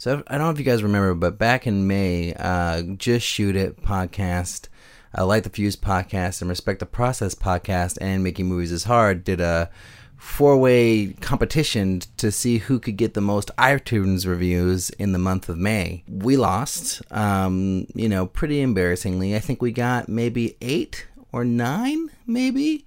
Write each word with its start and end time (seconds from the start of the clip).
So 0.00 0.22
I 0.28 0.38
don't 0.38 0.46
know 0.46 0.50
if 0.50 0.60
you 0.60 0.64
guys 0.64 0.84
remember, 0.84 1.12
but 1.14 1.38
back 1.38 1.66
in 1.66 1.88
May, 1.88 2.32
uh, 2.34 2.82
Just 2.82 3.26
Shoot 3.26 3.56
It 3.56 3.82
podcast, 3.82 4.68
uh, 5.16 5.26
Light 5.26 5.42
the 5.42 5.50
Fuse 5.50 5.74
podcast, 5.74 6.40
and 6.40 6.48
Respect 6.48 6.78
the 6.78 6.86
Process 6.86 7.34
podcast, 7.34 7.98
and 8.00 8.22
Making 8.22 8.46
Movies 8.46 8.70
is 8.70 8.84
Hard 8.84 9.24
did 9.24 9.40
a 9.40 9.68
four-way 10.16 11.14
competition 11.14 12.02
to 12.16 12.30
see 12.30 12.58
who 12.58 12.78
could 12.78 12.96
get 12.96 13.14
the 13.14 13.20
most 13.20 13.50
iTunes 13.58 14.24
reviews 14.24 14.90
in 14.90 15.10
the 15.10 15.18
month 15.18 15.48
of 15.48 15.58
May. 15.58 16.04
We 16.08 16.36
lost, 16.36 17.02
um, 17.10 17.88
you 17.92 18.08
know, 18.08 18.26
pretty 18.26 18.60
embarrassingly. 18.60 19.34
I 19.34 19.40
think 19.40 19.60
we 19.60 19.72
got 19.72 20.08
maybe 20.08 20.56
eight 20.60 21.08
or 21.32 21.44
nine, 21.44 22.08
maybe 22.24 22.86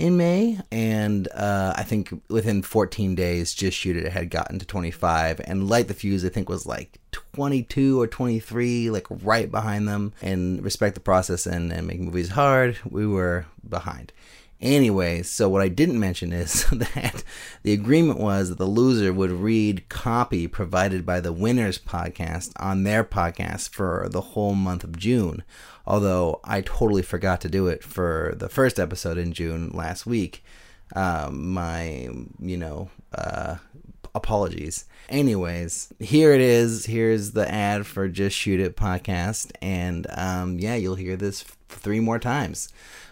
in 0.00 0.16
May, 0.16 0.58
and 0.72 1.28
uh, 1.28 1.74
I 1.76 1.82
think 1.82 2.10
within 2.28 2.62
14 2.62 3.14
days, 3.14 3.52
Just 3.52 3.76
Shoot 3.76 3.96
It 3.96 4.10
had 4.12 4.30
gotten 4.30 4.58
to 4.58 4.66
25, 4.66 5.40
and 5.44 5.68
Light 5.68 5.88
the 5.88 5.94
Fuse 5.94 6.24
I 6.24 6.30
think 6.30 6.48
was 6.48 6.66
like 6.66 6.98
22 7.12 8.00
or 8.00 8.06
23, 8.06 8.90
like 8.90 9.06
right 9.22 9.50
behind 9.50 9.86
them. 9.86 10.12
And 10.22 10.64
Respect 10.64 10.94
the 10.94 11.00
Process 11.00 11.46
and, 11.46 11.70
and 11.72 11.86
Make 11.86 12.00
Movies 12.00 12.30
Hard, 12.30 12.78
we 12.88 13.06
were 13.06 13.46
behind. 13.68 14.12
Anyway, 14.60 15.22
so 15.22 15.48
what 15.48 15.62
I 15.62 15.68
didn't 15.68 16.00
mention 16.00 16.32
is 16.32 16.64
that 16.72 17.24
the 17.62 17.72
agreement 17.72 18.18
was 18.18 18.50
that 18.50 18.58
the 18.58 18.66
loser 18.66 19.12
would 19.12 19.30
read 19.30 19.88
copy 19.88 20.46
provided 20.46 21.06
by 21.06 21.20
the 21.20 21.32
winners 21.32 21.78
podcast 21.78 22.52
on 22.56 22.82
their 22.82 23.02
podcast 23.02 23.70
for 23.70 24.08
the 24.10 24.20
whole 24.20 24.54
month 24.54 24.84
of 24.84 24.98
June. 24.98 25.42
Although 25.86 26.40
I 26.44 26.60
totally 26.60 27.02
forgot 27.02 27.40
to 27.42 27.48
do 27.48 27.66
it 27.66 27.82
for 27.82 28.34
the 28.36 28.48
first 28.48 28.78
episode 28.78 29.18
in 29.18 29.32
June 29.32 29.70
last 29.70 30.06
week. 30.06 30.44
Um, 30.94 31.52
my, 31.52 32.08
you 32.40 32.56
know, 32.56 32.90
uh, 33.14 33.56
apologies. 34.14 34.84
Anyways, 35.08 35.92
here 35.98 36.32
it 36.32 36.40
is. 36.40 36.86
Here's 36.86 37.32
the 37.32 37.50
ad 37.50 37.86
for 37.86 38.08
Just 38.08 38.36
Shoot 38.36 38.60
It 38.60 38.76
podcast. 38.76 39.52
And 39.62 40.06
um, 40.10 40.58
yeah, 40.58 40.74
you'll 40.74 40.96
hear 40.96 41.16
this 41.16 41.44
three 41.68 42.00
more 42.00 42.18
times. 42.18 42.68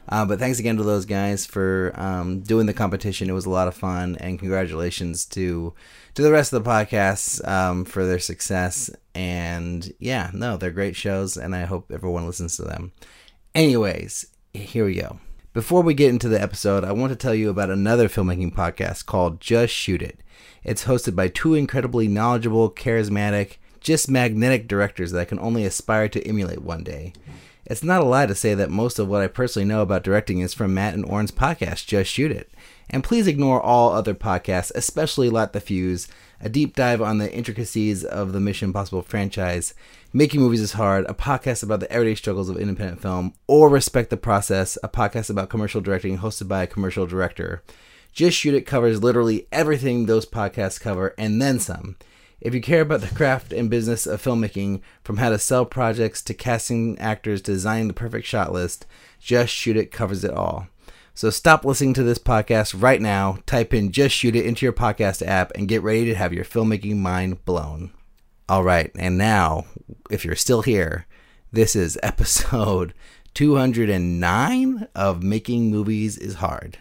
Uh, 0.09 0.25
but 0.25 0.39
thanks 0.39 0.59
again 0.59 0.77
to 0.77 0.83
those 0.83 1.05
guys 1.05 1.45
for 1.45 1.93
um, 1.95 2.41
doing 2.41 2.67
the 2.67 2.73
competition. 2.73 3.29
It 3.29 3.35
was 3.35 3.45
a 3.47 3.51
lot 3.51 3.69
of 3.69 3.75
fun, 3.75 4.17
and 4.21 4.39
congratulations 4.39 5.27
to 5.27 5.75
to 6.19 6.23
the 6.25 6.33
rest 6.33 6.53
of 6.53 6.65
the 6.65 6.69
podcasts 6.69 7.47
um, 7.47 7.85
for 7.85 8.05
their 8.05 8.19
success. 8.19 8.91
And 9.15 9.93
yeah, 10.01 10.33
no, 10.35 10.57
they're 10.57 10.73
great 10.73 10.97
shows, 10.97 11.37
and 11.37 11.55
I 11.55 11.65
hope 11.65 11.93
everyone 11.93 12.27
listens 12.27 12.57
to 12.57 12.63
them. 12.63 12.91
Anyways, 13.55 14.27
here 14.53 14.85
we 14.85 14.97
go. 14.97 15.21
Before 15.53 15.81
we 15.81 15.95
get 15.95 16.09
into 16.11 16.29
the 16.29 16.43
episode, 16.43 16.83
I 16.83 16.91
want 16.91 17.11
to 17.11 17.17
tell 17.17 17.37
you 17.37 17.51
about 17.51 17.71
another 17.71 18.09
filmmaking 18.09 18.53
podcast 18.53 19.07
called 19.07 19.41
Just 19.41 19.73
Shoot 19.73 20.03
It. 20.03 20.19
It's 20.65 20.87
hosted 20.87 21.15
by 21.15 21.29
two 21.29 21.55
incredibly 21.55 22.09
knowledgeable, 22.09 22.69
charismatic, 22.69 23.59
just 23.79 24.11
magnetic 24.11 24.67
directors 24.67 25.13
that 25.13 25.21
I 25.21 25.25
can 25.25 25.39
only 25.39 25.65
aspire 25.65 26.09
to 26.09 26.27
emulate 26.27 26.63
one 26.63 26.83
day. 26.83 27.13
It's 27.65 27.85
not 27.85 28.01
a 28.01 28.05
lie 28.05 28.27
to 28.27 28.35
say 28.35 28.55
that 28.55 28.71
most 28.71 28.99
of 28.99 29.07
what 29.07 29.23
I 29.23 29.29
personally 29.29 29.69
know 29.69 29.83
about 29.83 30.03
directing 30.03 30.41
is 30.41 30.53
from 30.53 30.75
Matt 30.75 30.95
and 30.95 31.05
Oren's 31.05 31.31
podcast, 31.31 31.87
Just 31.87 32.11
Shoot 32.11 32.33
It. 32.33 32.51
And 32.91 33.05
please 33.05 33.27
ignore 33.27 33.61
all 33.61 33.93
other 33.93 34.15
podcasts, 34.15 34.73
especially 34.75 35.29
Light 35.29 35.53
the 35.53 35.61
Fuse, 35.61 36.09
a 36.41 36.49
deep 36.49 36.75
dive 36.75 37.03
on 37.03 37.19
the 37.19 37.33
intricacies 37.33 38.05
of 38.05 38.33
the 38.33 38.41
Mission 38.41 38.71
Impossible 38.71 39.03
franchise, 39.03 39.75
Making 40.13 40.41
Movies 40.41 40.63
is 40.63 40.73
Hard, 40.73 41.05
a 41.07 41.15
podcast 41.15 41.63
about 41.63 41.81
the 41.81 41.93
everyday 41.93 42.15
struggles 42.15 42.49
of 42.49 42.57
independent 42.57 43.03
film, 43.03 43.35
or 43.47 43.69
Respect 43.69 44.09
the 44.09 44.17
Process, 44.17 44.79
a 44.83 44.89
podcast 44.89 45.29
about 45.29 45.51
commercial 45.51 45.83
directing 45.83 46.19
hosted 46.19 46.49
by 46.49 46.63
a 46.63 46.67
commercial 46.67 47.07
director. 47.07 47.63
Just 48.13 48.39
Shoot 48.39 48.55
It 48.55 48.63
covers 48.63 49.03
literally 49.03 49.47
everything 49.53 50.07
those 50.07 50.25
podcasts 50.25 50.81
cover 50.81 51.15
and 51.19 51.43
then 51.43 51.59
some. 51.59 51.97
If 52.41 52.55
you 52.55 52.63
care 52.63 52.81
about 52.83 53.03
the 53.03 53.15
craft 53.15 53.53
and 53.53 53.69
business 53.69 54.07
of 54.07 54.23
filmmaking, 54.23 54.81
from 55.05 55.19
how 55.19 55.29
to 55.29 55.39
sell 55.39 55.67
projects 55.67 56.23
to 56.23 56.35
casting 56.35 56.99
actors 56.99 57.43
to 57.43 57.53
designing 57.53 57.89
the 57.89 57.95
perfect 57.95 58.27
shot 58.27 58.53
list, 58.53 58.87
Just 59.21 59.53
Shoot 59.53 59.77
It 59.77 59.91
covers 59.91 60.25
it 60.25 60.31
all. 60.31 60.69
So 61.19 61.31
stop 61.31 61.65
listening 61.65 61.95
to 61.95 62.05
this 62.05 62.21
podcast 62.21 62.81
right 62.81 63.03
now, 63.03 63.39
type 63.45 63.75
in 63.75 63.91
Just 63.91 64.15
Shoot 64.15 64.37
It 64.37 64.47
into 64.47 64.65
your 64.65 64.73
podcast 64.73 65.21
app, 65.27 65.51
and 65.57 65.67
get 65.67 65.83
ready 65.83 66.05
to 66.05 66.15
have 66.15 66.33
your 66.33 66.45
filmmaking 66.45 66.99
mind 66.99 67.45
blown. 67.45 67.91
All 68.49 68.63
right, 68.63 68.93
and 68.97 69.19
now, 69.19 69.65
if 70.13 70.25
you're 70.25 70.37
still 70.37 70.63
here, 70.63 71.07
this 71.51 71.75
is 71.75 71.99
episode 72.05 72.95
209 73.35 74.87
of 74.95 75.25
Making 75.25 75.73
Movies 75.73 76.17
is 76.17 76.37
Hard. 76.37 76.79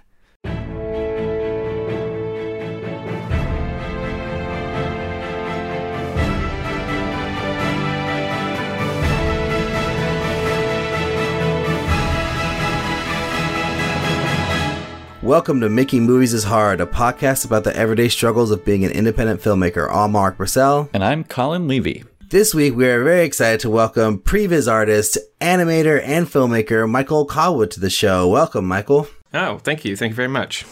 Welcome 15.28 15.60
to 15.60 15.68
Making 15.68 16.04
Movies 16.04 16.34
is 16.34 16.46
Hard, 16.46 16.80
a 16.80 16.86
podcast 16.86 17.44
about 17.44 17.66
the 17.66 17.76
everyday 17.76 18.08
struggles 18.08 18.50
of 18.50 18.64
being 18.64 18.86
an 18.86 18.92
independent 18.92 19.42
filmmaker. 19.42 19.94
I'm 19.94 20.14
Alrik 20.14 20.38
Bursell. 20.38 20.90
And 20.94 21.04
I'm 21.04 21.26
Colin 21.26 21.68
Levy. 21.68 22.06
This 22.30 22.56
week, 22.56 22.78
we 22.78 22.88
are 22.88 23.04
very 23.04 23.26
excited 23.26 23.60
to 23.60 23.70
welcome 23.70 24.20
previs 24.20 24.72
artist, 24.72 25.18
animator, 25.42 26.02
and 26.02 26.28
filmmaker 26.28 26.90
Michael 26.90 27.28
Colwood 27.28 27.72
to 27.72 27.82
the 27.82 27.90
show. 27.90 28.30
Welcome, 28.30 28.66
Michael. 28.66 29.10
Oh, 29.34 29.58
thank 29.58 29.84
you. 29.84 29.98
Thank 29.98 30.12
you 30.12 30.16
very 30.16 30.30
much. 30.30 30.66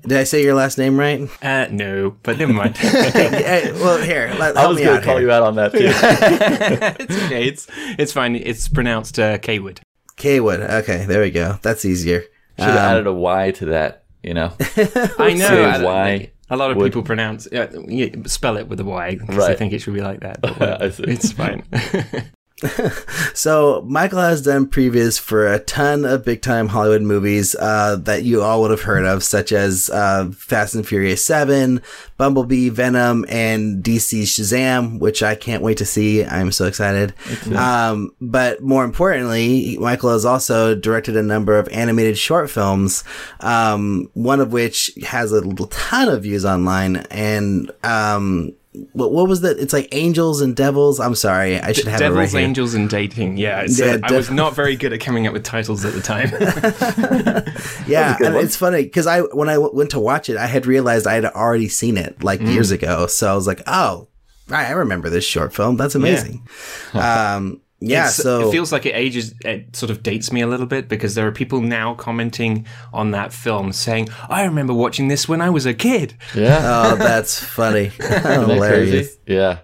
Did 0.00 0.16
I 0.16 0.24
say 0.24 0.42
your 0.42 0.54
last 0.54 0.78
name 0.78 0.98
right? 0.98 1.28
Uh, 1.44 1.66
no, 1.70 2.16
but 2.22 2.38
never 2.38 2.54
mind. 2.54 2.78
Hey, 2.78 3.72
well, 3.72 4.00
here, 4.00 4.34
let, 4.38 4.56
I 4.56 4.68
was 4.68 4.78
going 4.78 5.00
to 5.00 5.04
call 5.04 5.18
here. 5.18 5.26
you 5.26 5.32
out 5.32 5.42
on 5.42 5.56
that 5.56 5.72
too. 5.72 5.80
it's 7.04 7.24
okay. 7.26 7.46
It's 7.46 7.66
it's 7.98 8.12
fine. 8.14 8.36
It's 8.36 8.68
pronounced 8.68 9.18
uh, 9.18 9.36
Kwood. 9.36 9.80
Kaywood. 10.16 10.60
Okay, 10.80 11.04
there 11.04 11.20
we 11.20 11.30
go. 11.30 11.58
That's 11.60 11.84
easier. 11.84 12.24
Should 12.58 12.66
have 12.66 12.76
added 12.76 13.06
a 13.06 13.12
Y 13.12 13.52
to 13.52 13.66
that, 13.66 14.04
you 14.22 14.34
know. 14.34 14.52
I 15.18 15.34
know. 15.34 15.80
Why? 15.84 16.32
A 16.50 16.56
lot 16.56 16.70
of 16.70 16.76
would. 16.78 16.84
people 16.84 17.02
pronounce 17.02 17.46
uh, 17.46 17.68
yeah, 17.86 18.08
spell 18.26 18.56
it 18.56 18.68
with 18.68 18.80
a 18.80 18.84
Y 18.84 19.16
because 19.16 19.46
they 19.46 19.54
think 19.54 19.72
it 19.72 19.80
should 19.80 19.94
be 19.94 20.00
like 20.00 20.20
that. 20.20 20.40
But 20.40 20.50
whatever. 20.58 20.84
I 20.84 20.90
see. 20.90 21.02
it's 21.04 21.32
fine. 21.32 21.62
So 23.34 23.84
Michael 23.86 24.18
has 24.18 24.42
done 24.42 24.66
previs 24.66 25.20
for 25.20 25.46
a 25.46 25.60
ton 25.60 26.04
of 26.04 26.24
big 26.24 26.42
time 26.42 26.66
Hollywood 26.68 27.02
movies 27.02 27.54
uh, 27.54 27.94
that 28.00 28.24
you 28.24 28.42
all 28.42 28.60
would 28.62 28.72
have 28.72 28.82
heard 28.82 29.04
of, 29.04 29.22
such 29.22 29.52
as 29.52 29.90
uh, 29.90 30.30
Fast 30.32 30.74
and 30.74 30.86
Furious 30.86 31.24
Seven, 31.24 31.80
Bumblebee, 32.16 32.68
Venom, 32.68 33.24
and 33.28 33.84
DC 33.84 34.22
Shazam, 34.22 34.98
which 34.98 35.22
I 35.22 35.36
can't 35.36 35.62
wait 35.62 35.78
to 35.78 35.86
see. 35.86 36.24
I'm 36.24 36.50
so 36.50 36.66
excited. 36.66 37.14
Um, 37.54 38.10
but 38.20 38.60
more 38.60 38.84
importantly, 38.84 39.78
Michael 39.78 40.10
has 40.10 40.24
also 40.24 40.74
directed 40.74 41.16
a 41.16 41.22
number 41.22 41.58
of 41.58 41.68
animated 41.68 42.18
short 42.18 42.50
films, 42.50 43.04
um, 43.40 44.10
one 44.14 44.40
of 44.40 44.52
which 44.52 44.90
has 45.06 45.32
a 45.32 45.42
ton 45.70 46.08
of 46.08 46.24
views 46.24 46.44
online, 46.44 46.96
and 47.10 47.70
um, 47.84 48.52
what, 48.92 49.12
what 49.12 49.28
was 49.28 49.40
that? 49.42 49.58
It's 49.58 49.72
like 49.72 49.88
Angels 49.92 50.40
and 50.40 50.54
Devils. 50.56 51.00
I'm 51.00 51.14
sorry, 51.14 51.58
I 51.60 51.72
should 51.72 51.86
have 51.88 52.00
it 52.00 52.04
right 52.04 52.10
Devils, 52.14 52.32
here. 52.32 52.40
angels, 52.40 52.74
and 52.74 52.88
dating. 52.90 53.36
Yeah, 53.36 53.66
so 53.66 53.84
Yeah, 53.86 53.98
I 54.02 54.12
was 54.12 54.30
not 54.30 54.54
very 54.54 54.76
good 54.76 54.92
at 54.92 55.00
coming 55.00 55.26
up 55.26 55.32
with 55.32 55.44
titles 55.44 55.84
at 55.84 55.92
the 55.94 56.00
time. 56.02 56.28
Yeah, 57.86 58.16
and 58.22 58.34
one. 58.34 58.44
it's 58.44 58.56
funny 58.56 58.82
because 58.82 59.06
I 59.06 59.20
when 59.20 59.48
I 59.48 59.54
w- 59.54 59.74
went 59.74 59.90
to 59.90 60.00
watch 60.00 60.28
it, 60.28 60.36
I 60.36 60.46
had 60.46 60.66
realized 60.66 61.06
I 61.06 61.14
had 61.14 61.24
already 61.24 61.68
seen 61.68 61.96
it 61.96 62.22
like 62.22 62.40
Mm. 62.40 62.52
years 62.52 62.70
ago. 62.70 63.06
So 63.06 63.30
I 63.30 63.34
was 63.34 63.46
like, 63.46 63.62
oh, 63.66 64.08
right, 64.48 64.66
I 64.66 64.72
remember 64.72 65.08
this 65.10 65.24
short 65.24 65.54
film. 65.54 65.76
That's 65.76 65.94
amazing. 65.94 66.46
um, 66.92 67.60
yeah, 67.80 68.00
It's- 68.00 68.16
so 68.16 68.48
it 68.48 68.52
feels 68.52 68.72
like 68.72 68.86
it 68.86 68.94
ages. 68.94 69.34
It 69.44 69.76
sort 69.76 69.90
of 69.90 70.02
dates 70.02 70.32
me 70.32 70.40
a 70.40 70.46
little 70.46 70.66
bit 70.66 70.88
because 70.88 71.14
there 71.14 71.26
are 71.26 71.32
people 71.32 71.60
now 71.60 71.94
commenting 71.94 72.66
on 72.92 73.12
that 73.12 73.32
film 73.32 73.72
saying, 73.72 74.08
"I 74.28 74.44
remember 74.44 74.74
watching 74.74 75.08
this 75.08 75.28
when 75.28 75.40
I 75.40 75.50
was 75.50 75.64
a 75.66 75.74
kid." 75.74 76.14
Yeah. 76.34 76.58
oh, 76.62 76.96
that's 76.96 77.42
funny, 77.42 77.86
Isn't 78.00 78.22
that 78.22 78.40
hilarious. 78.48 78.90
crazy? 78.90 79.10
Yeah. 79.26 79.58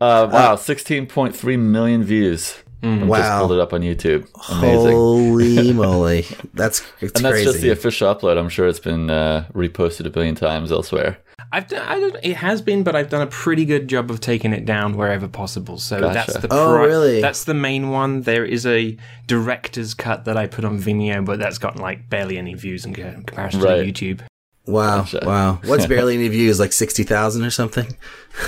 Uh, 0.00 0.28
wow, 0.30 0.56
16.3 0.56 1.56
million 1.58 2.04
views. 2.04 2.56
I 2.82 2.96
Just 2.98 3.06
Wow. 3.08 3.38
pulled 3.40 3.52
it 3.52 3.60
up 3.60 3.72
on 3.72 3.80
YouTube. 3.80 4.26
Amazing. 4.50 4.92
Holy 4.92 5.72
moly, 5.82 6.26
that's 6.52 6.82
it's 7.00 7.14
and 7.14 7.24
that's 7.24 7.32
crazy. 7.36 7.44
just 7.44 7.60
the 7.62 7.70
official 7.70 8.14
upload. 8.14 8.36
I'm 8.38 8.50
sure 8.50 8.68
it's 8.68 8.78
been 8.80 9.08
uh, 9.08 9.46
reposted 9.54 10.04
a 10.04 10.10
billion 10.10 10.34
times 10.34 10.70
elsewhere. 10.70 11.16
I've 11.54 11.68
done, 11.68 11.86
I 11.86 12.00
don't, 12.00 12.16
it 12.22 12.36
has 12.36 12.60
been, 12.60 12.82
but 12.82 12.96
I've 12.96 13.08
done 13.08 13.22
a 13.22 13.26
pretty 13.28 13.64
good 13.64 13.86
job 13.88 14.10
of 14.10 14.20
taking 14.20 14.52
it 14.52 14.64
down 14.64 14.96
wherever 14.96 15.28
possible. 15.28 15.78
So 15.78 16.00
Gotcha. 16.00 16.14
that's 16.32 16.38
the 16.38 16.48
Oh, 16.50 16.74
really? 16.82 17.20
That's 17.20 17.44
the 17.44 17.54
main 17.54 17.90
one. 17.90 18.22
There 18.22 18.44
is 18.44 18.66
a 18.66 18.96
director's 19.28 19.94
cut 19.94 20.24
that 20.24 20.36
I 20.36 20.46
put 20.48 20.64
on 20.64 20.78
Vimeo, 20.80 21.24
but 21.24 21.38
that's 21.38 21.58
got 21.58 21.76
like 21.78 22.10
barely 22.10 22.38
any 22.38 22.54
views 22.54 22.84
in 22.84 22.92
comparison 22.94 23.60
Right. 23.60 23.94
to 23.94 24.14
YouTube. 24.16 24.20
Wow, 24.66 25.06
wow. 25.22 25.60
What's 25.64 25.86
barely 25.94 26.14
any 26.14 26.28
views? 26.28 26.58
Like 26.58 26.72
sixty 26.72 27.02
thousand 27.02 27.44
or 27.44 27.50
something? 27.50 27.96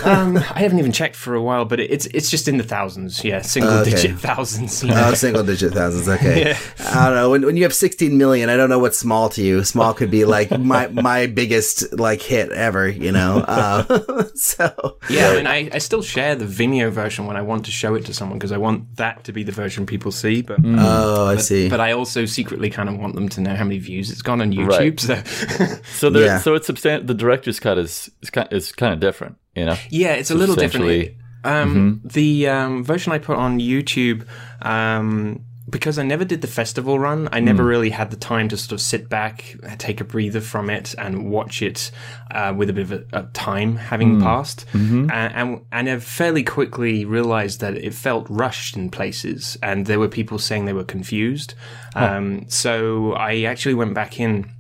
Um, 0.04 0.36
I 0.36 0.60
haven't 0.60 0.78
even 0.78 0.92
checked 0.92 1.14
for 1.16 1.34
a 1.34 1.42
while, 1.42 1.64
but 1.64 1.78
it- 1.80 1.90
it's 1.90 2.06
it's 2.06 2.28
just 2.30 2.48
in 2.48 2.56
the 2.56 2.64
thousands. 2.64 3.22
Yeah, 3.24 3.40
single 3.42 3.72
Okay. 3.72 3.90
digit 3.90 4.18
thousands. 4.18 4.82
You 4.82 4.90
know? 4.90 5.08
Oh, 5.10 5.14
single 5.14 5.44
digit 5.44 5.72
thousands. 5.72 6.08
Okay. 6.16 6.40
Yeah. 6.50 6.58
I 6.94 7.06
don't 7.06 7.14
know. 7.14 7.30
When, 7.30 7.42
when 7.46 7.56
you 7.56 7.62
have 7.64 7.74
16 7.74 8.16
million, 8.18 8.48
I 8.48 8.56
don't 8.56 8.68
know 8.68 8.78
what's 8.78 8.98
small 8.98 9.28
to 9.30 9.42
you. 9.42 9.62
Small 9.64 9.94
could 9.94 10.10
be 10.10 10.24
like 10.24 10.50
my 10.58 10.88
my 10.88 11.26
biggest 11.26 11.92
like 11.98 12.20
hit 12.22 12.50
ever. 12.50 12.88
You 12.88 13.12
know. 13.12 13.44
Uh, 13.56 14.24
so 14.34 14.98
Yeah, 15.08 15.28
I 15.30 15.36
mean, 15.36 15.46
I, 15.46 15.70
I 15.72 15.78
still 15.78 16.02
share 16.02 16.34
the 16.34 16.44
Vimeo 16.46 16.90
version 16.90 17.26
when 17.26 17.36
I 17.36 17.42
want 17.42 17.64
to 17.66 17.70
show 17.70 17.94
it 17.94 18.04
to 18.06 18.14
someone 18.14 18.38
because 18.38 18.52
I 18.52 18.58
want 18.58 18.96
that 18.96 19.24
to 19.24 19.32
be 19.32 19.42
the 19.42 19.52
version 19.52 19.86
people 19.86 20.10
see. 20.12 20.42
But 20.42 20.58
oh, 20.64 21.26
I 21.26 21.36
see. 21.36 21.68
but 21.68 21.80
I 21.80 21.92
also 21.92 22.26
secretly 22.26 22.70
kind 22.70 22.88
of 22.88 22.98
want 22.98 23.14
them 23.14 23.28
to 23.30 23.40
know 23.40 23.54
how 23.54 23.64
many 23.64 23.78
views 23.78 24.10
it's 24.10 24.22
gone 24.22 24.40
on 24.40 24.52
YouTube. 24.52 25.00
So 25.00 25.16
So 25.98 26.10
there, 26.10 26.24
Yeah. 26.26 26.38
so 26.40 26.54
it's 26.54 26.68
substan- 26.68 27.06
The 27.06 27.14
director's 27.14 27.60
cut 27.60 27.78
is 27.78 28.10
is 28.22 28.30
kind, 28.30 28.48
is 28.50 28.72
kind 28.72 28.92
of 28.92 29.00
different, 29.00 29.36
you 29.56 29.64
know. 29.64 29.76
yeah, 29.90 30.12
it's 30.12 30.30
a 30.30 30.34
little 30.34 30.54
different. 30.54 30.86
Um, 31.44 32.00
The 32.04 32.48
um, 32.48 32.84
version 32.84 33.12
I 33.12 33.18
put 33.18 33.36
on 33.36 33.60
YouTube, 33.60 34.26
um, 34.62 35.44
because 35.68 35.98
I 35.98 36.04
never 36.04 36.24
did 36.24 36.40
the 36.42 36.46
festival 36.48 36.96
run, 36.98 37.28
I 37.32 37.40
never 37.40 37.64
really 37.64 37.90
had 37.90 38.10
the 38.10 38.16
time 38.16 38.48
to 38.48 38.56
sort 38.56 38.72
of 38.72 38.80
sit 38.80 39.08
back, 39.08 39.56
take 39.78 40.00
a 40.00 40.04
breather 40.04 40.40
from 40.40 40.70
it, 40.70 40.94
and 40.96 41.28
watch 41.30 41.60
it 41.62 41.90
uh, 42.30 42.54
with 42.56 42.70
a 42.70 42.72
bit 42.72 42.82
of 42.84 42.92
a, 42.92 43.04
a 43.12 43.22
time 43.32 43.74
having 43.76 44.20
passed. 44.20 44.64
And, 45.10 45.10
and 45.10 45.60
and 45.72 45.88
I 45.88 45.98
fairly 45.98 46.44
quickly 46.44 47.04
realized 47.04 47.60
that 47.60 47.76
it 47.76 47.94
felt 47.94 48.26
rushed 48.28 48.76
in 48.76 48.90
places, 48.90 49.58
and 49.60 49.86
there 49.86 49.98
were 49.98 50.08
people 50.08 50.38
saying 50.38 50.66
they 50.66 50.72
were 50.72 50.84
confused. 50.84 51.54
Um, 51.94 52.44
so 52.48 53.12
I 53.14 53.42
actually 53.42 53.74
went 53.74 53.94
back 53.94 54.20
in 54.20 54.50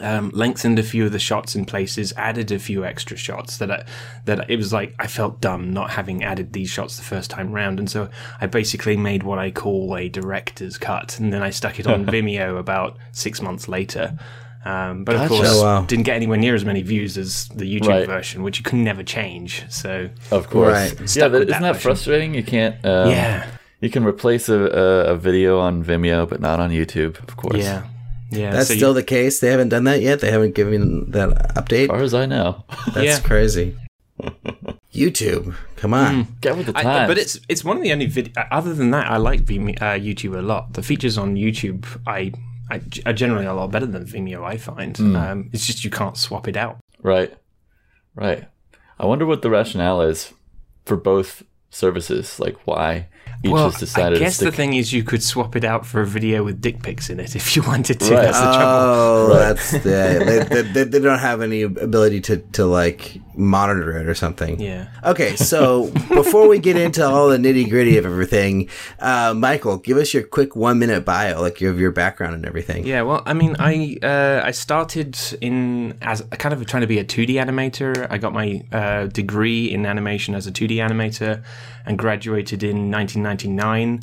um, 0.00 0.30
lengthened 0.34 0.78
a 0.78 0.82
few 0.82 1.06
of 1.06 1.12
the 1.12 1.18
shots 1.18 1.54
in 1.54 1.64
places, 1.64 2.12
added 2.16 2.52
a 2.52 2.58
few 2.58 2.84
extra 2.84 3.16
shots 3.16 3.56
that 3.58 3.70
I, 3.70 3.84
that 4.26 4.50
it 4.50 4.56
was 4.56 4.72
like 4.72 4.94
I 4.98 5.06
felt 5.06 5.40
dumb 5.40 5.72
not 5.72 5.90
having 5.90 6.22
added 6.22 6.52
these 6.52 6.68
shots 6.70 6.96
the 6.96 7.02
first 7.02 7.30
time 7.30 7.52
round, 7.52 7.78
and 7.78 7.90
so 7.90 8.08
I 8.40 8.46
basically 8.46 8.96
made 8.96 9.22
what 9.22 9.38
I 9.38 9.50
call 9.50 9.96
a 9.96 10.08
director's 10.08 10.76
cut, 10.78 11.18
and 11.18 11.32
then 11.32 11.42
I 11.42 11.50
stuck 11.50 11.78
it 11.80 11.86
on 11.86 12.04
Vimeo 12.12 12.58
about 12.58 12.98
six 13.12 13.40
months 13.40 13.68
later. 13.68 14.18
Um, 14.64 15.04
but 15.04 15.14
of 15.14 15.20
Gotcha. 15.22 15.34
course, 15.34 15.48
Oh, 15.54 15.62
wow. 15.62 15.82
didn't 15.86 16.06
get 16.06 16.16
anywhere 16.16 16.38
near 16.38 16.56
as 16.56 16.64
many 16.64 16.82
views 16.82 17.16
as 17.16 17.46
the 17.54 17.64
YouTube 17.72 17.86
Right. 17.88 18.06
version, 18.06 18.42
which 18.42 18.58
you 18.58 18.64
can 18.64 18.82
never 18.82 19.04
change. 19.04 19.64
So 19.70 20.08
Of 20.32 20.50
course. 20.50 20.72
Right. 20.72 21.00
Yeah, 21.00 21.06
Stuck 21.06 21.30
that, 21.32 21.38
with 21.38 21.48
isn't 21.50 21.62
that 21.62 21.72
that 21.74 21.80
frustrating? 21.80 22.34
You 22.34 22.42
can't. 22.42 22.74
Um, 22.84 23.10
yeah, 23.10 23.46
You 23.80 23.90
can 23.90 24.04
replace 24.04 24.48
a, 24.48 24.58
a, 24.58 25.12
a 25.12 25.16
video 25.16 25.60
on 25.60 25.84
Vimeo, 25.84 26.28
but 26.28 26.40
not 26.40 26.58
on 26.58 26.70
YouTube, 26.70 27.16
of 27.28 27.36
course. 27.36 27.58
yeah, 27.58 27.84
yeah. 28.30 28.50
That's 28.52 28.68
so 28.68 28.74
you- 28.74 28.78
still 28.80 28.94
the 28.94 29.02
case. 29.02 29.40
They 29.40 29.50
haven't 29.50 29.68
done 29.70 29.84
that 29.84 30.00
yet. 30.02 30.20
They 30.20 30.30
haven't 30.30 30.54
given 30.54 31.10
that 31.12 31.30
update. 31.54 31.84
As 31.84 31.88
far 31.88 32.02
as 32.02 32.14
I 32.14 32.26
know. 32.26 32.64
That's 32.94 33.04
Yeah. 33.06 33.20
crazy. 33.20 33.76
YouTube, 34.94 35.54
come 35.76 35.92
on. 35.94 36.26
Get 36.40 36.56
with 36.56 36.66
the 36.66 36.78
I- 36.78 36.82
times. 36.82 37.08
but 37.08 37.18
it's 37.18 37.38
it's 37.48 37.62
one 37.64 37.76
of 37.76 37.82
the 37.82 37.92
only 37.92 38.06
vid- 38.06 38.36
other 38.50 38.72
than 38.74 38.90
that 38.92 39.10
I 39.10 39.16
like 39.18 39.42
Vimeo, 39.44 39.76
uh, 39.82 39.98
YouTube 39.98 40.38
a 40.38 40.42
lot. 40.42 40.72
The 40.72 40.82
features 40.82 41.18
on 41.18 41.34
YouTube 41.36 41.84
I, 42.06 42.32
I 42.70 42.80
are 43.04 43.12
generally 43.12 43.44
a 43.46 43.52
lot 43.54 43.70
better 43.70 43.86
than 43.86 44.06
Vimeo. 44.06 44.42
I 44.44 44.56
find 44.56 44.98
um, 45.16 45.50
it's 45.52 45.66
just 45.66 45.84
you 45.84 45.90
can't 45.90 46.16
swap 46.16 46.48
it 46.48 46.56
out. 46.56 46.78
right. 47.02 47.34
Right. 48.14 48.48
I 48.98 49.04
wonder 49.04 49.26
what 49.26 49.42
the 49.42 49.50
rationale 49.50 50.00
is 50.00 50.32
for 50.86 50.96
both 50.96 51.42
services. 51.68 52.40
Like 52.40 52.56
why 52.66 53.08
each 53.44 53.50
well, 53.52 53.70
has 53.70 53.78
decided 53.78 54.16
I 54.16 54.20
guess 54.20 54.38
to 54.38 54.44
stick. 54.44 54.50
the 54.50 54.56
thing 54.56 54.74
is 54.74 54.92
you 54.92 55.04
could 55.04 55.22
swap 55.22 55.54
it 55.56 55.64
out 55.64 55.84
for 55.86 56.00
a 56.00 56.06
video 56.06 56.42
with 56.44 56.60
dick 56.60 56.82
pics 56.82 57.10
in 57.10 57.20
it 57.20 57.36
if 57.36 57.54
you 57.56 57.62
wanted 57.66 58.00
to. 58.00 58.14
Right. 58.14 58.22
That's 58.22 58.38
the 58.40 58.44
trouble. 58.52 58.62
Oh, 58.64 59.28
Right. 59.30 59.38
that's 59.38 59.72
yeah. 59.72 60.18
They, 60.18 60.38
they, 60.44 60.62
they, 60.62 60.84
they 60.84 60.98
don't 61.00 61.18
have 61.18 61.42
any 61.42 61.62
ability 61.62 62.20
to, 62.22 62.38
to 62.38 62.64
like 62.66 63.20
monitor 63.36 63.98
it 63.98 64.06
or 64.08 64.14
something. 64.14 64.58
Yeah. 64.60 64.88
Okay, 65.04 65.36
so 65.36 65.90
before 66.08 66.48
we 66.48 66.58
get 66.58 66.76
into 66.76 67.04
all 67.04 67.28
the 67.28 67.36
nitty 67.38 67.68
gritty 67.68 67.98
of 67.98 68.06
everything, 68.06 68.68
uh, 68.98 69.34
Michael, 69.36 69.76
give 69.78 69.96
us 69.98 70.14
your 70.14 70.22
quick 70.22 70.56
one 70.56 70.78
minute 70.78 71.04
bio, 71.04 71.40
like 71.40 71.60
your 71.60 71.74
your 71.74 71.90
background 71.92 72.34
and 72.34 72.46
everything. 72.46 72.86
Yeah, 72.86 73.02
well, 73.02 73.22
I 73.26 73.34
mean, 73.34 73.56
I 73.58 73.98
uh, 74.02 74.40
I 74.44 74.50
started 74.52 75.16
in 75.40 75.98
as 76.02 76.22
kind 76.38 76.52
of 76.54 76.64
trying 76.66 76.80
to 76.82 76.86
be 76.86 76.98
a 76.98 77.04
2D 77.04 77.30
animator. 77.34 78.06
I 78.10 78.18
got 78.18 78.32
my 78.32 78.62
uh, 78.72 79.06
degree 79.06 79.70
in 79.70 79.84
animation 79.86 80.34
as 80.34 80.46
a 80.46 80.52
2D 80.52 80.76
animator 80.76 81.42
and 81.86 81.98
graduated 81.98 82.62
in 82.62 82.90
1999. 82.90 84.02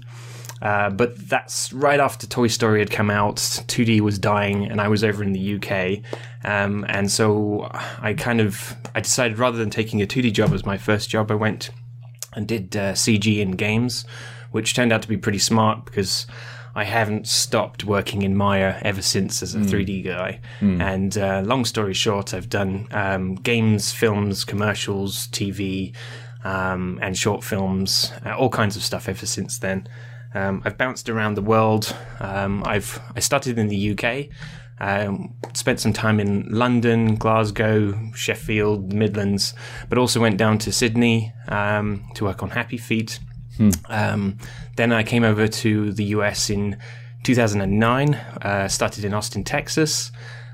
Uh, 0.62 0.90
but 0.90 1.18
that's 1.28 1.74
right 1.74 2.00
after 2.00 2.26
Toy 2.26 2.48
Story 2.48 2.80
had 2.80 2.90
come 2.90 3.10
out. 3.10 3.36
2D 3.36 4.00
was 4.00 4.18
dying, 4.18 4.66
and 4.66 4.80
I 4.80 4.88
was 4.88 5.04
over 5.04 5.22
in 5.22 5.34
the 5.34 5.56
UK, 5.56 6.00
um, 6.46 6.86
and 6.88 7.12
so 7.12 7.70
I 8.00 8.14
kind 8.14 8.40
of 8.40 8.74
I 8.96 9.02
decided 9.02 9.38
rather 9.38 9.58
than 9.58 9.70
taking 9.70 10.02
a 10.02 10.06
2D 10.06 10.32
job 10.32 10.54
as 10.54 10.66
my 10.66 10.78
first 10.78 11.10
job, 11.10 11.32
I 11.32 11.36
went 11.36 11.70
and 12.32 12.48
did 12.48 12.78
uh, 12.78 12.94
CG 12.94 13.40
in 13.40 13.52
games, 13.52 14.06
which 14.52 14.74
turned 14.74 14.94
out 14.94 15.02
to 15.02 15.08
be 15.10 15.18
pretty 15.18 15.38
smart 15.38 15.84
because 15.84 16.28
I 16.76 16.86
haven't 16.86 17.28
stopped 17.28 17.84
working 17.84 18.22
in 18.22 18.36
Maya 18.36 18.80
ever 18.84 19.02
since 19.02 19.44
as 19.44 19.54
a 19.54 19.60
3D 19.60 20.06
guy. 20.06 20.40
And 20.82 21.18
uh, 21.18 21.44
long 21.46 21.66
story 21.66 21.94
short, 21.94 22.34
I've 22.34 22.50
done 22.50 22.88
um, 22.92 23.36
games, 23.36 23.92
films, 23.92 24.44
commercials, 24.44 25.28
TV, 25.28 25.94
um, 26.44 27.00
and 27.02 27.18
short 27.18 27.44
films, 27.44 28.12
uh, 28.26 28.36
all 28.36 28.50
kinds 28.50 28.76
of 28.76 28.84
stuff 28.84 29.08
ever 29.10 29.26
since 29.26 29.60
then. 29.60 29.88
Um, 30.34 30.62
I've 30.66 30.78
bounced 30.78 31.10
around 31.10 31.36
the 31.36 31.42
world. 31.42 31.96
Um, 32.20 32.64
I've 32.66 33.00
I 33.16 33.20
started 33.20 33.58
in 33.58 33.68
the 33.68 33.92
UK. 33.92 34.30
Um, 34.80 35.36
spent 35.54 35.80
some 35.80 35.94
time 35.94 36.20
in 36.20 36.48
London, 36.50 37.16
Glasgow, 37.16 38.12
Sheffield, 38.16 38.90
the 38.90 38.96
Midlands, 38.96 39.54
but 39.88 39.98
also 39.98 40.20
went 40.20 40.38
down 40.38 40.58
to 40.60 40.72
Sydney 40.72 41.32
um, 41.48 42.10
to 42.16 42.26
work 42.26 42.42
on 42.44 42.50
Happy 42.50 42.78
Feet. 42.78 43.20
Um, 43.88 44.38
then 44.76 44.92
I 44.92 45.04
came 45.04 45.24
over 45.24 45.48
to 45.48 45.94
the 45.94 46.06
US 46.06 46.50
in 46.50 46.78
2009, 47.24 48.14
uh, 48.16 48.68
started 48.68 49.06
in 49.06 49.14
Austin, 49.14 49.44
Texas, 49.44 50.12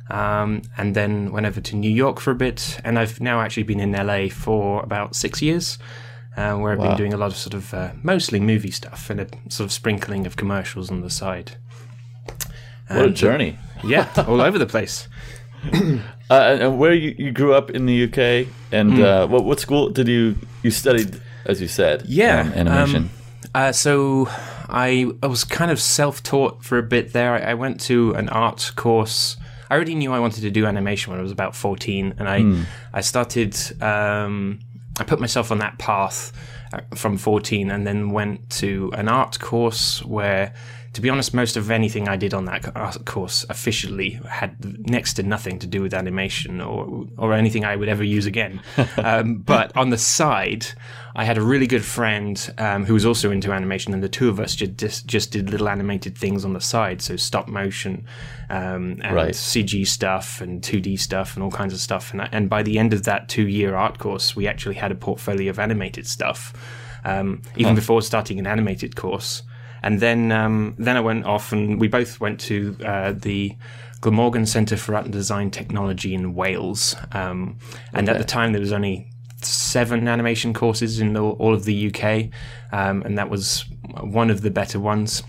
um, 0.10 0.62
and 0.78 0.96
then 0.96 1.32
went 1.32 1.46
over 1.46 1.62
to 1.62 1.76
New 1.76 1.92
York 1.92 2.20
for 2.20 2.32
a 2.32 2.36
bit. 2.36 2.80
And 2.84 2.98
I've 3.00 3.20
now 3.22 3.42
actually 3.42 3.64
been 3.64 3.80
in 3.80 3.92
LA 3.92 4.28
for 4.30 4.82
about 4.84 5.16
six 5.16 5.42
years, 5.42 5.78
uh, 6.38 6.56
where 6.56 6.72
I've 6.74 6.80
Wow. 6.80 6.90
been 6.90 6.98
doing 6.98 7.14
a 7.14 7.18
lot 7.18 7.32
of 7.32 7.38
sort 7.38 7.54
of 7.54 7.74
uh, 7.74 7.92
mostly 8.04 8.40
movie 8.40 8.72
stuff 8.72 9.10
and 9.10 9.20
a 9.22 9.28
sort 9.50 9.66
of 9.66 9.72
sprinkling 9.72 10.26
of 10.26 10.36
commercials 10.36 10.90
on 10.92 11.02
the 11.02 11.10
side. 11.10 11.52
what 12.88 13.06
a 13.06 13.10
journey. 13.12 13.58
Yeah, 13.84 14.08
all 14.28 14.42
over 14.42 14.58
the 14.58 14.66
place. 14.66 15.08
Uh, 16.32 16.58
and 16.62 16.80
where 16.80 16.94
you, 16.94 17.16
you 17.18 17.32
grew 17.32 17.54
up 17.54 17.70
in 17.72 17.86
the 17.86 18.04
UK, 18.06 18.48
and 18.72 18.94
Hmm. 18.94 19.02
uh, 19.04 19.28
what 19.28 19.44
what 19.46 19.60
school 19.60 19.90
did 19.90 20.08
you 20.08 20.36
you 20.64 20.72
studied? 20.72 21.20
As 21.46 21.60
you 21.62 21.68
said, 21.68 22.04
Yeah, 22.08 22.42
um, 22.42 22.54
animation. 22.54 23.04
um, 23.04 23.10
Uh, 23.56 23.72
so 23.72 24.28
I, 24.68 25.10
I 25.24 25.28
was 25.28 25.44
kind 25.44 25.72
of 25.72 25.80
self-taught 25.80 26.64
for 26.64 26.78
a 26.78 26.84
bit 26.84 27.14
there. 27.14 27.34
I, 27.34 27.52
I 27.52 27.54
went 27.56 27.80
to 27.88 28.14
an 28.14 28.30
art 28.30 28.72
course. 28.76 29.38
I 29.70 29.76
already 29.76 29.96
knew 29.96 30.12
I 30.12 30.20
wanted 30.20 30.42
to 30.42 30.52
do 30.52 30.66
animation 30.66 31.12
when 31.12 31.20
I 31.20 31.24
was 31.24 31.32
about 31.32 31.56
14, 31.56 32.16
and 32.18 32.28
I 32.30 32.38
I 32.94 33.02
started. 33.02 33.56
Um, 33.82 34.60
I 35.00 35.04
put 35.04 35.20
myself 35.22 35.50
on 35.52 35.60
that 35.60 35.78
path 35.78 36.34
uh, 36.74 36.82
from 36.96 37.18
14, 37.18 37.72
and 37.72 37.88
then 37.88 38.12
went 38.12 38.50
to 38.62 38.92
an 38.94 39.08
art 39.08 39.40
course 39.40 40.04
where. 40.04 40.54
To 40.94 41.02
be 41.02 41.10
honest, 41.10 41.34
most 41.34 41.56
of 41.56 41.70
anything 41.70 42.08
I 42.08 42.16
did 42.18 42.34
on 42.34 42.46
that 42.46 43.06
course 43.06 43.46
officially 43.50 44.20
had 44.28 44.90
next 44.90 45.14
to 45.14 45.24
nothing 45.24 45.60
to 45.60 45.68
do 45.68 45.82
with 45.82 45.94
animation 45.94 46.62
or 46.62 47.08
or 47.18 47.34
anything 47.34 47.64
I 47.64 47.76
would 47.76 47.90
ever 47.90 48.04
use 48.04 48.26
again. 48.26 48.62
um, 48.98 49.38
but 49.38 49.76
on 49.78 49.92
the 49.92 49.98
side, 49.98 50.66
I 51.16 51.26
had 51.26 51.38
a 51.38 51.42
really 51.42 51.68
good 51.68 51.86
friend 51.86 52.54
um, 52.58 52.86
who 52.86 52.94
was 52.94 53.06
also 53.06 53.30
into 53.30 53.52
animation, 53.52 53.94
and 53.94 54.02
the 54.02 54.10
two 54.10 54.30
of 54.30 54.40
us 54.40 54.56
just 54.56 55.06
just 55.06 55.32
did 55.32 55.50
little 55.50 55.70
animated 55.70 56.18
things 56.18 56.44
on 56.44 56.54
the 56.54 56.62
side, 56.62 57.02
so 57.02 57.16
stop 57.16 57.48
motion 57.48 58.06
um, 58.50 59.00
and 59.04 59.16
Right. 59.16 59.34
CG 59.34 59.86
stuff 59.88 60.42
and 60.42 60.62
2D 60.62 61.00
stuff 61.00 61.36
and 61.36 61.44
all 61.44 61.52
kinds 61.52 61.74
of 61.74 61.80
stuff. 61.80 62.14
And, 62.14 62.28
and 62.32 62.50
by 62.50 62.64
the 62.64 62.80
end 62.80 62.94
of 62.94 63.04
that 63.04 63.30
two 63.30 63.48
year 63.48 63.76
art 63.76 64.00
course, 64.00 64.36
we 64.36 64.48
actually 64.48 64.76
had 64.76 64.92
a 64.92 64.96
portfolio 64.96 65.50
of 65.50 65.60
animated 65.60 66.08
stuff, 66.08 66.54
um, 67.06 67.42
even 67.58 67.76
before 67.76 68.02
starting 68.02 68.40
an 68.40 68.48
animated 68.48 68.96
course. 68.96 69.44
And 69.82 70.00
then 70.00 70.32
um, 70.32 70.76
then 70.78 70.98
I 70.98 71.02
went 71.02 71.26
off, 71.26 71.52
and 71.52 71.80
we 71.80 71.88
both 71.88 72.20
went 72.20 72.40
to 72.42 72.78
uh, 72.86 73.14
the 73.14 73.56
Glamorgan 74.02 74.46
Centre 74.46 74.78
for 74.78 74.96
Art 74.96 75.06
and 75.06 75.14
Design 75.14 75.52
Technology 75.52 76.14
in 76.14 76.36
Wales. 76.36 76.96
Um, 77.12 77.58
and 77.94 78.10
at 78.10 78.18
the 78.18 78.24
time, 78.24 78.54
there 78.54 78.62
was 78.62 78.72
only 78.72 79.10
seven 79.42 80.08
animation 80.08 80.54
courses 80.54 81.00
in 81.00 81.16
all, 81.16 81.32
all 81.34 81.54
of 81.54 81.66
the 81.66 81.88
UK, 81.88 82.30
um, 82.72 83.02
and 83.04 83.18
that 83.18 83.30
was 83.30 83.66
one 84.02 84.30
of 84.30 84.42
the 84.42 84.52
better 84.52 84.80
ones. 84.80 85.24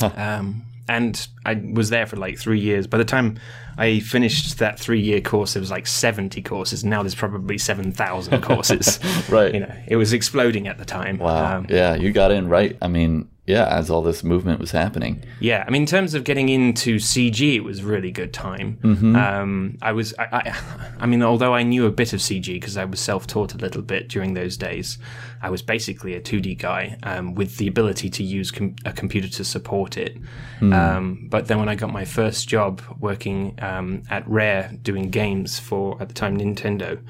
Um, 0.00 0.62
and 0.88 1.28
I 1.44 1.54
was 1.54 1.90
there 1.90 2.06
for 2.06 2.16
like 2.16 2.38
three 2.38 2.60
years. 2.60 2.86
By 2.86 2.98
the 2.98 3.04
time 3.04 3.38
I 3.76 4.00
finished 4.00 4.58
that 4.58 4.78
three-year 4.78 5.20
course, 5.20 5.52
there 5.54 5.60
was 5.60 5.70
like 5.70 5.86
seventy 5.86 6.40
courses. 6.40 6.84
Now 6.84 7.02
there's 7.02 7.14
probably 7.14 7.58
seven 7.58 7.92
thousand 7.92 8.42
courses. 8.42 8.98
Right. 9.28 9.52
You 9.52 9.60
know, 9.60 9.74
it 9.86 9.96
was 9.96 10.12
exploding 10.12 10.68
at 10.68 10.78
the 10.78 10.84
time. 10.84 11.18
Wow. 11.18 11.58
Um, 11.58 11.66
yeah, 11.68 11.94
you 11.94 12.12
got 12.12 12.30
in 12.30 12.48
right. 12.48 12.78
I 12.80 12.88
mean, 12.88 13.28
yeah, 13.48 13.66
as 13.66 13.88
all 13.88 14.02
this 14.02 14.22
movement 14.22 14.60
was 14.60 14.72
happening. 14.72 15.24
Yeah, 15.40 15.64
I 15.66 15.70
mean, 15.70 15.82
in 15.82 15.86
terms 15.86 16.12
of 16.12 16.22
getting 16.22 16.50
into 16.50 16.96
CG, 16.96 17.54
it 17.54 17.60
was 17.60 17.80
a 17.80 17.86
really 17.86 18.10
good 18.10 18.34
time. 18.34 18.78
Um, 19.16 19.78
I 19.80 19.92
was, 19.92 20.12
I, 20.18 20.26
I, 20.30 20.60
I 21.00 21.06
mean, 21.06 21.22
although 21.22 21.54
I 21.54 21.62
knew 21.62 21.86
a 21.86 21.90
bit 21.90 22.12
of 22.12 22.20
CG 22.20 22.44
because 22.44 22.76
I 22.76 22.84
was 22.84 23.00
self-taught 23.00 23.54
a 23.54 23.56
little 23.56 23.80
bit 23.80 24.08
during 24.08 24.34
those 24.34 24.58
days, 24.58 24.98
I 25.40 25.48
was 25.48 25.62
basically 25.62 26.14
a 26.14 26.20
2D 26.20 26.58
guy 26.58 26.98
um, 27.04 27.34
with 27.34 27.56
the 27.56 27.68
ability 27.68 28.10
to 28.10 28.22
use 28.22 28.50
com- 28.50 28.76
a 28.84 28.92
computer 28.92 29.28
to 29.28 29.44
support 29.44 29.96
it. 29.96 30.18
Um, 30.60 31.26
but 31.30 31.46
then 31.46 31.58
when 31.58 31.70
I 31.70 31.74
got 31.74 31.90
my 31.90 32.04
first 32.04 32.48
job 32.48 32.82
working 33.00 33.58
um, 33.62 34.02
at 34.10 34.28
Rare 34.28 34.72
doing 34.82 35.08
games 35.08 35.58
for 35.58 35.96
at 36.02 36.08
the 36.08 36.14
time 36.14 36.36
Nintendo. 36.36 37.00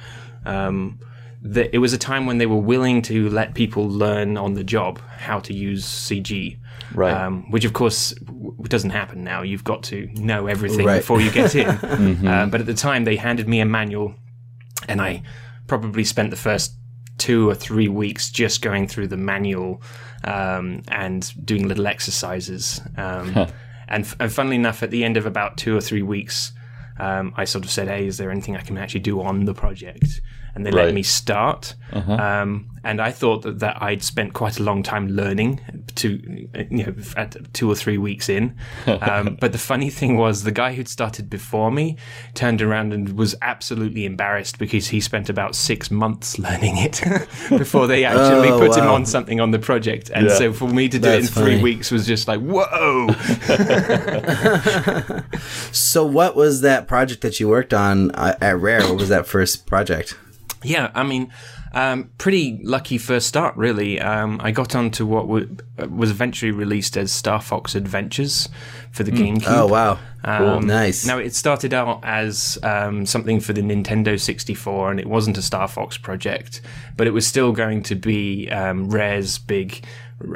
Um, 0.47 1.01
that 1.43 1.75
it 1.75 1.79
was 1.79 1.93
a 1.93 1.99
time 1.99 2.27
when 2.27 2.39
they 2.39 2.47
were 2.47 2.57
willing 2.57 3.01
to 3.03 3.29
let 3.31 3.55
people 3.55 3.89
learn 3.89 4.37
on 4.37 4.55
the 4.55 4.65
job 4.65 5.01
how 5.19 5.39
to 5.41 5.55
use 5.55 5.85
CG. 5.85 6.59
Right. 6.95 7.13
Um, 7.13 7.51
which, 7.51 7.65
of 7.65 7.75
course, 7.75 8.13
w- 8.13 8.57
doesn't 8.65 8.91
happen 8.91 9.23
now. 9.23 9.43
You've 9.43 9.63
got 9.65 9.83
to 9.85 10.07
know 10.15 10.47
everything 10.47 10.87
Right. 10.87 10.99
before 10.99 11.21
you 11.21 11.31
get 11.31 11.55
in. 11.55 11.69
Uh, 12.27 12.47
but 12.47 12.61
at 12.61 12.67
the 12.67 12.75
time, 12.75 13.05
they 13.05 13.17
handed 13.17 13.47
me 13.47 13.61
a 13.61 13.65
manual, 13.67 14.15
and 14.89 15.01
I 15.01 15.23
probably 15.67 16.03
spent 16.05 16.31
the 16.31 16.37
first 16.37 16.73
two 17.19 17.49
or 17.49 17.55
three 17.55 17.89
weeks 17.89 18.31
just 18.31 18.63
going 18.63 18.87
through 18.89 19.09
the 19.09 19.17
manual 19.17 19.83
um, 20.25 20.83
and 20.89 21.33
doing 21.45 21.69
little 21.69 21.87
exercises. 21.87 22.81
Um, 22.97 23.37
and, 23.89 24.05
f- 24.05 24.17
and 24.19 24.33
funnily 24.33 24.57
enough, 24.57 24.83
at 24.83 24.91
the 24.91 25.05
end 25.05 25.17
of 25.17 25.27
about 25.27 25.57
two 25.59 25.77
or 25.77 25.81
three 25.81 26.03
weeks, 26.03 26.53
um, 26.99 27.33
I 27.37 27.45
sort 27.45 27.65
of 27.65 27.71
said, 27.71 27.89
"Hey, 27.89 28.07
is 28.07 28.17
there 28.17 28.31
anything 28.31 28.57
I 28.57 28.61
can 28.63 28.79
actually 28.79 29.01
do 29.01 29.21
on 29.21 29.45
the 29.45 29.55
project?" 29.55 30.21
And 30.59 30.67
they 30.67 30.73
Right. 30.73 30.87
let 30.87 30.95
me 30.95 31.05
start. 31.05 31.77
Um, 31.93 32.67
and 32.83 33.01
I 33.01 33.13
thought 33.13 33.43
that, 33.43 33.61
that 33.61 33.81
I'd 33.81 34.03
spent 34.03 34.33
quite 34.33 34.59
a 34.59 34.63
long 34.65 34.83
time 34.83 35.09
learning 35.09 35.61
to, 35.97 36.09
you 36.71 36.85
know, 36.85 36.95
at 37.17 37.37
two 37.55 37.71
or 37.71 37.77
three 37.77 37.97
weeks 37.99 38.29
in. 38.29 38.57
Um, 39.09 39.37
but 39.41 39.53
the 39.53 39.59
funny 39.59 39.89
thing 39.91 40.17
was, 40.17 40.43
the 40.43 40.51
guy 40.51 40.73
who'd 40.75 40.89
started 40.89 41.31
before 41.31 41.71
me 41.71 41.97
turned 42.35 42.61
around 42.61 42.93
and 42.93 43.17
was 43.17 43.37
absolutely 43.43 44.05
embarrassed 44.05 44.59
because 44.59 44.89
he 44.89 44.99
spent 45.01 45.29
about 45.29 45.55
six 45.55 45.91
months 45.91 46.39
learning 46.47 46.77
it 46.79 47.01
before 47.51 47.87
they 47.87 48.05
actually 48.05 48.51
Oh, 48.51 48.59
put 48.59 48.77
him 48.77 48.89
on 48.89 49.07
something 49.07 49.39
on 49.41 49.53
the 49.53 49.59
project. 49.61 50.11
And 50.13 50.27
Yeah. 50.27 50.35
so 50.39 50.53
for 50.53 50.67
me 50.69 50.89
to 50.89 50.99
do 50.99 51.09
it 51.09 51.15
in 51.15 51.21
That's 51.23 51.35
three 51.35 51.63
weeks 51.63 51.91
was 51.93 52.05
just 52.07 52.27
like, 52.27 52.41
whoa. 52.41 53.09
So, 55.73 56.05
what 56.05 56.35
was 56.35 56.63
that 56.63 56.89
project 56.89 57.21
that 57.23 57.39
you 57.41 57.49
worked 57.49 57.73
on 57.75 58.11
uh, 58.13 58.37
at 58.41 58.59
Rare? 58.59 58.81
What 58.89 58.97
was 58.97 59.09
that 59.11 59.27
first 59.27 59.67
project? 59.67 60.17
Yeah, 60.65 60.91
I 60.95 61.05
mean, 61.05 61.33
um, 61.73 62.11
pretty 62.19 62.59
lucky 62.65 62.99
first 62.99 63.29
start, 63.29 63.57
really. 63.57 64.01
Um, 64.01 64.41
I 64.43 64.51
got 64.51 64.75
onto 64.75 65.07
what 65.07 65.23
w- 65.29 65.57
was 65.89 66.11
eventually 66.11 66.51
released 66.51 66.97
as 66.97 67.13
Star 67.13 67.41
Fox 67.41 67.77
Adventures 67.77 68.49
for 68.91 69.05
the 69.05 69.13
GameCube. 69.13 69.45
Oh, 69.47 69.67
wow. 69.69 69.99
Um, 70.25 70.67
Nice. 70.67 71.07
Now, 71.07 71.19
it 71.19 71.33
started 71.35 71.73
out 71.73 72.01
as 72.03 72.59
um, 72.65 73.07
something 73.07 73.39
for 73.39 73.53
the 73.53 73.61
Nintendo 73.61 74.19
64, 74.19 74.91
and 74.91 74.99
it 74.99 75.07
wasn't 75.07 75.39
a 75.39 75.43
Star 75.43 75.69
Fox 75.69 75.97
project, 75.97 76.61
but 76.97 77.07
it 77.07 77.13
was 77.13 77.25
still 77.27 77.53
going 77.53 77.85
to 77.85 77.95
be 77.95 78.49
um, 78.51 78.89
Rare's 78.91 79.39
big 79.39 79.85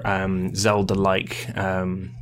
um, 0.05 0.55
Zelda 0.55 0.95
like. 0.95 1.49
Um, 1.57 2.12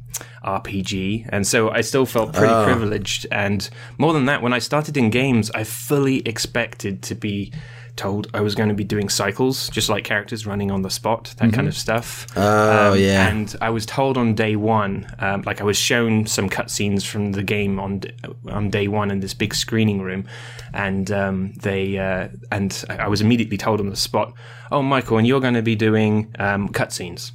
RPG, 0.45 1.29
and 1.31 1.47
so 1.47 1.71
I 1.71 1.83
still 1.83 2.07
felt 2.07 2.33
pretty 2.33 2.53
Oh. 2.53 2.65
privileged. 2.65 3.27
And 3.31 3.69
more 3.99 4.13
than 4.13 4.25
that, 4.27 4.43
when 4.43 4.53
I 4.53 4.59
started 4.59 4.97
in 4.97 5.11
games, 5.11 5.51
I 5.55 5.65
fully 5.65 6.19
expected 6.27 7.03
to 7.03 7.15
be 7.15 7.53
told 8.01 8.29
I 8.33 8.41
was 8.41 8.55
going 8.55 8.71
to 8.71 8.75
be 8.75 8.83
doing 8.83 9.11
cycles, 9.11 9.69
just 9.69 9.91
like 9.91 10.05
characters 10.05 10.47
running 10.47 10.71
on 10.71 10.81
the 10.81 10.89
spot, 10.89 11.35
that 11.37 11.53
kind 11.53 11.69
of 11.69 11.77
stuff. 11.77 12.27
Oh, 12.35 12.95
yeah. 12.95 13.29
And 13.29 13.55
I 13.61 13.69
was 13.69 13.85
told 13.85 14.17
on 14.17 14.35
day 14.35 14.57
one, 14.57 15.07
um, 15.19 15.43
like 15.43 15.61
I 15.61 15.65
was 15.65 15.77
shown 15.77 16.27
some 16.27 16.49
cutscenes 16.49 17.05
from 17.07 17.33
the 17.33 17.43
game 17.43 17.79
on 17.79 18.01
on 18.49 18.71
day 18.71 18.89
one 18.89 19.11
in 19.11 19.21
this 19.21 19.35
big 19.35 19.55
screening 19.55 20.01
room, 20.01 20.25
and 20.73 21.11
um, 21.11 21.53
they 21.61 21.99
uh, 21.99 22.29
and 22.51 22.85
I 22.89 23.09
was 23.09 23.21
immediately 23.21 23.59
told 23.59 23.81
on 23.81 23.91
the 23.91 23.97
spot, 23.97 24.33
"Oh, 24.73 24.83
Michael, 24.83 25.19
and 25.19 25.27
you're 25.27 25.41
going 25.41 25.55
to 25.55 25.63
be 25.63 25.77
doing 25.77 26.35
um, 26.39 26.71
cutscenes." 26.71 27.33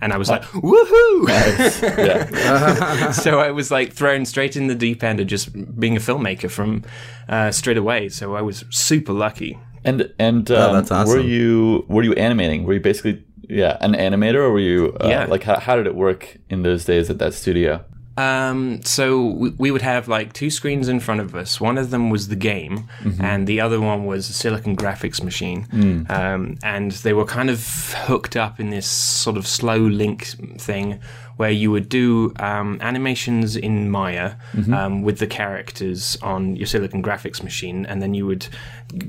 And 0.00 0.12
I 0.12 0.16
was 0.16 0.28
like, 0.28 0.42
"Woohoo!" 0.42 1.28
yeah. 1.98 3.12
so 3.12 3.38
I 3.38 3.52
was 3.52 3.70
like 3.70 3.92
thrown 3.92 4.24
straight 4.26 4.56
in 4.56 4.66
the 4.66 4.74
deep 4.74 5.04
end 5.04 5.20
of 5.20 5.28
just 5.28 5.52
being 5.78 5.96
a 5.96 6.00
filmmaker 6.00 6.50
from 6.50 6.82
uh, 7.28 7.52
straight 7.52 7.76
away. 7.76 8.08
So 8.08 8.34
I 8.34 8.42
was 8.42 8.64
super 8.70 9.12
lucky. 9.12 9.58
And 9.88 10.00
and 10.18 10.50
um, 10.50 10.70
Oh, 10.70 10.72
that's 10.76 10.90
awesome. 10.90 11.14
were 11.14 11.20
you 11.36 11.84
were 11.88 12.02
you 12.08 12.14
animating? 12.26 12.64
Were 12.66 12.74
you 12.78 12.80
basically 12.90 13.16
yeah 13.60 13.76
an 13.80 13.92
animator, 13.94 14.40
or 14.46 14.50
were 14.52 14.60
you 14.72 14.80
uh, 15.00 15.08
Yeah. 15.08 15.24
like 15.34 15.44
how, 15.48 15.58
how 15.66 15.74
did 15.76 15.86
it 15.86 15.94
work 15.94 16.22
in 16.50 16.62
those 16.62 16.84
days 16.84 17.10
at 17.10 17.18
that 17.18 17.32
studio? 17.34 17.84
Um, 18.18 18.82
so 18.82 19.04
we, 19.40 19.50
we 19.64 19.70
would 19.70 19.82
have 19.82 20.08
like 20.08 20.32
two 20.32 20.50
screens 20.50 20.88
in 20.88 20.98
front 21.00 21.20
of 21.20 21.34
us. 21.36 21.60
One 21.60 21.78
of 21.78 21.90
them 21.90 22.10
was 22.10 22.26
the 22.28 22.36
game, 22.52 22.88
and 23.20 23.46
the 23.46 23.60
other 23.60 23.80
one 23.80 24.06
was 24.06 24.28
a 24.28 24.32
Silicon 24.32 24.76
graphics 24.76 25.22
machine. 25.22 25.66
Um, 26.10 26.56
and 26.64 26.90
they 27.04 27.12
were 27.12 27.24
kind 27.24 27.48
of 27.48 27.60
hooked 28.08 28.34
up 28.36 28.58
in 28.58 28.70
this 28.70 28.88
sort 29.24 29.36
of 29.36 29.46
slow 29.46 29.78
link 29.78 30.24
thing 30.58 30.98
where 31.38 31.50
you 31.52 31.70
would 31.70 31.88
do 31.88 32.32
um, 32.40 32.78
animations 32.80 33.56
in 33.56 33.88
Maya 33.90 34.34
um, 34.74 35.02
with 35.02 35.18
the 35.20 35.26
characters 35.26 36.18
on 36.20 36.56
your 36.56 36.66
Silicon 36.66 37.00
graphics 37.00 37.44
machine, 37.44 37.86
and 37.86 38.02
then 38.02 38.12
you 38.12 38.26
would 38.26 38.48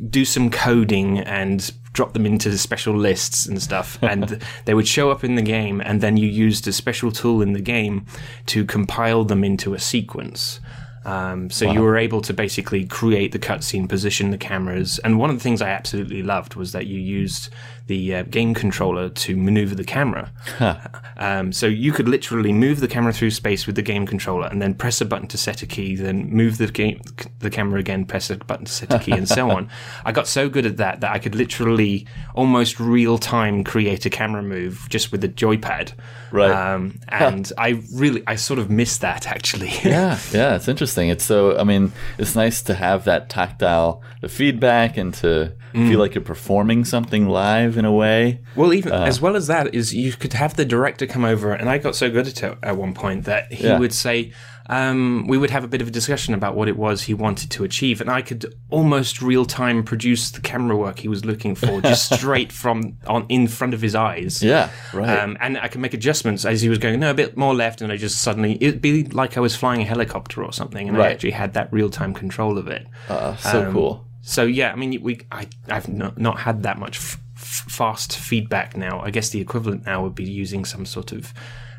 do 0.10 0.24
some 0.24 0.52
coding 0.52 1.20
and 1.20 1.72
drop 1.92 2.14
them 2.14 2.28
into 2.28 2.56
special 2.56 2.96
lists 2.96 3.48
and 3.48 3.60
stuff, 3.62 3.98
and 4.04 4.40
they 4.66 4.76
would 4.76 4.88
show 4.88 5.10
up 5.10 5.24
in 5.24 5.34
the 5.36 5.42
game, 5.42 5.82
and 5.82 6.02
then 6.02 6.18
you 6.18 6.28
used 6.28 6.68
a 6.68 6.72
special 6.72 7.12
tool 7.12 7.42
in 7.42 7.54
the 7.54 7.62
game 7.62 8.06
to 8.46 8.64
compile 8.64 9.24
them 9.24 9.44
into 9.44 9.74
a 9.74 9.80
sequence. 9.80 10.60
Um, 11.06 11.50
so 11.50 11.72
you 11.72 11.82
were 11.82 11.98
able 11.98 12.22
to 12.22 12.34
basically 12.34 12.86
create 12.86 13.32
the 13.32 13.40
cutscene, 13.40 13.90
position 13.90 14.30
the 14.30 14.38
cameras, 14.38 15.00
and 15.00 15.18
one 15.18 15.32
of 15.32 15.38
the 15.38 15.42
things 15.42 15.62
I 15.64 15.70
absolutely 15.70 16.22
loved 16.22 16.54
was 16.54 16.74
that 16.74 16.86
you 16.86 17.00
used 17.00 17.50
the 17.90 18.16
uh, 18.16 18.24
game 18.30 18.54
controller 18.54 19.10
to 19.10 19.36
maneuver 19.36 19.74
the 19.74 19.84
camera. 19.84 20.32
Um, 21.18 21.52
so 21.52 21.66
you 21.66 21.92
could 21.92 22.08
literally 22.08 22.54
move 22.54 22.80
the 22.80 22.88
camera 22.88 23.12
through 23.12 23.32
space 23.32 23.68
with 23.68 23.76
the 23.76 23.82
game 23.82 24.06
controller, 24.06 24.48
and 24.48 24.62
then 24.62 24.74
press 24.74 25.02
a 25.02 25.06
button 25.06 25.28
to 25.28 25.38
set 25.38 25.62
a 25.62 25.66
key, 25.66 25.96
then 25.96 26.30
move 26.30 26.58
the 26.58 26.68
game 26.68 27.02
the 27.40 27.50
camera 27.50 27.80
again, 27.80 28.06
press 28.06 28.30
a 28.30 28.38
button 28.38 28.66
to 28.66 28.72
set 28.72 28.94
a 28.94 29.00
key, 29.00 29.12
and 29.12 29.28
so 29.28 29.50
on. 29.56 29.70
I 30.06 30.14
got 30.14 30.28
so 30.28 30.48
good 30.48 30.66
at 30.66 30.78
that 30.78 31.02
that 31.02 31.12
I 31.12 31.20
could 31.20 31.36
literally 31.36 32.08
almost 32.36 32.80
real 32.80 33.18
time 33.18 33.66
create 33.66 34.06
a 34.06 34.10
camera 34.10 34.42
move 34.42 34.88
just 34.90 35.12
with 35.12 35.20
the 35.20 35.28
joypad. 35.28 35.92
Right. 36.32 36.52
Um, 36.52 37.00
and 37.10 37.52
I 37.58 37.82
really, 37.94 38.24
I 38.28 38.36
sort 38.36 38.60
of 38.60 38.70
missed 38.70 39.02
that 39.02 39.28
actually. 39.28 39.72
yeah, 39.84 40.20
yeah, 40.32 40.56
it's 40.56 40.68
interesting. 40.68 41.10
It's 41.10 41.26
so 41.26 41.58
I 41.58 41.66
mean, 41.66 41.92
it's 42.18 42.36
nice 42.36 42.62
to 42.64 42.76
have 42.76 43.04
that 43.06 43.30
tactile 43.30 44.04
the 44.22 44.30
feedback 44.30 44.96
and 44.96 45.14
to 45.16 45.54
Mm. 45.74 45.88
feel 45.90 46.00
like 46.00 46.16
you're 46.16 46.24
performing 46.24 46.84
something 46.86 47.28
live 47.30 47.78
in 47.78 47.86
a 47.86 47.92
way. 47.92 48.42
Well, 48.56 48.74
even 48.74 48.92
as 48.92 49.22
well 49.22 49.36
as 49.36 49.48
that 49.48 49.74
is 49.76 49.94
you 49.94 50.14
could 50.14 50.34
have 50.34 50.56
the 50.56 50.66
director 50.66 51.06
come 51.06 51.24
over, 51.26 51.54
and 51.54 51.70
I 51.70 51.78
got 51.78 51.96
so 51.96 52.10
good 52.10 52.28
at 52.28 52.42
it 52.44 52.58
at 52.64 52.76
one 52.78 52.94
point 52.94 53.26
that 53.26 53.54
he 53.54 53.66
Yeah. 53.68 53.78
would 53.80 53.94
say, 53.94 54.32
um, 54.72 55.26
we 55.28 55.36
would 55.38 55.50
have 55.50 55.64
a 55.64 55.68
bit 55.68 55.82
of 55.82 55.88
a 55.88 55.92
discussion 55.92 56.36
about 56.36 56.56
what 56.56 56.68
it 56.68 56.78
was 56.78 57.04
he 57.04 57.14
wanted 57.16 57.50
to 57.52 57.64
achieve, 57.64 58.02
and 58.02 58.10
I 58.10 58.22
could 58.22 58.54
almost 58.70 59.20
real 59.22 59.46
time 59.46 59.84
produce 59.84 60.30
the 60.30 60.42
camera 60.42 60.78
work 60.78 61.00
he 61.00 61.08
was 61.08 61.26
looking 61.26 61.56
for, 61.56 61.82
just 61.94 62.14
straight 62.14 62.52
from 62.52 62.98
on 63.08 63.26
in 63.30 63.48
front 63.48 63.74
of 63.74 63.82
his 63.82 63.96
eyes. 63.96 64.44
Yeah, 64.44 64.70
right. 64.94 65.20
Um, 65.20 65.38
and 65.42 65.58
I 65.58 65.68
could 65.70 65.82
make 65.82 65.94
adjustments 65.96 66.46
as 66.46 66.62
he 66.62 66.70
was 66.70 66.78
going, 66.78 67.00
no, 67.00 67.10
a 67.10 67.16
bit 67.16 67.36
more 67.36 67.56
left, 67.56 67.82
and 67.82 67.92
I 67.92 67.98
just 67.98 68.22
suddenly, 68.22 68.58
it'd 68.62 68.82
be 68.82 69.06
like 69.06 69.38
I 69.38 69.40
was 69.40 69.56
flying 69.56 69.82
a 69.82 69.86
helicopter 69.86 70.44
or 70.44 70.54
something, 70.54 70.88
and 70.88 71.02
I 71.02 71.12
actually 71.12 71.32
had 71.32 71.54
that 71.54 71.72
real 71.74 71.90
time 71.90 72.14
control 72.14 72.58
of 72.60 72.68
it. 72.68 72.86
Uh, 73.08 73.36
so 73.38 73.66
um, 73.68 73.74
cool. 73.74 74.06
So 74.22 74.44
yeah, 74.44 74.72
I 74.72 74.76
mean, 74.76 75.02
we 75.02 75.22
I 75.32 75.48
I've 75.70 75.88
not, 75.88 76.18
not 76.18 76.40
had 76.40 76.64
that 76.64 76.78
much 76.78 76.98
f- 76.98 77.20
fast 77.36 78.18
feedback 78.18 78.76
now. 78.78 79.00
I 79.02 79.12
guess 79.12 79.30
the 79.30 79.42
equivalent 79.42 79.86
now 79.86 80.04
would 80.04 80.16
be 80.16 80.26
using 80.30 80.66
some 80.66 80.86
sort 80.86 81.12
of 81.12 81.34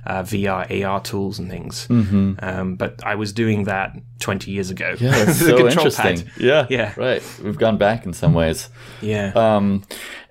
uh, 0.06 0.22
VR 0.22 0.84
AR 0.84 1.00
tools 1.02 1.38
and 1.38 1.50
things. 1.50 1.86
Mm-hmm. 1.88 2.32
Um, 2.42 2.76
but 2.76 3.04
I 3.04 3.14
was 3.16 3.32
doing 3.34 3.64
that 3.64 3.96
20 4.20 4.50
years 4.50 4.70
ago. 4.70 4.94
Yeah, 4.98 5.10
that's 5.24 5.38
so 5.38 5.66
interesting. 5.68 6.16
pad. 6.22 6.30
Yeah, 6.38 6.66
Yeah. 6.70 6.94
right. 6.96 7.22
We've 7.44 7.58
gone 7.58 7.76
back 7.76 8.06
in 8.06 8.14
some 8.14 8.32
ways. 8.32 8.70
Yeah. 9.02 9.32
Um, 9.34 9.82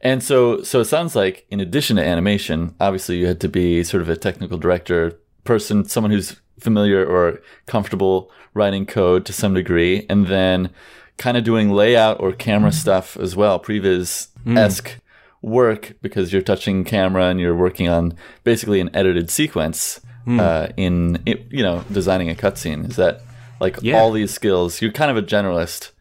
and 0.02 0.24
so, 0.24 0.64
so 0.64 0.80
it 0.80 0.86
sounds 0.86 1.16
like 1.16 1.46
in 1.52 1.60
addition 1.60 1.98
to 1.98 2.04
animation, 2.04 2.74
obviously 2.80 3.18
you 3.18 3.28
had 3.28 3.40
to 3.42 3.48
be 3.50 3.84
sort 3.84 4.02
of 4.02 4.10
a 4.10 4.16
technical 4.18 4.58
director 4.58 5.20
person, 5.44 5.86
someone 5.88 6.10
who's 6.12 6.40
familiar 6.60 7.06
or 7.06 7.40
comfortable 7.68 8.32
writing 8.56 8.86
code 8.88 9.26
to 9.28 9.34
some 9.34 9.54
degree, 9.54 10.06
and 10.10 10.26
then 10.28 10.72
kind 11.20 11.38
of 11.38 11.44
doing 11.44 11.70
layout 11.72 12.20
or 12.20 12.32
camera 12.32 12.72
stuff 12.72 13.16
as 13.18 13.36
well, 13.36 13.60
previs 13.60 14.30
esque 14.58 14.98
work 15.42 15.94
because 16.02 16.34
you're 16.34 16.42
touching 16.42 16.84
camera 16.84 17.26
and 17.26 17.40
you're 17.40 17.56
working 17.56 17.88
on 17.88 18.14
basically 18.44 18.80
an 18.80 18.90
edited 18.96 19.30
sequence 19.30 20.00
uh, 20.28 20.68
in, 20.78 21.22
it, 21.26 21.46
you 21.52 21.64
know, 21.64 21.84
designing 21.92 22.30
a 22.30 22.36
cutscene. 22.36 22.88
Is 22.90 22.96
that 22.98 23.22
like 23.60 23.78
Yeah. 23.82 23.98
all 24.00 24.12
these 24.12 24.32
skills? 24.32 24.82
You're 24.82 24.92
kind 24.92 25.10
of 25.10 25.18
a 25.18 25.24
generalist 25.24 25.92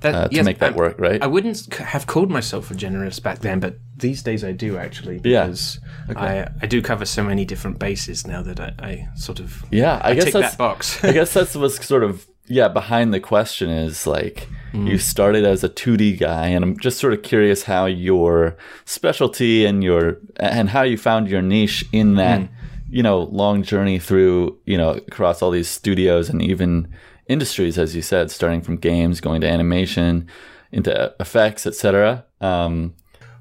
That- 0.00 0.14
uh, 0.14 0.28
to 0.28 0.34
yes, 0.36 0.44
make 0.44 0.58
that 0.60 0.72
I- 0.74 0.76
work, 0.76 0.96
right? 0.98 1.22
I 1.22 1.26
wouldn't 1.26 1.72
have 1.74 2.06
called 2.06 2.30
myself 2.30 2.70
a 2.70 2.74
generalist 2.74 3.22
back 3.22 3.40
then, 3.40 3.60
but 3.60 3.78
these 3.96 4.22
days 4.22 4.44
I 4.44 4.52
do 4.52 4.76
actually 4.78 5.20
Yeah. 5.24 5.44
because 5.46 5.78
I 6.14 6.46
I 6.62 6.66
do 6.66 6.80
cover 6.82 7.04
so 7.04 7.22
many 7.22 7.44
different 7.44 7.78
bases 7.78 8.26
now 8.26 8.42
that 8.42 8.60
I, 8.60 8.72
I 8.78 9.08
sort 9.16 9.40
of 9.40 9.64
Yeah, 9.70 10.00
I, 10.02 10.10
I 10.10 10.14
guess 10.14 10.32
that's 10.32 10.50
that 10.52 10.58
box. 10.58 11.02
I 11.04 11.12
guess 11.12 11.32
that's 11.36 11.54
what's 11.56 11.84
sort 11.84 12.02
of 12.04 12.26
yeah 12.48 12.68
behind 12.68 13.12
the 13.12 13.20
question 13.20 13.70
is 13.70 14.06
like 14.06 14.48
you 14.72 14.98
started 14.98 15.46
as 15.46 15.64
a 15.64 15.70
2D 15.70 16.18
guy, 16.18 16.48
and 16.48 16.62
I'm 16.62 16.78
just 16.78 16.98
sort 16.98 17.14
of 17.14 17.22
curious 17.22 17.62
how 17.62 17.86
your 17.86 18.58
specialty 18.84 19.64
and 19.64 19.82
your 19.82 20.18
and 20.36 20.68
how 20.68 20.82
you 20.82 20.98
found 20.98 21.28
your 21.28 21.40
niche 21.40 21.82
in 21.92 22.16
that 22.16 22.42
you 22.90 23.02
know 23.02 23.20
long 23.22 23.62
journey 23.62 23.98
through 23.98 24.58
you 24.66 24.76
know 24.76 24.90
across 24.90 25.40
all 25.40 25.50
these 25.50 25.68
studios 25.68 26.28
and 26.28 26.42
even 26.42 26.92
industries, 27.28 27.78
as 27.78 27.96
you 27.96 28.02
said, 28.02 28.30
starting 28.30 28.60
from 28.60 28.76
games, 28.76 29.20
going 29.20 29.40
to 29.40 29.48
animation, 29.48 30.28
into 30.72 31.14
effects, 31.20 31.66
etc. 31.66 32.24
Um, 32.40 32.94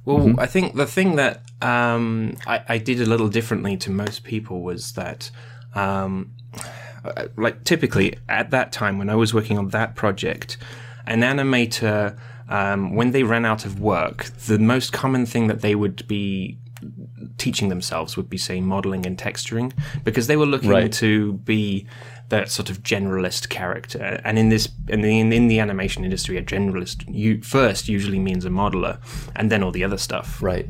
Well, 0.06 0.40
I 0.40 0.46
think 0.46 0.76
the 0.76 0.86
thing 0.86 1.16
that 1.16 1.42
um, 1.62 2.36
I, 2.48 2.64
I 2.70 2.78
did 2.78 3.02
a 3.02 3.06
little 3.06 3.28
differently 3.28 3.78
to 3.78 3.92
most 3.92 4.24
people 4.24 4.62
was 4.62 4.94
that, 4.94 5.32
um, 5.74 6.32
like, 7.38 7.64
typically 7.64 8.18
at 8.30 8.52
that 8.52 8.72
time 8.72 8.98
when 8.98 9.10
I 9.10 9.16
was 9.16 9.34
working 9.34 9.58
on 9.58 9.70
that 9.70 9.96
project, 9.96 10.58
an 11.08 11.22
animator, 11.22 12.18
um, 12.50 12.96
when 12.96 13.12
they 13.12 13.24
ran 13.24 13.46
out 13.46 13.66
of 13.66 13.80
work, 13.80 14.26
the 14.48 14.60
most 14.60 14.94
common 14.94 15.26
thing 15.26 15.48
that 15.48 15.62
they 15.62 15.76
would 15.76 16.08
be 16.08 16.58
teaching 17.38 17.70
themselves 17.70 18.16
would 18.18 18.30
be, 18.30 18.38
say, 18.38 18.62
modeling 18.62 19.06
and 19.06 19.18
texturing, 19.18 19.74
because 20.04 20.28
they 20.28 20.38
were 20.38 20.46
looking 20.46 20.70
Right. 20.70 20.92
to 20.94 21.34
be 21.34 21.88
that 22.30 22.50
sort 22.50 22.70
of 22.70 22.82
generalist 22.84 23.50
character. 23.50 24.20
And 24.24 24.38
in 24.40 24.50
this, 24.50 24.70
in 24.88 25.02
the, 25.02 25.20
in 25.20 25.48
the 25.48 25.60
animation 25.60 26.04
industry, 26.04 26.38
a 26.38 26.44
generalist 26.44 27.04
you, 27.08 27.42
first 27.42 27.88
usually 27.88 28.20
means 28.20 28.46
a 28.46 28.50
modeler, 28.50 29.00
and 29.36 29.52
then 29.52 29.64
all 29.64 29.72
the 29.72 29.84
other 29.84 29.98
stuff. 29.98 30.42
right. 30.42 30.68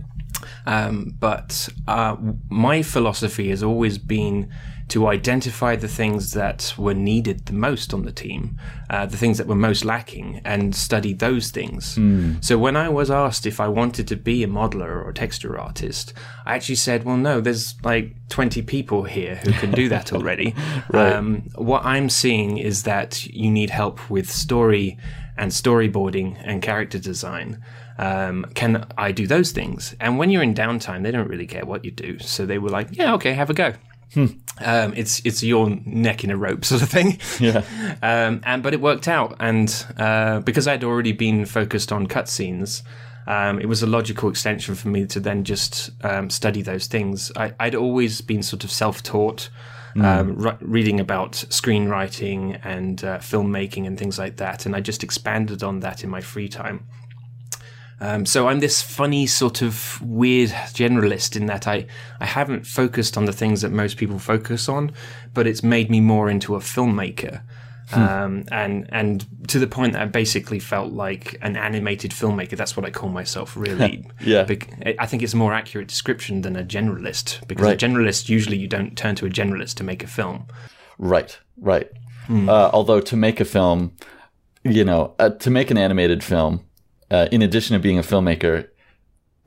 Um, 0.65 1.15
but 1.19 1.69
uh, 1.87 2.17
my 2.49 2.81
philosophy 2.81 3.49
has 3.49 3.63
always 3.63 3.97
been 3.97 4.51
to 4.87 5.07
identify 5.07 5.75
the 5.75 5.87
things 5.87 6.33
that 6.33 6.73
were 6.77 6.93
needed 6.93 7.45
the 7.47 7.53
most 7.53 7.93
on 7.93 8.03
the 8.03 8.11
team, 8.11 8.57
uh, 8.89 9.05
the 9.05 9.17
things 9.17 9.37
that 9.39 9.47
were 9.47 9.55
most 9.55 9.83
lacking, 9.83 10.41
and 10.45 10.75
study 10.75 11.11
those 11.13 11.49
things. 11.49 11.97
So 12.41 12.57
when 12.57 12.75
I 12.75 12.89
was 12.89 13.09
asked 13.09 13.45
if 13.47 13.59
I 13.59 13.67
wanted 13.67 14.07
to 14.09 14.15
be 14.15 14.43
a 14.43 14.47
modeler 14.47 14.87
or 14.87 15.09
a 15.09 15.13
texture 15.13 15.57
artist, 15.57 16.13
I 16.45 16.55
actually 16.55 16.75
said, 16.75 17.03
"Well, 17.03 17.17
no. 17.17 17.41
There's 17.41 17.75
like 17.83 18.15
20 18.29 18.61
people 18.61 19.03
here 19.03 19.35
who 19.37 19.53
can 19.53 19.71
do 19.71 19.89
that 19.89 20.13
already. 20.15 20.53
um, 20.93 21.49
what 21.55 21.83
I'm 21.83 22.09
seeing 22.09 22.57
is 22.57 22.83
that 22.83 23.25
you 23.25 23.49
need 23.49 23.71
help 23.71 24.09
with 24.09 24.29
story 24.29 24.97
and 25.37 25.51
storyboarding 25.51 26.37
and 26.43 26.61
character 26.61 26.99
design." 26.99 27.63
um, 27.97 28.45
can 28.55 28.85
I 28.97 29.11
do 29.11 29.25
those 29.25 29.51
things? 29.51 29.95
And 29.99 30.17
when 30.17 30.29
you're 30.29 30.43
in 30.43 30.53
downtime, 30.53 31.03
they 31.03 31.11
don't 31.11 31.29
really 31.29 31.47
care 31.47 31.65
what 31.65 31.85
you 31.85 31.91
do. 31.91 32.19
So 32.19 32.45
they 32.45 32.57
were 32.57 32.69
like, 32.69 32.89
yeah, 32.91 33.13
okay, 33.13 33.33
have 33.33 33.49
a 33.49 33.53
go. 33.53 33.73
Um, 34.15 34.93
it's 34.95 35.21
it's 35.25 35.43
your 35.43 35.69
neck 35.85 36.23
in 36.23 36.31
a 36.31 36.37
rope 36.37 36.63
sort 36.65 36.81
of 36.81 36.89
thing. 36.89 37.19
Yeah. 37.39 37.63
Um, 38.01 38.41
and 38.43 38.61
but 38.61 38.73
it 38.73 38.81
worked 38.81 39.07
out, 39.07 39.35
and 39.39 39.85
uh, 39.97 40.39
because 40.41 40.67
I'd 40.67 40.83
already 40.83 41.11
been 41.11 41.45
focused 41.45 41.91
on 41.91 42.07
cutscenes, 42.07 42.83
um, 43.25 43.59
it 43.59 43.65
was 43.67 43.81
a 43.81 43.87
logical 43.87 44.29
extension 44.29 44.75
for 44.75 44.89
me 44.89 45.07
to 45.07 45.19
then 45.19 45.43
just 45.43 45.89
um, 46.03 46.29
study 46.29 46.61
those 46.61 46.85
things. 46.87 47.31
I, 47.35 47.53
I'd 47.59 47.73
always 47.73 48.21
been 48.21 48.43
sort 48.43 48.63
of 48.63 48.69
self-taught, 48.71 49.49
um, 49.95 50.35
ri- 50.35 50.57
reading 50.61 50.99
about 50.99 51.31
screenwriting 51.49 52.59
and 52.63 53.03
uh, 53.03 53.17
filmmaking 53.19 53.87
and 53.87 53.97
things 53.97 54.19
like 54.19 54.37
that, 54.37 54.65
and 54.65 54.75
I 54.75 54.81
just 54.81 55.03
expanded 55.03 55.63
on 55.63 55.79
that 55.79 56.03
in 56.03 56.09
my 56.09 56.21
free 56.21 56.49
time. 56.49 56.85
Um, 58.01 58.25
so 58.25 58.47
I'm 58.49 58.59
this 58.59 58.81
funny 58.81 59.25
sort 59.25 59.61
of 59.61 60.01
weird 60.01 60.49
generalist 60.49 61.35
in 61.35 61.45
that 61.45 61.67
I, 61.67 61.85
I 62.19 62.25
haven't 62.25 62.67
focused 62.67 63.17
on 63.17 63.25
the 63.25 63.31
things 63.33 63.61
that 63.61 63.71
most 63.71 63.97
people 63.97 64.19
focus 64.19 64.67
on, 64.67 64.91
but 65.33 65.47
it's 65.47 65.63
made 65.63 65.89
me 65.89 66.01
more 66.01 66.29
into 66.29 66.55
a 66.55 66.59
filmmaker. 66.59 67.41
Um, 67.93 68.45
and 68.51 68.87
and 68.91 69.23
to 69.47 69.59
the 69.59 69.67
point 69.67 69.93
that 69.93 70.01
I 70.01 70.05
basically 70.05 70.57
felt 70.59 70.91
like 70.91 71.37
an 71.43 71.55
animated 71.55 72.09
filmmaker. 72.11 72.57
That's 72.57 72.75
what 72.75 72.83
I 72.85 72.89
call 72.89 73.09
myself, 73.09 73.55
really. 73.65 74.03
Yeah. 74.19 74.43
Bec- 74.43 74.95
I 74.99 75.05
think 75.05 75.21
it's 75.21 75.33
a 75.33 75.37
more 75.37 75.53
accurate 75.53 75.87
description 75.87 76.41
than 76.41 76.55
a 76.55 76.63
generalist 76.63 77.47
because 77.47 77.63
Right. 77.63 77.81
a 77.81 77.85
generalist 77.87 78.27
usually 78.27 78.57
you 78.57 78.67
don't 78.67 78.97
turn 78.97 79.13
to 79.15 79.27
a 79.27 79.29
generalist 79.29 79.75
to 79.75 79.83
make 79.83 80.03
a 80.03 80.07
film. 80.07 80.45
Right, 80.97 81.37
right. 81.61 81.87
Uh, 82.27 82.71
although 82.73 83.01
to 83.01 83.15
make 83.15 83.39
a 83.39 83.45
film, 83.45 83.91
you 84.63 84.83
know, 84.83 85.13
uh, 85.19 85.29
to 85.29 85.51
make 85.51 85.69
an 85.69 85.77
animated 85.77 86.23
film, 86.23 86.65
uh, 87.11 87.27
in 87.31 87.41
addition 87.41 87.73
to 87.73 87.79
being 87.79 87.99
a 87.99 88.03
filmmaker, 88.03 88.69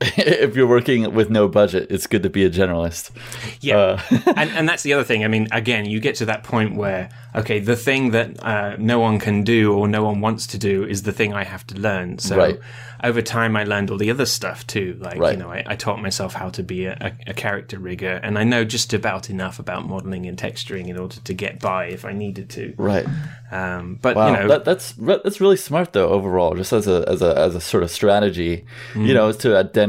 if 0.17 0.55
you're 0.55 0.67
working 0.67 1.13
with 1.13 1.29
no 1.29 1.47
budget, 1.47 1.87
it's 1.89 2.07
good 2.07 2.23
to 2.23 2.29
be 2.29 2.45
a 2.45 2.49
generalist. 2.49 3.11
Yeah, 3.59 3.77
Uh, 3.77 4.01
and 4.37 4.49
and 4.51 4.69
that's 4.69 4.83
the 4.83 4.93
other 4.93 5.03
thing. 5.03 5.23
I 5.25 5.27
mean, 5.27 5.47
again, 5.51 5.85
you 5.85 5.99
get 5.99 6.15
to 6.15 6.25
that 6.25 6.43
point 6.43 6.75
where 6.75 7.09
okay, 7.35 7.59
the 7.59 7.75
thing 7.75 8.11
that 8.11 8.43
uh, 8.43 8.75
no 8.79 8.99
one 8.99 9.19
can 9.19 9.43
do 9.43 9.73
or 9.73 9.87
no 9.87 10.03
one 10.03 10.19
wants 10.19 10.47
to 10.47 10.57
do 10.57 10.83
is 10.83 11.03
the 11.03 11.11
thing 11.11 11.33
I 11.33 11.43
have 11.43 11.65
to 11.67 11.75
learn. 11.75 12.17
So 12.17 12.35
Right. 12.37 12.59
over 13.03 13.21
time, 13.21 13.55
I 13.55 13.65
learned 13.65 13.91
all 13.91 13.97
the 13.97 14.09
other 14.09 14.25
stuff 14.25 14.65
too. 14.65 14.97
Like 14.99 15.17
you 15.17 15.37
know, 15.37 15.51
I, 15.51 15.63
I 15.67 15.75
taught 15.75 16.01
myself 16.01 16.33
how 16.33 16.49
to 16.49 16.63
be 16.63 16.85
a, 16.85 17.15
a, 17.27 17.33
character 17.33 17.77
rigger, 17.77 18.19
and 18.23 18.37
I 18.39 18.43
know 18.45 18.63
just 18.63 18.93
about 18.93 19.29
enough 19.29 19.59
about 19.59 19.85
modeling 19.87 20.25
and 20.25 20.37
texturing 20.37 20.87
in 20.87 20.97
order 20.97 21.17
to 21.19 21.33
get 21.33 21.59
by 21.59 21.85
if 21.87 22.03
I 22.05 22.13
needed 22.13 22.49
to. 22.51 22.73
Right. 22.77 23.05
Um, 23.51 23.99
but 24.01 24.15
Wow, 24.15 24.27
you 24.27 24.33
know, 24.37 24.47
that, 24.47 24.65
that's 24.65 24.93
that's 24.93 25.39
really 25.41 25.57
smart 25.57 25.93
though. 25.93 26.09
Overall, 26.09 26.55
just 26.55 26.71
as 26.73 26.87
a 26.87 27.03
as 27.07 27.21
a 27.21 27.37
as 27.37 27.53
a 27.53 27.61
sort 27.61 27.83
of 27.83 27.91
strategy, 27.91 28.65
Mm. 28.93 29.05
you 29.07 29.13
know, 29.13 29.27
is 29.27 29.37
to 29.37 29.55
identify 29.57 29.88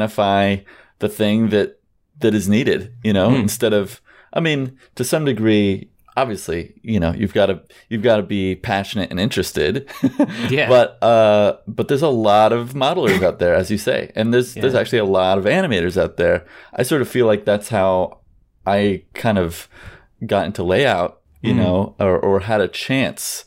the 1.00 1.08
thing 1.08 1.48
that 1.50 1.78
that 2.20 2.34
is 2.34 2.48
needed. 2.48 2.92
You 3.04 3.12
know, 3.12 3.30
Mm. 3.30 3.40
instead 3.40 3.72
of, 3.72 4.00
I 4.32 4.40
mean, 4.40 4.78
to 4.96 5.04
some 5.04 5.24
degree, 5.24 5.88
obviously, 6.16 6.74
you 6.82 7.00
know, 7.00 7.12
you've 7.14 7.32
got 7.32 7.46
to 7.46 7.62
you've 7.88 8.02
got 8.02 8.16
to 8.18 8.22
be 8.22 8.56
passionate 8.56 9.10
and 9.10 9.18
interested. 9.20 9.88
Yeah. 10.50 10.68
But 10.68 11.02
uh, 11.02 11.56
but 11.66 11.88
there's 11.88 12.02
a 12.02 12.08
lot 12.08 12.52
of 12.52 12.74
modelers 12.74 13.22
out 13.22 13.38
there, 13.38 13.54
as 13.54 13.70
you 13.70 13.78
say, 13.78 14.10
and 14.14 14.32
there's 14.34 14.54
there's 14.54 14.74
actually 14.74 14.98
a 14.98 15.04
lot 15.04 15.38
of 15.38 15.44
animators 15.44 15.96
out 16.00 16.16
there. 16.16 16.44
I 16.74 16.82
sort 16.82 17.02
of 17.02 17.08
feel 17.08 17.26
like 17.26 17.44
that's 17.44 17.68
how 17.68 18.20
I 18.66 19.04
kind 19.14 19.38
of 19.38 19.68
got 20.26 20.44
into 20.46 20.62
layout, 20.62 21.20
you 21.42 21.52
Mm-hmm. 21.54 21.62
know, 21.62 21.94
or, 21.98 22.18
or 22.18 22.40
had 22.40 22.60
a 22.60 22.68
chance 22.68 23.44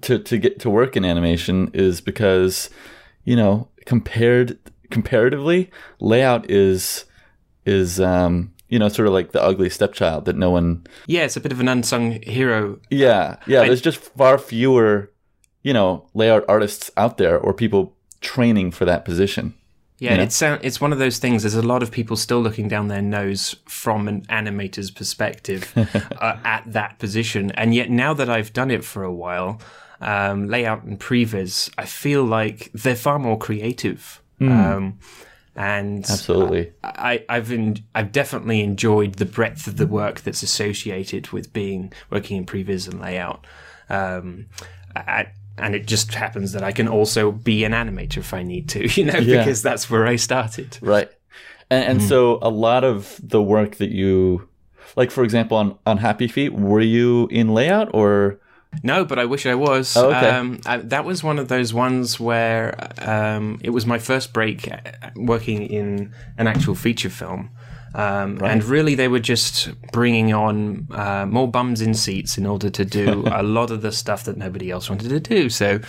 to, 0.00 0.18
to 0.18 0.38
get 0.38 0.58
to 0.60 0.70
work 0.70 0.96
in 0.96 1.04
animation 1.04 1.70
is 1.72 2.00
because, 2.00 2.68
you 3.24 3.36
know, 3.36 3.68
compared 3.86 4.58
comparatively, 4.94 5.70
layout 6.00 6.50
is 6.50 7.04
is 7.66 8.00
um, 8.00 8.52
you 8.68 8.78
know, 8.78 8.88
sort 8.88 9.06
of 9.06 9.12
like 9.14 9.32
the 9.32 9.42
ugly 9.42 9.68
stepchild 9.68 10.24
that 10.24 10.36
no 10.36 10.50
one 10.50 10.86
yeah, 11.06 11.24
it's 11.24 11.36
a 11.36 11.40
bit 11.40 11.52
of 11.52 11.60
an 11.60 11.68
unsung 11.68 12.22
hero. 12.22 12.78
Yeah, 12.90 13.36
yeah, 13.46 13.60
I- 13.62 13.66
there's 13.66 13.82
just 13.82 13.98
far 13.98 14.38
fewer, 14.38 15.12
you 15.62 15.72
know, 15.72 16.08
layout 16.14 16.44
artists 16.48 16.90
out 16.96 17.18
there 17.18 17.38
or 17.38 17.52
people 17.52 17.94
training 18.20 18.70
for 18.70 18.86
that 18.86 19.04
position. 19.04 19.54
Yeah, 19.98 20.16
know? 20.16 20.24
it's 20.24 20.42
uh, 20.42 20.58
it's 20.62 20.80
one 20.80 20.92
of 20.92 20.98
those 20.98 21.18
things. 21.18 21.42
There's 21.42 21.54
a 21.54 21.62
lot 21.62 21.82
of 21.82 21.90
people 21.90 22.16
still 22.16 22.40
looking 22.40 22.68
down 22.68 22.88
their 22.88 23.02
nose 23.02 23.54
from 23.66 24.08
an 24.08 24.22
animator's 24.22 24.90
perspective 24.90 25.70
uh, 25.76 26.36
at 26.44 26.62
that 26.66 26.98
position, 26.98 27.50
and 27.52 27.74
yet 27.74 27.90
now 27.90 28.12
that 28.14 28.28
I've 28.28 28.52
done 28.52 28.70
it 28.70 28.84
for 28.84 29.04
a 29.04 29.12
while, 29.12 29.60
um, 30.00 30.48
layout 30.48 30.82
and 30.82 30.98
previs, 30.98 31.72
I 31.78 31.86
feel 31.86 32.24
like 32.24 32.70
they're 32.74 32.96
far 32.96 33.18
more 33.18 33.38
creative. 33.38 34.20
Um, 34.40 34.98
and 35.56 36.04
Absolutely. 36.04 36.72
I, 36.82 37.24
I've 37.28 37.52
en- 37.52 37.76
I've 37.94 38.10
definitely 38.12 38.60
enjoyed 38.60 39.14
the 39.14 39.24
breadth 39.24 39.66
of 39.68 39.76
the 39.76 39.86
work 39.86 40.20
that's 40.22 40.42
associated 40.42 41.28
with 41.30 41.52
being 41.52 41.92
working 42.10 42.36
in 42.38 42.44
previs 42.46 42.90
and 42.90 43.00
layout. 43.00 43.46
Um, 43.88 44.46
I, 44.96 45.28
and 45.56 45.74
it 45.76 45.86
just 45.86 46.12
happens 46.14 46.52
that 46.52 46.64
I 46.64 46.72
can 46.72 46.88
also 46.88 47.30
be 47.30 47.62
an 47.64 47.70
animator 47.72 48.18
if 48.18 48.34
I 48.34 48.42
need 48.42 48.68
to, 48.70 48.88
you 49.00 49.04
know, 49.04 49.18
Yeah. 49.18 49.38
because 49.38 49.62
that's 49.62 49.88
where 49.88 50.06
I 50.06 50.16
started. 50.16 50.78
Right. 50.82 51.08
And, 51.70 51.84
and 51.84 52.02
so 52.02 52.38
a 52.42 52.50
lot 52.50 52.82
of 52.84 53.18
the 53.22 53.40
work 53.42 53.76
that 53.76 53.90
you 53.90 54.48
like 54.96 55.10
for 55.10 55.24
example 55.24 55.56
on 55.56 55.78
on 55.86 55.98
Happy 55.98 56.28
Feet, 56.28 56.52
were 56.52 56.80
you 56.80 57.28
in 57.28 57.54
layout 57.54 57.90
or 57.94 58.38
No, 58.82 59.04
but 59.04 59.18
I 59.18 59.24
wish 59.24 59.46
I 59.46 59.54
was. 59.54 59.96
Oh, 59.96 60.10
okay. 60.10 60.30
um, 60.30 60.60
I, 60.66 60.78
that 60.78 61.04
was 61.04 61.22
one 61.22 61.38
of 61.38 61.48
those 61.48 61.72
ones 61.72 62.20
where 62.20 62.74
um, 62.98 63.58
it 63.62 63.70
was 63.70 63.86
my 63.86 63.98
first 63.98 64.32
break 64.32 64.70
uh, 64.70 64.78
working 65.16 65.62
in 65.62 66.12
an 66.38 66.46
actual 66.46 66.74
feature 66.74 67.10
film. 67.10 67.50
Um, 67.94 68.42
And 68.42 68.64
really, 68.64 68.96
they 68.96 69.06
were 69.08 69.20
just 69.20 69.70
bringing 69.92 70.34
on 70.34 70.88
uh, 70.90 71.26
more 71.26 71.48
bums 71.48 71.80
in 71.80 71.94
seats 71.94 72.36
in 72.36 72.44
order 72.44 72.68
to 72.70 72.84
do 72.84 73.24
a 73.32 73.42
lot 73.42 73.70
of 73.70 73.82
the 73.82 73.92
stuff 73.92 74.24
that 74.24 74.36
nobody 74.36 74.70
else 74.70 74.90
wanted 74.90 75.10
to 75.10 75.20
do. 75.20 75.48
So 75.48 75.80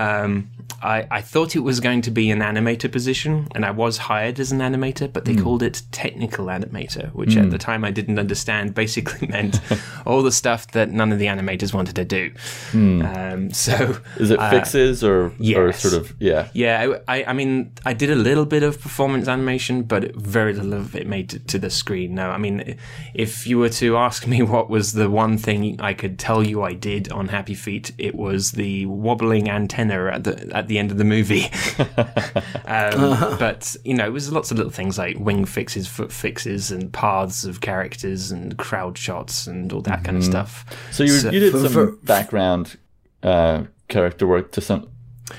Um, 0.00 0.50
I, 0.82 1.06
I 1.10 1.20
thought 1.20 1.54
it 1.56 1.60
was 1.60 1.78
going 1.78 2.00
to 2.02 2.10
be 2.10 2.30
an 2.30 2.38
animator 2.40 2.90
position, 2.90 3.48
and 3.54 3.66
I 3.66 3.70
was 3.70 3.98
hired 3.98 4.40
as 4.40 4.50
an 4.50 4.60
animator, 4.60 5.12
but 5.12 5.26
they 5.26 5.36
called 5.36 5.62
it 5.62 5.82
technical 5.92 6.46
animator, 6.46 7.12
which 7.12 7.36
at 7.36 7.50
the 7.50 7.58
time 7.58 7.84
I 7.84 7.90
didn't 7.90 8.18
understand. 8.18 8.74
Basically 8.80 9.28
meant 9.28 9.60
all 10.06 10.22
the 10.22 10.32
stuff 10.32 10.68
that 10.68 10.90
none 10.90 11.12
of 11.12 11.18
the 11.18 11.26
animators 11.26 11.74
wanted 11.74 11.96
to 11.96 12.04
do. 12.04 12.32
Um, 12.72 13.50
so 13.52 13.98
Is 14.16 14.30
it 14.30 14.40
fixes 14.48 15.04
or 15.04 15.32
or 15.54 15.72
sort 15.72 15.94
of 15.94 16.14
yeah? 16.18 16.48
yeah, 16.54 16.98
I, 17.06 17.24
I 17.24 17.32
mean, 17.34 17.72
I 17.84 17.92
did 17.92 18.10
a 18.10 18.14
little 18.14 18.46
bit 18.46 18.62
of 18.62 18.80
performance 18.80 19.28
animation, 19.28 19.82
but 19.82 20.14
very 20.16 20.54
little 20.54 20.72
of 20.72 20.96
it 20.96 21.06
made 21.06 21.34
it 21.34 21.46
to 21.48 21.58
the 21.58 21.68
screen. 21.68 22.14
No, 22.14 22.30
I 22.30 22.38
mean, 22.38 22.76
if 23.12 23.46
you 23.46 23.58
were 23.58 23.68
to 23.70 23.96
ask 23.98 24.26
me 24.26 24.40
what 24.54 24.70
was 24.70 24.92
the 24.92 25.10
one 25.10 25.36
thing 25.36 25.78
I 25.80 25.92
could 25.92 26.18
tell 26.18 26.42
you 26.42 26.62
I 26.62 26.72
did 26.72 27.12
on 27.12 27.28
Happy 27.28 27.54
Feet, 27.54 27.92
it 27.98 28.14
was 28.14 28.52
the 28.52 28.86
wobbling 28.86 29.50
antenna 29.50 29.89
at 29.90 30.24
the 30.24 30.50
at 30.56 30.68
the 30.68 30.78
end 30.78 30.90
of 30.90 30.98
the 30.98 31.04
movie. 31.04 31.44
um, 32.66 33.36
but 33.38 33.76
you 33.84 33.94
know, 33.94 34.06
it 34.06 34.12
was 34.12 34.30
lots 34.32 34.50
of 34.50 34.56
little 34.56 34.72
things 34.72 34.98
like 34.98 35.18
wing 35.18 35.44
fixes, 35.44 35.86
foot 35.88 36.12
fixes, 36.12 36.70
and 36.70 36.92
paths 36.92 37.44
of 37.44 37.60
characters, 37.60 38.30
and 38.30 38.56
crowd 38.58 38.96
shots, 38.98 39.46
and 39.46 39.72
all 39.72 39.82
that 39.82 40.04
kind 40.04 40.16
of 40.16 40.24
stuff. 40.24 40.64
So 40.90 41.02
you 41.04 41.10
So- 41.10 41.30
you 41.30 41.40
did 41.40 41.52
for- 41.52 41.58
some 41.60 41.72
for- 41.72 41.92
background 42.04 42.76
uh, 43.22 43.64
character 43.88 44.26
work 44.26 44.52
to 44.52 44.60
some, 44.60 44.88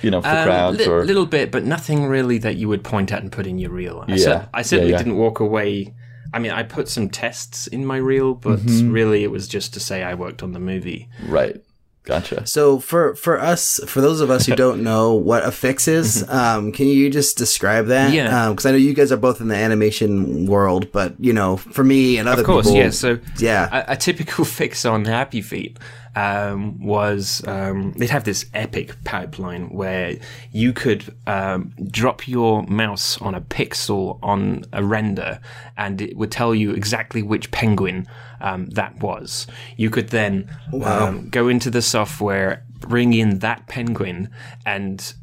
you 0.02 0.12
know, 0.12 0.22
for 0.22 0.28
Um, 0.28 0.44
crowds 0.46 0.78
li- 0.80 0.86
or 0.88 1.04
little 1.06 1.26
bit, 1.26 1.52
but 1.52 1.64
nothing 1.66 2.06
really 2.06 2.38
that 2.40 2.56
you 2.58 2.68
would 2.70 2.84
point 2.84 3.12
at 3.12 3.22
and 3.22 3.32
put 3.32 3.48
in 3.48 3.58
your 3.58 3.72
reel. 3.72 4.04
I, 4.08 4.12
Yeah. 4.12 4.18
cer- 4.18 4.50
I 4.54 4.62
certainly 4.62 4.92
Yeah, 4.92 4.98
yeah. 4.98 5.04
didn't 5.04 5.18
walk 5.18 5.40
away. 5.40 5.94
I 6.34 6.40
mean, 6.40 6.52
I 6.52 6.64
put 6.64 6.88
some 6.88 7.10
tests 7.10 7.68
in 7.68 7.86
my 7.86 7.98
reel, 7.98 8.36
but 8.36 8.60
Mm-hmm. 8.60 8.92
really 8.92 9.24
it 9.24 9.32
was 9.32 9.48
just 9.48 9.74
to 9.74 9.80
say 9.80 10.04
I 10.04 10.14
worked 10.14 10.44
on 10.44 10.52
the 10.54 10.60
movie. 10.60 11.10
right. 11.28 11.60
Gotcha. 12.04 12.48
So 12.48 12.80
for 12.80 13.14
for 13.16 13.40
us, 13.40 13.80
for 13.86 14.02
those 14.02 14.22
of 14.22 14.32
us 14.32 14.48
who 14.48 14.56
don't 14.56 14.84
know 14.84 15.14
what 15.30 15.46
a 15.46 15.52
fix 15.52 15.88
is, 15.88 16.28
um, 16.30 16.72
can 16.72 16.88
you 16.88 17.10
just 17.12 17.38
describe 17.38 17.88
that? 17.88 18.12
Yeah. 18.12 18.50
Because 18.50 18.66
I 18.66 18.72
know 18.72 18.78
you 18.78 18.94
guys 18.94 19.12
are 19.12 19.18
both 19.18 19.40
in 19.40 19.50
the 19.50 19.56
animation 19.56 20.48
world, 20.48 20.92
but 20.92 21.14
you 21.20 21.32
know, 21.32 21.58
for 21.58 21.84
me 21.84 22.18
and 22.18 22.28
other 22.28 22.42
Of 22.42 22.48
course, 22.48 22.66
people, 22.66 22.80
yeah. 22.80 22.90
So 22.90 23.20
yeah. 23.38 23.84
a, 23.88 23.94
a 23.94 23.98
typical 23.98 24.46
fix 24.46 24.84
on 24.84 25.06
Happy 25.06 25.42
Feet 25.42 25.78
um, 26.16 26.84
was 26.84 27.42
um, 27.48 27.94
they'd 27.94 28.10
have 28.10 28.24
this 28.24 28.46
epic 28.54 28.96
pipeline 29.04 29.70
where 29.70 30.18
you 30.52 30.74
could 30.74 31.16
um, 31.28 31.74
drop 31.88 32.28
your 32.28 32.64
mouse 32.64 33.22
on 33.22 33.36
a 33.36 33.42
pixel 33.42 34.20
on 34.22 34.66
a 34.74 34.84
render, 34.84 35.40
and 35.78 36.02
it 36.02 36.18
would 36.18 36.32
tell 36.32 36.54
you 36.54 36.72
exactly 36.72 37.22
which 37.22 37.52
penguin 37.52 38.08
um, 38.42 38.70
that 38.72 39.00
was. 39.02 39.48
You 39.78 39.90
could 39.90 40.10
then 40.10 40.50
um, 40.84 41.30
go 41.30 41.48
into 41.48 41.70
the 41.70 41.82
software, 41.82 42.64
bring 42.80 43.14
in 43.14 43.40
that 43.40 43.68
penguin, 43.68 44.30
and 44.66 45.14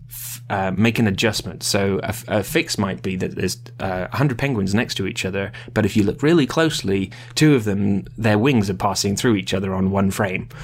uh, 0.51 0.73
make 0.77 0.99
an 0.99 1.07
adjustment. 1.07 1.63
So 1.63 2.01
a, 2.03 2.15
a 2.29 2.43
fix 2.43 2.79
might 2.79 3.03
be 3.03 3.17
that 3.17 3.35
there's 3.35 3.59
uh, 3.81 4.09
100 4.09 4.39
penguins 4.39 4.75
next 4.75 4.95
to 4.97 5.07
each 5.07 5.25
other, 5.25 5.53
but 5.75 5.85
if 5.85 5.97
you 5.97 6.03
look 6.03 6.23
really 6.23 6.47
closely, 6.47 7.11
two 7.35 7.55
of 7.55 7.65
them, 7.65 8.07
their 8.17 8.39
wings 8.39 8.71
are 8.71 8.75
passing 8.75 9.17
through 9.17 9.37
each 9.37 9.53
other 9.53 9.75
on 9.75 9.91
one 9.91 10.11
frame. 10.11 10.49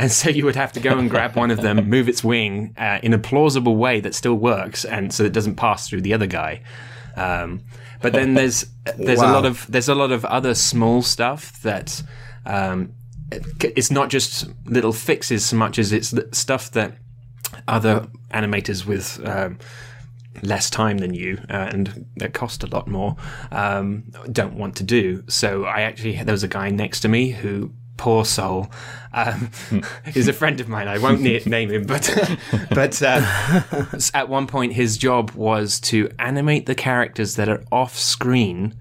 And 0.00 0.12
so 0.12 0.30
you 0.30 0.44
would 0.44 0.54
have 0.54 0.70
to 0.74 0.80
go 0.80 0.96
and 0.96 1.10
grab 1.10 1.34
one 1.34 1.50
of 1.50 1.60
them, 1.60 1.88
move 1.90 2.08
its 2.08 2.22
wing 2.22 2.72
uh, 2.78 3.00
in 3.02 3.12
a 3.12 3.18
plausible 3.18 3.74
way 3.74 3.98
that 3.98 4.14
still 4.14 4.36
works, 4.36 4.84
and 4.84 5.12
so 5.12 5.24
it 5.24 5.32
doesn't 5.32 5.56
pass 5.56 5.88
through 5.88 6.02
the 6.02 6.14
other 6.14 6.28
guy. 6.28 6.62
Um, 7.16 7.62
but 8.00 8.12
then 8.12 8.34
there's 8.34 8.66
there's 8.98 9.20
a 9.20 9.26
lot 9.26 9.44
of 9.44 9.66
there's 9.68 9.88
a 9.88 9.94
lot 9.94 10.12
of 10.12 10.24
other 10.24 10.54
small 10.54 11.02
stuff 11.02 11.60
that 11.62 12.02
um, 12.46 12.92
it's 13.30 13.90
not 13.90 14.08
just 14.08 14.48
little 14.64 14.92
fixes 14.92 15.44
so 15.44 15.56
much 15.56 15.78
as 15.78 15.92
it's 15.92 16.14
stuff 16.32 16.70
that 16.72 16.96
other 17.66 18.06
animators 18.30 18.86
with 18.86 19.20
um, 19.26 19.58
less 20.42 20.70
time 20.70 20.98
than 20.98 21.14
you 21.14 21.38
uh, 21.50 21.68
and 21.72 22.06
that 22.16 22.34
cost 22.34 22.62
a 22.62 22.66
lot 22.66 22.86
more 22.88 23.16
um, 23.50 24.04
don't 24.30 24.54
want 24.54 24.76
to 24.76 24.84
do. 24.84 25.24
So 25.28 25.64
I 25.64 25.82
actually 25.82 26.22
there 26.22 26.32
was 26.32 26.44
a 26.44 26.48
guy 26.48 26.70
next 26.70 27.00
to 27.00 27.08
me 27.08 27.30
who. 27.30 27.72
Poor 27.98 28.24
soul, 28.24 28.70
um, 29.12 29.50
is 30.14 30.28
a 30.28 30.32
friend 30.32 30.60
of 30.60 30.68
mine. 30.68 30.88
I 30.88 30.98
won't 30.98 31.20
na- 31.20 31.40
name 31.46 31.70
him, 31.70 31.84
but 31.84 32.08
but 32.70 33.02
uh, 33.02 33.20
at 34.14 34.28
one 34.28 34.46
point 34.46 34.72
his 34.72 34.96
job 34.96 35.32
was 35.32 35.78
to 35.80 36.08
animate 36.18 36.66
the 36.66 36.74
characters 36.74 37.34
that 37.34 37.48
are 37.48 37.62
off 37.70 37.98
screen, 37.98 38.74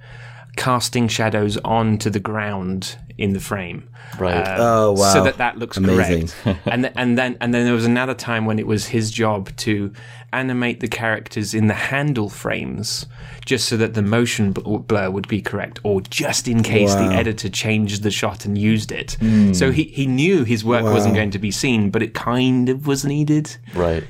casting 0.56 1.08
shadows 1.08 1.58
onto 1.66 2.10
the 2.10 2.20
ground 2.20 2.98
in 3.18 3.34
the 3.34 3.40
frame. 3.40 3.90
Right. 4.20 4.36
Um, 4.48 4.58
oh 4.60 4.92
wow. 4.94 5.14
So 5.14 5.24
that 5.24 5.38
that 5.38 5.58
looks 5.58 5.78
Amazing. 5.78 6.28
correct. 6.44 6.60
and 6.68 6.84
th- 6.84 6.94
and 6.96 7.18
then 7.18 7.38
and 7.42 7.54
then 7.54 7.66
there 7.66 7.74
was 7.74 7.86
another 7.86 8.14
time 8.14 8.46
when 8.46 8.60
it 8.60 8.68
was 8.68 8.88
his 8.88 9.12
job 9.12 9.56
to 9.58 9.92
animate 10.34 10.82
the 10.82 10.88
characters 10.88 11.54
in 11.54 11.68
the 11.68 11.74
handle 11.74 12.30
frames, 12.30 13.06
just 13.46 13.68
so 13.68 13.78
that 13.78 13.94
the 13.96 14.02
motion 14.02 14.52
bl- 14.52 14.78
blur 14.78 15.10
would 15.10 15.28
be 15.28 15.42
correct, 15.42 15.80
or 15.84 16.02
just 16.02 16.48
in 16.48 16.64
case 16.64 16.94
the 16.94 17.06
editor 17.06 17.50
changed 17.50 18.04
the 18.04 18.12
shot 18.12 18.46
and 18.46 18.58
used 18.58 18.92
it. 18.92 19.14
Hmm. 19.20 19.54
So 19.54 19.72
he 19.72 19.84
he 19.86 20.06
knew 20.06 20.44
his 20.44 20.64
work 20.64 20.84
wasn't 20.84 21.16
going 21.16 21.32
to 21.32 21.40
be 21.40 21.52
seen, 21.52 21.90
but 21.90 22.02
it 22.04 22.14
kind 22.14 22.70
of 22.70 22.88
was 22.88 23.04
needed. 23.06 23.56
right. 23.74 24.04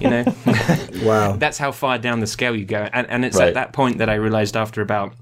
You 0.00 0.10
know. 0.10 0.24
wow. 1.02 1.32
that's 1.36 1.58
how 1.58 1.72
far 1.72 1.98
down 1.98 2.20
the 2.20 2.26
scale 2.26 2.54
you 2.54 2.64
go. 2.66 2.88
And, 2.92 3.06
and 3.10 3.24
it's 3.24 3.38
Right. 3.38 3.48
at 3.48 3.54
that 3.54 3.72
point 3.72 3.98
that 3.98 4.08
I 4.10 4.14
realized 4.14 4.54
after 4.56 4.82
about 4.82 5.14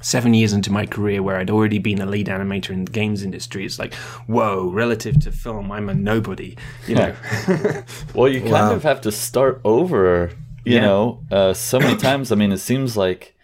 seven 0.00 0.32
years 0.34 0.52
into 0.52 0.72
my 0.72 0.86
career 0.86 1.22
where 1.22 1.36
I'd 1.36 1.50
already 1.50 1.78
been 1.78 2.00
a 2.00 2.06
lead 2.06 2.26
animator 2.28 2.70
in 2.70 2.84
the 2.86 2.92
games 2.92 3.22
industry, 3.22 3.64
it's 3.66 3.78
like, 3.78 3.94
whoa, 4.26 4.70
relative 4.70 5.20
to 5.20 5.32
film, 5.32 5.70
I'm 5.70 5.88
a 5.88 5.94
nobody, 5.94 6.56
you 6.86 6.94
know? 6.94 7.14
Well, 8.14 8.28
you 8.28 8.40
kind 8.40 8.52
Wow. 8.52 8.72
of 8.74 8.82
have 8.82 9.00
to 9.02 9.12
start 9.12 9.60
over, 9.64 10.30
you 10.64 10.76
Yeah. 10.76 10.80
know, 10.80 11.22
uh, 11.30 11.52
so 11.52 11.78
many 11.78 11.96
times. 12.08 12.32
I 12.32 12.34
mean, 12.36 12.52
it 12.52 12.58
seems 12.58 12.96
like 12.96 13.34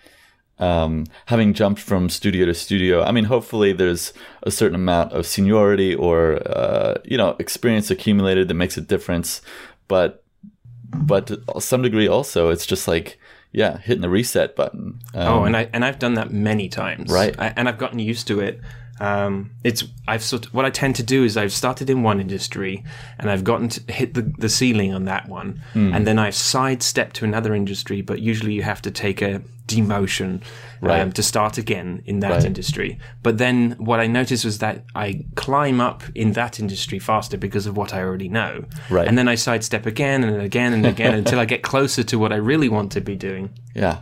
um, 0.59 1.05
having 1.27 1.53
jumped 1.53 1.81
from 1.81 2.09
studio 2.09 2.47
to 2.47 2.55
studio. 2.55 3.03
I 3.03 3.13
mean, 3.13 3.25
hopefully 3.25 3.73
there's 3.75 4.15
a 4.43 4.51
certain 4.51 4.75
amount 4.75 5.13
of 5.13 5.27
seniority 5.27 5.95
or 5.95 6.37
uh, 6.49 6.95
you 7.05 7.19
know 7.19 7.37
experience 7.39 7.91
accumulated 7.91 8.49
that 8.49 8.55
makes 8.55 8.79
a 8.79 8.81
difference, 8.81 9.43
but 9.89 10.25
but 10.95 11.27
to 11.27 11.43
some 11.61 11.83
degree 11.83 12.09
also 12.09 12.49
it's 12.49 12.65
just 12.65 12.89
like 12.89 13.19
yeah, 13.53 13.79
hitting 13.79 14.03
the 14.03 14.09
reset 14.09 14.57
button. 14.57 15.01
Um, 15.15 15.29
oh, 15.29 15.45
and 15.45 15.57
I 15.57 15.69
and 15.73 15.85
I've 15.85 15.99
done 15.99 16.15
that 16.15 16.31
many 16.31 16.69
times, 16.69 17.11
Right. 17.11 17.35
I, 17.39 17.53
and 17.57 17.69
I've 17.69 17.79
gotten 17.79 17.99
used 17.99 18.27
to 18.29 18.41
it. 18.41 18.61
Um, 19.01 19.51
it's 19.63 19.85
I've 20.09 20.23
sort 20.23 20.47
of, 20.47 20.55
what 20.55 20.65
I 20.65 20.71
tend 20.71 20.97
to 20.97 21.03
do 21.03 21.23
is 21.25 21.37
I've 21.37 21.53
started 21.53 21.91
in 21.91 22.03
one 22.03 22.21
industry 22.21 22.83
and 23.19 23.31
I've 23.31 23.45
gotten 23.45 23.69
to 23.69 23.93
hit 23.93 24.15
the, 24.15 24.23
the 24.39 24.49
ceiling 24.49 24.95
on 24.95 25.05
that 25.05 25.29
one, 25.29 25.61
Hmm. 25.75 25.93
and 25.95 26.07
then 26.07 26.19
I've 26.19 26.35
sidestepped 26.35 27.17
to 27.17 27.25
another 27.25 27.55
industry. 27.55 28.01
But 28.03 28.21
usually 28.21 28.55
you 28.55 28.63
have 28.63 28.81
to 28.83 28.91
take 28.91 29.21
a 29.23 29.43
demotion 29.69 30.41
um, 30.83 31.11
to 31.13 31.23
start 31.23 31.59
again 31.59 32.01
in 32.07 32.21
that 32.21 32.31
Right. 32.31 32.45
industry. 32.45 32.99
But 33.25 33.39
then 33.39 33.73
what 33.79 33.99
I 33.99 34.07
noticed 34.07 34.45
was 34.45 34.59
that 34.59 34.85
I 34.95 35.25
climb 35.35 35.81
up 35.81 36.05
in 36.15 36.33
that 36.33 36.61
industry 36.61 36.99
faster 37.01 37.37
because 37.37 37.67
of 37.67 37.77
what 37.77 37.93
I 37.93 38.01
already 38.01 38.29
know, 38.29 38.65
Right. 38.89 39.09
and 39.09 39.19
then 39.19 39.27
I 39.27 39.35
sidestep 39.35 39.85
again 39.85 40.23
and 40.23 40.41
again 40.41 40.73
and 40.73 40.87
again 40.87 41.15
until 41.21 41.41
I 41.41 41.45
get 41.47 41.63
closer 41.63 42.05
to 42.05 42.17
what 42.19 42.33
I 42.33 42.37
really 42.37 42.69
want 42.69 42.93
to 42.93 43.01
be 43.01 43.17
doing. 43.17 43.51
yeah, 43.75 43.99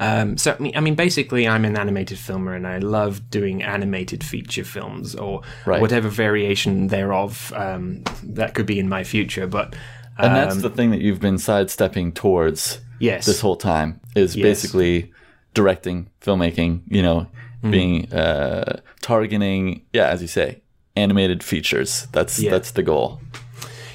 Um, 0.00 0.38
so, 0.38 0.56
I 0.74 0.80
mean, 0.80 0.94
basically, 0.94 1.46
I'm 1.46 1.64
an 1.66 1.76
animated 1.76 2.18
filmer, 2.18 2.54
and 2.54 2.66
I 2.66 2.78
love 2.78 3.28
doing 3.30 3.62
animated 3.62 4.24
feature 4.24 4.64
films 4.64 5.14
or 5.14 5.42
Right. 5.66 5.80
whatever 5.80 6.08
variation 6.08 6.86
thereof 6.88 7.52
um, 7.54 8.02
that 8.24 8.54
could 8.54 8.64
be 8.66 8.78
in 8.80 8.88
my 8.88 9.04
future. 9.04 9.46
But 9.46 9.76
and 10.18 10.34
that's 10.34 10.56
um, 10.56 10.62
the 10.62 10.70
thing 10.70 10.90
that 10.92 11.00
you've 11.02 11.20
been 11.20 11.38
sidestepping 11.38 12.12
towards. 12.12 12.80
yes, 12.98 13.26
this 13.26 13.40
whole 13.40 13.56
time 13.56 14.00
is 14.14 14.34
Yes. 14.36 14.42
basically 14.42 15.12
directing, 15.54 16.08
filmmaking, 16.20 16.80
you 16.88 17.02
know, 17.02 17.26
Hmm. 17.62 17.70
being 17.70 18.12
uh, 18.12 18.80
targeting, 19.02 19.82
yeah, 19.92 20.08
as 20.08 20.22
you 20.22 20.28
say, 20.28 20.62
animated 20.96 21.42
features. 21.42 22.06
That's 22.12 22.38
Yeah. 22.38 22.50
that's 22.52 22.70
the 22.72 22.82
goal. 22.82 23.20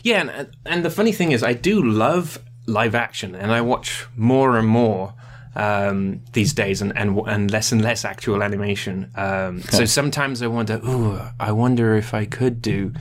yeah, 0.04 0.22
and, 0.22 0.48
and 0.68 0.86
the 0.86 0.92
funny 0.92 1.12
thing 1.12 1.32
is, 1.32 1.42
I 1.44 1.54
do 1.54 1.82
love 1.82 2.38
live 2.68 2.94
action, 2.94 3.34
and 3.34 3.52
I 3.52 3.62
watch 3.62 4.06
more 4.16 4.58
and 4.60 4.68
more 4.68 5.14
um, 5.56 6.22
these 6.34 6.54
days, 6.54 6.82
and, 6.82 6.96
and 6.98 7.18
and 7.28 7.52
less 7.52 7.72
and 7.72 7.82
less 7.82 8.06
actual 8.06 8.44
animation. 8.44 9.12
Um, 9.16 9.62
so 9.62 9.86
sometimes 9.86 10.42
I 10.42 10.48
wonder, 10.48 10.80
ooh, 10.86 11.20
I 11.40 11.52
wonder 11.52 11.96
if 11.96 12.14
I 12.14 12.26
could 12.26 12.62
do 12.62 12.94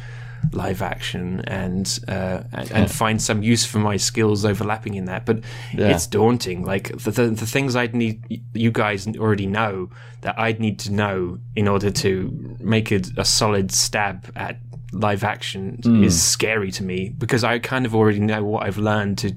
live 0.52 0.82
action 0.82 1.40
and 1.46 1.98
uh, 2.08 2.42
and, 2.52 2.70
and 2.72 2.90
find 2.90 3.20
some 3.22 3.42
use 3.42 3.64
for 3.64 3.78
my 3.78 3.96
skills 3.96 4.44
overlapping 4.44 4.94
in 4.94 5.04
that. 5.06 5.24
But 5.26 5.40
Yeah. 5.72 5.88
it's 5.88 6.06
daunting. 6.06 6.64
Like 6.64 6.96
the, 6.98 7.10
the 7.10 7.26
the 7.30 7.46
things 7.46 7.76
I'd 7.76 7.94
need, 7.94 8.42
you 8.54 8.70
guys 8.70 9.06
already 9.16 9.46
know 9.46 9.90
that 10.22 10.38
I'd 10.38 10.60
need 10.60 10.78
to 10.80 10.92
know 10.92 11.38
in 11.54 11.68
order 11.68 11.90
to 11.90 12.56
make 12.60 12.90
a, 12.92 13.00
a 13.16 13.24
solid 13.24 13.70
stab 13.72 14.30
at 14.36 14.58
live 14.92 15.24
action 15.24 15.80
is 16.04 16.22
scary 16.22 16.70
to 16.70 16.84
me 16.84 17.08
because 17.18 17.42
I 17.42 17.58
kind 17.58 17.84
of 17.84 17.96
already 17.96 18.20
know 18.20 18.44
what 18.44 18.62
I've 18.64 18.78
learned 18.78 19.18
to 19.18 19.32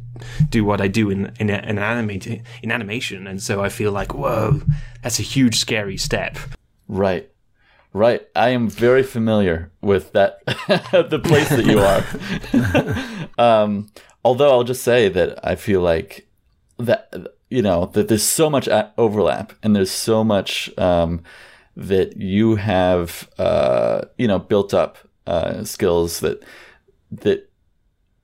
do 0.49 0.63
what 0.63 0.79
I 0.81 0.87
do 0.87 1.09
in 1.09 1.31
in, 1.39 1.49
in 1.49 1.79
animate 1.79 2.27
in 2.61 2.71
animation, 2.71 3.25
and 3.27 3.41
so 3.41 3.61
I 3.63 3.69
feel 3.69 3.91
like 3.91 4.13
whoa, 4.13 4.61
that's 5.01 5.19
a 5.19 5.23
huge 5.23 5.55
scary 5.57 5.97
step. 5.97 6.37
Right. 6.87 7.29
Right. 7.93 8.27
I 8.35 8.49
am 8.49 8.69
very 8.69 9.03
familiar 9.03 9.71
with 9.81 10.11
that, 10.11 10.45
the 10.45 11.19
place 11.23 11.49
that 11.49 11.65
you 11.65 11.79
are. 11.79 13.33
um, 13.63 13.87
although 14.23 14.51
I'll 14.51 14.63
just 14.63 14.83
say 14.83 15.09
that 15.09 15.39
I 15.43 15.55
feel 15.55 15.81
like 15.81 16.27
that, 16.77 17.11
you 17.49 17.61
know, 17.61 17.87
that 17.87 18.07
there's 18.07 18.23
so 18.23 18.49
much 18.49 18.67
overlap 18.97 19.53
and 19.63 19.75
there's 19.75 19.91
so 19.91 20.23
much 20.23 20.69
um, 20.77 21.23
that 21.75 22.17
you 22.17 22.55
have, 22.55 23.29
uh, 23.39 24.01
you 24.17 24.27
know, 24.27 24.39
built 24.39 24.73
up 24.73 24.97
uh, 25.25 25.63
skills 25.63 26.19
that, 26.19 26.43
that 27.11 27.49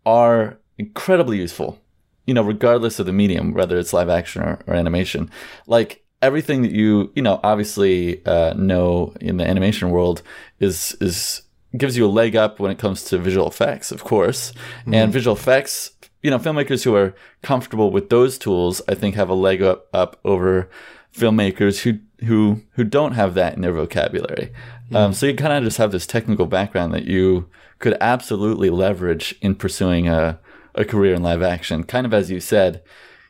are 0.06 0.60
incredibly 0.78 1.38
useful, 1.38 1.80
you 2.26 2.34
know, 2.34 2.44
regardless 2.44 3.00
of 3.00 3.06
the 3.06 3.14
medium, 3.14 3.54
whether 3.54 3.78
it's 3.78 3.94
live 3.94 4.10
action 4.10 4.42
or, 4.42 4.60
or 4.68 4.74
animation. 4.74 5.32
Like, 5.68 6.03
everything 6.24 6.62
that 6.64 6.72
you 6.72 7.12
you 7.16 7.22
know 7.22 7.40
obviously 7.44 8.26
uh, 8.26 8.54
know 8.54 9.14
in 9.22 9.38
the 9.38 9.48
animation 9.48 9.92
world 9.92 10.24
is 10.60 10.96
is 11.02 11.44
gives 11.78 11.98
you 11.98 12.06
a 12.06 12.08
leg 12.08 12.36
up 12.36 12.60
when 12.60 12.72
it 12.72 12.78
comes 12.78 13.04
to 13.04 13.18
visual 13.18 13.48
effects, 13.48 13.92
of 13.92 14.04
course, 14.04 14.52
mm-hmm. 14.52 14.94
and 14.94 15.14
visual 15.14 15.36
effects. 15.36 15.92
You 16.22 16.32
know, 16.32 16.40
filmmakers 16.40 16.84
who 16.84 16.96
are 16.96 17.14
comfortable 17.42 17.92
with 17.92 18.10
those 18.10 18.38
tools, 18.38 18.82
I 18.88 18.96
think, 18.96 19.16
have 19.16 19.30
a 19.30 19.34
leg 19.34 19.62
up, 19.62 19.88
up 19.94 20.20
over 20.24 20.70
filmmakers 21.14 21.82
who 21.82 22.00
who 22.26 22.62
who 22.72 22.84
don't 22.86 23.14
have 23.14 23.34
that 23.34 23.56
in 23.56 23.62
their 23.62 23.74
vocabulary. 23.74 24.52
Mm-hmm. 24.86 24.96
Um, 24.96 25.14
so 25.14 25.26
you 25.26 25.36
kind 25.36 25.54
of 25.54 25.64
just 25.64 25.78
have 25.78 25.92
this 25.92 26.08
technical 26.08 26.46
background 26.46 26.94
that 26.94 27.06
you 27.06 27.50
could 27.80 27.98
absolutely 28.00 28.70
leverage 28.70 29.36
in 29.42 29.56
pursuing 29.56 30.08
a 30.08 30.40
a 30.76 30.86
career 30.86 31.14
in 31.14 31.22
live 31.22 31.42
action. 31.42 31.84
Kind 31.84 32.06
of 32.06 32.14
as 32.14 32.32
you 32.32 32.40
said, 32.40 32.82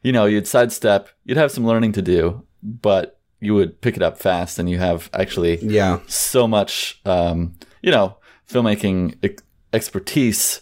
you 0.03 0.11
know, 0.11 0.25
you'd 0.25 0.47
sidestep, 0.47 1.09
you'd 1.25 1.37
have 1.37 1.51
some 1.51 1.65
learning 1.65 1.93
to 1.93 2.01
do, 2.01 2.45
but 2.63 3.19
you 3.39 3.53
would 3.53 3.81
pick 3.81 3.97
it 3.97 4.01
up 4.01 4.17
fast 4.17 4.57
and 4.57 4.69
you 4.69 4.77
have 4.77 5.09
actually 5.13 5.57
yeah. 5.57 5.99
so 6.07 6.47
much 6.47 7.01
um, 7.05 7.53
you 7.81 7.91
know 7.91 8.17
filmmaking 8.49 9.15
ex- 9.21 9.43
expertise 9.73 10.61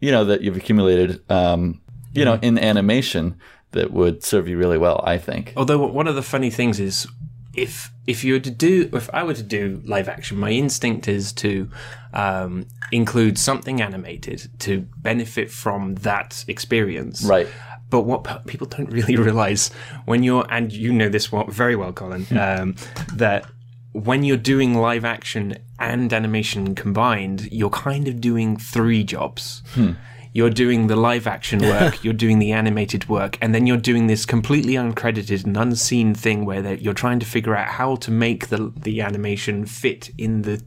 you 0.00 0.12
know 0.12 0.24
that 0.24 0.42
you've 0.42 0.56
accumulated 0.56 1.22
um, 1.30 1.80
you 2.12 2.24
know 2.24 2.38
in 2.42 2.58
animation 2.58 3.36
that 3.72 3.92
would 3.92 4.22
serve 4.22 4.48
you 4.48 4.56
really 4.56 4.78
well 4.78 5.02
i 5.04 5.18
think. 5.18 5.52
Although 5.56 5.86
one 5.86 6.06
of 6.06 6.14
the 6.14 6.22
funny 6.22 6.50
things 6.50 6.78
is 6.78 7.06
if 7.54 7.90
if 8.06 8.22
you 8.24 8.34
were 8.34 8.40
to 8.40 8.50
do 8.50 8.88
if 8.92 9.08
i 9.12 9.22
were 9.22 9.34
to 9.34 9.42
do 9.42 9.82
live 9.84 10.08
action 10.08 10.38
my 10.38 10.50
instinct 10.50 11.08
is 11.08 11.32
to 11.32 11.68
um, 12.12 12.66
include 12.92 13.38
something 13.38 13.80
animated 13.82 14.48
to 14.60 14.86
benefit 14.98 15.50
from 15.50 15.96
that 15.96 16.44
experience. 16.48 17.22
Right 17.24 17.48
but 17.90 18.02
what 18.02 18.46
people 18.46 18.66
don't 18.66 18.90
really 18.90 19.16
realize 19.16 19.68
when 20.04 20.22
you're, 20.22 20.46
and 20.50 20.72
you 20.72 20.92
know 20.92 21.08
this 21.08 21.26
very 21.48 21.76
well, 21.76 21.92
Colin, 21.92 22.24
hmm. 22.24 22.38
um, 22.38 22.76
that 23.14 23.46
when 23.92 24.22
you're 24.22 24.36
doing 24.36 24.74
live 24.74 25.04
action 25.04 25.56
and 25.78 26.12
animation 26.12 26.74
combined, 26.74 27.48
you're 27.50 27.70
kind 27.70 28.08
of 28.08 28.20
doing 28.20 28.56
three 28.56 29.04
jobs. 29.04 29.62
Hmm. 29.72 29.92
You're 30.34 30.50
doing 30.50 30.86
the 30.86 30.94
live 30.94 31.26
action 31.26 31.60
work, 31.62 32.04
you're 32.04 32.12
doing 32.12 32.38
the 32.38 32.52
animated 32.52 33.08
work, 33.08 33.38
and 33.40 33.54
then 33.54 33.66
you're 33.66 33.78
doing 33.78 34.06
this 34.06 34.26
completely 34.26 34.74
uncredited 34.74 35.44
and 35.44 35.56
unseen 35.56 36.14
thing 36.14 36.44
where 36.44 36.74
you're 36.74 36.94
trying 36.94 37.18
to 37.20 37.26
figure 37.26 37.56
out 37.56 37.68
how 37.68 37.96
to 37.96 38.10
make 38.10 38.48
the 38.48 38.72
the 38.76 39.00
animation 39.00 39.64
fit 39.66 40.10
in 40.18 40.42
the 40.42 40.62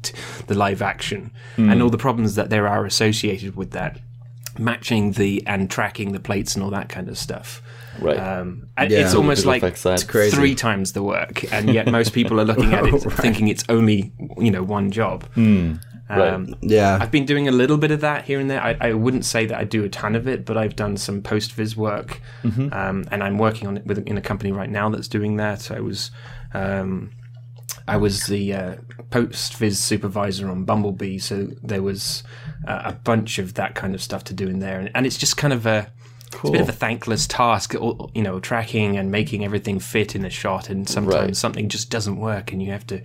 the 0.48 0.56
live 0.56 0.82
action 0.82 1.32
mm. 1.56 1.72
and 1.72 1.82
all 1.82 1.90
the 1.90 1.98
problems 1.98 2.36
that 2.36 2.50
there 2.50 2.68
are 2.68 2.86
associated 2.86 3.56
with 3.56 3.72
that 3.72 4.00
matching 4.62 5.14
the 5.14 5.44
and 5.46 5.70
tracking 5.70 6.12
the 6.12 6.20
plates 6.20 6.56
and 6.56 6.64
all 6.64 6.72
that 6.72 6.90
kind 6.90 7.10
of 7.10 7.18
stuff. 7.18 7.62
Right. 8.00 8.18
Um, 8.18 8.70
yeah. 8.78 9.04
It's 9.04 9.14
almost 9.14 9.46
like 9.46 9.64
it's 9.64 10.04
three 10.04 10.56
times 10.56 10.94
the 10.94 11.04
work, 11.04 11.52
and 11.52 11.74
yet 11.74 11.88
most 11.88 12.14
people 12.14 12.40
are 12.40 12.46
looking 12.46 12.74
at 12.74 12.86
it 12.86 12.94
right. 13.06 13.14
thinking 13.14 13.48
it's 13.48 13.64
only 13.70 14.14
you 14.38 14.52
know 14.52 14.64
one 14.64 14.92
job. 14.92 15.26
Mm. 15.36 15.82
Um, 16.10 16.56
yeah, 16.62 16.98
I've 17.00 17.12
been 17.12 17.26
doing 17.26 17.48
a 17.48 17.52
little 17.52 17.78
bit 17.78 17.92
of 17.92 18.02
that 18.02 18.26
here 18.26 18.40
and 18.40 18.50
there. 18.50 18.62
I, 18.62 18.76
I, 18.82 18.94
wouldn't 18.94 19.24
say 19.24 19.46
that 19.46 19.58
I 19.58 19.64
do 19.64 19.86
a 19.86 19.90
ton 19.90 20.14
of 20.14 20.28
it, 20.28 20.46
but 20.46 20.58
I've 20.58 20.76
done 20.76 20.98
some 20.98 21.22
post 21.22 21.54
viz 21.54 21.78
work, 21.78 22.22
mm-hmm. 22.44 22.74
um, 22.74 23.06
and 23.12 23.24
I'm 23.24 23.38
working 23.38 23.66
on 23.70 23.78
it 23.78 23.86
with 23.86 24.06
in 24.06 24.18
a 24.18 24.22
company 24.22 24.52
right 24.52 24.70
now 24.70 24.90
that's 24.90 25.08
doing 25.08 25.38
that. 25.38 25.72
I 25.72 25.80
was 25.80 26.12
um, 26.54 27.12
I 27.88 27.98
was 27.98 28.26
the 28.28 28.54
uh, 28.54 28.76
post 29.12 29.56
viz 29.58 29.78
supervisor 29.80 30.50
on 30.50 30.64
Bumblebee, 30.64 31.20
so 31.20 31.48
there 31.62 31.84
was 31.84 32.24
uh, 32.68 32.82
a 32.86 32.94
bunch 32.94 33.38
of 33.38 33.54
that 33.56 33.76
kind 33.76 33.94
of 33.94 34.02
stuff 34.02 34.24
to 34.26 34.34
do 34.34 34.48
in 34.48 34.60
there, 34.60 34.80
and, 34.80 34.90
and 34.96 35.06
it's 35.06 35.18
just 35.18 35.38
kind 35.38 35.54
of 35.54 35.66
a 35.66 35.92
Cool. 36.32 36.52
It's 36.52 36.62
a 36.62 36.62
bit 36.62 36.62
of 36.62 36.70
a 36.70 36.78
thankless 36.78 37.28
task, 37.28 37.74
you 37.74 38.24
know, 38.24 38.40
tracking 38.40 38.98
and 38.98 39.12
making 39.12 39.44
everything 39.44 39.80
fit 39.80 40.16
in 40.16 40.24
a 40.24 40.30
shot, 40.30 40.70
and 40.70 40.88
sometimes 40.88 41.14
right. 41.14 41.36
something 41.36 41.68
just 41.68 41.90
doesn't 41.90 42.18
work, 42.18 42.54
and 42.54 42.64
you 42.64 42.72
have 42.72 42.88
to 42.88 43.02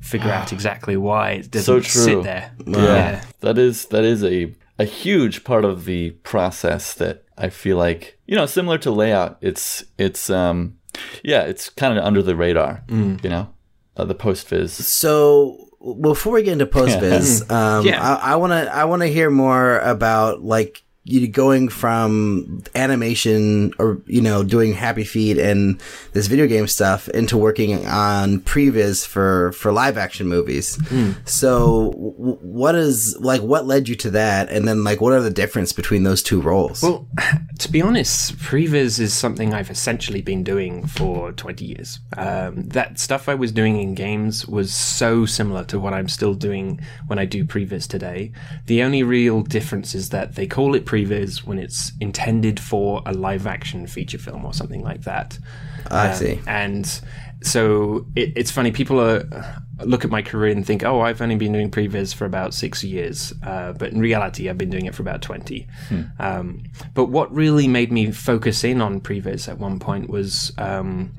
figure 0.00 0.30
out 0.30 0.52
exactly 0.52 0.96
why 0.96 1.32
it 1.32 1.50
doesn't 1.50 1.84
so 1.84 1.88
sit 1.88 2.22
there. 2.24 2.52
Yeah. 2.66 2.82
yeah. 2.82 3.24
that 3.40 3.58
is 3.58 3.86
that 3.86 4.02
is 4.02 4.24
a 4.24 4.52
a 4.78 4.84
huge 4.84 5.44
part 5.44 5.64
of 5.64 5.84
the 5.84 6.10
process 6.24 6.94
that 6.94 7.22
I 7.38 7.48
feel 7.48 7.76
like 7.76 8.18
you 8.26 8.34
know, 8.34 8.46
similar 8.46 8.78
to 8.78 8.90
layout. 8.90 9.38
It's 9.40 9.84
it's 9.96 10.28
um 10.28 10.78
yeah, 11.22 11.42
it's 11.42 11.70
kind 11.70 11.96
of 11.96 12.04
under 12.04 12.22
the 12.22 12.34
radar, 12.34 12.82
mm. 12.88 13.22
you 13.22 13.30
know 13.30 13.53
uh, 13.96 14.04
the 14.04 14.14
post 14.14 14.48
viz. 14.48 14.72
So 14.72 15.68
before 16.00 16.34
we 16.34 16.42
get 16.42 16.52
into 16.52 16.66
post 16.66 17.00
viz, 17.00 17.48
um, 17.50 17.84
yeah. 17.84 18.16
I 18.22 18.36
want 18.36 18.52
to 18.52 18.72
I 18.72 18.84
want 18.84 19.02
to 19.02 19.08
hear 19.08 19.30
more 19.30 19.78
about 19.80 20.42
like 20.42 20.83
you 21.06 21.28
going 21.28 21.68
from 21.68 22.62
animation 22.74 23.74
or 23.78 24.00
you 24.06 24.22
know 24.22 24.42
doing 24.42 24.72
happy 24.72 25.04
feet 25.04 25.36
and 25.36 25.78
this 26.14 26.28
video 26.28 26.46
game 26.46 26.66
stuff 26.66 27.08
into 27.10 27.36
working 27.36 27.86
on 27.86 28.40
previs 28.40 29.06
for 29.06 29.52
for 29.52 29.70
live 29.70 29.98
action 29.98 30.26
movies. 30.26 30.78
Mm. 30.78 31.16
so 31.28 31.90
w- 31.90 32.38
what 32.40 32.74
is 32.74 33.16
like 33.20 33.42
what 33.42 33.66
led 33.66 33.86
you 33.86 33.94
to 33.96 34.10
that? 34.12 34.48
And 34.48 34.66
then 34.66 34.82
like 34.82 35.02
what 35.02 35.12
are 35.12 35.20
the 35.20 35.30
difference 35.30 35.72
between 35.72 36.04
those 36.04 36.22
two 36.22 36.40
roles? 36.40 36.82
Well 36.82 37.06
to 37.58 37.70
be 37.70 37.82
honest 37.82 38.36
previs 38.36 38.98
is 38.98 39.12
something 39.14 39.54
i've 39.54 39.70
essentially 39.70 40.20
been 40.22 40.42
doing 40.42 40.86
for 40.86 41.32
20 41.32 41.64
years. 41.66 42.00
Um, 42.16 42.68
that 42.68 42.98
stuff 42.98 43.28
i 43.28 43.34
was 43.34 43.52
doing 43.52 43.78
in 43.78 43.94
games 43.94 44.46
was 44.46 44.74
so 44.74 45.26
similar 45.26 45.64
to 45.64 45.78
what 45.78 45.92
i'm 45.92 46.08
still 46.08 46.34
doing 46.34 46.80
when 47.08 47.18
i 47.18 47.26
do 47.26 47.44
previs 47.44 47.86
today. 47.86 48.32
The 48.66 48.82
only 48.82 49.02
real 49.02 49.42
difference 49.42 49.94
is 49.94 50.08
that 50.08 50.34
they 50.34 50.46
call 50.46 50.74
it 50.74 50.86
previs 50.86 50.93
when 51.44 51.58
it's 51.58 51.92
intended 52.00 52.60
for 52.60 53.02
a 53.06 53.12
live 53.12 53.46
action 53.46 53.86
feature 53.86 54.18
film 54.18 54.44
or 54.44 54.54
something 54.54 54.82
like 54.82 55.02
that. 55.02 55.38
I 55.90 56.08
um, 56.08 56.14
see. 56.14 56.40
And 56.46 57.00
so 57.42 58.06
it, 58.16 58.32
it's 58.36 58.50
funny. 58.50 58.70
People 58.70 59.00
are 59.00 59.24
look 59.84 60.04
at 60.04 60.10
my 60.10 60.22
career 60.22 60.52
and 60.52 60.66
think, 60.66 60.84
"Oh, 60.84 61.00
I've 61.00 61.20
only 61.20 61.36
been 61.36 61.52
doing 61.52 61.70
previs 61.70 62.14
for 62.14 62.24
about 62.24 62.54
six 62.54 62.82
years," 62.82 63.32
uh, 63.42 63.72
but 63.72 63.92
in 63.92 64.00
reality, 64.00 64.48
I've 64.48 64.58
been 64.58 64.70
doing 64.70 64.86
it 64.86 64.94
for 64.94 65.02
about 65.02 65.22
twenty. 65.22 65.66
Hmm. 65.88 66.02
Um, 66.18 66.62
but 66.94 67.06
what 67.06 67.32
really 67.32 67.68
made 67.68 67.92
me 67.92 68.10
focus 68.10 68.64
in 68.64 68.80
on 68.80 69.00
previs 69.00 69.48
at 69.48 69.58
one 69.58 69.78
point 69.78 70.08
was 70.08 70.52
um, 70.58 71.12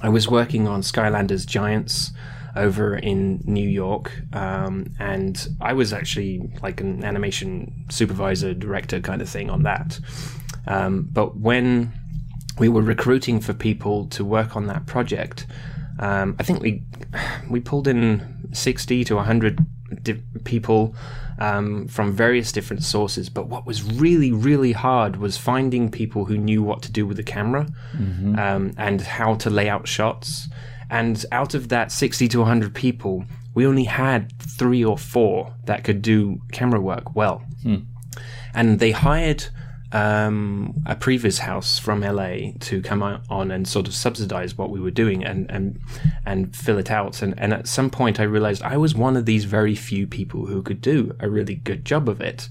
I 0.00 0.08
was 0.08 0.28
working 0.28 0.68
on 0.68 0.82
Skylanders 0.82 1.46
Giants 1.46 2.12
over 2.56 2.96
in 2.96 3.40
New 3.44 3.68
York, 3.68 4.12
um, 4.32 4.94
and 4.98 5.48
I 5.60 5.72
was 5.72 5.92
actually 5.92 6.50
like 6.62 6.80
an 6.80 7.04
animation 7.04 7.86
supervisor, 7.90 8.54
director 8.54 9.00
kind 9.00 9.20
of 9.22 9.28
thing 9.28 9.50
on 9.50 9.62
that. 9.64 9.98
Um, 10.66 11.08
but 11.12 11.36
when 11.36 11.92
we 12.58 12.68
were 12.68 12.82
recruiting 12.82 13.40
for 13.40 13.52
people 13.52 14.06
to 14.08 14.24
work 14.24 14.56
on 14.56 14.66
that 14.66 14.86
project, 14.86 15.46
um, 15.98 16.36
I 16.38 16.42
think 16.42 16.62
we 16.62 16.82
we 17.50 17.60
pulled 17.60 17.88
in 17.88 18.48
sixty 18.52 19.04
to 19.04 19.18
hundred 19.18 19.58
di- 20.02 20.22
people 20.44 20.94
um, 21.38 21.88
from 21.88 22.12
various 22.12 22.52
different 22.52 22.82
sources. 22.82 23.28
But 23.28 23.48
what 23.48 23.66
was 23.66 23.82
really, 23.82 24.32
really 24.32 24.72
hard 24.72 25.16
was 25.16 25.36
finding 25.36 25.90
people 25.90 26.24
who 26.24 26.36
knew 26.36 26.62
what 26.62 26.82
to 26.82 26.92
do 26.92 27.06
with 27.06 27.16
the 27.16 27.22
camera 27.22 27.66
mm-hmm. 27.96 28.38
um, 28.38 28.72
and 28.76 29.00
how 29.00 29.34
to 29.36 29.50
lay 29.50 29.68
out 29.68 29.88
shots. 29.88 30.48
And 30.94 31.26
out 31.32 31.54
of 31.54 31.70
that 31.70 31.90
60 31.90 32.28
to 32.28 32.38
100 32.38 32.72
people, 32.72 33.24
we 33.52 33.66
only 33.66 33.82
had 33.82 34.32
three 34.40 34.84
or 34.84 34.96
four 34.96 35.52
that 35.64 35.82
could 35.82 36.02
do 36.02 36.40
camera 36.52 36.80
work 36.80 37.16
well. 37.16 37.42
Hmm. 37.64 37.78
And 38.54 38.78
they 38.78 38.92
hired 38.92 39.46
um, 39.90 40.72
a 40.86 40.94
previs 40.94 41.40
house 41.40 41.80
from 41.80 42.02
LA 42.02 42.52
to 42.60 42.80
come 42.80 43.02
on 43.02 43.50
and 43.50 43.66
sort 43.66 43.88
of 43.88 43.94
subsidize 43.94 44.56
what 44.56 44.70
we 44.70 44.78
were 44.78 44.92
doing 44.92 45.24
and 45.24 45.50
and 45.50 45.80
and 46.24 46.54
fill 46.54 46.78
it 46.78 46.92
out. 46.92 47.22
And 47.22 47.34
and 47.38 47.52
at 47.52 47.66
some 47.66 47.90
point, 47.90 48.20
I 48.20 48.22
realized 48.22 48.62
I 48.62 48.76
was 48.76 48.94
one 48.94 49.16
of 49.16 49.26
these 49.26 49.46
very 49.46 49.74
few 49.74 50.06
people 50.06 50.46
who 50.46 50.62
could 50.62 50.80
do 50.80 51.16
a 51.18 51.28
really 51.28 51.56
good 51.56 51.84
job 51.84 52.08
of 52.08 52.20
it. 52.20 52.48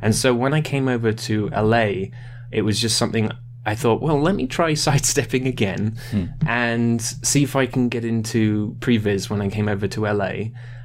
And 0.00 0.14
so 0.14 0.32
when 0.32 0.54
I 0.54 0.60
came 0.60 0.86
over 0.86 1.12
to 1.12 1.48
LA, 1.48 2.12
it 2.52 2.62
was 2.62 2.80
just 2.80 2.96
something 2.96 3.32
I 3.66 3.74
thought, 3.74 4.00
well, 4.00 4.20
let 4.20 4.34
me 4.34 4.46
try 4.46 4.74
sidestepping 4.88 5.46
again 5.46 5.98
hmm. 6.10 6.26
and 6.46 7.00
see 7.02 7.42
if 7.42 7.56
I 7.56 7.66
can 7.66 7.88
get 7.88 8.04
into 8.04 8.76
previs 8.80 9.28
when 9.28 9.40
I 9.40 9.48
came 9.48 9.68
over 9.68 9.86
to 9.88 10.06
LA. 10.06 10.32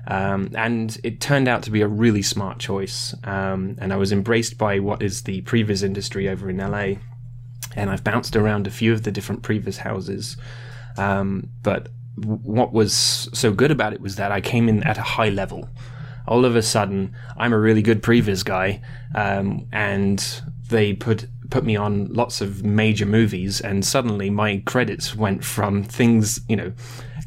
Um, 0.08 0.52
and 0.56 0.96
it 1.04 1.20
turned 1.20 1.48
out 1.48 1.64
to 1.64 1.72
be 1.72 1.82
a 1.82 1.88
really 1.88 2.22
smart 2.22 2.60
choice. 2.60 3.16
Um, 3.24 3.76
and 3.80 3.92
I 3.92 3.98
was 3.98 4.12
embraced 4.12 4.58
by 4.58 4.80
what 4.80 5.02
is 5.02 5.24
the 5.24 5.42
previs 5.44 5.84
industry 5.84 6.30
over 6.30 6.50
in 6.50 6.58
LA. 6.58 7.00
And 7.76 7.90
I've 7.90 8.04
bounced 8.04 8.36
around 8.36 8.68
a 8.68 8.72
few 8.72 8.94
of 8.94 9.04
the 9.04 9.12
different 9.12 9.42
previs 9.42 9.78
houses. 9.78 10.38
Um, 10.98 11.50
but 11.64 11.90
what 12.16 12.72
was 12.72 12.94
so 13.34 13.52
good 13.52 13.72
about 13.72 13.94
it 13.94 14.02
was 14.02 14.16
that 14.16 14.32
I 14.32 14.42
came 14.42 14.70
in 14.70 14.84
at 14.84 14.98
a 14.98 15.02
high 15.02 15.30
level. 15.30 15.70
All 16.28 16.46
of 16.46 16.56
a 16.56 16.62
sudden, 16.62 17.16
I'm 17.38 17.54
a 17.54 17.60
really 17.60 17.82
good 17.82 18.02
previs 18.02 18.44
guy, 18.44 18.82
um, 19.14 19.68
and 19.72 20.42
they 20.70 20.94
put 20.94 21.28
put 21.50 21.64
me 21.64 21.76
on 21.76 22.06
lots 22.14 22.42
of 22.42 22.64
major 22.64 23.06
movies, 23.06 23.62
and 23.62 23.86
suddenly 23.86 24.30
my 24.30 24.62
credits 24.66 25.16
went 25.16 25.44
from 25.44 25.84
things, 25.84 26.40
you 26.48 26.56
know, 26.56 26.72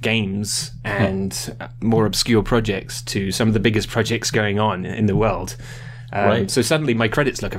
games 0.00 0.70
and 0.85 1.57
more 1.81 2.07
obscure 2.07 2.42
projects 2.42 3.02
to 3.02 3.33
some 3.33 3.48
of 3.48 3.54
the 3.54 3.61
biggest 3.61 3.88
projects 3.88 4.31
going 4.31 4.59
on 4.59 4.85
in 4.87 5.07
the 5.07 5.16
world. 5.16 5.57
Um, 6.12 6.24
Right. 6.26 6.50
So 6.50 6.62
suddenly 6.62 6.94
my 6.94 7.09
credits 7.09 7.42
look 7.42 7.54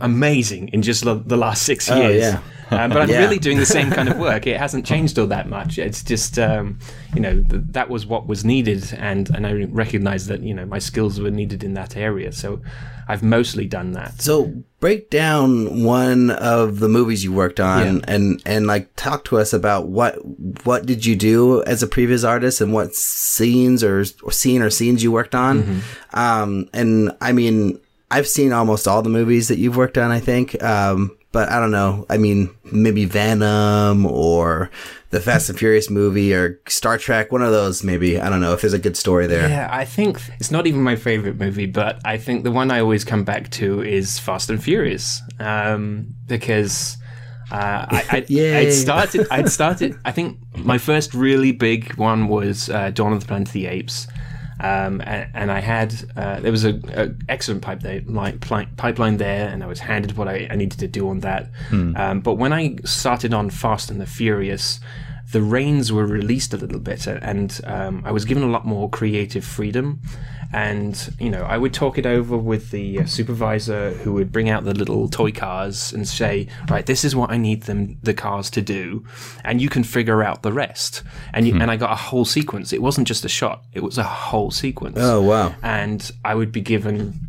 amazing 0.00 0.68
in 0.68 0.80
just 0.82 1.04
the 1.04 1.36
last 1.36 1.64
six 1.64 1.88
years. 1.88 2.22
yeah. 2.22 2.40
um, 2.70 2.90
but 2.90 3.02
I'm 3.02 3.10
Yeah. 3.10 3.20
really 3.20 3.38
doing 3.38 3.58
the 3.58 3.66
same 3.66 3.90
kind 3.90 4.08
of 4.08 4.16
work. 4.28 4.46
It 4.46 4.56
hasn't 4.56 4.86
changed 4.86 5.18
all 5.18 5.26
that 5.26 5.48
much. 5.50 5.78
It's 5.78 6.02
just, 6.02 6.38
um, 6.38 6.78
you 7.14 7.20
know, 7.20 7.42
th- 7.42 7.62
that 7.72 7.90
was 7.90 8.06
what 8.06 8.26
was 8.26 8.42
needed, 8.44 8.90
and 8.98 9.28
and 9.36 9.46
I 9.46 9.52
recognized 9.64 10.28
that 10.28 10.40
you 10.42 10.54
know 10.54 10.64
my 10.64 10.78
skills 10.78 11.20
were 11.20 11.30
needed 11.30 11.62
in 11.62 11.74
that 11.74 11.96
area. 11.96 12.32
So 12.32 12.62
I've 13.10 13.22
mostly 13.22 13.66
done 13.66 13.92
that. 13.92 14.22
So 14.22 14.52
break 14.78 15.10
down 15.10 15.82
one 15.84 16.30
of 16.30 16.78
the 16.78 16.88
movies 16.88 17.22
you 17.24 17.32
worked 17.32 17.60
on 17.60 17.96
Yeah. 17.98 18.00
and 18.14 18.42
and 18.46 18.66
like 18.66 18.94
talk 18.96 19.24
to 19.24 19.36
us 19.38 19.52
about 19.52 19.88
what 19.88 20.14
what 20.64 20.86
did 20.86 21.04
you 21.04 21.16
do 21.16 21.62
as 21.64 21.82
a 21.82 21.86
previs 21.88 22.26
artist 22.26 22.60
and 22.60 22.72
what 22.72 22.94
scenes 22.94 23.82
or, 23.84 24.04
or 24.22 24.32
scene 24.32 24.62
or 24.62 24.70
scenes 24.70 25.02
you 25.02 25.12
worked 25.12 25.34
on. 25.34 25.62
Mm-hmm. 25.62 26.18
Um 26.18 26.68
and 26.72 27.10
I 27.20 27.32
mean 27.32 27.80
I've 28.10 28.26
seen 28.28 28.52
almost 28.52 28.88
all 28.88 29.02
the 29.02 29.10
movies 29.10 29.48
that 29.48 29.58
you've 29.58 29.76
worked 29.76 29.98
on, 29.98 30.10
I 30.10 30.20
think. 30.20 30.60
Um 30.62 31.16
but 31.32 31.48
I 31.48 31.60
don't 31.60 31.70
know. 31.70 32.06
I 32.10 32.16
mean, 32.18 32.50
maybe 32.72 33.04
Venom 33.04 34.04
or 34.04 34.68
the 35.10 35.20
Fast 35.20 35.50
and 35.50 35.58
Furious 35.58 35.90
movie 35.90 36.32
or 36.32 36.60
Star 36.68 36.96
Trek, 36.96 37.32
one 37.32 37.42
of 37.42 37.50
those 37.50 37.82
maybe. 37.82 38.20
I 38.20 38.30
don't 38.30 38.40
know 38.40 38.52
if 38.52 38.60
there's 38.60 38.72
a 38.72 38.78
good 38.78 38.96
story 38.96 39.26
there. 39.26 39.48
Yeah, 39.48 39.68
I 39.70 39.84
think 39.84 40.20
it's 40.38 40.50
not 40.50 40.66
even 40.66 40.82
my 40.82 40.96
favorite 40.96 41.36
movie, 41.36 41.66
but 41.66 42.00
I 42.04 42.16
think 42.16 42.44
the 42.44 42.52
one 42.52 42.70
I 42.70 42.80
always 42.80 43.04
come 43.04 43.24
back 43.24 43.50
to 43.50 43.82
is 43.82 44.18
Fast 44.18 44.50
and 44.50 44.62
Furious, 44.62 45.20
um, 45.40 46.14
because 46.26 46.96
uh, 47.50 47.86
I, 47.90 48.04
I. 48.10 48.16
I'd 48.58 48.72
started. 48.72 49.26
I'd 49.30 49.48
started. 49.48 49.98
I 50.04 50.12
think 50.12 50.38
my 50.56 50.78
first 50.78 51.12
really 51.12 51.50
big 51.52 51.94
one 51.96 52.28
was 52.28 52.70
uh, 52.70 52.90
Dawn 52.90 53.12
of 53.12 53.20
the 53.20 53.26
Planet 53.26 53.48
of 53.48 53.52
the 53.52 53.66
Apes. 53.66 54.06
Um, 54.62 55.00
and, 55.00 55.30
and 55.34 55.50
I 55.50 55.60
had 55.60 55.94
uh, 56.16 56.40
there 56.40 56.52
was 56.52 56.64
a, 56.64 56.78
a 56.94 57.14
excellent 57.28 57.62
pipe 57.62 57.80
there, 57.80 58.02
like 58.06 58.40
pli- 58.40 58.68
pipeline 58.76 59.16
there, 59.16 59.48
and 59.48 59.64
I 59.64 59.66
was 59.66 59.78
handed 59.80 60.16
what 60.16 60.28
I, 60.28 60.46
I 60.50 60.56
needed 60.56 60.78
to 60.80 60.88
do 60.88 61.08
on 61.08 61.20
that. 61.20 61.48
Um, 61.96 62.20
but 62.20 62.34
when 62.34 62.52
I 62.52 62.76
started 62.84 63.32
on 63.32 63.48
Fast 63.50 63.90
and 63.90 64.00
the 64.00 64.06
Furious, 64.06 64.80
the 65.32 65.42
reins 65.42 65.92
were 65.92 66.06
released 66.06 66.52
a 66.54 66.56
little 66.56 66.80
bit, 66.80 67.06
and 67.06 67.60
um, 67.64 68.02
I 68.04 68.10
was 68.10 68.24
given 68.24 68.42
a 68.42 68.48
lot 68.48 68.66
more 68.66 68.88
creative 68.90 69.44
freedom. 69.44 70.00
And 70.52 71.14
you 71.20 71.30
know, 71.30 71.42
I 71.42 71.56
would 71.56 71.72
talk 71.72 71.96
it 71.96 72.06
over 72.06 72.36
with 72.36 72.72
the 72.72 73.00
uh, 73.00 73.06
supervisor, 73.06 73.90
who 73.90 74.12
would 74.14 74.32
bring 74.32 74.50
out 74.50 74.64
the 74.64 74.74
little 74.74 75.08
toy 75.08 75.30
cars 75.30 75.92
and 75.92 76.08
say, 76.08 76.48
"Right, 76.68 76.84
this 76.84 77.04
is 77.04 77.14
what 77.14 77.30
I 77.30 77.36
need 77.36 77.62
them 77.62 77.98
the 78.02 78.14
cars 78.14 78.50
to 78.50 78.62
do, 78.62 79.04
and 79.44 79.60
you 79.60 79.68
can 79.68 79.84
figure 79.84 80.24
out 80.24 80.42
the 80.42 80.52
rest." 80.52 81.04
And 81.32 81.46
you, 81.46 81.54
and 81.54 81.70
I 81.70 81.76
got 81.76 81.92
a 81.92 81.96
whole 81.96 82.24
sequence. 82.24 82.72
It 82.72 82.82
wasn't 82.82 83.06
just 83.06 83.24
a 83.24 83.28
shot; 83.28 83.62
it 83.72 83.84
was 83.84 83.96
a 83.96 84.02
whole 84.02 84.50
sequence. 84.50 84.98
Oh 84.98 85.22
wow. 85.22 85.54
And 85.62 86.10
I 86.24 86.34
would 86.34 86.50
be 86.50 86.60
given 86.60 87.28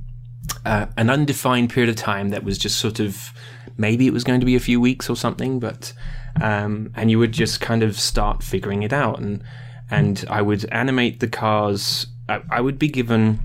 uh, 0.65 0.87
an 0.97 1.11
undefined 1.11 1.69
period 1.69 1.89
of 1.89 1.95
time 1.95 2.29
that 2.29 2.43
was 2.43 2.57
just 2.57 2.79
sort 2.79 2.99
of 2.99 3.31
maybe 3.77 4.07
it 4.07 4.13
was 4.13 4.23
going 4.23 4.39
to 4.39 4.45
be 4.47 4.55
a 4.55 4.59
few 4.59 4.81
weeks 4.81 5.09
or 5.09 5.15
something, 5.15 5.59
but 5.59 5.93
um, 6.39 6.91
and 6.95 7.11
you 7.11 7.19
would 7.19 7.31
just 7.31 7.61
kind 7.61 7.83
of 7.83 7.99
start 7.99 8.43
figuring 8.43 8.83
it 8.83 8.93
out, 8.93 9.19
and 9.19 9.43
and 9.89 10.23
I 10.29 10.41
would 10.41 10.65
animate 10.71 11.19
the 11.19 11.27
cars. 11.27 12.07
I, 12.29 12.41
I 12.49 12.61
would 12.61 12.79
be 12.79 12.87
given 12.87 13.41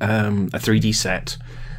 um, 0.00 0.48
a 0.52 0.58
3D 0.58 0.94
set. 0.94 1.36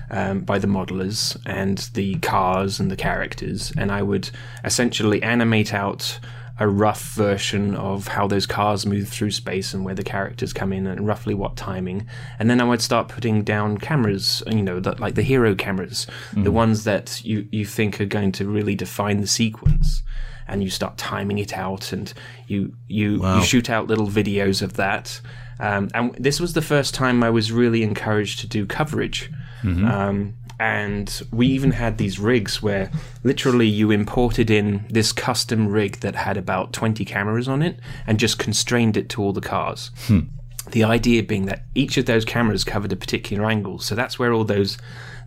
Um, 0.09 0.39
by 0.39 0.57
the 0.57 0.67
modelers 0.67 1.35
and 1.45 1.79
the 1.93 2.15
cars 2.19 2.79
and 2.79 2.89
the 2.89 2.95
characters, 2.95 3.73
and 3.77 3.91
I 3.91 4.03
would 4.03 4.29
essentially 4.63 5.21
animate 5.21 5.73
out 5.73 6.21
a 6.59 6.67
rough 6.67 7.13
version 7.13 7.75
of 7.75 8.07
how 8.07 8.27
those 8.27 8.45
cars 8.45 8.85
move 8.85 9.07
through 9.07 9.31
space 9.31 9.73
and 9.73 9.85
where 9.85 9.95
the 9.95 10.03
characters 10.03 10.53
come 10.53 10.73
in 10.73 10.87
and 10.87 11.05
roughly 11.05 11.33
what 11.33 11.55
timing. 11.55 12.07
And 12.39 12.49
then 12.49 12.59
I 12.59 12.63
would 12.63 12.81
start 12.81 13.09
putting 13.09 13.43
down 13.43 13.77
cameras, 13.77 14.41
you 14.47 14.63
know, 14.63 14.79
that 14.79 14.99
like 14.99 15.15
the 15.15 15.21
hero 15.21 15.55
cameras, 15.55 16.07
the 16.43 16.51
ones 16.51 16.83
that 16.83 17.23
you, 17.23 17.47
you 17.51 17.65
think 17.65 18.01
are 18.01 18.05
going 18.05 18.31
to 18.33 18.47
really 18.47 18.75
define 18.75 19.21
the 19.21 19.27
sequence. 19.27 20.01
And 20.49 20.63
you 20.63 20.69
start 20.69 20.97
timing 20.97 21.39
it 21.39 21.57
out, 21.57 21.91
and 21.91 22.13
you 22.47 22.73
you, 22.87 23.19
you 23.39 23.43
shoot 23.43 23.69
out 23.69 23.87
little 23.87 24.07
videos 24.07 24.61
of 24.61 24.75
that. 24.75 25.19
Um, 25.59 25.89
and 25.93 26.15
this 26.15 26.39
was 26.39 26.53
the 26.53 26.61
first 26.61 26.93
time 26.93 27.21
I 27.21 27.29
was 27.29 27.51
really 27.51 27.83
encouraged 27.83 28.39
to 28.39 28.47
do 28.47 28.65
coverage. 28.65 29.29
Um, 29.85 30.35
and 30.59 31.21
we 31.31 31.47
even 31.47 31.71
had 31.71 31.97
these 31.97 32.19
rigs 32.19 32.61
where 32.61 32.91
literally 33.23 33.67
you 33.67 33.91
imported 33.91 34.49
in 34.49 34.85
this 34.89 35.11
custom 35.11 35.67
rig 35.67 35.99
that 35.99 36.15
had 36.15 36.37
about 36.37 36.73
20 36.73 37.05
cameras 37.05 37.47
on 37.47 37.61
it 37.61 37.79
and 38.07 38.19
just 38.19 38.39
constrained 38.39 38.97
it 38.97 39.09
to 39.09 39.21
all 39.21 39.33
the 39.33 39.41
cars. 39.41 39.91
The 40.71 40.83
idea 40.83 41.23
being 41.23 41.45
that 41.45 41.63
each 41.75 41.97
of 41.97 42.07
those 42.07 42.25
cameras 42.25 42.63
covered 42.63 42.91
a 42.91 42.95
particular 42.97 43.45
angle. 43.49 43.79
So 43.79 43.95
that's 43.95 44.19
where 44.19 44.33
all 44.33 44.43
those 44.43 44.77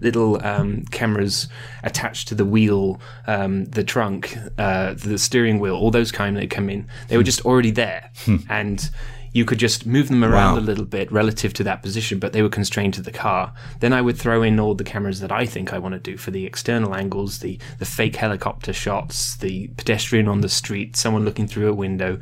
little 0.00 0.44
um, 0.44 0.84
cameras 0.90 1.48
attached 1.82 2.28
to 2.28 2.34
the 2.34 2.44
wheel, 2.44 3.00
um, 3.26 3.64
the 3.66 3.84
trunk, 3.84 4.36
uh, 4.58 4.94
the 4.94 5.16
steering 5.18 5.60
wheel, 5.60 5.76
all 5.76 5.90
those 5.90 6.10
kind 6.12 6.36
that 6.36 6.50
come 6.50 6.68
in, 6.68 6.86
they 7.08 7.16
were 7.16 7.22
just 7.22 7.44
already 7.46 7.70
there. 7.70 8.10
And 8.48 8.90
you 9.32 9.44
could 9.44 9.58
just 9.58 9.86
move 9.86 10.08
them 10.08 10.24
around 10.24 10.54
Wow. 10.54 10.60
a 10.60 10.60
little 10.62 10.84
bit 10.84 11.10
relative 11.12 11.52
to 11.54 11.64
that 11.64 11.82
position, 11.82 12.18
but 12.18 12.32
they 12.32 12.42
were 12.42 12.48
constrained 12.48 12.94
to 12.94 13.02
the 13.02 13.12
car. 13.12 13.52
Then 13.78 13.92
I 13.92 14.00
would 14.02 14.18
throw 14.18 14.42
in 14.42 14.58
all 14.58 14.74
the 14.74 14.84
cameras 14.84 15.20
that 15.20 15.30
I 15.30 15.46
think 15.46 15.72
I 15.72 15.78
want 15.78 15.94
to 15.94 16.00
do 16.00 16.16
for 16.16 16.30
the 16.30 16.44
external 16.46 16.94
angles, 16.94 17.38
the, 17.38 17.58
the 17.78 17.84
fake 17.84 18.16
helicopter 18.16 18.72
shots, 18.72 19.36
the 19.36 19.68
pedestrian 19.76 20.26
on 20.26 20.40
the 20.40 20.48
street, 20.48 20.96
someone 20.96 21.24
looking 21.24 21.46
through 21.46 21.68
a 21.68 21.74
window. 21.74 22.18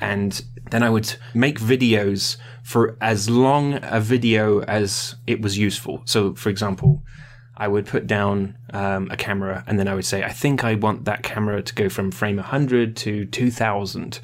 And 0.00 0.42
then 0.70 0.82
I 0.82 0.90
would 0.90 1.14
make 1.34 1.60
videos 1.60 2.36
for 2.64 2.96
as 3.00 3.28
long 3.28 3.78
a 3.82 4.00
video 4.00 4.60
as 4.62 5.14
it 5.26 5.42
was 5.42 5.58
useful. 5.58 6.02
So, 6.04 6.34
for 6.34 6.48
example, 6.48 7.02
I 7.56 7.68
would 7.68 7.86
put 7.86 8.06
down 8.06 8.56
um, 8.72 9.08
a 9.10 9.16
camera 9.16 9.62
and 9.66 9.78
then 9.78 9.86
I 9.86 9.94
would 9.94 10.06
say, 10.06 10.24
I 10.24 10.30
think 10.32 10.64
I 10.64 10.74
want 10.74 11.04
that 11.04 11.22
camera 11.22 11.62
to 11.62 11.74
go 11.74 11.90
from 11.90 12.10
frame 12.10 12.36
100 12.36 12.96
to 12.96 13.26
2000 13.26 14.20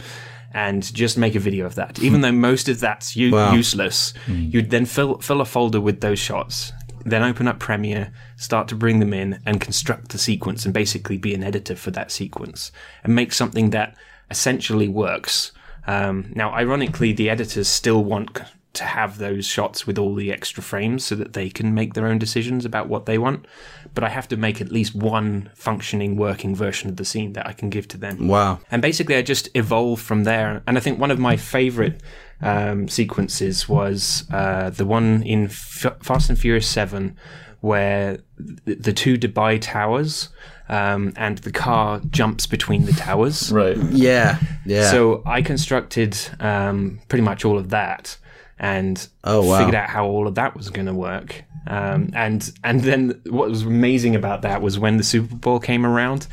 and 0.57 0.83
just 0.95 1.19
make 1.19 1.35
a 1.35 1.38
video 1.49 1.66
of 1.66 1.75
that. 1.75 1.99
Even 2.03 2.23
though 2.23 2.33
most 2.33 2.69
of 2.69 2.81
that's 2.81 3.14
u- 3.14 3.31
Wow. 3.33 3.53
useless, 3.53 4.14
you'd 4.27 4.71
then 4.71 4.87
fill, 4.87 5.19
fill 5.19 5.40
a 5.42 5.45
folder 5.45 5.81
with 5.81 6.01
those 6.01 6.19
shots, 6.19 6.73
then 7.05 7.23
open 7.23 7.47
up 7.47 7.59
Premiere, 7.59 8.11
start 8.37 8.66
to 8.69 8.75
bring 8.75 8.99
them 8.99 9.12
in 9.12 9.38
and 9.45 9.61
construct 9.61 10.09
the 10.12 10.19
sequence 10.19 10.64
and 10.64 10.73
basically 10.73 11.19
be 11.19 11.35
an 11.35 11.45
editor 11.45 11.77
for 11.77 11.90
that 11.92 12.11
sequence 12.11 12.73
and 13.05 13.14
make 13.14 13.33
something 13.33 13.71
that 13.71 13.97
essentially 14.31 14.88
works. 14.88 15.53
Um, 15.87 16.33
now, 16.35 16.53
ironically, 16.53 17.12
the 17.12 17.29
editors 17.31 17.69
still 17.69 18.03
want 18.03 18.40
to 18.77 18.85
have 18.85 19.19
those 19.19 19.47
shots 19.47 19.87
with 19.87 19.99
all 19.99 20.15
the 20.15 20.33
extra 20.33 20.62
frames 20.62 21.05
so 21.05 21.15
that 21.17 21.33
they 21.33 21.51
can 21.51 21.75
make 21.75 21.95
their 21.95 22.07
own 22.07 22.19
decisions 22.19 22.65
about 22.65 22.89
what 22.89 23.07
they 23.07 23.19
want. 23.19 23.47
But 23.95 24.05
I 24.05 24.09
have 24.09 24.29
to 24.29 24.37
make 24.37 24.61
at 24.61 24.71
least 24.71 24.95
one 24.95 25.51
functioning, 25.55 26.17
working 26.17 26.55
version 26.55 26.89
of 26.89 26.97
the 26.97 27.05
scene 27.05 27.33
that 27.35 27.47
I 27.47 27.53
can 27.53 27.71
give 27.71 27.89
to 27.89 27.97
them. 27.97 28.29
Wow. 28.29 28.61
And 28.71 28.81
basically, 28.83 29.17
I 29.17 29.23
just 29.23 29.49
evolve 29.55 30.01
from 30.01 30.25
there. 30.25 30.62
And 30.67 30.77
I 30.77 30.81
think 30.81 30.99
one 30.99 31.11
of 31.11 31.19
my 31.19 31.37
favorite 31.37 32.03
um, 32.41 32.89
sequences 32.89 33.69
was 33.69 34.25
uh, 34.33 34.71
the 34.71 34.87
one 34.87 35.23
in 35.23 35.47
F- 35.47 35.97
Fast 36.03 36.29
and 36.29 36.39
Furious 36.39 36.69
7 36.69 37.17
where 37.61 38.19
the, 38.39 38.75
the 38.75 38.93
two 38.93 39.17
Dubai 39.17 39.59
towers 39.61 40.29
um, 40.69 41.12
and 41.17 41.39
the 41.39 41.51
car 41.51 42.01
jumps 42.11 42.47
between 42.47 42.85
the 42.85 42.93
towers. 42.93 43.51
Right. 43.51 43.77
Yeah. 43.91 44.39
Yeah. 44.65 44.91
So 44.91 45.23
I 45.25 45.43
constructed 45.43 46.17
um, 46.39 47.01
pretty 47.09 47.23
much 47.23 47.45
all 47.45 47.59
of 47.59 47.71
that 47.71 48.19
and 48.59 49.07
Oh, 49.25 49.47
wow. 49.47 49.59
figured 49.59 49.75
out 49.75 49.88
how 49.90 50.07
all 50.07 50.27
of 50.27 50.35
that 50.37 50.57
was 50.57 50.71
going 50.71 50.87
to 50.87 50.95
work. 50.95 51.45
Um, 51.69 52.11
and 52.14 52.53
and 52.62 52.81
then 52.81 53.21
what 53.27 53.49
was 53.49 53.62
amazing 53.62 54.14
about 54.14 54.42
that 54.42 54.62
was 54.62 54.79
when 54.79 54.99
the 54.99 55.03
Super 55.03 55.35
Bowl 55.35 55.59
came 55.59 55.85
around, 55.85 56.29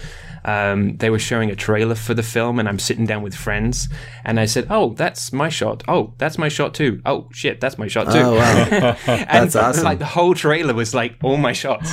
um, 0.45 0.97
they 0.97 1.09
were 1.09 1.17
showing 1.17 1.49
a 1.49 1.55
trailer 1.55 1.95
for 1.95 2.13
the 2.13 2.21
film, 2.21 2.59
and 2.59 2.69
I'm 2.69 2.77
sitting 2.77 3.07
down 3.07 3.23
with 3.23 3.33
friends, 3.33 3.89
and 4.25 4.39
I 4.39 4.45
said, 4.45 4.67
"Oh, 4.69 4.93
that's 4.93 5.33
my 5.33 5.49
shot. 5.49 5.81
Oh, 5.87 6.13
that's 6.19 6.37
my 6.37 6.49
shot 6.49 6.75
too. 6.75 7.01
Oh, 7.05 7.29
shit, 7.31 7.59
that's 7.61 7.79
my 7.79 7.87
shot 7.87 8.11
too." 8.11 8.19
Oh, 8.19 8.35
wow. 8.35 8.95
and 9.07 9.27
That's 9.27 9.55
awesome. 9.55 9.85
Like 9.85 9.97
the 9.97 10.05
whole 10.05 10.35
trailer 10.35 10.75
was 10.75 10.93
like 10.93 11.15
all 11.23 11.37
my 11.37 11.53
shots. 11.53 11.91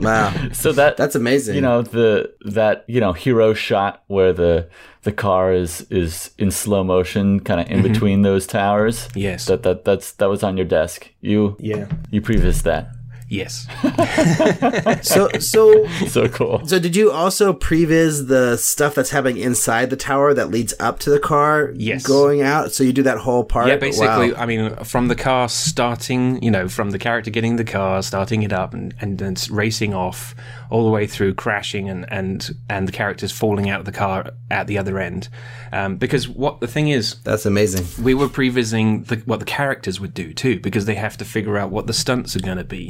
wow. 0.00 0.32
So 0.52 0.72
that 0.72 0.96
That's 0.96 1.16
amazing. 1.16 1.54
you 1.54 1.60
know 1.60 1.82
the 1.82 2.32
that 2.46 2.84
you 2.88 3.00
know 3.00 3.12
hero 3.12 3.52
shot 3.54 4.04
where 4.06 4.32
the 4.32 4.70
the 5.08 5.12
car 5.12 5.54
is 5.54 5.86
is 5.88 6.32
in 6.36 6.50
slow 6.50 6.84
motion, 6.84 7.40
kind 7.40 7.60
of 7.62 7.70
in 7.70 7.78
mm-hmm. 7.78 7.92
between 7.92 8.20
those 8.20 8.46
towers. 8.46 9.08
Yes. 9.14 9.46
That 9.46 9.62
that 9.62 9.82
that's 9.86 10.12
that 10.20 10.28
was 10.28 10.42
on 10.42 10.58
your 10.58 10.66
desk. 10.66 11.08
You 11.22 11.56
yeah. 11.58 11.86
you 12.10 12.20
previs 12.20 12.62
that. 12.64 12.92
Yes. 13.28 13.66
So 15.02 15.28
so 15.38 15.86
So 16.08 16.28
cool. 16.28 16.66
so 16.66 16.78
did 16.78 16.96
you 16.96 17.10
also 17.10 17.52
previs 17.52 18.26
the 18.28 18.56
stuff 18.56 18.94
that's 18.94 19.10
happening 19.10 19.38
inside 19.38 19.90
the 19.90 19.96
tower 19.96 20.34
that 20.34 20.50
leads 20.50 20.74
up 20.80 20.98
to 21.00 21.10
the 21.10 21.18
car? 21.20 21.72
Yes. 21.76 22.06
Going 22.06 22.42
out. 22.42 22.72
So 22.72 22.84
you 22.84 22.92
do 22.92 23.02
that 23.04 23.18
whole 23.18 23.44
part. 23.44 23.68
Yeah, 23.68 23.76
basically, 23.76 24.32
Wow. 24.32 24.38
I 24.42 24.46
mean, 24.46 24.74
from 24.84 25.08
the 25.08 25.14
car 25.14 25.48
starting, 25.48 26.42
you 26.42 26.50
know, 26.50 26.68
from 26.68 26.90
the 26.90 26.98
character 26.98 27.30
getting 27.30 27.56
the 27.56 27.64
car, 27.64 28.02
starting 28.02 28.42
it 28.42 28.52
up, 28.52 28.74
and 28.74 28.94
and 29.00 29.18
then 29.18 29.32
s- 29.32 29.50
racing 29.50 29.94
off, 29.94 30.34
all 30.70 30.84
the 30.84 30.90
way 30.90 31.06
through 31.06 31.34
crashing, 31.34 31.88
and 31.88 32.10
and 32.12 32.54
and 32.68 32.88
the 32.88 32.92
characters 32.92 33.32
falling 33.32 33.68
out 33.70 33.80
of 33.80 33.86
the 33.86 33.92
car 33.92 34.30
at 34.50 34.66
the 34.66 34.78
other 34.78 34.98
end. 34.98 35.28
Um, 35.72 35.96
because 35.96 36.28
what 36.28 36.60
the 36.60 36.66
thing 36.66 36.88
is, 36.88 37.16
That's 37.24 37.44
amazing. 37.46 37.86
we 38.02 38.14
were 38.14 38.28
prevising 38.28 39.04
the, 39.04 39.16
what 39.26 39.38
the 39.38 39.44
characters 39.44 40.00
would 40.00 40.14
do 40.14 40.32
too, 40.32 40.58
because 40.60 40.86
they 40.86 40.94
have 40.94 41.16
to 41.18 41.24
figure 41.26 41.58
out 41.58 41.70
what 41.70 41.86
the 41.86 41.92
stunts 41.92 42.34
are 42.36 42.40
going 42.40 42.56
to 42.56 42.64
be, 42.64 42.88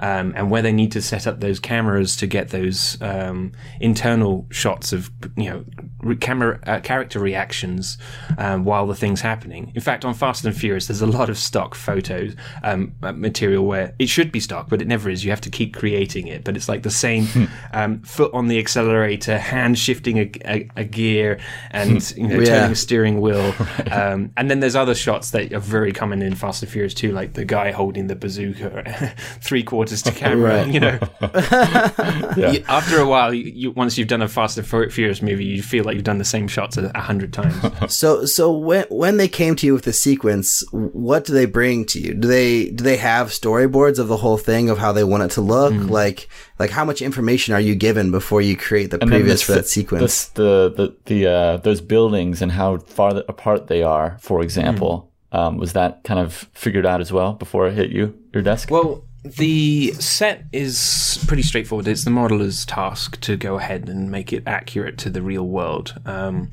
um, 0.00 0.32
and 0.36 0.50
where 0.50 0.62
they 0.62 0.72
need 0.72 0.92
to 0.92 1.02
set 1.02 1.26
up 1.26 1.40
those 1.40 1.58
cameras 1.60 2.14
to 2.16 2.26
get 2.26 2.50
those 2.50 3.00
um, 3.02 3.52
internal 3.80 4.46
shots 4.50 4.92
of 4.92 5.10
you 5.36 5.50
know 5.50 5.64
re- 6.00 6.16
camera 6.16 6.60
uh, 6.66 6.80
character 6.80 7.18
reactions 7.18 7.98
um, 8.38 8.64
while 8.64 8.86
the 8.86 8.94
thing's 8.94 9.20
happening. 9.20 9.72
In 9.74 9.80
fact, 9.80 10.04
on 10.04 10.14
Fast 10.14 10.44
and 10.44 10.56
Furious, 10.56 10.86
there's 10.86 11.02
a 11.02 11.06
lot 11.06 11.28
of 11.30 11.38
stock 11.38 11.74
photos 11.74 12.34
um, 12.62 12.92
uh, 13.02 13.12
material 13.12 13.64
where 13.66 13.94
it 13.98 14.08
should 14.08 14.30
be 14.32 14.40
stock, 14.40 14.68
but 14.68 14.80
it 14.80 14.88
never 14.88 15.10
is. 15.10 15.24
You 15.24 15.30
have 15.30 15.40
to 15.42 15.50
keep 15.50 15.74
creating 15.74 16.26
it, 16.28 16.44
but 16.44 16.56
it's 16.56 16.68
like 16.68 16.82
the 16.82 16.90
same 16.90 17.26
um, 17.72 18.00
foot 18.02 18.32
on 18.34 18.48
the 18.48 18.58
accelerator, 18.58 19.38
hand 19.38 19.78
shifting 19.78 20.18
a, 20.18 20.30
a, 20.44 20.68
a 20.76 20.84
gear, 20.84 21.38
and 21.70 22.08
you 22.16 22.28
know 22.28 22.38
Yeah. 22.38 22.44
turning 22.46 22.72
a 22.72 22.76
steering 22.76 23.20
wheel. 23.20 23.54
Um, 23.90 24.32
and 24.36 24.50
then 24.50 24.60
there's 24.60 24.76
other 24.76 24.94
shots 24.94 25.30
that 25.30 25.52
are 25.52 25.58
very 25.60 25.92
common 25.92 26.20
in 26.22 26.34
Fast 26.34 26.62
and 26.62 26.70
Furious 26.70 26.94
too, 26.94 27.10
like 27.12 27.32
the 27.34 27.44
guy 27.44 27.70
holding 27.72 28.06
the 28.06 28.14
bazooka 28.16 29.14
three 29.40 29.57
quarters 29.62 30.02
to 30.02 30.12
camera. 30.22 30.64
Right. 30.64 30.68
You 30.74 30.80
know, 30.80 30.98
You- 32.36 32.64
after 32.68 32.98
a 32.98 33.06
while, 33.06 33.32
you, 33.34 33.44
you, 33.54 33.70
once 33.72 33.98
you've 33.98 34.08
done 34.08 34.22
a 34.22 34.28
Fast 34.28 34.58
and 34.58 34.66
Furious 34.66 35.22
movie, 35.22 35.44
you 35.44 35.62
feel 35.62 35.84
like 35.84 35.94
you've 35.94 36.04
done 36.04 36.18
the 36.18 36.24
same 36.24 36.48
shots 36.48 36.76
a, 36.76 36.90
a 36.94 37.00
hundred 37.00 37.32
times. 37.32 37.54
So 37.92 38.24
so 38.26 38.52
when 38.52 38.84
when 38.90 39.16
they 39.16 39.28
came 39.28 39.56
to 39.56 39.66
you 39.66 39.72
with 39.74 39.84
the 39.84 39.92
sequence, 39.92 40.62
what 40.72 41.24
do 41.24 41.32
they 41.32 41.46
bring 41.46 41.84
to 41.86 42.00
you? 42.00 42.14
Do 42.14 42.28
they 42.28 42.70
do 42.70 42.84
they 42.84 42.96
have 42.98 43.28
storyboards 43.28 43.98
of 43.98 44.08
the 44.08 44.16
whole 44.18 44.36
thing 44.36 44.68
of 44.70 44.78
how 44.78 44.92
they 44.92 45.04
want 45.04 45.22
it 45.22 45.30
to 45.32 45.40
look? 45.40 45.72
Mm. 45.72 45.90
Like 45.90 46.28
like 46.58 46.70
how 46.70 46.84
much 46.84 47.00
information 47.02 47.54
are 47.54 47.60
you 47.60 47.74
given 47.74 48.10
before 48.10 48.40
you 48.42 48.56
create 48.56 48.90
the 48.90 49.00
And 49.00 49.10
previs 49.10 49.38
the- 49.40 49.44
for 49.46 49.52
that 49.52 49.66
sequence? 49.66 50.26
The 50.26 50.72
the 50.76 50.76
the, 50.76 50.96
the 51.06 51.26
uh, 51.30 51.56
those 51.58 51.80
buildings 51.80 52.42
and 52.42 52.52
how 52.52 52.78
far 52.78 53.16
apart 53.28 53.66
they 53.68 53.82
are, 53.82 54.18
for 54.20 54.42
example, 54.42 55.10
Hmm. 55.32 55.36
um, 55.38 55.56
was 55.58 55.72
that 55.72 56.04
kind 56.04 56.20
of 56.20 56.48
figured 56.54 56.86
out 56.86 57.00
as 57.00 57.12
well 57.12 57.32
before 57.34 57.66
it 57.68 57.74
hit 57.74 57.90
you 57.90 58.14
your 58.34 58.42
desk? 58.42 58.70
Well, 58.70 59.04
the 59.24 59.92
set 59.94 60.44
is 60.52 61.22
pretty 61.26 61.42
straightforward. 61.42 61.88
It's 61.88 62.04
the 62.04 62.10
modeler's 62.10 62.64
task 62.64 63.20
to 63.22 63.36
go 63.36 63.58
ahead 63.58 63.88
and 63.88 64.10
make 64.10 64.32
it 64.32 64.42
accurate 64.46 64.96
to 64.98 65.10
the 65.10 65.22
real 65.22 65.46
world. 65.46 66.00
Um, 66.06 66.52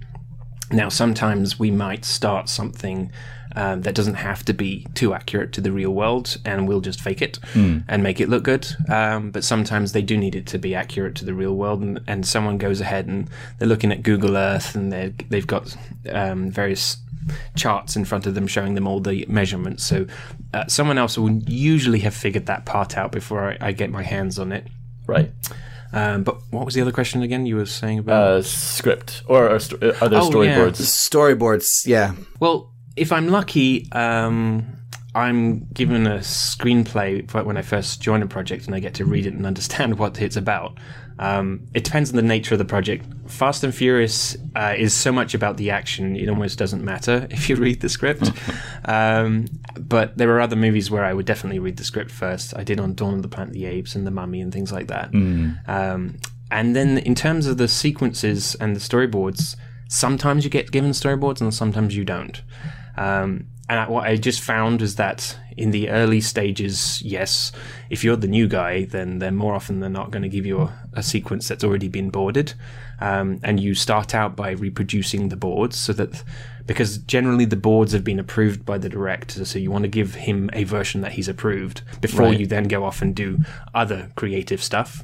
now, 0.72 0.90
sometimes 0.90 1.60
we 1.60 1.70
might 1.70 2.06
start 2.06 2.50
something 2.50 3.12
um, 3.56 3.84
that 3.84 3.96
doesn't 3.96 4.16
have 4.16 4.44
to 4.46 4.54
be 4.54 4.86
too 4.96 5.14
accurate 5.14 5.54
to 5.54 5.62
the 5.62 5.72
real 5.72 5.92
world, 5.92 6.38
and 6.44 6.68
we'll 6.68 6.82
just 6.82 7.00
fake 7.00 7.22
it 7.22 7.40
and 7.88 8.04
make 8.04 8.20
it 8.20 8.28
look 8.30 8.44
good. 8.44 8.68
Um, 8.90 9.32
but 9.32 9.44
sometimes 9.44 9.94
they 9.94 10.02
do 10.02 10.18
need 10.18 10.36
it 10.36 10.48
to 10.48 10.58
be 10.58 10.76
accurate 10.76 11.16
to 11.16 11.26
the 11.26 11.34
real 11.34 11.56
world, 11.56 11.82
and, 11.82 12.02
and 12.08 12.28
someone 12.28 12.58
goes 12.58 12.82
ahead 12.82 13.06
and 13.06 13.30
they're 13.58 13.68
looking 13.68 13.92
at 13.92 14.04
Google 14.04 14.36
Earth, 14.36 14.76
and 14.76 14.92
they 14.92 15.14
they've 15.30 15.48
got 15.48 15.78
um, 16.12 16.50
various 16.50 16.98
charts 17.56 17.96
in 17.96 18.06
front 18.06 18.26
of 18.28 18.36
them 18.36 18.48
showing 18.48 18.76
them 18.76 18.88
all 18.88 19.00
the 19.00 19.26
measurements. 19.28 19.84
So 19.84 20.06
uh, 20.54 20.66
someone 20.68 20.98
else 20.98 21.18
will 21.18 21.32
usually 21.48 22.00
have 22.00 22.14
figured 22.14 22.46
that 22.48 22.66
part 22.66 22.98
out 22.98 23.12
before 23.12 23.52
I, 23.52 23.58
I 23.70 23.72
get 23.72 23.90
my 23.90 24.04
hands 24.04 24.38
on 24.40 24.52
it. 24.52 24.68
right. 25.08 25.32
Um, 25.94 26.24
but 26.24 26.42
what 26.52 26.66
was 26.66 26.74
the 26.74 26.82
other 26.82 26.92
question 26.92 27.22
again? 27.22 27.46
You 27.46 27.56
were 27.56 27.66
saying 27.66 28.00
about. 28.00 28.28
Uh, 28.28 28.42
script 28.42 29.24
or, 29.28 29.50
or 29.50 29.60
sto- 29.60 29.78
are 30.02 30.10
there 30.10 30.20
Oh, 30.22 30.42
yeah. 30.44 30.58
storyboards? 30.58 30.82
storyboards, 30.82 31.88
yeah. 31.88 32.14
Well, 32.42 32.74
if 32.98 33.14
I'm 33.14 33.30
lucky, 33.30 33.90
um, 33.94 34.76
I'm 35.14 35.68
given 35.74 36.06
a 36.06 36.18
screenplay 36.18 37.32
when 37.46 37.56
I 37.56 37.62
first 37.62 38.02
join 38.02 38.22
a 38.24 38.28
project 38.28 38.66
and 38.66 38.76
I 38.76 38.80
get 38.80 38.96
to 38.96 39.06
read 39.06 39.26
it 39.26 39.34
and 39.34 39.46
understand 39.46 39.98
what 40.00 40.22
it's 40.22 40.36
about. 40.36 40.78
Um, 41.18 41.68
it 41.74 41.84
depends 41.84 42.10
on 42.10 42.18
the 42.18 42.22
nature 42.22 42.56
of 42.56 42.60
the 42.60 42.66
project. 42.66 43.06
Fast 43.28 43.64
and 43.64 43.74
Furious 43.74 44.36
uh, 44.56 44.74
is 44.78 44.94
so 44.94 45.12
much 45.12 45.34
about 45.34 45.58
the 45.58 45.72
action, 45.72 46.16
it 46.16 46.28
almost 46.30 46.58
doesn't 46.58 46.84
matter 46.84 47.28
if 47.32 47.50
you 47.50 47.56
read 47.56 47.82
the 47.82 47.90
script. 47.90 48.32
um, 48.86 49.46
but 49.80 50.18
there 50.18 50.30
are 50.32 50.42
other 50.42 50.56
movies 50.56 50.92
where 50.92 51.04
I 51.04 51.14
would 51.14 51.26
definitely 51.26 51.60
read 51.60 51.78
the 51.78 51.84
script 51.84 52.12
first. 52.12 52.56
I 52.56 52.64
did 52.64 52.80
on 52.80 52.94
Dawn 52.96 53.16
of 53.16 53.22
the 53.22 53.28
Planet 53.28 53.50
of 53.50 53.54
the 53.54 53.66
Apes 53.66 53.96
and 53.96 54.06
The 54.06 54.12
Mummy 54.12 54.42
and 54.42 54.54
things 54.54 54.72
like 54.72 54.88
that. 54.88 55.14
Um, 55.68 56.18
and 56.52 56.76
then 56.76 57.00
in 57.00 57.16
terms 57.16 57.48
of 57.48 57.58
the 57.58 57.68
sequences 57.68 58.56
and 58.56 58.76
the 58.76 58.80
storyboards, 58.80 59.56
sometimes 59.90 60.44
you 60.44 60.50
get 60.50 60.72
given 60.72 60.92
storyboards 60.92 61.42
and 61.42 61.54
sometimes 61.54 61.96
you 61.96 62.06
don't. 62.06 62.42
Um, 62.98 63.48
and 63.70 63.90
what 63.90 64.06
I 64.08 64.16
just 64.16 64.42
found 64.42 64.82
is 64.82 64.96
that 64.96 65.38
in 65.58 65.72
the 65.72 65.90
early 65.90 66.22
stages, 66.22 67.02
yes, 67.02 67.52
if 67.90 68.04
you're 68.04 68.18
the 68.18 68.28
new 68.28 68.48
guy, 68.48 68.86
then 68.86 69.20
they're 69.20 69.32
more 69.32 69.56
often 69.56 69.80
than 69.80 69.94
not 69.94 70.12
going 70.12 70.24
to 70.24 70.30
give 70.30 70.46
you 70.46 70.62
a, 70.62 70.80
a 70.94 71.02
sequence 71.04 71.48
that's 71.48 71.64
already 71.64 71.88
been 71.88 72.10
boarded. 72.10 72.54
Um, 73.00 73.40
and 73.44 73.60
you 73.60 73.74
start 73.74 74.14
out 74.14 74.36
by 74.36 74.52
reproducing 74.52 75.30
the 75.30 75.36
boards 75.36 75.78
so 75.78 75.94
that, 75.94 76.24
because 76.66 76.98
generally 77.00 77.46
the 77.46 77.56
boards 77.56 77.92
have 77.94 78.04
been 78.04 78.20
approved 78.20 78.66
by 78.66 78.78
the 78.78 78.90
director, 78.90 79.46
so 79.46 79.60
you 79.60 79.72
want 79.72 79.84
to 79.84 79.90
give 79.90 80.16
him 80.16 80.50
a 80.54 80.64
version 80.64 81.02
that 81.02 81.14
he's 81.14 81.28
approved 81.28 81.82
before 82.02 82.28
Right. 82.28 82.40
you 82.40 82.48
then 82.48 82.66
go 82.68 82.84
off 82.84 83.02
and 83.02 83.16
do 83.16 83.40
other 83.74 84.12
creative 84.16 84.62
stuff. 84.62 85.04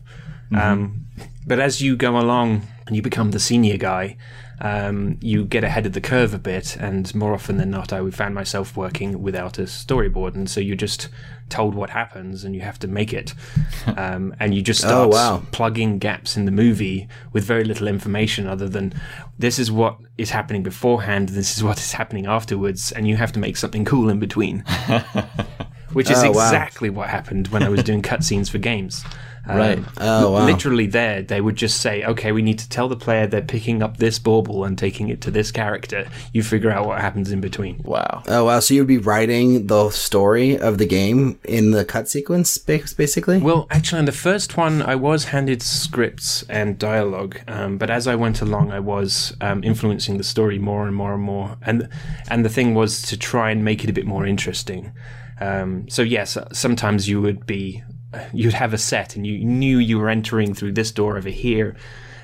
Um, 0.53 1.07
but 1.45 1.59
as 1.59 1.81
you 1.81 1.95
go 1.95 2.17
along 2.17 2.61
and 2.87 2.95
you 2.95 3.01
become 3.01 3.31
the 3.31 3.39
senior 3.39 3.77
guy, 3.77 4.17
um, 4.59 5.17
you 5.21 5.43
get 5.45 5.63
ahead 5.63 5.87
of 5.87 5.93
the 5.93 6.01
curve 6.01 6.35
a 6.35 6.37
bit, 6.37 6.77
and 6.77 7.13
more 7.15 7.33
often 7.33 7.57
than 7.57 7.71
not, 7.71 7.91
I 7.91 8.07
found 8.11 8.35
myself 8.35 8.77
working 8.77 9.21
without 9.23 9.57
a 9.57 9.63
storyboard, 9.63 10.35
and 10.35 10.47
so 10.47 10.59
you're 10.59 10.75
just 10.75 11.09
told 11.49 11.73
what 11.73 11.89
happens, 11.89 12.43
and 12.43 12.53
you 12.55 12.61
have 12.61 12.77
to 12.79 12.87
make 12.87 13.11
it, 13.11 13.33
um, 13.97 14.35
and 14.39 14.53
you 14.53 14.61
just 14.61 14.81
start 14.81 15.07
Oh, 15.07 15.15
wow. 15.15 15.41
plugging 15.51 15.97
gaps 15.97 16.37
in 16.37 16.45
the 16.45 16.51
movie 16.51 17.07
with 17.33 17.43
very 17.43 17.63
little 17.63 17.87
information 17.87 18.45
other 18.45 18.69
than 18.69 18.93
this 19.39 19.57
is 19.57 19.71
what 19.71 19.97
is 20.19 20.29
happening 20.29 20.61
beforehand, 20.61 21.29
this 21.29 21.57
is 21.57 21.63
what 21.63 21.79
is 21.79 21.93
happening 21.93 22.27
afterwards, 22.27 22.91
and 22.91 23.07
you 23.07 23.15
have 23.17 23.31
to 23.31 23.39
make 23.39 23.57
something 23.57 23.83
cool 23.83 24.09
in 24.09 24.19
between. 24.19 24.63
Which 25.93 26.09
is 26.09 26.19
Oh, 26.23 26.31
wow. 26.31 26.45
exactly 26.47 26.89
what 26.89 27.09
happened 27.09 27.49
when 27.49 27.63
I 27.63 27.69
was 27.69 27.83
doing 27.83 28.01
cutscenes 28.11 28.49
for 28.49 28.59
games. 28.59 29.03
Um, 29.47 29.57
Right. 29.57 29.83
Oh, 29.99 30.31
wow. 30.31 30.45
Literally, 30.45 30.87
there 30.87 31.21
they 31.23 31.41
would 31.41 31.55
just 31.55 31.81
say, 31.81 32.03
"Okay, 32.03 32.31
we 32.31 32.41
need 32.41 32.59
to 32.59 32.69
tell 32.69 32.87
the 32.87 32.95
player 32.95 33.25
they're 33.27 33.41
picking 33.41 33.81
up 33.81 33.97
this 33.97 34.19
bauble 34.19 34.63
and 34.63 34.77
taking 34.77 35.09
it 35.09 35.21
to 35.21 35.31
this 35.31 35.51
character. 35.51 36.07
You 36.31 36.43
figure 36.43 36.71
out 36.71 36.85
what 36.85 37.01
happens 37.01 37.31
in 37.31 37.41
between." 37.41 37.81
Wow. 37.83 38.23
Oh 38.27 38.45
wow! 38.45 38.59
So 38.59 38.73
you'd 38.73 38.87
be 38.87 38.97
writing 38.97 39.67
the 39.67 39.89
story 39.89 40.57
of 40.57 40.77
the 40.77 40.85
game 40.85 41.39
in 41.43 41.71
the 41.71 41.83
cut 41.85 42.07
sequence, 42.07 42.57
basically. 42.57 43.39
Well, 43.39 43.67
actually, 43.71 43.99
in 43.99 44.05
the 44.05 44.11
first 44.11 44.57
one, 44.57 44.81
I 44.81 44.95
was 44.95 45.25
handed 45.25 45.61
scripts 45.63 46.43
and 46.43 46.77
dialogue, 46.77 47.39
um, 47.47 47.77
but 47.77 47.89
as 47.89 48.07
I 48.07 48.15
went 48.15 48.41
along, 48.41 48.71
I 48.71 48.79
was 48.79 49.35
um, 49.41 49.63
influencing 49.63 50.17
the 50.17 50.23
story 50.23 50.59
more 50.59 50.85
and 50.87 50.95
more 50.95 51.13
and 51.13 51.23
more. 51.23 51.57
And 51.63 51.89
and 52.29 52.45
the 52.45 52.49
thing 52.49 52.75
was 52.75 53.01
to 53.03 53.17
try 53.17 53.51
and 53.51 53.65
make 53.65 53.83
it 53.83 53.89
a 53.89 53.93
bit 53.93 54.05
more 54.05 54.25
interesting. 54.25 54.91
Um, 55.39 55.89
so 55.89 56.03
yes, 56.03 56.37
sometimes 56.51 57.09
you 57.09 57.19
would 57.21 57.47
be 57.47 57.83
you'd 58.33 58.53
have 58.53 58.73
a 58.73 58.77
set, 58.77 59.15
and 59.15 59.25
you 59.25 59.43
knew 59.43 59.77
you 59.77 59.99
were 59.99 60.09
entering 60.09 60.53
through 60.53 60.73
this 60.73 60.91
door 60.91 61.17
over 61.17 61.29
here, 61.29 61.75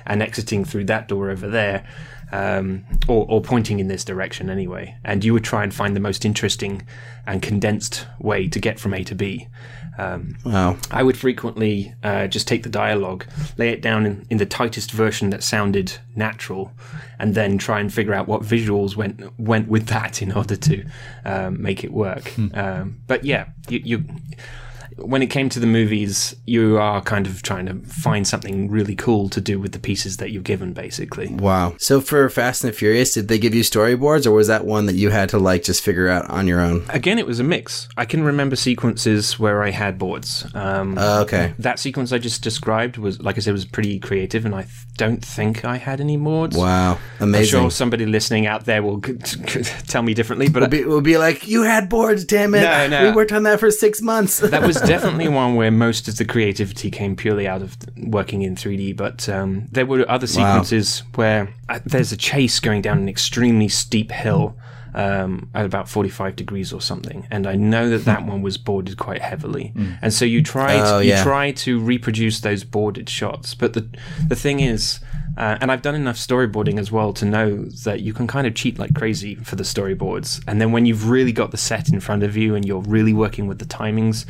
and 0.06 0.22
exiting 0.22 0.64
through 0.64 0.84
that 0.84 1.08
door 1.08 1.30
over 1.30 1.48
there. 1.48 1.86
Um, 2.30 2.84
or, 3.08 3.24
or 3.26 3.40
pointing 3.40 3.80
in 3.80 3.88
this 3.88 4.04
direction 4.04 4.50
anyway, 4.50 4.94
and 5.02 5.24
you 5.24 5.32
would 5.32 5.44
try 5.44 5.62
and 5.62 5.72
find 5.72 5.96
the 5.96 6.00
most 6.00 6.26
interesting 6.26 6.82
and 7.26 7.40
condensed 7.40 8.06
way 8.18 8.48
to 8.48 8.60
get 8.60 8.78
from 8.78 8.92
A 8.92 9.02
to 9.04 9.14
B. 9.14 9.48
Um, 9.96 10.36
wow. 10.44 10.76
I 10.90 11.02
would 11.02 11.16
frequently 11.16 11.94
uh, 12.02 12.26
just 12.26 12.46
take 12.46 12.64
the 12.64 12.68
dialogue, 12.68 13.24
lay 13.56 13.70
it 13.70 13.80
down 13.80 14.04
in, 14.04 14.26
in 14.28 14.36
the 14.36 14.44
tightest 14.44 14.92
version 14.92 15.30
that 15.30 15.42
sounded 15.42 15.96
natural, 16.14 16.70
and 17.18 17.34
then 17.34 17.56
try 17.56 17.80
and 17.80 17.90
figure 17.90 18.12
out 18.12 18.28
what 18.28 18.42
visuals 18.42 18.94
went 18.94 19.22
went 19.40 19.68
with 19.68 19.86
that 19.86 20.20
in 20.20 20.30
order 20.30 20.56
to 20.56 20.84
um, 21.24 21.62
make 21.62 21.82
it 21.82 21.92
work. 21.94 22.38
Um, 22.52 23.00
but 23.06 23.24
yeah, 23.24 23.46
you, 23.70 23.80
you 23.82 24.04
when 25.00 25.22
it 25.22 25.28
came 25.28 25.48
to 25.50 25.60
the 25.60 25.66
movies, 25.66 26.34
you 26.46 26.78
are 26.78 27.00
kind 27.00 27.26
of 27.26 27.42
trying 27.42 27.66
to 27.66 27.74
find 27.86 28.26
something 28.26 28.70
really 28.70 28.94
cool 28.94 29.28
to 29.30 29.40
do 29.40 29.58
with 29.58 29.72
the 29.72 29.78
pieces 29.78 30.16
that 30.18 30.30
you're 30.30 30.42
given, 30.42 30.72
basically. 30.72 31.28
Wow. 31.28 31.74
So 31.78 32.00
for 32.00 32.28
Fast 32.28 32.64
and 32.64 32.74
Furious, 32.74 33.14
did 33.14 33.28
they 33.28 33.38
give 33.38 33.54
you 33.54 33.62
storyboards, 33.62 34.26
or 34.26 34.32
was 34.32 34.48
that 34.48 34.64
one 34.64 34.86
that 34.86 34.94
you 34.96 35.10
had 35.10 35.28
to 35.30 35.38
like 35.38 35.62
just 35.64 35.82
figure 35.82 36.08
out 36.08 36.28
on 36.28 36.46
your 36.46 36.60
own? 36.60 36.84
Again, 36.88 37.18
it 37.18 37.26
was 37.26 37.40
a 37.40 37.44
mix. 37.44 37.88
I 37.96 38.04
can 38.04 38.22
remember 38.22 38.56
sequences 38.56 39.38
where 39.38 39.62
I 39.62 39.70
had 39.70 39.98
boards. 39.98 40.46
Um, 40.54 40.96
Uh, 40.98 41.20
okay. 41.22 41.54
that 41.58 41.78
sequence 41.78 42.12
I 42.12 42.18
just 42.18 42.42
described 42.42 42.98
was, 42.98 43.20
like 43.20 43.36
I 43.36 43.40
said, 43.40 43.52
was 43.52 43.64
pretty 43.64 43.98
creative, 43.98 44.44
and 44.44 44.54
I 44.54 44.62
th- 44.62 44.72
don't 44.96 45.24
think 45.24 45.64
I 45.64 45.76
had 45.76 46.00
any 46.00 46.16
boards. 46.16 46.56
Wow. 46.56 46.98
Amazing! 47.20 47.56
I'm 47.58 47.62
sure 47.64 47.70
somebody 47.70 48.06
listening 48.06 48.46
out 48.46 48.64
there 48.64 48.82
will 48.82 49.00
tell 49.00 50.02
me 50.02 50.14
differently, 50.14 50.48
but 50.48 50.58
We'll 50.62 50.70
be, 50.70 50.84
we'll 50.84 51.00
be 51.00 51.18
like, 51.18 51.46
you 51.46 51.62
had 51.62 51.88
boards, 51.88 52.24
damn 52.24 52.54
it! 52.54 52.62
No, 52.62 52.88
no. 52.88 53.08
We 53.10 53.14
worked 53.16 53.32
on 53.32 53.44
that 53.44 53.60
for 53.60 53.70
six 53.70 54.02
months. 54.02 54.38
that 54.38 54.62
was 54.62 54.80
definitely 54.88 55.28
one 55.28 55.54
where 55.54 55.70
most 55.70 56.08
of 56.08 56.16
the 56.16 56.24
creativity 56.24 56.90
came 56.90 57.14
purely 57.16 57.46
out 57.46 57.62
of 57.62 57.76
working 57.96 58.42
in 58.42 58.54
3D. 58.56 58.96
But 58.96 59.28
um, 59.28 59.66
there 59.70 59.86
were 59.86 60.04
other 60.10 60.26
sequences 60.26 61.02
where 61.14 61.48
uh, 61.68 61.80
there's 61.84 62.12
a 62.12 62.16
chase 62.16 62.60
going 62.60 62.82
down 62.82 62.98
an 62.98 63.08
extremely 63.08 63.68
steep 63.68 64.10
hill 64.10 64.56
um, 64.94 65.50
at 65.54 65.64
about 65.66 65.88
45 65.88 66.34
degrees 66.34 66.72
or 66.72 66.80
something. 66.80 67.26
And 67.30 67.46
I 67.46 67.54
know 67.54 67.88
that 67.90 68.04
that 68.06 68.24
one 68.24 68.42
was 68.42 68.56
boarded 68.58 68.96
quite 68.98 69.20
heavily. 69.22 69.72
And 70.02 70.12
so 70.12 70.24
you 70.24 70.42
try 70.42 70.80
Oh, 70.80 70.98
to, 70.98 71.04
you 71.04 71.10
yeah. 71.10 71.22
try 71.22 71.52
to 71.52 71.78
reproduce 71.78 72.40
those 72.40 72.64
boarded 72.64 73.08
shots. 73.08 73.54
But 73.54 73.74
the 73.74 73.88
the 74.26 74.34
thing 74.34 74.60
is, 74.60 75.00
uh, 75.36 75.56
and 75.60 75.70
I've 75.70 75.82
done 75.82 75.94
enough 75.94 76.16
storyboarding 76.16 76.78
as 76.80 76.90
well 76.90 77.12
to 77.12 77.24
know 77.24 77.64
that 77.84 78.00
you 78.00 78.12
can 78.12 78.26
kind 78.26 78.46
of 78.46 78.54
cheat 78.54 78.78
like 78.78 78.94
crazy 78.94 79.36
for 79.36 79.54
the 79.56 79.62
storyboards. 79.62 80.42
And 80.48 80.60
then 80.60 80.72
when 80.72 80.84
you've 80.86 81.08
really 81.08 81.32
got 81.32 81.50
the 81.52 81.56
set 81.58 81.90
in 81.90 82.00
front 82.00 82.22
of 82.24 82.36
you 82.36 82.54
and 82.56 82.64
you're 82.64 82.82
really 82.82 83.12
working 83.12 83.46
with 83.46 83.58
the 83.60 83.66
timings, 83.66 84.24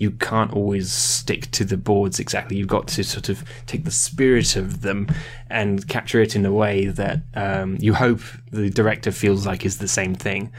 you 0.00 0.10
can't 0.10 0.50
always 0.54 0.90
stick 0.90 1.50
to 1.50 1.62
the 1.62 1.76
boards 1.76 2.18
exactly. 2.18 2.56
You've 2.56 2.68
got 2.68 2.88
to 2.88 3.04
sort 3.04 3.28
of 3.28 3.44
take 3.66 3.84
the 3.84 3.90
spirit 3.90 4.56
of 4.56 4.80
them 4.80 5.06
and 5.50 5.86
capture 5.88 6.22
it 6.22 6.34
in 6.34 6.46
a 6.46 6.52
way 6.52 6.86
that 6.86 7.20
um, 7.34 7.76
you 7.80 7.92
hope 7.92 8.20
the 8.50 8.70
director 8.70 9.12
feels 9.12 9.46
like 9.46 9.66
is 9.66 9.76
the 9.76 9.86
same 9.86 10.14
thing. 10.14 10.52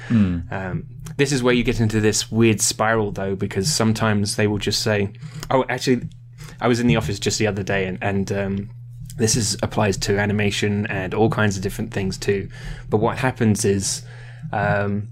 Um, 0.52 0.86
this 1.18 1.32
is 1.32 1.42
where 1.42 1.56
you 1.56 1.64
get 1.64 1.80
into 1.80 2.00
this 2.00 2.32
weird 2.32 2.62
spiral, 2.62 3.12
though, 3.12 3.36
because 3.36 3.70
sometimes 3.72 4.36
they 4.36 4.46
will 4.46 4.60
just 4.60 4.84
say, 4.84 5.12
"Oh, 5.50 5.66
actually, 5.70 6.08
I 6.60 6.68
was 6.68 6.80
in 6.80 6.86
the 6.86 6.96
office 6.96 7.18
just 7.18 7.40
the 7.40 7.48
other 7.48 7.64
day, 7.64 7.88
and, 7.88 7.98
and 8.00 8.32
um, 8.32 8.70
this 9.18 9.36
is 9.36 9.58
applies 9.64 9.98
to 9.98 10.20
animation 10.20 10.86
and 10.86 11.16
all 11.16 11.32
kinds 11.32 11.58
of 11.58 11.64
different 11.64 11.92
things 11.92 12.16
too. 12.16 12.48
But 12.92 12.98
what 12.98 13.18
happens 13.18 13.66
is 13.66 14.04
um, 14.54 15.08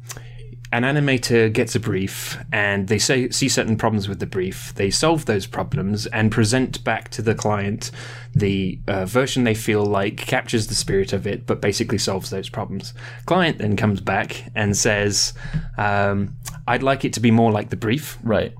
an 0.71 0.83
animator 0.83 1.51
gets 1.51 1.75
a 1.75 1.79
brief 1.79 2.37
and 2.51 2.87
they 2.87 2.99
say, 2.99 3.29
see 3.29 3.49
certain 3.49 3.75
problems 3.75 4.07
with 4.07 4.19
the 4.19 4.27
brief. 4.27 4.73
They 4.75 4.91
solve 4.91 5.25
those 5.25 5.47
problems 5.47 6.05
and 6.07 6.31
present 6.31 6.83
back 6.83 7.09
to 7.09 7.21
the 7.21 7.33
client 7.33 7.91
the 8.35 8.79
uh, 8.87 9.05
version 9.05 9.43
they 9.43 9.55
feel 9.55 9.85
like 9.85 10.17
captures 10.17 10.67
the 10.67 10.75
spirit 10.75 11.13
of 11.13 11.25
it, 11.25 11.45
but 11.45 11.61
basically 11.61 11.97
solves 11.97 12.29
those 12.29 12.49
problems. 12.49 12.93
Client 13.25 13.57
then 13.57 13.75
comes 13.75 14.01
back 14.01 14.43
and 14.55 14.75
says, 14.77 15.33
um, 15.77 16.35
"I'd 16.67 16.83
like 16.83 17.05
it 17.05 17.13
to 17.13 17.19
be 17.19 17.31
more 17.31 17.51
like 17.51 17.69
the 17.69 17.75
brief." 17.75 18.17
Right. 18.23 18.53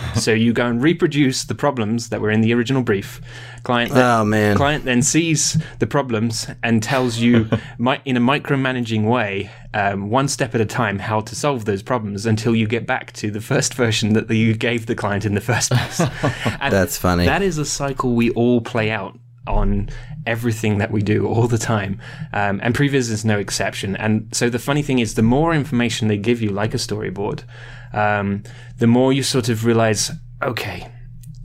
so 0.14 0.32
you 0.32 0.52
go 0.52 0.66
and 0.66 0.82
reproduce 0.82 1.44
the 1.44 1.54
problems 1.54 2.08
that 2.10 2.20
were 2.20 2.30
in 2.30 2.40
the 2.40 2.52
original 2.54 2.82
brief. 2.82 3.20
Client 3.64 3.92
then, 3.92 4.04
Oh, 4.04 4.24
man. 4.24 4.56
client 4.56 4.84
then 4.84 5.02
sees 5.02 5.60
the 5.78 5.86
problems 5.86 6.48
and 6.62 6.82
tells 6.82 7.18
you 7.18 7.48
mi- 7.78 8.00
in 8.04 8.16
a 8.16 8.20
micromanaging 8.20 9.08
way, 9.08 9.50
um, 9.74 10.10
one 10.10 10.28
step 10.28 10.54
at 10.54 10.60
a 10.60 10.66
time, 10.66 10.98
how 10.98 11.20
to 11.20 11.34
solve 11.34 11.64
those 11.64 11.82
problems 11.82 12.24
until 12.26 12.54
you 12.54 12.66
get 12.66 12.86
back 12.86 13.12
to 13.14 13.30
the 13.30 13.40
first 13.40 13.74
version 13.74 14.12
that 14.14 14.30
you 14.30 14.54
gave 14.54 14.86
the 14.86 14.94
client 14.94 15.24
in 15.24 15.34
the 15.34 15.40
first 15.40 15.70
place. 15.70 15.98
That's 16.70 16.96
funny. 16.96 17.24
That 17.26 17.42
is 17.42 17.58
a 17.58 17.64
cycle 17.64 18.14
we 18.14 18.30
all 18.30 18.60
play 18.60 18.90
out 18.90 19.18
on 19.46 19.88
everything 20.26 20.76
that 20.78 20.90
we 20.90 21.00
do 21.02 21.26
all 21.26 21.46
the 21.46 21.56
time. 21.58 21.98
Um, 22.34 22.60
and 22.62 22.74
Previs 22.74 23.10
is 23.10 23.24
no 23.24 23.38
exception. 23.38 23.96
And 23.96 24.28
so 24.32 24.50
the 24.50 24.58
funny 24.58 24.82
thing 24.82 24.98
is, 24.98 25.14
the 25.14 25.22
more 25.22 25.54
information 25.54 26.08
they 26.08 26.18
give 26.18 26.42
you, 26.42 26.50
like 26.50 26.74
a 26.74 26.76
storyboard, 26.76 27.44
um, 27.92 28.42
the 28.78 28.86
more 28.86 29.12
you 29.12 29.22
sort 29.22 29.48
of 29.48 29.64
realize, 29.64 30.10
okay, 30.42 30.90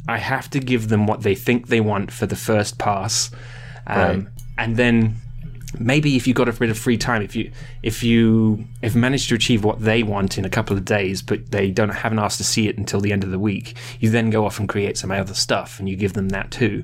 I 0.07 0.17
have 0.17 0.49
to 0.51 0.59
give 0.59 0.89
them 0.89 1.07
what 1.07 1.21
they 1.21 1.35
think 1.35 1.67
they 1.67 1.81
want 1.81 2.11
for 2.11 2.25
the 2.25 2.35
first 2.35 2.77
pass. 2.77 3.31
Um, 3.87 3.97
Right. 3.97 4.27
And 4.55 4.77
then 4.77 5.15
maybe 5.79 6.15
if 6.15 6.27
you 6.27 6.33
got 6.33 6.47
a 6.47 6.53
bit 6.53 6.69
of 6.69 6.77
free 6.77 6.97
time, 6.97 7.21
if 7.21 7.35
you 7.35 7.51
if 7.81 8.03
you 8.03 8.65
have 8.81 8.95
managed 8.95 9.29
to 9.29 9.35
achieve 9.35 9.63
what 9.63 9.79
they 9.79 10.03
want 10.03 10.37
in 10.37 10.45
a 10.45 10.49
couple 10.49 10.77
of 10.77 10.85
days, 10.85 11.21
but 11.21 11.51
they 11.51 11.71
don't 11.71 11.89
haven't 11.89 12.19
asked 12.19 12.37
to 12.37 12.43
see 12.43 12.67
it 12.67 12.77
until 12.77 13.01
the 13.01 13.11
end 13.11 13.23
of 13.23 13.31
the 13.31 13.39
week, 13.39 13.75
you 13.99 14.09
then 14.09 14.29
go 14.29 14.45
off 14.45 14.59
and 14.59 14.69
create 14.69 14.97
some 14.97 15.11
other 15.11 15.33
stuff, 15.33 15.79
and 15.79 15.89
you 15.89 15.95
give 15.95 16.13
them 16.13 16.29
that 16.29 16.51
too. 16.51 16.83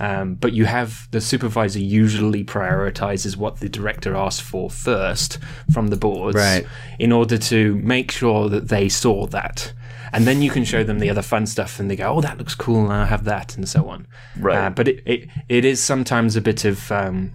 Um, 0.00 0.34
but 0.36 0.52
you 0.52 0.64
have 0.66 1.08
the 1.10 1.20
supervisor 1.20 1.80
usually 1.80 2.44
prioritizes 2.44 3.36
what 3.36 3.58
the 3.60 3.68
director 3.68 4.14
asked 4.14 4.42
for 4.42 4.70
first 4.70 5.38
from 5.72 5.88
the 5.88 5.96
boards, 5.96 6.36
Right. 6.36 6.64
in 6.98 7.10
order 7.12 7.36
to 7.38 7.74
make 7.76 8.10
sure 8.12 8.48
that 8.48 8.68
they 8.68 8.88
saw 8.88 9.26
that. 9.26 9.72
And 10.12 10.26
then 10.26 10.40
you 10.40 10.50
can 10.50 10.64
show 10.64 10.84
them 10.84 11.00
the 11.00 11.10
other 11.10 11.20
fun 11.22 11.46
stuff, 11.46 11.78
and 11.80 11.90
they 11.90 11.96
go, 11.96 12.14
"Oh, 12.16 12.20
that 12.22 12.38
looks 12.38 12.54
cool. 12.54 12.84
And 12.84 12.92
I'll 12.92 13.06
have 13.06 13.24
that," 13.24 13.56
and 13.56 13.68
so 13.68 13.88
on. 13.88 14.06
Right. 14.38 14.56
Uh, 14.56 14.70
but 14.70 14.88
it, 14.88 15.02
it 15.04 15.28
it 15.48 15.64
is 15.66 15.82
sometimes 15.82 16.34
a 16.36 16.40
bit 16.40 16.64
of 16.64 16.90
um, 16.90 17.32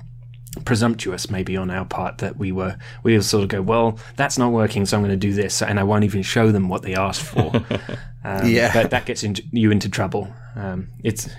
presumptuous, 0.66 1.30
maybe 1.30 1.58
on 1.58 1.70
our 1.70 1.86
part, 1.86 2.20
that 2.20 2.38
we 2.38 2.52
were 2.52 2.78
we 3.04 3.14
will 3.14 3.22
sort 3.24 3.44
of 3.44 3.50
go, 3.50 3.62
"Well, 3.62 4.00
that's 4.16 4.38
not 4.38 4.52
working, 4.52 4.86
so 4.86 4.98
I'm 4.98 5.04
going 5.04 5.12
to 5.12 5.28
do 5.28 5.34
this," 5.34 5.62
and 5.62 5.80
I 5.80 5.84
won't 5.84 6.04
even 6.04 6.22
show 6.24 6.52
them 6.52 6.70
what 6.70 6.82
they 6.84 6.96
asked 6.96 7.22
for. 7.24 7.52
um, 8.24 8.48
Yeah. 8.48 8.72
but 8.74 8.90
that 8.92 9.06
gets 9.06 9.24
into, 9.24 9.44
you 9.52 9.70
into 9.72 9.90
trouble. 9.90 10.34
Um, 10.56 10.90
it's 11.04 11.30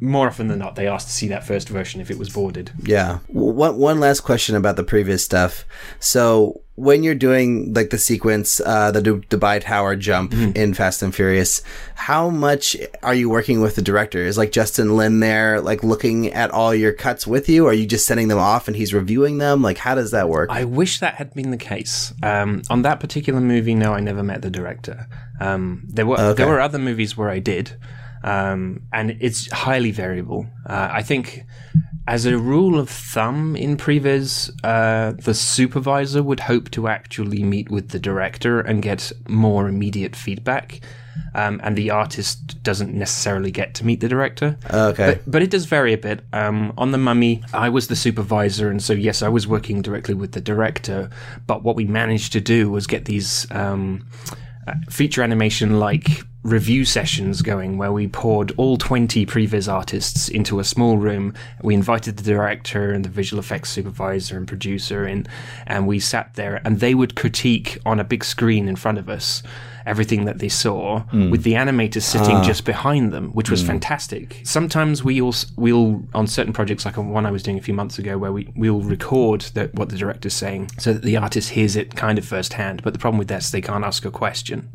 more 0.00 0.26
often 0.26 0.48
than 0.48 0.58
not 0.58 0.74
they 0.76 0.86
ask 0.86 1.06
to 1.06 1.12
see 1.12 1.28
that 1.28 1.46
first 1.46 1.68
version 1.68 2.00
if 2.00 2.10
it 2.10 2.18
was 2.18 2.28
boarded. 2.30 2.70
Yeah. 2.82 3.18
One 3.28 3.76
one 3.78 3.98
last 4.00 4.20
question 4.20 4.54
about 4.56 4.76
the 4.76 4.84
previs 4.84 5.20
stuff. 5.20 5.64
So 6.00 6.60
when 6.74 7.02
you're 7.02 7.14
doing 7.14 7.72
like 7.74 7.90
the 7.90 7.98
sequence, 7.98 8.60
uh, 8.64 8.90
the 8.92 9.02
Du- 9.02 9.20
Dubai 9.22 9.60
Tower 9.60 9.96
jump 9.96 10.32
in 10.32 10.74
Fast 10.74 11.02
and 11.02 11.12
Furious, 11.14 11.60
how 11.96 12.30
much 12.30 12.76
are 13.02 13.14
you 13.14 13.28
working 13.28 13.60
with 13.60 13.74
the 13.74 13.82
director? 13.82 14.18
Is 14.18 14.38
like 14.38 14.52
Justin 14.52 14.96
Lin 14.96 15.18
there, 15.20 15.60
like 15.60 15.82
looking 15.82 16.32
at 16.32 16.50
all 16.52 16.72
your 16.74 16.92
cuts 16.92 17.26
with 17.26 17.48
you? 17.48 17.66
Or 17.66 17.70
are 17.70 17.74
you 17.74 17.86
just 17.86 18.06
sending 18.06 18.28
them 18.28 18.38
off 18.38 18.68
and 18.68 18.76
he's 18.76 18.94
reviewing 18.94 19.38
them? 19.38 19.60
Like 19.60 19.78
how 19.78 19.94
does 19.96 20.12
that 20.12 20.28
work? 20.28 20.50
I 20.52 20.64
wish 20.64 21.00
that 21.00 21.14
had 21.14 21.34
been 21.34 21.50
the 21.50 21.56
case. 21.56 22.12
Um, 22.22 22.62
on 22.70 22.82
that 22.82 23.00
particular 23.00 23.40
movie, 23.40 23.74
no, 23.74 23.92
I 23.92 24.00
never 24.00 24.22
met 24.22 24.42
the 24.42 24.50
director. 24.50 25.06
Um, 25.40 25.82
there 25.88 26.06
were 26.06 26.18
Okay. 26.20 26.44
there 26.44 26.52
were 26.52 26.60
other 26.60 26.78
movies 26.78 27.16
where 27.16 27.28
I 27.28 27.38
did, 27.40 27.76
um, 28.22 28.82
and 28.92 29.16
it's 29.20 29.50
highly 29.52 29.90
variable. 29.90 30.46
Uh, 30.66 30.88
I 30.92 31.02
think, 31.02 31.44
as 32.06 32.26
a 32.26 32.38
rule 32.38 32.78
of 32.78 32.88
thumb 32.88 33.56
in 33.56 33.76
previs, 33.76 34.50
uh, 34.64 35.12
the 35.12 35.34
supervisor 35.34 36.22
would 36.22 36.40
hope 36.40 36.70
to 36.70 36.88
actually 36.88 37.42
meet 37.42 37.70
with 37.70 37.90
the 37.90 37.98
director 37.98 38.60
and 38.60 38.82
get 38.82 39.12
more 39.28 39.68
immediate 39.68 40.16
feedback. 40.16 40.80
Um, 41.34 41.60
and 41.64 41.76
the 41.76 41.90
artist 41.90 42.62
doesn't 42.62 42.94
necessarily 42.94 43.50
get 43.50 43.74
to 43.74 43.84
meet 43.84 44.00
the 44.00 44.08
director. 44.08 44.56
Okay. 44.72 45.14
But, 45.14 45.30
but 45.30 45.42
it 45.42 45.50
does 45.50 45.66
vary 45.66 45.92
a 45.92 45.98
bit. 45.98 46.20
Um, 46.32 46.72
on 46.78 46.92
The 46.92 46.98
Mummy, 46.98 47.42
I 47.52 47.68
was 47.68 47.88
the 47.88 47.96
supervisor, 47.96 48.70
and 48.70 48.82
so 48.82 48.92
yes, 48.92 49.22
I 49.22 49.28
was 49.28 49.46
working 49.46 49.82
directly 49.82 50.14
with 50.14 50.32
the 50.32 50.40
director. 50.40 51.10
But 51.46 51.62
what 51.62 51.76
we 51.76 51.84
managed 51.84 52.32
to 52.32 52.40
do 52.40 52.70
was 52.70 52.86
get 52.86 53.04
these 53.04 53.50
um, 53.50 54.06
Uh, 54.68 54.74
feature 54.90 55.22
animation 55.22 55.80
like 55.80 56.22
review 56.42 56.84
sessions 56.84 57.40
going 57.40 57.78
where 57.78 57.92
we 57.92 58.06
poured 58.06 58.52
all 58.58 58.76
20 58.76 59.24
previs 59.24 59.72
artists 59.72 60.28
into 60.28 60.60
a 60.60 60.64
small 60.64 60.98
room. 60.98 61.32
We 61.62 61.74
invited 61.74 62.18
the 62.18 62.22
director 62.22 62.92
and 62.92 63.02
the 63.02 63.08
visual 63.08 63.40
effects 63.40 63.70
supervisor 63.70 64.36
and 64.36 64.46
producer 64.46 65.06
in 65.06 65.26
and 65.66 65.86
we 65.86 66.00
sat 66.00 66.34
there 66.34 66.60
and 66.66 66.80
they 66.80 66.94
would 66.94 67.16
critique 67.16 67.78
on 67.86 67.98
a 67.98 68.04
big 68.04 68.24
screen 68.24 68.68
in 68.68 68.76
front 68.76 68.98
of 68.98 69.08
us 69.08 69.42
everything 69.88 70.24
that 70.24 70.38
they 70.38 70.48
saw 70.48 71.00
hmm. 71.04 71.30
with 71.30 71.42
the 71.42 71.54
animators 71.54 72.02
sitting 72.02 72.36
ah. 72.36 72.44
just 72.44 72.64
behind 72.64 73.12
them 73.12 73.30
which 73.30 73.50
was 73.50 73.60
hmm. 73.62 73.68
fantastic 73.68 74.40
sometimes 74.44 75.02
we 75.02 75.20
also 75.20 75.46
we'll 75.56 76.02
on 76.14 76.26
certain 76.26 76.52
projects 76.52 76.84
like 76.84 76.98
on 76.98 77.10
one 77.10 77.26
i 77.26 77.30
was 77.30 77.42
doing 77.42 77.58
a 77.58 77.62
few 77.62 77.74
months 77.74 77.98
ago 77.98 78.18
where 78.18 78.32
we 78.32 78.48
we'll 78.54 78.80
record 78.80 79.40
that 79.54 79.74
what 79.74 79.88
the 79.88 79.96
director's 79.96 80.34
saying 80.34 80.70
so 80.78 80.92
that 80.92 81.02
the 81.02 81.16
artist 81.16 81.50
hears 81.50 81.76
it 81.76 81.94
kind 81.96 82.18
of 82.18 82.24
firsthand 82.24 82.82
but 82.82 82.92
the 82.92 82.98
problem 82.98 83.18
with 83.18 83.28
that 83.28 83.42
is 83.42 83.50
they 83.50 83.60
can't 83.60 83.84
ask 83.84 84.04
a 84.04 84.10
question 84.10 84.70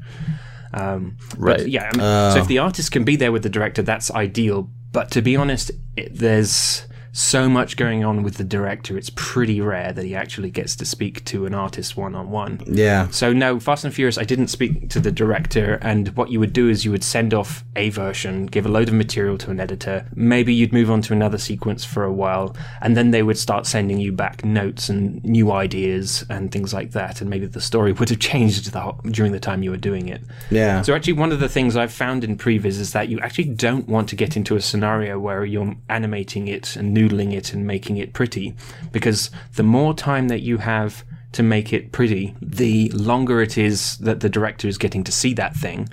um, 0.73 1.17
Right. 1.37 1.59
But 1.59 1.69
yeah. 1.69 1.83
I 1.83 1.97
mean, 1.97 2.31
so 2.31 2.39
if 2.39 2.45
ah. 2.45 2.47
the 2.47 2.57
artist 2.57 2.91
can 2.91 3.03
be 3.03 3.15
there 3.15 3.31
with 3.31 3.43
the 3.43 3.49
director, 3.49 3.83
that's 3.83 4.09
ideal. 4.09 4.69
But 4.91 5.11
to 5.11 5.21
be 5.21 5.35
honest, 5.35 5.71
it, 5.95 6.15
there's 6.15 6.87
so 7.13 7.47
much 7.47 7.77
going 7.77 8.03
on 8.03 8.23
with 8.23 8.37
the 8.37 8.43
director. 8.43 8.97
It's 8.97 9.11
pretty 9.15 9.61
rare 9.61 9.93
that 9.93 10.03
he 10.03 10.15
actually 10.15 10.49
gets 10.49 10.75
to 10.77 10.85
speak 10.85 11.23
to 11.25 11.45
an 11.45 11.53
artist 11.53 11.95
one 11.95 12.15
on 12.15 12.31
one. 12.31 12.61
yeah. 12.65 13.07
So 13.09 13.31
no, 13.31 13.59
Fast 13.59 13.85
and 13.85 13.93
Furious. 13.93 14.17
I 14.17 14.23
didn't 14.23 14.47
speak 14.47 14.89
to 14.89 14.99
the 14.99 15.11
director, 15.11 15.75
and 15.83 16.09
what 16.17 16.31
you 16.31 16.39
would 16.39 16.53
do 16.53 16.67
is 16.69 16.83
you 16.83 16.91
would 16.91 17.03
send 17.03 17.33
off 17.33 17.63
a 17.75 17.89
version, 17.89 18.47
give 18.47 18.65
a 18.65 18.69
load 18.69 18.89
of 18.89 18.95
material 18.95 19.37
to 19.37 19.51
an 19.51 19.59
editor. 19.59 20.07
Maybe 20.15 20.55
you'd 20.55 20.73
move 20.73 20.89
on 20.89 21.01
to 21.03 21.13
another 21.13 21.37
sequence 21.37 21.85
for 21.85 22.03
a 22.03 22.11
while, 22.11 22.55
and 22.81 22.97
then 22.97 23.11
they 23.11 23.21
would 23.21 23.37
start 23.37 23.67
sending 23.67 23.99
you 23.99 24.11
back 24.11 24.43
notes 24.43 24.89
and 24.89 25.23
new 25.23 25.51
ideas 25.51 26.25
and 26.29 26.51
things 26.51 26.73
like 26.73 26.91
that. 26.91 27.21
And 27.21 27.29
maybe 27.29 27.45
the 27.45 27.61
story 27.61 27.91
would 27.93 28.09
have 28.09 28.19
changed 28.19 28.71
the 28.71 28.93
during 29.11 29.31
the 29.31 29.39
time 29.39 29.61
you 29.61 29.69
were 29.69 29.77
doing 29.77 30.09
it. 30.09 30.21
Yeah. 30.49 30.81
So 30.81 30.95
actually, 30.95 31.13
one 31.13 31.31
of 31.31 31.39
the 31.39 31.49
things 31.49 31.77
I've 31.77 31.93
found 31.93 32.23
in 32.23 32.37
previs 32.37 32.79
is 32.79 32.93
that 32.93 33.07
you 33.07 33.19
actually 33.19 33.45
don't 33.53 33.87
want 33.87 34.09
to 34.09 34.15
get 34.15 34.35
into 34.35 34.55
a 34.55 34.61
scenario 34.61 35.19
where 35.19 35.45
you're 35.45 35.75
animating 35.89 36.47
it 36.47 36.75
and 36.75 36.91
noodling 37.03 37.33
it 37.33 37.53
and 37.53 37.65
making 37.67 37.97
it 37.97 38.13
pretty, 38.13 38.55
because 38.91 39.31
the 39.55 39.63
more 39.63 39.93
time 39.93 40.27
that 40.29 40.41
you 40.41 40.57
have 40.57 41.03
to 41.33 41.43
make 41.43 41.73
it 41.73 41.91
pretty, 41.91 42.35
the 42.41 42.89
longer 42.89 43.41
it 43.41 43.57
is 43.57 43.97
that 43.97 44.19
the 44.19 44.29
director 44.29 44.67
is 44.67 44.77
getting 44.77 45.03
to 45.03 45.11
see 45.11 45.33
that 45.33 45.55
thing. 45.55 45.89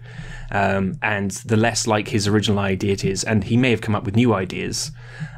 Um, 0.52 0.98
and 1.02 1.30
the 1.46 1.56
less 1.56 1.86
like 1.86 2.08
his 2.08 2.26
original 2.26 2.58
idea 2.58 2.92
it 2.92 3.04
is, 3.04 3.24
and 3.24 3.44
he 3.44 3.56
may 3.56 3.70
have 3.70 3.80
come 3.80 3.94
up 3.94 4.04
with 4.04 4.16
new 4.16 4.34
ideas. 4.34 4.90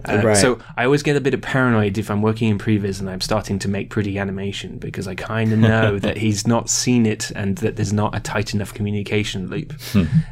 Uh, 0.08 0.20
Right. 0.24 0.36
So 0.36 0.58
I 0.76 0.84
always 0.84 1.02
get 1.02 1.14
a 1.16 1.20
bit 1.20 1.32
of 1.34 1.40
paranoid 1.42 1.96
if 1.96 2.10
I'm 2.10 2.22
working 2.22 2.48
in 2.48 2.58
previs 2.58 2.98
and 3.00 3.08
I'm 3.08 3.20
starting 3.20 3.58
to 3.60 3.68
make 3.68 3.88
pretty 3.88 4.18
animation 4.18 4.78
because 4.78 5.06
I 5.06 5.14
kind 5.14 5.52
of 5.52 5.58
know 5.70 5.98
that 6.00 6.16
he's 6.16 6.44
not 6.46 6.68
seen 6.68 7.06
it 7.06 7.30
and 7.36 7.58
that 7.58 7.76
there's 7.76 7.92
not 7.92 8.14
a 8.16 8.20
tight 8.20 8.52
enough 8.54 8.74
communication 8.74 9.48
loop. 9.48 9.72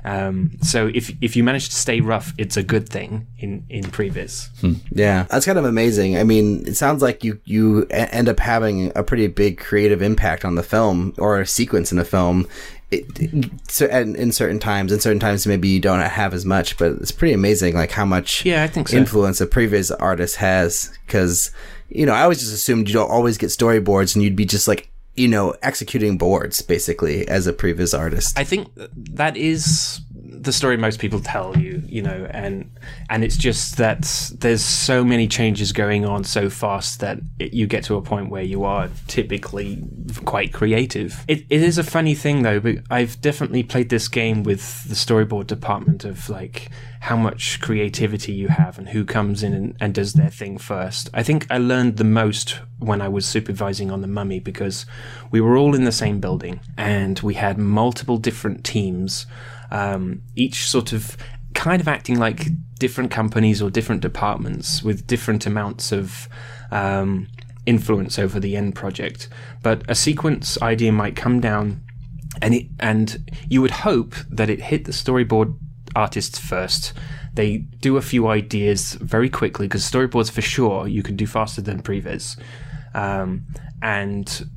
Um, 0.05 0.53
so 0.63 0.91
if 0.95 1.13
if 1.21 1.37
you 1.37 1.45
manage 1.45 1.69
to 1.69 1.75
stay 1.77 2.01
rough, 2.01 2.33
it's 2.39 2.57
a 2.57 2.63
good 2.63 2.89
thing 2.89 3.27
in 3.39 3.65
in 3.69 3.85
previs. 3.85 4.49
Yeah, 4.91 5.27
that's 5.31 5.47
kind 5.47 5.59
of 5.59 5.65
amazing. 5.65 6.17
I 6.19 6.25
mean, 6.25 6.67
it 6.67 6.77
sounds 6.77 7.03
like 7.03 7.23
you 7.25 7.41
you 7.45 7.83
e- 7.85 7.87
end 7.91 8.29
up 8.29 8.41
having 8.41 8.93
a 8.97 9.03
pretty 9.03 9.27
big 9.29 9.59
creative 9.59 10.03
impact 10.03 10.45
on 10.45 10.55
the 10.57 10.63
film 10.63 11.15
or 11.19 11.41
a 11.41 11.47
sequence 11.47 11.93
in 11.93 11.99
the 11.99 12.05
film. 12.05 12.47
It, 12.91 13.51
so, 13.71 13.87
and 13.87 14.17
in 14.17 14.33
certain 14.33 14.59
times, 14.59 14.91
in 14.93 14.99
certain 14.99 15.21
times, 15.21 15.47
maybe 15.47 15.69
you 15.69 15.81
don't 15.81 16.01
have 16.01 16.35
as 16.35 16.45
much, 16.45 16.77
but 16.77 16.93
it's 16.93 17.13
pretty 17.13 17.35
amazing, 17.35 17.75
like 17.75 17.93
how 17.93 18.05
much 18.05 18.45
Yeah, 18.45 18.65
I 18.65 18.67
think 18.67 18.89
so. 18.89 18.97
influence 18.97 19.41
a 19.41 19.47
previs 19.47 19.95
artist 20.01 20.37
has. 20.37 20.91
Because 21.07 21.53
you 21.89 22.07
know, 22.07 22.13
I 22.13 22.23
always 22.23 22.41
just 22.41 22.53
assumed 22.53 22.89
you 22.89 22.95
don't 22.95 23.11
always 23.11 23.39
get 23.39 23.51
storyboards, 23.51 24.15
and 24.15 24.25
you'd 24.25 24.37
be 24.37 24.45
just 24.45 24.67
like 24.67 24.91
you 25.17 25.29
know 25.29 25.55
executing 25.63 26.17
boards 26.19 26.63
basically 26.63 27.27
as 27.29 27.47
a 27.47 27.53
previs 27.53 27.97
artist. 27.97 28.39
I 28.39 28.45
think 28.45 28.69
that 28.95 29.37
is 29.37 30.01
the 30.33 30.53
story 30.53 30.77
most 30.77 30.99
people 30.99 31.21
tell 31.21 31.57
you, 31.57 31.83
you 31.87 32.03
know, 32.03 32.29
and 32.31 32.71
and 33.09 33.25
it's 33.25 33.37
just 33.37 33.77
that 33.77 34.31
there's 34.39 34.63
so 34.63 35.05
many 35.05 35.27
changes 35.27 35.73
going 35.73 36.05
on 36.05 36.25
so 36.25 36.49
fast 36.49 37.01
that 37.01 37.19
it, 37.39 37.53
you 37.53 37.67
get 37.67 37.85
to 37.85 37.97
a 37.97 38.03
point 38.03 38.31
where 38.31 38.43
you 38.43 38.65
are 38.65 38.89
typically 39.07 39.83
quite 40.25 40.53
creative. 40.53 41.25
It, 41.29 41.45
it 41.51 41.63
is 41.63 41.79
a 41.79 41.85
funny 41.85 42.15
thing 42.15 42.43
though, 42.43 42.61
but 42.61 42.77
I've 42.91 43.21
definitely 43.21 43.63
played 43.63 43.89
this 43.89 44.09
game 44.09 44.43
with 44.43 44.85
the 44.89 44.95
storyboard 44.95 45.47
department 45.47 46.05
of 46.05 46.29
like 46.29 46.71
how 47.01 47.17
much 47.17 47.61
creativity 47.61 48.33
you 48.33 48.49
have 48.49 48.79
and 48.79 48.91
who 48.91 49.05
comes 49.07 49.43
in 49.43 49.55
and, 49.55 49.75
and 49.81 49.95
does 49.95 50.13
their 50.13 50.29
thing 50.29 50.59
first. 50.59 51.09
I 51.15 51.23
think 51.23 51.47
I 51.51 51.57
learned 51.57 51.97
the 51.97 52.05
most 52.05 52.61
when 52.79 53.01
I 53.01 53.09
was 53.09 53.27
supervising 53.27 53.91
on 53.91 54.03
the 54.03 54.07
mummy 54.07 54.39
because 54.39 54.85
we 55.31 55.41
were 55.41 55.57
all 55.57 55.75
in 55.75 55.85
the 55.85 55.93
same 55.93 56.21
building 56.21 56.61
and 56.77 57.19
we 57.21 57.35
had 57.35 57.57
multiple 57.57 58.19
different 58.19 58.65
teams, 58.65 59.27
um, 59.71 60.23
each 60.37 60.69
sort 60.69 60.93
of 60.93 61.17
kind 61.55 61.81
of 61.81 61.89
acting 61.89 62.19
like 62.19 62.47
different 62.79 63.11
companies 63.11 63.61
or 63.61 63.71
different 63.71 64.01
departments 64.01 64.83
with 64.83 65.07
different 65.07 65.47
amounts 65.47 65.93
of 65.93 66.29
um, 66.71 67.29
influence 67.67 68.19
over 68.19 68.41
the 68.41 68.57
end 68.57 68.75
project. 68.75 69.29
But 69.63 69.83
a 69.89 69.95
sequence 69.95 70.61
idea 70.63 70.93
might 70.93 71.17
come 71.17 71.41
down 71.41 71.83
and 72.41 72.55
it 72.55 72.67
and 72.79 73.31
you 73.49 73.61
would 73.61 73.71
hope 73.71 74.15
that 74.31 74.49
it 74.49 74.61
hit 74.61 74.85
the 74.85 74.93
storyboard 74.93 75.57
artists 75.97 76.39
first. 76.39 76.93
They 77.35 77.59
do 77.59 77.97
a 77.97 78.03
few 78.03 78.29
ideas 78.29 78.95
very 78.95 79.29
quickly 79.29 79.67
because 79.67 79.83
storyboards 79.83 80.31
for 80.31 80.43
sure 80.43 80.89
you 80.89 81.03
can 81.03 81.17
do 81.17 81.27
faster 81.27 81.61
than 81.61 81.83
previs, 81.83 82.39
um, 82.95 83.47
and 83.83 84.49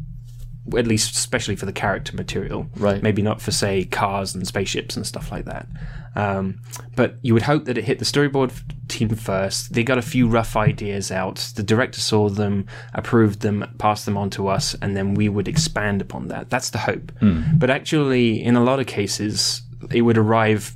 at 0.78 0.88
least 0.88 1.16
especially 1.16 1.56
for 1.56 1.66
the 1.66 1.74
character 1.74 2.16
material. 2.16 2.68
Right. 2.76 3.02
Maybe 3.02 3.22
not 3.22 3.42
for 3.42 3.52
say 3.52 3.84
cars 3.86 4.34
and 4.34 4.48
spaceships 4.48 4.96
and 4.96 5.06
stuff 5.06 5.32
like 5.32 5.46
that. 5.46 5.68
Um, 6.16 6.62
but 6.96 7.18
you 7.22 7.34
would 7.34 7.44
hope 7.44 7.66
that 7.66 7.78
it 7.78 7.84
hit 7.86 8.00
the 8.00 8.06
storyboard 8.06 8.54
team 8.88 9.10
first. 9.10 9.74
They 9.74 9.84
got 9.84 9.98
a 9.98 10.02
few 10.04 10.28
rough 10.28 10.56
ideas 10.56 11.12
out. 11.12 11.52
The 11.56 11.64
director 11.64 12.00
saw 12.00 12.30
them, 12.30 12.68
approved 12.94 13.42
them, 13.42 13.66
passed 13.78 14.06
them 14.06 14.18
on 14.18 14.30
to 14.32 14.48
us, 14.48 14.76
and 14.82 14.96
then 14.96 15.16
we 15.16 15.28
would 15.28 15.48
expand 15.48 16.02
upon 16.02 16.28
that. 16.28 16.50
That's 16.50 16.70
the 16.70 16.78
hope. 16.78 17.12
But 17.58 17.70
actually, 17.70 18.44
in 18.44 18.56
a 18.56 18.64
lot 18.64 18.80
of 18.80 18.86
cases, 18.86 19.64
it 19.92 20.02
would 20.02 20.18
arrive 20.18 20.76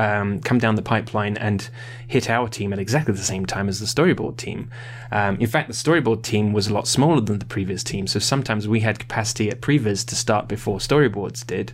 um, 0.00 0.40
come 0.40 0.58
down 0.58 0.76
the 0.76 0.82
pipeline 0.82 1.36
and 1.36 1.68
hit 2.08 2.30
our 2.30 2.48
team 2.48 2.72
at 2.72 2.78
exactly 2.78 3.12
the 3.12 3.20
same 3.20 3.44
time 3.44 3.68
as 3.68 3.80
the 3.80 3.86
storyboard 3.86 4.38
team. 4.38 4.70
Um, 5.12 5.36
in 5.36 5.46
fact, 5.46 5.68
the 5.68 5.74
storyboard 5.74 6.22
team 6.22 6.54
was 6.54 6.68
a 6.68 6.72
lot 6.72 6.88
smaller 6.88 7.20
than 7.20 7.38
the 7.38 7.44
previs 7.44 7.84
team, 7.84 8.06
so 8.06 8.18
sometimes 8.18 8.66
we 8.66 8.80
had 8.80 8.98
capacity 8.98 9.50
at 9.50 9.60
previs 9.60 10.06
to 10.06 10.16
start 10.16 10.48
before 10.48 10.78
storyboards 10.78 11.46
did. 11.46 11.72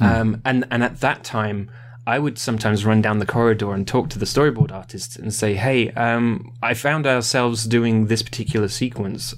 Um, 0.00 0.42
and 0.44 0.66
and 0.70 0.84
at 0.84 1.00
that 1.00 1.24
time, 1.24 1.70
I 2.06 2.18
would 2.18 2.38
sometimes 2.38 2.84
run 2.84 3.00
down 3.00 3.20
the 3.20 3.26
corridor 3.26 3.72
and 3.72 3.88
talk 3.88 4.10
to 4.10 4.18
the 4.18 4.26
storyboard 4.26 4.70
artists 4.70 5.16
and 5.16 5.32
say, 5.32 5.54
"Hey, 5.54 5.90
um, 5.92 6.52
I 6.62 6.74
found 6.74 7.06
ourselves 7.06 7.64
doing 7.64 8.06
this 8.08 8.22
particular 8.22 8.68
sequence. 8.68 9.34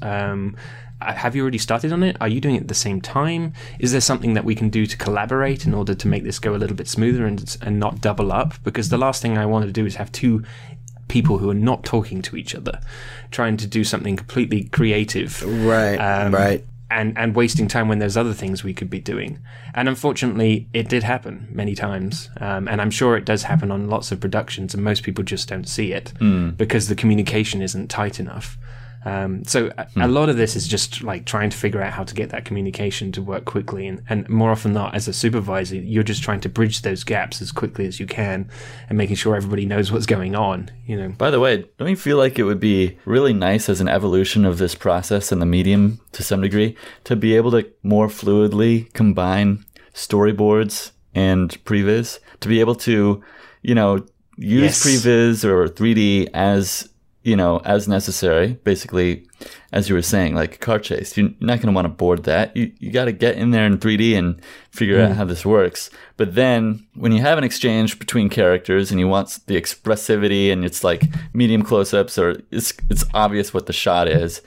Uh, 1.00 1.14
have 1.14 1.34
you 1.34 1.42
already 1.42 1.58
started 1.58 1.92
on 1.92 2.02
it? 2.02 2.16
Are 2.20 2.28
you 2.28 2.40
doing 2.40 2.56
it 2.56 2.62
at 2.62 2.68
the 2.68 2.74
same 2.74 3.00
time? 3.00 3.52
Is 3.78 3.92
there 3.92 4.00
something 4.00 4.34
that 4.34 4.44
we 4.44 4.54
can 4.54 4.68
do 4.68 4.86
to 4.86 4.96
collaborate 4.96 5.66
in 5.66 5.74
order 5.74 5.94
to 5.94 6.08
make 6.08 6.24
this 6.24 6.38
go 6.38 6.54
a 6.54 6.58
little 6.58 6.76
bit 6.76 6.88
smoother 6.88 7.26
and 7.26 7.56
and 7.62 7.78
not 7.78 8.00
double 8.00 8.32
up? 8.32 8.54
Because 8.64 8.88
the 8.88 8.98
last 8.98 9.22
thing 9.22 9.38
I 9.38 9.46
want 9.46 9.66
to 9.66 9.72
do 9.72 9.86
is 9.86 9.96
have 9.96 10.12
two 10.12 10.42
people 11.10 11.38
who 11.38 11.50
are 11.50 11.54
not 11.54 11.84
talking 11.84 12.22
to 12.22 12.36
each 12.36 12.54
other, 12.54 12.80
trying 13.30 13.56
to 13.58 13.66
do 13.66 13.84
something 13.84 14.16
completely 14.16 14.64
creative 14.64 15.42
right, 15.66 15.96
um, 15.96 16.32
right. 16.32 16.64
and 16.90 17.18
and 17.18 17.34
wasting 17.34 17.68
time 17.68 17.88
when 17.88 17.98
there's 17.98 18.16
other 18.16 18.32
things 18.32 18.62
we 18.62 18.72
could 18.72 18.88
be 18.88 19.00
doing. 19.00 19.38
And 19.74 19.88
unfortunately, 19.88 20.68
it 20.72 20.88
did 20.88 21.02
happen 21.02 21.48
many 21.50 21.74
times, 21.74 22.30
um, 22.40 22.68
and 22.68 22.80
I'm 22.80 22.90
sure 22.90 23.16
it 23.16 23.24
does 23.24 23.42
happen 23.42 23.70
on 23.70 23.88
lots 23.88 24.12
of 24.12 24.20
productions, 24.20 24.72
and 24.72 24.82
most 24.82 25.02
people 25.02 25.24
just 25.24 25.48
don't 25.48 25.68
see 25.68 25.92
it 25.92 26.12
because 26.56 26.88
the 26.88 26.94
communication 26.94 27.60
isn't 27.60 27.88
tight 27.88 28.20
enough. 28.20 28.56
Um, 29.04 29.44
so 29.44 29.70
a, 29.78 29.86
a 29.96 30.08
lot 30.08 30.28
of 30.28 30.36
this 30.36 30.56
is 30.56 30.68
just 30.68 31.02
like 31.02 31.24
trying 31.24 31.48
to 31.50 31.56
figure 31.56 31.80
out 31.80 31.92
how 31.92 32.04
to 32.04 32.14
get 32.14 32.30
that 32.30 32.44
communication 32.44 33.12
to 33.12 33.22
work 33.22 33.44
quickly, 33.46 33.86
and, 33.86 34.02
and 34.08 34.28
more 34.28 34.50
often 34.50 34.72
than 34.72 34.82
not, 34.82 34.94
as 34.94 35.08
a 35.08 35.12
supervisor, 35.12 35.76
you're 35.76 36.02
just 36.02 36.22
trying 36.22 36.40
to 36.40 36.48
bridge 36.48 36.82
those 36.82 37.02
gaps 37.02 37.40
as 37.40 37.50
quickly 37.50 37.86
as 37.86 37.98
you 37.98 38.06
can, 38.06 38.50
and 38.88 38.98
making 38.98 39.16
sure 39.16 39.34
everybody 39.34 39.64
knows 39.64 39.90
what's 39.90 40.06
going 40.06 40.34
on. 40.34 40.70
You 40.86 40.96
know, 40.96 41.08
By 41.16 41.30
the 41.30 41.40
way, 41.40 41.64
don't 41.78 41.88
you 41.88 41.96
feel 41.96 42.18
like 42.18 42.38
it 42.38 42.44
would 42.44 42.60
be 42.60 42.98
really 43.04 43.32
nice 43.32 43.68
as 43.68 43.80
an 43.80 43.88
evolution 43.88 44.44
of 44.44 44.58
this 44.58 44.74
process 44.74 45.32
in 45.32 45.38
the 45.38 45.46
medium 45.46 46.00
to 46.12 46.22
some 46.22 46.40
degree 46.42 46.76
to 47.04 47.16
be 47.16 47.36
able 47.36 47.52
to 47.52 47.66
more 47.82 48.08
fluidly 48.08 48.92
combine 48.92 49.64
storyboards 49.94 50.92
and 51.14 51.62
previs 51.64 52.18
to 52.40 52.48
be 52.48 52.60
able 52.60 52.74
to, 52.74 53.22
you 53.62 53.74
know, 53.74 54.04
use 54.36 54.84
Yes. 54.84 55.04
previs 55.06 55.44
or 55.44 55.68
3D 55.68 56.28
as 56.34 56.88
you 57.22 57.36
know 57.36 57.60
as 57.64 57.88
necessary. 57.88 58.58
Basically, 58.64 59.26
as 59.72 59.88
you 59.88 59.94
were 59.94 60.02
saying, 60.02 60.34
like 60.34 60.56
a 60.56 60.58
car 60.58 60.78
chase, 60.78 61.16
you're 61.16 61.30
not 61.40 61.58
going 61.58 61.66
to 61.66 61.72
want 61.72 61.84
to 61.86 61.90
board 61.90 62.24
that. 62.24 62.56
You 62.56 62.72
you 62.78 62.90
got 62.90 63.06
to 63.06 63.12
get 63.12 63.36
in 63.36 63.50
there 63.50 63.66
in 63.66 63.78
3D 63.78 64.16
and 64.16 64.40
figure 64.70 65.00
out 65.00 65.12
how 65.12 65.24
this 65.24 65.44
works. 65.44 65.90
But 66.16 66.34
then 66.34 66.86
when 66.94 67.12
you 67.12 67.20
have 67.20 67.38
an 67.38 67.44
exchange 67.44 67.98
between 67.98 68.28
characters 68.28 68.90
and 68.90 69.00
you 69.00 69.08
want 69.08 69.40
the 69.46 69.60
expressivity 69.60 70.52
and 70.52 70.64
it's 70.64 70.84
like 70.84 71.04
medium 71.34 71.62
close-ups 71.62 72.18
or 72.18 72.42
it's 72.50 72.72
it's 72.88 73.04
obvious 73.14 73.52
what 73.54 73.66
the 73.66 73.72
shot 73.72 74.08
is 74.08 74.42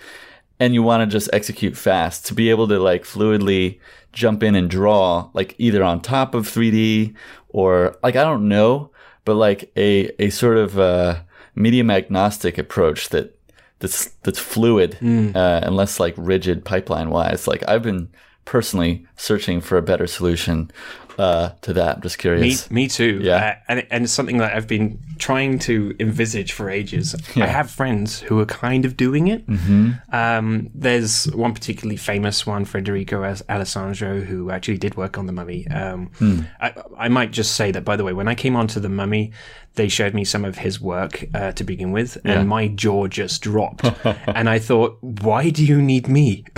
and 0.59 0.73
you 0.73 0.83
want 0.83 1.01
to 1.01 1.11
just 1.11 1.29
execute 1.33 1.75
fast 1.75 2.25
to 2.25 2.33
be 2.33 2.49
able 2.49 2.67
to 2.67 2.79
like 2.79 3.03
fluidly 3.03 3.79
jump 4.11 4.43
in 4.43 4.55
and 4.55 4.69
draw 4.69 5.29
like 5.33 5.55
either 5.57 5.83
on 5.83 5.99
top 5.99 6.35
of 6.35 6.47
3D 6.47 7.13
or 7.49 7.97
like 8.03 8.15
I 8.15 8.23
don't 8.23 8.47
know 8.47 8.91
but 9.25 9.35
like 9.35 9.71
a 9.75 10.09
a 10.23 10.29
sort 10.29 10.57
of 10.57 10.79
uh 10.79 11.19
medium 11.55 11.89
agnostic 11.89 12.57
approach 12.57 13.09
that 13.09 13.37
that's 13.79 14.09
that's 14.23 14.39
fluid 14.39 14.97
uh, 15.35 15.61
and 15.63 15.75
less 15.75 15.99
like 15.99 16.13
rigid 16.17 16.63
pipeline 16.63 17.09
wise 17.09 17.47
like 17.47 17.63
I've 17.67 17.83
been 17.83 18.09
personally 18.45 19.05
searching 19.15 19.61
for 19.61 19.77
a 19.77 19.81
better 19.81 20.07
solution 20.07 20.69
uh 21.17 21.49
to 21.61 21.73
that 21.73 21.97
I'm 21.97 22.01
just 22.01 22.17
curious 22.17 22.69
me 22.71 22.87
too. 22.87 23.19
Yeah. 23.21 23.35
Uh, 23.35 23.55
and, 23.67 23.87
and 23.91 24.03
it's 24.05 24.13
something 24.13 24.37
that 24.37 24.55
I've 24.55 24.67
been 24.67 24.99
trying 25.17 25.59
to 25.59 25.95
envisage 25.99 26.51
for 26.51 26.69
ages. 26.69 27.15
I 27.35 27.47
have 27.47 27.69
friends 27.69 28.19
who 28.19 28.39
are 28.39 28.45
kind 28.45 28.85
of 28.85 28.97
doing 28.97 29.27
it. 29.27 29.45
Mm-hmm. 29.47 29.91
Um, 30.11 30.69
there's 30.73 31.25
one 31.33 31.53
particularly 31.53 31.97
famous 31.97 32.45
one, 32.45 32.65
Federico 32.65 33.21
D'Alessandro, 33.21 34.21
who 34.21 34.49
actually 34.49 34.77
did 34.77 34.95
work 34.95 35.17
on 35.17 35.25
The 35.27 35.33
Mummy. 35.33 35.67
Um, 35.67 36.11
I, 36.59 36.73
I 36.97 37.09
might 37.09 37.31
just 37.31 37.55
say 37.55 37.71
that, 37.71 37.85
by 37.85 37.95
the 37.95 38.03
way, 38.03 38.13
when 38.13 38.27
I 38.27 38.35
came 38.35 38.55
onto 38.55 38.79
The 38.79 38.89
Mummy, 38.89 39.31
they 39.75 39.87
showed 39.87 40.13
me 40.13 40.23
some 40.23 40.45
of 40.45 40.57
his 40.57 40.79
work 40.79 41.25
uh, 41.33 41.51
to 41.53 41.63
begin 41.63 41.91
with, 41.91 42.17
and 42.25 42.47
my 42.47 42.67
jaw 42.67 43.07
just 43.07 43.41
dropped. 43.41 43.83
and 44.27 44.49
I 44.49 44.59
thought, 44.59 44.97
why 45.01 45.49
do 45.49 45.65
you 45.65 45.81
need 45.81 46.07
me? 46.07 46.45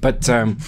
but 0.00 0.28
um, 0.28 0.58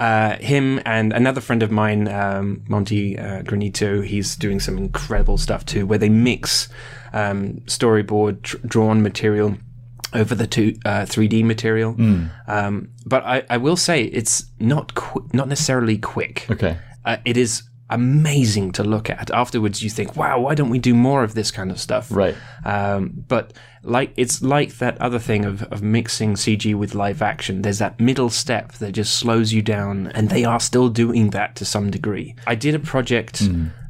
uh, 0.00 0.36
him 0.38 0.80
and 0.84 1.12
another 1.12 1.40
friend 1.40 1.62
of 1.62 1.70
mine, 1.70 2.08
um, 2.08 2.62
Monty 2.68 3.18
uh, 3.18 3.42
Granito, 3.42 4.04
he's 4.04 4.34
doing 4.36 4.58
some 4.60 4.76
incredible 4.78 5.38
stuff 5.38 5.64
too, 5.64 5.86
where 5.86 5.98
they 5.98 6.08
mix 6.08 6.68
um, 7.12 7.60
storyboard 7.66 8.42
tr- 8.42 8.56
drawn 8.66 9.02
material 9.02 9.56
over 10.12 10.34
the 10.34 10.46
two 10.46 10.74
uh, 10.84 11.02
3D 11.02 11.44
material. 11.44 11.94
Um, 12.48 12.88
but 13.06 13.24
I, 13.24 13.44
I 13.48 13.58
will 13.58 13.76
say 13.76 14.04
it's 14.04 14.44
not 14.58 14.94
qu- 14.94 15.28
not 15.32 15.46
necessarily 15.48 15.98
quick. 15.98 16.46
okay 16.50 16.76
Uh, 17.04 17.16
it 17.24 17.36
is 17.36 17.62
amazing 17.90 18.72
to 18.72 18.84
look 18.84 19.10
at. 19.10 19.30
Afterwards, 19.30 19.82
you 19.82 19.90
think, 19.90 20.16
wow, 20.16 20.40
why 20.40 20.54
don't 20.54 20.70
we 20.70 20.78
do 20.78 20.94
more 20.94 21.22
of 21.22 21.34
this 21.34 21.50
kind 21.50 21.70
of 21.70 21.80
stuff? 21.80 22.08
Right. 22.10 22.36
Um, 22.64 23.24
but 23.28 23.52
like 23.82 24.12
it's 24.16 24.42
like 24.42 24.78
that 24.78 25.00
other 25.00 25.18
thing 25.18 25.44
of, 25.44 25.62
of 25.64 25.82
mixing 25.82 26.34
CG 26.34 26.74
with 26.74 26.94
live 26.94 27.22
action. 27.22 27.62
There's 27.62 27.78
that 27.78 27.98
middle 27.98 28.30
step 28.30 28.72
that 28.74 28.92
just 28.92 29.18
slows 29.18 29.52
you 29.52 29.62
down, 29.62 30.08
and 30.08 30.30
they 30.30 30.44
are 30.44 30.60
still 30.60 30.88
doing 30.88 31.30
that 31.30 31.56
to 31.56 31.64
some 31.64 31.90
degree. 31.90 32.34
I 32.46 32.54
did 32.54 32.74
a 32.74 32.78
project 32.78 33.42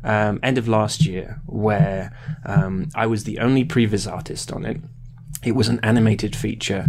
um, 0.04 0.40
end 0.42 0.58
of 0.58 0.68
last 0.68 1.04
year 1.04 1.40
where 1.46 2.16
um, 2.44 2.88
I 2.94 3.06
was 3.06 3.24
the 3.24 3.38
only 3.38 3.64
previs 3.64 4.10
artist 4.10 4.52
on 4.52 4.64
it. 4.64 4.80
It 5.44 5.52
was 5.52 5.68
an 5.68 5.80
animated 5.82 6.36
feature, 6.36 6.86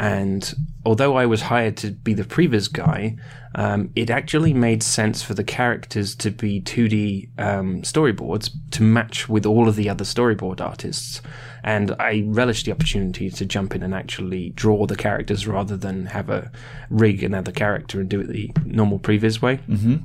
and 0.00 0.54
although 0.86 1.18
I 1.18 1.26
was 1.26 1.42
hired 1.42 1.76
to 1.78 1.90
be 1.90 2.14
the 2.14 2.24
previs 2.24 2.72
guy, 2.72 3.16
um, 3.54 3.90
it 3.94 4.08
actually 4.08 4.54
made 4.54 4.82
sense 4.82 5.22
for 5.22 5.34
the 5.34 5.44
characters 5.44 6.14
to 6.16 6.30
be 6.30 6.62
2D 6.62 7.38
um, 7.38 7.82
storyboards 7.82 8.48
to 8.70 8.82
match 8.82 9.28
with 9.28 9.44
all 9.44 9.68
of 9.68 9.76
the 9.76 9.90
other 9.90 10.04
storyboard 10.04 10.62
artists. 10.62 11.20
And 11.62 11.94
I 12.00 12.24
relished 12.26 12.64
the 12.64 12.72
opportunity 12.72 13.28
to 13.28 13.44
jump 13.44 13.74
in 13.74 13.82
and 13.82 13.94
actually 13.94 14.50
draw 14.50 14.86
the 14.86 14.96
characters 14.96 15.46
rather 15.46 15.76
than 15.76 16.06
have 16.06 16.30
a 16.30 16.50
rig 16.88 17.22
another 17.22 17.52
character 17.52 18.00
and 18.00 18.08
do 18.08 18.20
it 18.20 18.28
the 18.28 18.50
normal 18.64 19.00
previs 19.00 19.42
way. 19.42 19.58
Mm-hmm. 19.68 19.96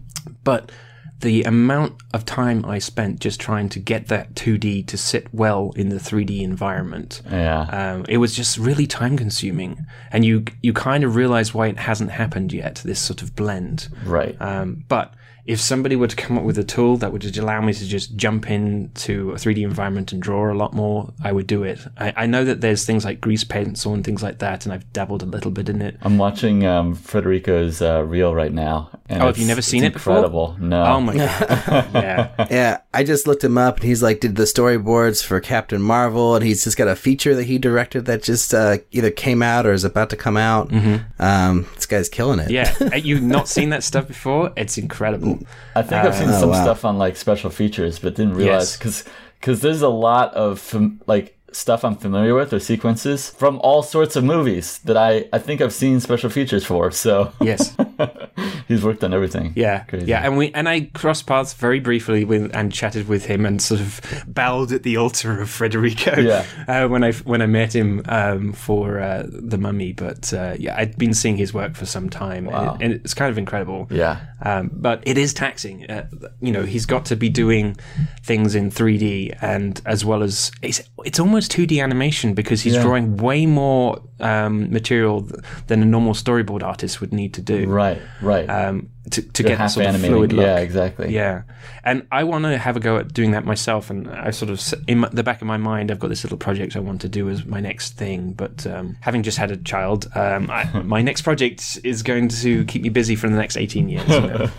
But 0.44 0.74
the 1.22 1.44
amount 1.44 2.02
of 2.14 2.26
time 2.26 2.66
I 2.66 2.80
spent 2.80 3.20
just 3.20 3.40
trying 3.40 3.70
to 3.70 3.80
get 3.80 4.08
that 4.08 4.36
2D 4.36 4.86
to 4.88 4.98
sit 4.98 5.34
well 5.34 5.72
in 5.76 5.90
the 5.90 5.96
3D 5.96 6.42
environment. 6.42 7.22
Yeah. 7.30 7.62
Um, 7.62 8.06
it 8.10 8.18
was 8.18 8.36
just 8.36 8.58
really 8.58 8.86
time 8.86 9.18
consuming, 9.18 9.86
and 10.12 10.26
you 10.26 10.46
you 10.62 10.74
kind 10.74 11.04
of 11.04 11.16
realize 11.16 11.54
why 11.54 11.68
it 11.68 11.78
hasn't 11.78 12.12
happened 12.12 12.54
yet. 12.54 12.82
This 12.84 13.00
sort 13.00 13.22
of 13.22 13.36
blend, 13.36 13.90
right. 14.06 14.40
um, 14.42 14.84
but 14.88 15.14
if 15.46 15.60
somebody 15.62 15.96
were 15.96 16.08
to 16.08 16.16
come 16.16 16.38
up 16.38 16.44
with 16.44 16.58
a 16.58 16.64
tool 16.64 16.98
that 16.98 17.12
would 17.12 17.22
just 17.22 17.38
allow 17.38 17.62
me 17.62 17.72
to 17.72 17.86
just 17.86 18.16
jump 18.16 18.50
into 18.50 19.32
a 19.32 19.36
3D 19.36 19.62
environment 19.62 20.12
and 20.12 20.22
draw 20.22 20.52
a 20.52 20.56
lot 20.56 20.74
more, 20.74 21.14
I 21.24 21.32
would 21.32 21.46
do 21.46 21.62
it. 21.64 21.80
I, 21.98 22.14
I 22.16 22.26
know 22.26 22.44
that 22.46 22.62
there's 22.62 22.84
things 22.84 23.06
like 23.06 23.22
grease 23.22 23.44
pencil 23.44 23.94
and 23.94 24.04
things 24.04 24.24
like 24.24 24.40
that, 24.40 24.66
and 24.66 24.74
I've 24.74 24.92
dabbled 24.92 25.22
a 25.22 25.28
little 25.28 25.52
bit 25.52 25.70
in 25.70 25.82
it. 25.84 25.98
I'm 26.02 26.18
watching 26.18 26.66
um, 26.66 26.96
Federico's 26.96 27.82
uh, 27.82 28.04
reel 28.04 28.34
right 28.34 28.52
now. 28.52 28.90
And 29.08 29.22
Oh, 29.22 29.28
have 29.28 29.38
you 29.38 29.46
never 29.46 29.62
seen 29.62 29.84
it's 29.84 29.92
it 29.92 29.94
before? 29.94 30.16
Incredible. 30.16 30.58
No. 30.60 30.84
Oh 30.84 31.02
my 31.02 31.16
god! 31.16 31.40
yeah, 31.94 32.48
Yeah, 32.50 32.78
I 32.92 33.04
just 33.04 33.28
looked 33.28 33.44
him 33.44 33.58
up, 33.58 33.76
and 33.78 33.86
he's 33.86 34.02
like 34.02 34.22
did 34.22 34.36
the 34.36 34.44
storyboards 34.44 35.24
for 35.24 35.40
Captain 35.40 35.82
Marvel, 35.82 36.36
and 36.36 36.44
he's 36.44 36.64
just 36.64 36.76
got 36.76 36.88
a 36.88 36.96
feature 36.96 37.36
that 37.36 37.44
he 37.44 37.60
directed 37.60 38.06
that 38.06 38.24
just 38.24 38.52
uh, 38.52 38.80
either 38.92 39.12
came 39.12 39.44
out 39.44 39.68
or 39.68 39.74
is 39.74 39.84
about 39.84 40.10
to 40.10 40.16
come 40.16 40.38
out. 40.38 40.74
Um, 41.20 41.68
this 41.76 41.86
guy's 41.86 42.10
killing 42.10 42.40
it. 42.40 42.50
yeah. 42.50 42.96
You've 42.96 43.22
not 43.22 43.48
seen 43.48 43.70
that 43.70 43.84
stuff 43.84 44.08
before? 44.08 44.52
It's 44.58 44.78
incredible. 44.80 45.35
I 45.76 45.82
think 45.82 46.04
I've 46.06 46.16
seen 46.16 46.30
Oh, 46.30 46.40
some 46.40 46.50
wow. 46.50 46.62
stuff 46.64 46.86
on 46.86 46.98
like 46.98 47.16
special 47.16 47.50
features, 47.50 48.00
but 48.00 48.16
didn't 48.16 48.36
realize 48.36 48.72
Yes. 48.72 48.78
because 48.78 49.04
because 49.40 49.62
there's 49.62 49.82
a 49.82 49.90
lot 49.90 50.34
of 50.34 50.74
like 51.08 51.35
stuff 51.56 51.86
I'm 51.86 51.96
familiar 51.96 52.34
with 52.36 52.52
or 52.54 52.60
sequences 52.60 53.30
from 53.30 53.60
all 53.64 53.82
sorts 53.82 54.16
of 54.18 54.24
movies 54.24 54.80
that 54.80 54.98
I 54.98 55.26
I 55.32 55.40
think 55.40 55.62
I've 55.62 55.74
seen 55.74 56.00
special 56.00 56.30
features 56.30 56.66
for. 56.66 56.92
So 56.92 57.32
Yes. 57.42 57.76
he's 58.68 58.84
worked 58.84 59.04
on 59.04 59.14
everything. 59.14 59.54
Yeah, 59.56 59.84
Crazy. 59.86 60.08
yeah, 60.08 60.26
and 60.26 60.38
we 60.38 60.52
and 60.54 60.68
I 60.68 60.90
crossed 60.94 61.26
paths 61.28 61.54
very 61.54 61.80
briefly 61.80 62.26
with 62.26 62.52
and 62.54 62.72
chatted 62.74 63.08
with 63.08 63.26
him 63.26 63.46
and 63.46 63.62
sort 63.62 63.80
of 63.82 64.02
bowed 64.28 64.72
at 64.72 64.84
the 64.84 64.98
altar 64.98 65.42
of 65.42 65.50
Federico. 65.50 66.20
Yeah. 66.20 66.46
uh, 66.68 66.88
when 66.88 67.04
I 67.04 67.14
when 67.14 67.42
I 67.42 67.46
met 67.46 67.74
him 67.74 68.02
um, 68.10 68.54
for 68.54 69.00
uh, 69.00 69.24
the 69.28 69.58
Mummy, 69.58 69.94
but 69.94 70.34
uh, 70.34 70.56
yeah, 70.60 70.76
I'd 70.78 70.98
been 70.98 71.14
seeing 71.14 71.38
his 71.38 71.54
work 71.54 71.76
for 71.76 71.86
some 71.86 72.10
time, 72.10 72.46
Wow. 72.46 72.74
and, 72.74 72.82
it, 72.82 72.86
and 72.86 72.94
it's 73.06 73.14
kind 73.14 73.32
of 73.32 73.38
incredible. 73.38 73.88
Yeah. 73.90 74.20
Um, 74.42 74.70
but 74.74 75.02
it 75.06 75.18
is 75.18 75.34
taxing. 75.34 75.90
Uh, 75.90 76.08
you 76.42 76.52
know, 76.52 76.64
he's 76.64 76.86
got 76.86 77.06
to 77.06 77.16
be 77.16 77.30
doing 77.30 77.78
things 78.24 78.56
in 78.56 78.72
3D 78.72 79.38
and 79.42 79.82
as 79.86 80.04
well 80.04 80.22
as 80.24 80.52
it's 80.62 80.82
it's 81.06 81.20
almost 81.20 81.45
2D 81.48 81.82
animation 81.82 82.34
because 82.34 82.62
he's 82.62 82.76
Yeah. 82.76 82.82
drawing 82.84 83.18
way 83.18 83.46
more 83.46 84.02
um, 84.20 84.72
material 84.72 85.22
th- 85.24 85.42
than 85.68 85.82
a 85.82 85.86
normal 85.86 86.14
storyboard 86.14 86.64
artist 86.64 87.02
would 87.02 87.12
need 87.14 87.34
to 87.34 87.42
do 87.42 87.68
Right. 87.68 88.02
Right. 88.22 88.48
um, 88.50 88.90
to, 89.12 89.22
to 89.22 89.44
They're 89.44 89.50
get 89.50 89.58
that 89.58 89.64
half 89.64 89.72
sort 89.72 89.86
of 89.86 89.90
animating. 89.96 90.12
fluid 90.16 90.34
look. 90.34 90.46
Yeah. 90.46 90.58
Exactly. 90.58 91.14
Yeah, 91.14 91.44
and 91.84 92.08
I 92.12 92.24
want 92.24 92.46
to 92.46 92.58
have 92.58 92.76
a 92.76 92.80
go 92.80 92.98
at 92.98 93.14
doing 93.14 93.32
that 93.32 93.46
myself. 93.46 93.90
And 93.92 94.10
I 94.10 94.32
sort 94.32 94.50
of, 94.50 94.60
in 94.88 95.00
my, 95.00 95.10
the 95.10 95.22
back 95.22 95.42
of 95.42 95.48
my 95.48 95.58
mind, 95.58 95.92
I've 95.92 96.00
got 96.00 96.08
this 96.08 96.24
little 96.24 96.38
project 96.40 96.76
I 96.76 96.80
want 96.80 97.02
to 97.02 97.10
do 97.10 97.30
as 97.30 97.46
my 97.46 97.60
next 97.60 97.98
thing. 97.98 98.34
But 98.34 98.66
um, 98.66 98.98
having 99.02 99.22
just 99.22 99.38
had 99.38 99.52
a 99.52 99.58
child, 99.58 100.08
um, 100.16 100.50
I, 100.50 100.64
my 100.84 101.02
next 101.04 101.22
project 101.22 101.80
is 101.84 102.02
going 102.02 102.30
to 102.30 102.64
keep 102.66 102.82
me 102.82 102.90
busy 102.90 103.16
for 103.16 103.30
the 103.30 103.36
next 103.36 103.58
eighteen 103.58 103.90
years. 103.90 104.08
You 104.10 104.22
know? 104.22 104.50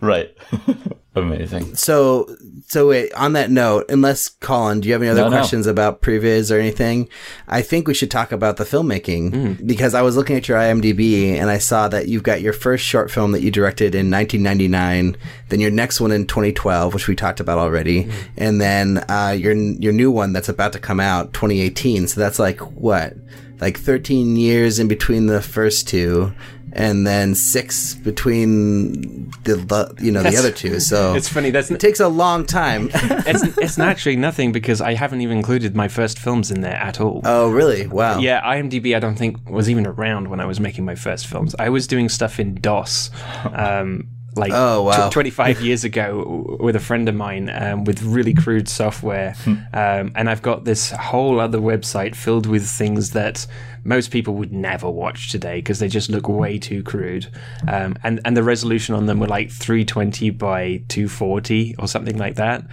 Right. 0.00 0.34
Amazing. 1.14 1.74
So, 1.74 2.34
so 2.70 2.86
wait, 2.88 3.12
on 3.14 3.32
that 3.32 3.50
note, 3.50 3.86
unless 3.88 4.28
Colin, 4.28 4.78
do 4.80 4.86
you 4.88 4.92
have 4.94 5.02
any 5.02 5.10
other 5.10 5.22
No, 5.22 5.28
no. 5.28 5.36
questions 5.36 5.66
about 5.66 6.02
previs 6.02 6.54
or 6.54 6.60
anything? 6.60 7.08
I 7.48 7.62
think 7.62 7.88
we 7.88 7.94
should 7.94 8.10
talk 8.12 8.30
about 8.30 8.58
the 8.58 8.64
filmmaking 8.64 9.30
Mm. 9.32 9.66
because 9.66 9.92
I 9.92 10.02
was 10.02 10.16
looking 10.16 10.36
at 10.36 10.46
your 10.48 10.56
IMDb 10.56 11.34
and 11.36 11.50
I 11.50 11.58
saw 11.58 11.88
that 11.88 12.06
you've 12.06 12.22
got 12.22 12.40
your 12.42 12.52
first 12.52 12.84
short 12.84 13.10
film 13.10 13.32
that 13.32 13.42
you 13.42 13.50
directed 13.50 13.94
in 13.96 14.08
1999, 14.08 15.16
then 15.48 15.58
your 15.60 15.72
next 15.72 16.00
one 16.00 16.12
in 16.12 16.26
2012, 16.26 16.94
which 16.94 17.08
we 17.08 17.16
talked 17.16 17.40
about 17.40 17.58
already, 17.58 18.04
Mm. 18.04 18.10
and 18.36 18.60
then 18.60 19.04
uh, 19.08 19.34
your 19.36 19.52
your 19.54 19.92
new 19.92 20.10
one 20.12 20.32
that's 20.32 20.48
about 20.48 20.72
to 20.74 20.78
come 20.78 21.00
out 21.00 21.32
2018. 21.32 22.06
So 22.06 22.20
that's 22.20 22.38
like 22.38 22.60
what, 22.60 23.14
like 23.60 23.78
13 23.78 24.36
years 24.36 24.78
in 24.78 24.86
between 24.88 25.26
the 25.26 25.42
first 25.42 25.88
two. 25.88 26.32
And 26.72 27.06
then 27.06 27.34
six 27.34 27.94
between 27.94 29.30
the, 29.44 29.56
the 29.56 29.94
you 30.00 30.12
know 30.12 30.22
the 30.22 30.36
other 30.36 30.52
two. 30.52 30.78
So 30.80 31.14
it's 31.16 31.28
funny. 31.28 31.50
That's 31.50 31.70
it 31.70 31.80
takes 31.80 32.00
a 32.00 32.08
long 32.08 32.46
time. 32.46 32.90
it's 32.94 33.42
it's 33.58 33.78
actually 33.78 34.16
nothing 34.16 34.52
because 34.52 34.80
I 34.80 34.94
haven't 34.94 35.20
even 35.20 35.38
included 35.38 35.74
my 35.74 35.88
first 35.88 36.18
films 36.18 36.50
in 36.50 36.60
there 36.60 36.76
at 36.76 37.00
all. 37.00 37.22
oh, 37.24 37.50
really? 37.50 37.86
Wow. 37.86 38.18
Yeah, 38.18 38.40
IMDb 38.42 38.96
I 38.96 39.00
don't 39.00 39.16
think 39.16 39.48
was 39.48 39.68
even 39.68 39.86
around 39.86 40.28
when 40.28 40.40
I 40.40 40.46
was 40.46 40.60
making 40.60 40.84
my 40.84 40.94
first 40.94 41.26
films. 41.26 41.54
I 41.58 41.68
was 41.68 41.86
doing 41.86 42.08
stuff 42.08 42.38
in 42.38 42.54
DOS. 42.60 43.10
Um, 43.52 44.08
like 44.36 44.52
Oh, 44.54 44.82
wow. 44.84 45.08
tw- 45.08 45.12
25 45.12 45.60
years 45.66 45.82
ago 45.84 46.56
with 46.60 46.76
a 46.76 46.80
friend 46.80 47.08
of 47.08 47.14
mine 47.14 47.50
um, 47.50 47.84
with 47.84 48.02
really 48.02 48.32
crude 48.32 48.68
software 48.68 49.34
um, 49.46 50.12
and 50.14 50.30
i've 50.30 50.40
got 50.42 50.64
this 50.64 50.90
whole 50.92 51.40
other 51.40 51.58
website 51.58 52.14
filled 52.14 52.46
with 52.46 52.64
things 52.68 53.10
that 53.10 53.44
most 53.82 54.10
people 54.12 54.34
would 54.34 54.52
never 54.52 54.88
watch 54.88 55.30
today 55.32 55.56
because 55.56 55.80
they 55.80 55.88
just 55.88 56.10
look 56.10 56.28
way 56.28 56.58
too 56.58 56.82
crude 56.84 57.26
um, 57.66 57.96
and, 58.04 58.20
and 58.24 58.36
the 58.36 58.42
resolution 58.44 58.94
on 58.94 59.06
them 59.06 59.18
were 59.18 59.26
like 59.26 59.50
320 59.50 60.30
by 60.30 60.82
240 60.88 61.74
or 61.78 61.88
something 61.88 62.16
like 62.16 62.36
that 62.36 62.64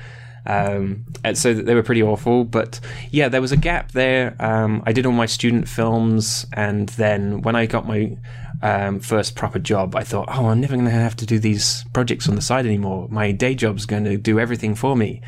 um, 0.45 1.03
and 1.25 1.37
so 1.37 1.53
they 1.53 1.75
were 1.75 1.83
pretty 1.83 2.01
awful. 2.01 2.45
But 2.45 2.79
yeah, 3.11 3.27
there 3.27 3.41
was 3.41 3.51
a 3.51 3.57
gap 3.57 3.91
there. 3.91 4.33
Um, 4.39 4.81
I 4.85 4.93
did 4.93 5.05
all 5.05 5.11
my 5.11 5.25
student 5.25 5.67
films, 5.67 6.45
and 6.53 6.87
then 6.87 7.41
when 7.41 7.57
I 7.57 7.65
got 7.65 7.85
my 7.85 8.15
um, 8.61 8.99
first 8.99 9.35
proper 9.35 9.59
job, 9.59 9.95
I 9.95 10.03
thought, 10.03 10.27
oh, 10.29 10.47
I'm 10.47 10.59
never 10.59 10.73
going 10.73 10.85
to 10.85 10.91
have 10.91 11.15
to 11.17 11.25
do 11.25 11.39
these 11.39 11.85
projects 11.93 12.27
on 12.27 12.35
the 12.35 12.41
side 12.41 12.65
anymore. 12.65 13.07
My 13.09 13.31
day 13.31 13.55
job's 13.55 13.85
going 13.85 14.05
to 14.05 14.17
do 14.17 14.39
everything 14.39 14.75
for 14.75 14.95
me. 14.95 15.21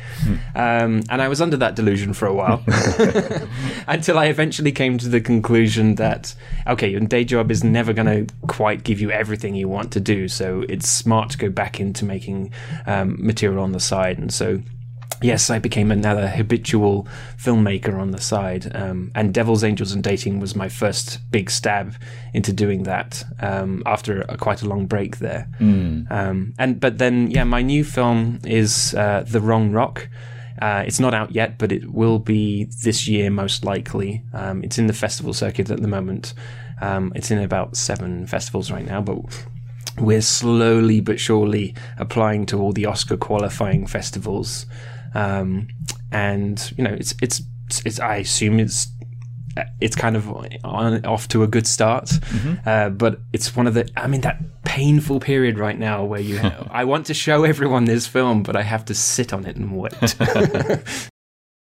Um, 0.54 1.02
and 1.08 1.22
I 1.22 1.28
was 1.28 1.40
under 1.40 1.56
that 1.58 1.76
delusion 1.76 2.12
for 2.12 2.26
a 2.26 2.34
while 2.34 2.62
until 3.86 4.18
I 4.18 4.26
eventually 4.26 4.72
came 4.72 4.98
to 4.98 5.08
the 5.08 5.20
conclusion 5.20 5.94
that, 5.96 6.34
okay, 6.66 6.88
your 6.88 7.00
day 7.00 7.24
job 7.24 7.50
is 7.50 7.62
never 7.62 7.92
going 7.92 8.26
to 8.26 8.34
quite 8.46 8.82
give 8.82 9.00
you 9.00 9.10
everything 9.10 9.54
you 9.54 9.68
want 9.68 9.92
to 9.92 10.00
do. 10.00 10.28
So 10.28 10.64
it's 10.68 10.88
smart 10.88 11.30
to 11.30 11.38
go 11.38 11.48
back 11.50 11.80
into 11.80 12.04
making 12.04 12.52
um, 12.86 13.16
material 13.24 13.62
on 13.62 13.72
the 13.72 13.80
side. 13.80 14.18
And 14.18 14.32
so 14.32 14.60
yes, 15.22 15.50
I 15.50 15.58
became 15.58 15.90
another 15.90 16.28
habitual 16.28 17.06
filmmaker 17.36 17.98
on 17.98 18.10
the 18.10 18.20
side. 18.20 18.74
Um, 18.74 19.10
and 19.14 19.34
Devil's 19.34 19.64
Angels 19.64 19.92
and 19.92 20.02
Dating 20.02 20.40
was 20.40 20.54
my 20.56 20.68
first 20.68 21.18
big 21.30 21.50
stab 21.50 21.94
into 22.34 22.52
doing 22.52 22.84
that 22.84 23.24
um, 23.40 23.82
after 23.86 24.22
a, 24.22 24.36
quite 24.36 24.62
a 24.62 24.68
long 24.68 24.86
break 24.86 25.18
there. 25.18 25.48
Um, 26.10 26.54
and 26.58 26.80
but 26.80 26.98
then, 26.98 27.30
yeah, 27.30 27.44
my 27.44 27.62
new 27.62 27.84
film 27.84 28.40
is 28.44 28.94
uh, 28.94 29.24
The 29.26 29.40
Wrong 29.40 29.72
Rock. 29.72 30.08
Uh, 30.60 30.84
it's 30.86 31.00
not 31.00 31.14
out 31.14 31.34
yet, 31.34 31.56
but 31.58 31.72
it 31.72 31.90
will 31.90 32.18
be 32.18 32.64
this 32.82 33.08
year 33.08 33.30
most 33.30 33.64
likely. 33.64 34.22
Um, 34.34 34.62
it's 34.62 34.78
in 34.78 34.88
the 34.88 34.92
festival 34.92 35.32
circuit 35.32 35.70
at 35.70 35.80
the 35.80 35.88
moment. 35.88 36.34
Um, 36.82 37.12
it's 37.14 37.30
in 37.30 37.38
about 37.38 37.76
seven 37.76 38.26
festivals 38.26 38.70
right 38.70 38.84
now, 38.84 39.00
but 39.00 39.18
we're 39.98 40.22
slowly 40.22 41.00
but 41.00 41.20
surely 41.20 41.74
applying 41.98 42.46
to 42.46 42.58
all 42.60 42.72
the 42.72 42.86
Oscar 42.86 43.16
qualifying 43.16 43.86
festivals, 43.86 44.66
um, 45.14 45.68
and 46.12 46.72
you 46.76 46.84
know, 46.84 46.92
it's 46.92 47.14
it's 47.22 47.42
it's. 47.84 48.00
I 48.00 48.16
assume 48.16 48.60
it's 48.60 48.88
it's 49.80 49.96
kind 49.96 50.16
of 50.16 50.28
on, 50.64 51.04
off 51.04 51.28
to 51.28 51.42
a 51.42 51.46
good 51.46 51.66
start, 51.66 52.10
uh, 52.66 52.90
but 52.90 53.20
it's 53.32 53.54
one 53.54 53.66
of 53.66 53.74
the. 53.74 53.88
I 53.96 54.06
mean, 54.06 54.22
that 54.22 54.40
painful 54.64 55.20
period 55.20 55.58
right 55.58 55.78
now 55.78 56.04
where 56.04 56.20
you. 56.20 56.38
I 56.70 56.84
want 56.84 57.06
to 57.06 57.14
show 57.14 57.44
everyone 57.44 57.84
this 57.84 58.06
film, 58.06 58.42
but 58.42 58.56
I 58.56 58.62
have 58.62 58.84
to 58.86 58.94
sit 58.94 59.32
on 59.32 59.46
it 59.46 59.56
and 59.56 59.76
wait. 59.76 59.94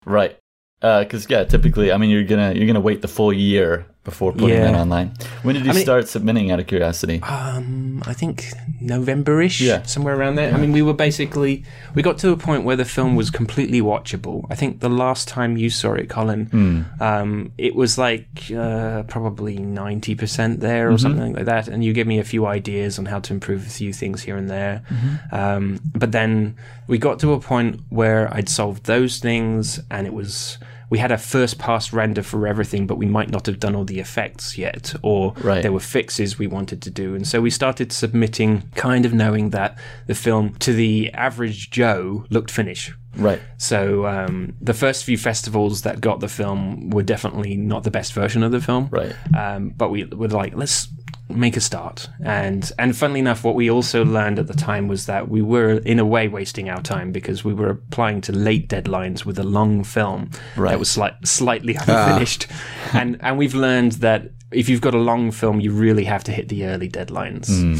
Right. 0.06 0.38
Because 0.82 1.30
yeah, 1.30 1.44
typically, 1.44 1.92
I 1.92 1.98
mean, 1.98 2.10
you're 2.10 2.24
gonna 2.24 2.54
you're 2.54 2.66
gonna 2.66 2.80
wait 2.80 3.02
the 3.02 3.10
full 3.10 3.34
year 3.34 3.86
before 4.10 4.32
putting 4.34 4.50
Yeah. 4.58 4.72
that 4.72 4.76
online. 4.84 5.08
When 5.44 5.54
did 5.56 5.66
you 5.66 5.74
mean- 5.74 5.82
start 5.90 6.08
submitting? 6.08 6.46
Out 6.52 6.60
of 6.64 6.68
curiosity. 6.68 7.18
Um, 7.24 8.02
I 8.12 8.14
think 8.14 8.36
November-ish, 8.82 9.60
Yeah. 9.62 9.82
somewhere 9.84 10.16
around 10.20 10.36
there. 10.36 10.54
I 10.56 10.58
mean, 10.58 10.72
we 10.72 10.82
were 10.82 10.94
basically 11.08 11.64
we 11.96 12.02
got 12.10 12.18
to 12.24 12.32
a 12.32 12.38
point 12.38 12.62
where 12.68 12.76
the 12.84 12.86
film 12.98 13.12
was 13.22 13.30
completely 13.30 13.82
watchable. 13.82 14.38
I 14.50 14.56
think 14.56 14.72
the 14.80 14.90
last 15.04 15.28
time 15.28 15.52
you 15.58 15.70
saw 15.70 15.94
it, 16.02 16.08
Colin, 16.10 16.42
Hmm. 16.56 16.82
um, 17.10 17.52
it 17.58 17.74
was 17.82 17.92
like 17.98 18.30
uh, 18.66 19.04
probably 19.16 19.56
ninety 19.84 20.16
percent 20.16 20.60
there 20.68 20.88
or 20.88 20.94
Mm-hmm. 20.94 20.98
something 21.06 21.34
like 21.38 21.46
that. 21.54 21.68
And 21.68 21.84
you 21.86 21.92
gave 21.94 22.08
me 22.08 22.20
a 22.20 22.24
few 22.34 22.46
ideas 22.60 22.98
on 23.00 23.06
how 23.06 23.20
to 23.26 23.34
improve 23.34 23.62
a 23.68 23.70
few 23.82 23.92
things 24.02 24.18
here 24.28 24.38
and 24.42 24.50
there. 24.50 24.82
Mm-hmm. 24.90 25.36
Um, 25.40 25.80
but 26.02 26.12
then 26.12 26.56
we 26.88 26.98
got 26.98 27.20
to 27.20 27.34
a 27.34 27.40
point 27.40 27.80
where 27.90 28.24
I'd 28.36 28.50
solved 28.50 28.86
those 28.86 29.14
things, 29.20 29.80
and 29.92 30.08
it 30.08 30.14
was. 30.14 30.58
We 30.90 30.98
had 30.98 31.12
a 31.12 31.18
first 31.18 31.60
pass 31.60 31.94
render 31.94 32.24
for 32.24 32.48
everything, 32.48 32.88
but 32.88 32.98
we 32.98 33.06
might 33.06 33.30
not 33.30 33.46
have 33.46 33.60
done 33.60 33.76
all 33.76 33.86
the 33.86 34.00
effects 34.00 34.58
yet, 34.58 34.94
or 35.04 35.34
Right. 35.42 35.62
there 35.62 35.72
were 35.72 35.80
fixes 35.80 36.40
we 36.40 36.48
wanted 36.48 36.82
to 36.84 36.90
do. 36.90 37.14
And 37.16 37.28
so 37.28 37.42
we 37.42 37.50
started 37.50 37.92
submitting, 37.92 38.64
kind 38.76 39.06
of 39.06 39.14
knowing 39.14 39.52
that 39.52 39.78
the 40.08 40.16
film, 40.16 40.56
to 40.60 40.74
the 40.74 41.12
average 41.14 41.70
Joe, 41.70 42.26
looked 42.30 42.52
finished. 42.52 42.94
right. 43.16 43.42
So 43.58 44.06
um, 44.06 44.54
the 44.62 44.74
first 44.74 45.04
few 45.04 45.18
festivals 45.18 45.82
that 45.82 46.00
got 46.00 46.20
the 46.22 46.28
film 46.30 46.90
were 46.92 47.04
definitely 47.04 47.56
not 47.58 47.84
the 47.84 47.92
best 47.92 48.14
version 48.14 48.44
of 48.44 48.52
the 48.52 48.62
film. 48.62 48.88
Right. 48.92 49.16
Um, 49.38 49.70
but 49.76 49.90
we 49.90 50.06
were 50.06 50.28
like, 50.28 50.56
let's 50.56 50.88
make 51.30 51.56
a 51.56 51.62
start. 51.62 52.10
And 52.24 52.72
and 52.80 52.96
funnily 52.98 53.20
enough, 53.20 53.44
what 53.44 53.56
we 53.56 53.70
also 53.70 54.04
learned 54.04 54.40
at 54.40 54.48
the 54.48 54.54
time 54.54 54.88
was 54.88 55.06
that 55.06 55.30
we 55.30 55.42
were 55.42 55.74
in 55.80 56.00
a 56.00 56.06
way 56.06 56.28
wasting 56.28 56.70
our 56.70 56.82
time 56.82 57.12
because 57.12 57.44
we 57.44 57.54
were 57.54 57.70
applying 57.70 58.22
to 58.22 58.32
late 58.32 58.68
deadlines 58.68 59.26
with 59.26 59.38
a 59.40 59.44
long 59.44 59.84
film 59.84 60.32
Right. 60.56 60.72
that 60.72 60.80
was 60.80 60.90
slight, 60.90 61.28
slightly 61.28 61.78
ah. 61.78 61.84
unfinished. 62.08 62.48
and 62.94 63.18
and 63.22 63.38
we've 63.38 63.56
learned 63.56 63.94
that 63.94 64.32
if 64.52 64.68
you've 64.68 64.82
got 64.82 64.96
a 64.96 65.00
long 65.00 65.32
film, 65.32 65.60
you 65.60 65.72
really 65.72 66.06
have 66.06 66.24
to 66.24 66.32
hit 66.32 66.50
the 66.50 66.66
early 66.66 66.90
deadlines. 66.90 67.48
Hmm. 67.48 67.76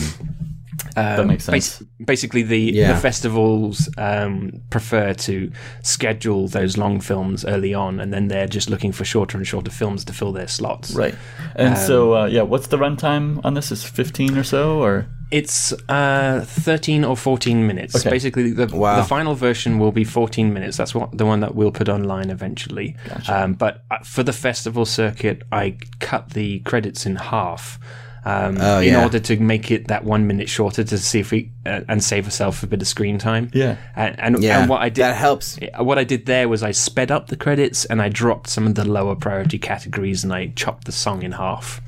That 0.96 1.26
makes 1.26 1.44
sense. 1.46 1.80
Bas- 1.80 1.88
basically, 2.06 2.44
the, 2.44 2.60
Yeah. 2.60 2.94
the 2.94 3.00
festivals 3.00 3.90
um, 3.98 4.62
prefer 4.70 5.14
to 5.14 5.52
schedule 5.84 6.48
those 6.48 6.78
long 6.78 7.00
films 7.00 7.46
early 7.46 7.74
on, 7.74 8.00
and 8.00 8.14
then 8.14 8.28
they're 8.28 8.48
just 8.48 8.70
looking 8.70 8.92
for 8.92 9.06
shorter 9.06 9.38
and 9.38 9.46
shorter 9.48 9.72
films 9.72 10.06
to 10.06 10.14
fill 10.14 10.32
their 10.32 10.48
slots. 10.48 10.94
Right. 10.94 11.16
And 11.56 11.78
so, 11.78 12.16
uh, 12.16 12.26
yeah, 12.26 12.42
what's 12.44 12.68
the 12.68 12.78
runtime 12.78 13.40
on 13.44 13.54
this? 13.54 13.72
Is 13.72 13.84
15 13.84 14.38
or 14.38 14.44
so, 14.44 14.80
or 14.82 15.06
It's 15.32 15.74
uh, 15.90 16.44
13 16.44 17.04
or 17.04 17.16
14 17.16 17.68
minutes. 17.68 17.96
Okay. 17.96 18.10
Basically, 18.10 18.52
the, 18.52 18.66
Wow. 18.76 18.96
the 19.02 19.04
final 19.08 19.36
version 19.36 19.78
will 19.78 19.92
be 19.92 20.04
14 20.04 20.52
minutes. 20.54 20.76
That's 20.78 20.96
what 20.96 21.16
the 21.16 21.26
one 21.26 21.42
that 21.42 21.54
we'll 21.54 21.72
put 21.72 21.88
online 21.88 22.30
eventually. 22.32 22.96
Um, 23.28 23.54
but 23.54 23.84
uh, 23.92 24.00
for 24.04 24.24
the 24.24 24.34
festival 24.34 24.86
circuit, 24.86 25.44
I 25.52 25.78
cut 26.00 26.32
the 26.32 26.60
credits 26.62 27.06
in 27.06 27.16
half. 27.18 27.80
Um, 28.26 28.58
Oh, 28.60 28.80
in 28.80 28.94
yeah. 28.94 29.04
order 29.04 29.20
to 29.20 29.38
make 29.40 29.72
it 29.72 29.88
that 29.88 30.04
one 30.04 30.28
minute 30.28 30.50
shorter 30.50 30.84
to 30.84 30.98
see 30.98 31.20
if 31.20 31.32
we 31.32 31.52
uh, 31.66 31.82
and 31.88 32.04
save 32.04 32.26
ourselves 32.26 32.62
a 32.64 32.68
bit 32.68 32.82
of 32.82 32.88
screen 32.88 33.18
time. 33.18 33.50
Yeah. 33.54 33.78
and 33.96 34.20
and, 34.20 34.44
Yeah, 34.44 34.60
and 34.62 34.70
what 34.70 34.82
I 34.82 34.90
did 34.90 35.02
that 35.04 35.16
helps. 35.16 35.58
what 35.78 35.98
I 35.98 36.04
did 36.04 36.26
there 36.26 36.50
was 36.50 36.62
I 36.62 36.72
sped 36.72 37.12
up 37.12 37.28
the 37.28 37.38
credits 37.38 37.86
and 37.86 38.02
I 38.02 38.10
dropped 38.10 38.50
some 38.50 38.68
of 38.68 38.76
the 38.76 38.84
lower 38.86 39.16
priority 39.16 39.58
categories 39.58 40.24
and 40.24 40.34
I 40.34 40.48
chopped 40.56 40.86
the 40.86 40.92
song 40.92 41.24
in 41.24 41.32
half. 41.34 41.82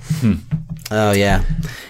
Oh 0.93 1.11
yeah, 1.13 1.43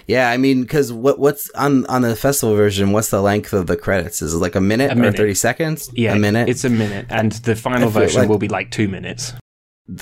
yeah. 0.07 0.29
I 0.29 0.37
mean, 0.37 0.61
because 0.61 0.93
what 0.93 1.17
what's 1.17 1.49
on 1.51 1.85
on 1.87 2.03
the 2.03 2.15
festival 2.15 2.55
version? 2.55 2.91
What's 2.91 3.09
the 3.09 3.21
length 3.21 3.51
of 3.53 3.65
the 3.67 3.75
credits? 3.75 4.21
Is 4.21 4.33
it 4.35 4.37
like 4.37 4.53
a 4.55 4.61
minute, 4.61 4.91
a 4.91 4.95
minute. 4.95 5.15
or 5.15 5.17
thirty 5.17 5.33
seconds? 5.33 5.89
Yeah, 5.93 6.13
a 6.13 6.19
minute. 6.19 6.49
It's 6.49 6.63
a 6.65 6.69
minute, 6.69 7.07
and 7.09 7.31
the 7.31 7.55
final 7.55 7.89
version 7.89 8.21
like- 8.21 8.29
will 8.29 8.37
be 8.37 8.47
like 8.47 8.69
two 8.69 8.87
minutes. 8.87 9.33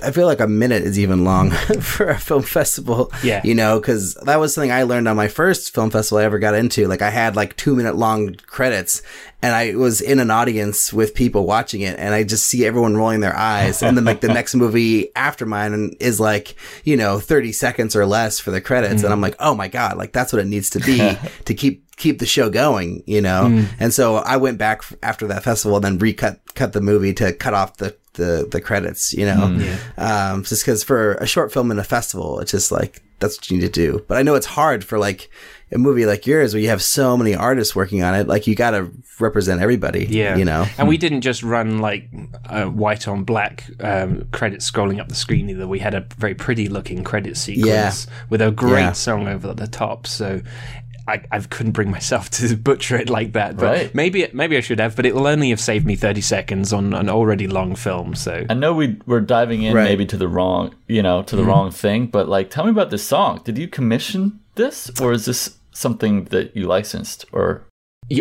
I 0.04 0.12
feel 0.12 0.28
like 0.28 0.42
a 0.42 0.48
minute 0.48 0.84
is 0.84 1.00
even 1.00 1.24
long 1.24 1.50
for 1.82 2.10
a 2.10 2.20
film 2.20 2.44
festival. 2.44 3.12
Yeah. 3.24 3.42
You 3.44 3.56
know, 3.56 3.80
because 3.80 4.14
that 4.26 4.40
was 4.40 4.54
something 4.54 4.72
I 4.72 4.84
learned 4.84 5.08
on 5.08 5.16
my 5.16 5.28
first 5.28 5.74
film 5.74 5.90
festival 5.90 6.20
I 6.20 6.26
ever 6.26 6.38
got 6.38 6.54
into. 6.54 6.88
Like, 6.88 7.02
I 7.02 7.10
had 7.10 7.36
like 7.36 7.56
two 7.56 7.76
minute 7.76 7.96
long 7.96 8.36
credits 8.36 9.02
and 9.42 9.56
I 9.56 9.76
was 9.76 10.02
in 10.02 10.20
an 10.20 10.30
audience 10.30 10.94
with 10.94 11.16
people 11.16 11.46
watching 11.46 11.82
it 11.82 11.98
and 11.98 12.14
I 12.14 12.24
just 12.24 12.46
see 12.46 12.66
everyone 12.66 12.98
rolling 12.98 13.22
their 13.22 13.36
eyes. 13.36 13.82
And 13.82 13.98
then, 13.98 14.06
like, 14.06 14.22
the 14.22 14.28
next 14.34 14.54
movie 14.54 15.16
after 15.16 15.46
mine 15.46 15.96
is 16.00 16.20
like, 16.20 16.56
you 16.84 16.98
know, 16.98 17.20
30 17.20 17.52
seconds 17.54 17.96
or 17.96 18.06
less 18.06 18.38
for 18.38 18.52
the 18.52 18.62
credits. 18.62 18.92
And 18.92 19.04
mm-hmm. 19.04 19.14
I'm 19.14 19.22
like, 19.22 19.38
oh 19.40 19.56
my 19.56 19.70
God, 19.70 19.98
like, 19.98 20.12
that's 20.12 20.32
what 20.32 20.42
it 20.42 20.48
needs 20.48 20.70
to 20.72 20.80
be 20.80 21.18
to 21.46 21.54
keep 21.54 21.86
keep 22.00 22.18
the 22.18 22.26
show 22.26 22.50
going, 22.50 23.04
you 23.06 23.22
know? 23.22 23.66
And 23.80 23.94
so 23.94 24.16
I 24.16 24.38
went 24.38 24.58
back 24.58 24.82
after 25.04 25.28
that 25.28 25.44
festival 25.44 25.76
and 25.78 25.86
then 25.86 25.98
recut 26.00 26.40
cut 26.56 26.74
the 26.74 26.82
movie 26.82 27.14
to 27.14 27.32
cut 27.34 27.54
off 27.54 27.78
the 27.78 27.96
the, 28.14 28.48
the 28.52 28.60
credits, 28.60 29.14
you 29.14 29.26
know? 29.26 29.44
Um, 29.98 30.44
just 30.44 30.64
because 30.64 30.84
for 30.84 31.14
a 31.16 31.28
short 31.28 31.54
film 31.54 31.70
in 31.72 31.78
a 31.80 31.84
festival, 31.84 32.40
it's 32.40 32.52
just 32.52 32.72
like, 32.72 33.02
that's 33.20 33.38
what 33.38 33.50
you 33.52 33.58
need 33.58 33.66
to 33.66 33.72
do. 33.72 34.04
But 34.08 34.18
I 34.18 34.24
know 34.24 34.36
it's 34.36 34.46
hard 34.48 34.84
for 34.84 34.98
like 34.98 35.30
a 35.72 35.78
movie 35.78 36.06
like 36.06 36.26
yours 36.26 36.54
where 36.54 36.62
you 36.62 36.68
have 36.70 36.82
so 36.82 37.16
many 37.16 37.36
artists 37.36 37.76
working 37.76 38.02
on 38.04 38.16
it. 38.16 38.28
Like 38.28 38.48
you 38.48 38.56
got 38.56 38.72
to 38.72 38.90
represent 39.20 39.62
everybody, 39.62 40.06
Yeah, 40.10 40.36
you 40.36 40.44
know? 40.44 40.66
And 40.78 40.88
we 40.90 40.98
didn't 40.98 41.22
just 41.22 41.44
run 41.44 41.80
like 41.80 42.10
uh, 42.46 42.66
white 42.66 43.08
on 43.08 43.24
black 43.24 43.66
um, 43.80 44.28
credits 44.32 44.70
scrolling 44.70 45.00
up 45.00 45.08
the 45.08 45.16
screen 45.16 45.50
either. 45.50 45.68
We 45.68 45.80
had 45.80 45.94
a 45.94 46.06
very 46.18 46.36
pretty 46.36 46.68
looking 46.68 47.04
credit 47.06 47.38
sequence 47.38 48.08
with 48.30 48.42
a 48.42 48.52
great 48.52 48.82
Yeah. 48.82 48.92
song 48.94 49.28
over 49.30 49.52
at 49.52 49.58
the 49.58 49.68
top. 49.68 50.08
So. 50.08 50.42
I, 51.10 51.24
I 51.32 51.40
couldn't 51.40 51.74
bring 51.74 51.92
myself 51.92 52.30
to 52.32 52.56
butcher 52.70 52.98
it 52.98 53.10
like 53.10 53.34
that, 53.34 53.58
but 53.58 53.66
Right. 53.66 53.96
maybe 53.96 54.28
maybe 54.34 54.58
I 54.58 54.62
should 54.62 54.80
have. 54.80 54.96
But 54.96 55.06
it 55.06 55.16
will 55.16 55.28
only 55.28 55.50
have 55.50 55.60
saved 55.60 55.86
me 55.86 55.96
thirty 55.96 56.22
seconds 56.22 56.72
on 56.74 56.94
an 56.94 57.10
already 57.10 57.48
long 57.48 57.76
film. 57.76 58.16
So 58.16 58.46
I 58.50 58.54
know 58.54 58.74
we 58.74 58.98
we're 59.06 59.22
diving 59.22 59.64
in 59.64 59.74
Right. 59.74 59.84
maybe 59.86 60.06
to 60.08 60.18
the 60.18 60.28
wrong, 60.28 60.76
you 60.88 61.02
know, 61.02 61.24
to 61.24 61.36
the 61.36 61.42
mm-hmm. 61.42 61.52
wrong 61.52 61.72
thing, 61.72 62.08
but 62.08 62.30
like, 62.30 62.50
tell 62.50 62.66
me 62.66 62.72
about 62.72 62.90
this 62.90 63.04
song. 63.04 63.42
Did 63.44 63.58
you 63.58 63.68
commission 63.68 64.40
this, 64.56 64.92
or 65.02 65.12
is 65.14 65.26
this 65.26 65.58
something 65.72 66.26
that 66.26 66.56
you 66.56 66.68
licensed, 66.68 67.26
or 67.32 67.46
Yeah, 67.50 67.69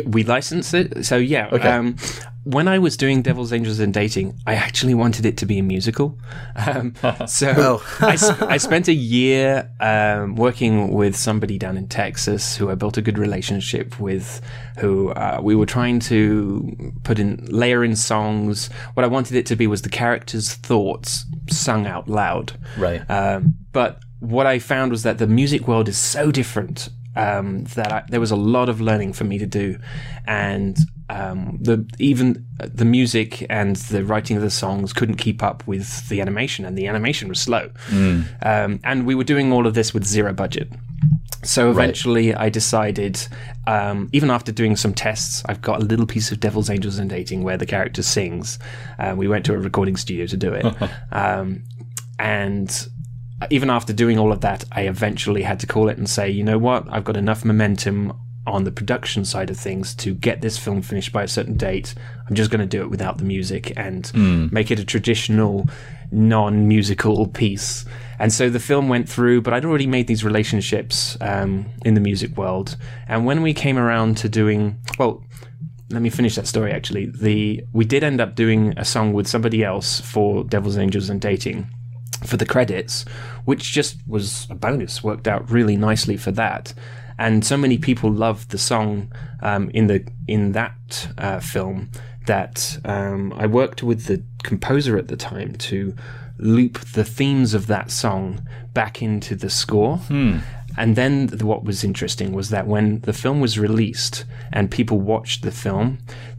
we 0.06 0.22
license 0.24 0.74
it. 0.74 1.04
So 1.06 1.16
yeah, 1.16 1.48
Okay. 1.52 1.68
um, 1.68 1.96
when 2.44 2.66
I 2.68 2.78
was 2.78 2.96
doing 2.96 3.20
Devil's 3.20 3.52
Angels 3.52 3.78
and 3.78 3.92
Dating, 3.92 4.38
I 4.46 4.54
actually 4.54 4.94
wanted 4.94 5.26
it 5.26 5.36
to 5.38 5.46
be 5.46 5.58
a 5.58 5.62
musical. 5.62 6.18
Um, 6.56 6.94
so 7.26 7.52
Oh. 7.56 7.96
I, 8.00 8.14
s- 8.14 8.30
I 8.42 8.56
spent 8.56 8.88
a 8.88 8.92
year 8.94 9.70
um, 9.80 10.34
working 10.36 10.92
with 10.94 11.14
somebody 11.16 11.58
down 11.58 11.76
in 11.76 11.88
Texas 11.88 12.56
who 12.56 12.70
I 12.70 12.74
built 12.74 12.96
a 12.96 13.02
good 13.02 13.18
relationship 13.18 13.98
with. 14.00 14.40
Who 14.78 15.10
uh, 15.10 15.40
we 15.42 15.56
were 15.56 15.66
trying 15.66 15.98
to 16.00 16.92
put 17.02 17.18
in 17.18 17.44
layer 17.50 17.82
in 17.84 17.96
songs. 17.96 18.70
What 18.94 19.04
I 19.04 19.08
wanted 19.08 19.36
it 19.36 19.44
to 19.46 19.56
be 19.56 19.66
was 19.66 19.82
the 19.82 19.88
characters' 19.88 20.54
thoughts 20.54 21.24
sung 21.50 21.86
out 21.86 22.08
loud. 22.08 22.52
right? 22.78 23.02
Um, 23.10 23.54
but 23.72 24.00
what 24.20 24.46
I 24.46 24.58
found 24.60 24.90
was 24.92 25.02
that 25.02 25.18
the 25.18 25.26
music 25.26 25.66
world 25.68 25.88
is 25.88 25.98
so 25.98 26.30
different 26.30 26.88
um, 27.18 27.64
that 27.74 27.92
I, 27.92 28.04
there 28.08 28.20
was 28.20 28.30
a 28.30 28.36
lot 28.36 28.68
of 28.68 28.80
learning 28.80 29.12
for 29.12 29.24
me 29.24 29.38
to 29.38 29.46
do, 29.46 29.78
and 30.26 30.78
um, 31.10 31.58
the 31.60 31.84
even 31.98 32.46
the 32.58 32.84
music 32.84 33.44
and 33.50 33.76
the 33.76 34.04
writing 34.04 34.36
of 34.36 34.42
the 34.42 34.50
songs 34.50 34.92
couldn't 34.92 35.16
keep 35.16 35.42
up 35.42 35.66
with 35.66 36.08
the 36.08 36.20
animation, 36.20 36.64
and 36.64 36.78
the 36.78 36.86
animation 36.86 37.28
was 37.28 37.40
slow. 37.40 37.70
Um, 38.42 38.80
and 38.84 39.06
we 39.06 39.14
were 39.14 39.24
doing 39.24 39.52
all 39.52 39.66
of 39.66 39.74
this 39.74 39.92
with 39.92 40.04
zero 40.04 40.32
budget. 40.32 40.70
So 41.44 41.70
eventually, 41.70 42.34
I 42.34 42.48
decided, 42.48 43.26
um, 43.66 44.08
even 44.12 44.28
after 44.28 44.50
doing 44.50 44.76
some 44.76 44.92
tests, 44.92 45.42
I've 45.46 45.62
got 45.62 45.80
a 45.80 45.84
little 45.84 46.06
piece 46.06 46.32
of 46.32 46.40
Devil's 46.40 46.68
Angels 46.68 46.98
and 46.98 47.08
Dating 47.08 47.44
where 47.44 47.56
the 47.56 47.66
character 47.66 48.02
sings. 48.02 48.58
Uh, 48.98 49.14
we 49.16 49.28
went 49.28 49.46
to 49.46 49.54
a 49.54 49.58
recording 49.58 49.96
studio 49.96 50.26
to 50.26 50.36
do 50.36 50.52
it. 50.52 50.66
um, 51.12 51.62
and 52.18 52.88
even 53.50 53.70
after 53.70 53.92
doing 53.92 54.18
all 54.18 54.32
of 54.32 54.40
that, 54.40 54.64
I 54.72 54.82
eventually 54.82 55.42
had 55.42 55.60
to 55.60 55.66
call 55.66 55.88
it 55.88 55.98
and 55.98 56.08
say, 56.08 56.28
you 56.28 56.42
know 56.42 56.58
what, 56.58 56.86
I've 56.90 57.04
got 57.04 57.16
enough 57.16 57.44
momentum 57.44 58.12
on 58.46 58.64
the 58.64 58.72
production 58.72 59.24
side 59.24 59.50
of 59.50 59.58
things 59.58 59.94
to 59.94 60.14
get 60.14 60.40
this 60.40 60.58
film 60.58 60.82
finished 60.82 61.12
by 61.12 61.22
a 61.22 61.28
certain 61.28 61.56
date. 61.56 61.94
I'm 62.28 62.34
just 62.34 62.50
going 62.50 62.60
to 62.60 62.66
do 62.66 62.82
it 62.82 62.90
without 62.90 63.18
the 63.18 63.24
music 63.24 63.72
and 63.76 64.10
make 64.52 64.70
it 64.70 64.78
a 64.78 64.84
traditional, 64.84 65.68
non 66.10 66.66
musical 66.66 67.26
piece. 67.26 67.84
And 68.18 68.32
so 68.32 68.50
the 68.50 68.58
film 68.58 68.88
went 68.88 69.08
through, 69.08 69.42
but 69.42 69.54
I'd 69.54 69.64
already 69.64 69.86
made 69.86 70.06
these 70.08 70.24
relationships 70.24 71.16
um, 71.20 71.66
in 71.84 71.94
the 71.94 72.00
music 72.00 72.36
world. 72.36 72.76
And 73.06 73.24
when 73.24 73.42
we 73.42 73.54
came 73.54 73.78
around 73.78 74.16
to 74.18 74.28
doing, 74.28 74.80
well, 74.98 75.22
let 75.90 76.02
me 76.02 76.10
finish 76.10 76.34
that 76.34 76.46
story 76.46 76.72
actually. 76.72 77.06
The 77.06 77.62
we 77.72 77.84
did 77.84 78.04
end 78.04 78.20
up 78.20 78.34
doing 78.34 78.74
a 78.76 78.84
song 78.84 79.12
with 79.12 79.26
somebody 79.26 79.64
else 79.64 80.00
for 80.00 80.44
Devil's 80.44 80.76
Angels 80.76 81.08
and 81.08 81.20
Dating 81.20 81.70
for 82.24 82.36
the 82.36 82.46
credits, 82.46 83.04
which 83.44 83.72
just 83.72 83.96
was 84.06 84.46
a 84.50 84.54
bonus, 84.54 85.02
worked 85.02 85.28
out 85.28 85.50
really 85.50 85.76
nicely 85.76 86.16
for 86.16 86.30
that. 86.32 86.74
And 87.18 87.44
so 87.44 87.56
many 87.56 87.78
people 87.78 88.12
loved 88.12 88.50
the 88.50 88.58
song 88.58 89.12
um, 89.42 89.70
in 89.70 89.88
the 89.88 90.06
in 90.28 90.52
that 90.52 91.08
uh, 91.18 91.40
film 91.40 91.90
that 92.26 92.78
um, 92.84 93.32
I 93.36 93.46
worked 93.46 93.82
with 93.82 94.04
the 94.04 94.22
composer 94.44 94.96
at 94.98 95.08
the 95.08 95.16
time 95.16 95.54
to 95.54 95.94
loop 96.38 96.78
the 96.92 97.04
themes 97.04 97.54
of 97.54 97.66
that 97.66 97.90
song 97.90 98.46
back 98.72 99.02
into 99.02 99.34
the 99.34 99.50
score. 99.50 100.00
And 100.76 100.94
then 100.94 101.26
th- 101.28 101.42
what 101.42 101.64
was 101.64 101.82
interesting 101.82 102.32
was 102.32 102.50
that 102.50 102.68
when 102.68 103.00
the 103.00 103.12
film 103.12 103.40
was 103.40 103.58
released 103.58 104.24
and 104.52 104.70
people 104.70 105.00
watched 105.00 105.42
the 105.42 105.50
film, 105.50 105.98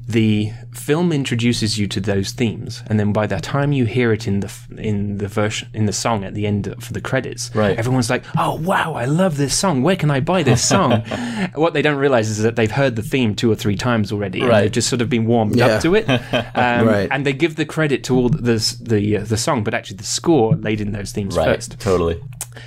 the 0.09 0.51
film 0.73 1.11
introduces 1.11 1.77
you 1.77 1.87
to 1.87 1.99
those 2.01 2.31
themes, 2.31 2.81
and 2.87 2.99
then 2.99 3.13
by 3.13 3.27
the 3.27 3.39
time 3.39 3.71
you 3.71 3.85
hear 3.85 4.11
it 4.11 4.27
in 4.27 4.39
the 4.39 4.51
in 4.77 5.19
the 5.19 5.27
version 5.27 5.69
in 5.73 5.85
the 5.85 5.93
song 5.93 6.23
at 6.23 6.33
the 6.33 6.47
end 6.47 6.73
for 6.79 6.93
the 6.93 7.01
credits, 7.01 7.51
Right. 7.53 7.77
everyone's 7.77 8.09
like, 8.09 8.23
"Oh 8.35 8.55
wow, 8.55 8.93
I 8.95 9.05
love 9.05 9.37
this 9.37 9.55
song. 9.55 9.83
Where 9.83 9.95
can 9.95 10.09
I 10.09 10.19
buy 10.19 10.41
this 10.41 10.63
song?" 10.67 11.01
what 11.53 11.73
they 11.73 11.83
don't 11.83 11.97
realize 11.99 12.27
is 12.29 12.39
that 12.41 12.55
they've 12.55 12.71
heard 12.71 12.95
the 12.95 13.03
theme 13.03 13.35
two 13.35 13.51
or 13.51 13.55
three 13.55 13.75
times 13.75 14.11
already, 14.11 14.39
and 14.41 14.49
Right. 14.49 14.61
they've 14.61 14.71
just 14.71 14.89
sort 14.89 15.01
of 15.01 15.09
been 15.09 15.25
warmed 15.27 15.55
Yeah. 15.55 15.67
up 15.67 15.81
to 15.83 15.93
it, 15.93 16.09
um, 16.55 16.87
Right. 16.87 17.07
and 17.11 17.23
they 17.25 17.33
give 17.33 17.55
the 17.55 17.65
credit 17.65 18.03
to 18.05 18.15
all 18.17 18.29
the 18.29 18.39
the 18.41 18.77
the, 18.81 19.17
uh, 19.17 19.23
the 19.25 19.37
song, 19.37 19.63
but 19.63 19.73
actually 19.75 19.97
the 19.97 20.03
score 20.05 20.55
laid 20.55 20.81
in 20.81 20.91
those 20.91 21.11
themes 21.11 21.37
Right. 21.37 21.55
first. 21.55 21.79
Totally. 21.79 22.19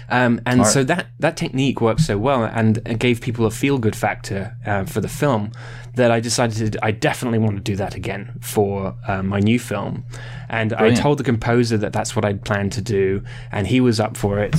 Um, 0.08 0.40
and 0.46 0.64
so 0.66 0.84
that 0.84 1.06
that 1.18 1.36
technique 1.36 1.80
worked 1.80 2.00
so 2.02 2.16
well 2.16 2.44
and, 2.44 2.80
and 2.86 2.98
gave 3.00 3.20
people 3.20 3.44
a 3.46 3.50
feel 3.50 3.78
good 3.78 3.96
factor 3.96 4.56
uh, 4.64 4.84
for 4.84 5.00
the 5.00 5.08
film 5.08 5.50
that 5.94 6.10
I 6.10 6.20
decided 6.20 6.76
I 6.82 6.90
definitely 6.90 7.38
want 7.38 7.56
to 7.56 7.62
do 7.62 7.76
that 7.76 7.94
again 7.94 8.38
for 8.40 8.94
uh, 9.06 9.22
my 9.22 9.40
new 9.40 9.58
film. 9.58 10.04
And 10.48 10.72
I 10.72 10.94
told 10.94 11.18
the 11.18 11.24
composer 11.24 11.76
that 11.78 11.92
that's 11.92 12.14
what 12.16 12.24
I'd 12.24 12.44
planned 12.44 12.72
to 12.72 12.82
do, 12.82 13.22
and 13.50 13.66
he 13.66 13.80
was 13.80 14.00
up 14.00 14.16
for 14.16 14.38
it. 14.38 14.54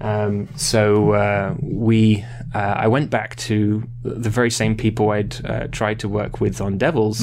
Um, 0.00 0.48
so 0.56 1.12
uh, 1.12 1.54
we, 1.60 2.24
uh, 2.54 2.58
I 2.58 2.86
went 2.88 3.10
back 3.10 3.36
to 3.36 3.82
the 4.02 4.30
very 4.30 4.50
same 4.50 4.76
people 4.76 5.10
I'd 5.10 5.44
uh, 5.44 5.66
tried 5.68 5.98
to 6.00 6.08
work 6.08 6.40
with 6.40 6.60
on 6.60 6.78
Devils, 6.78 7.20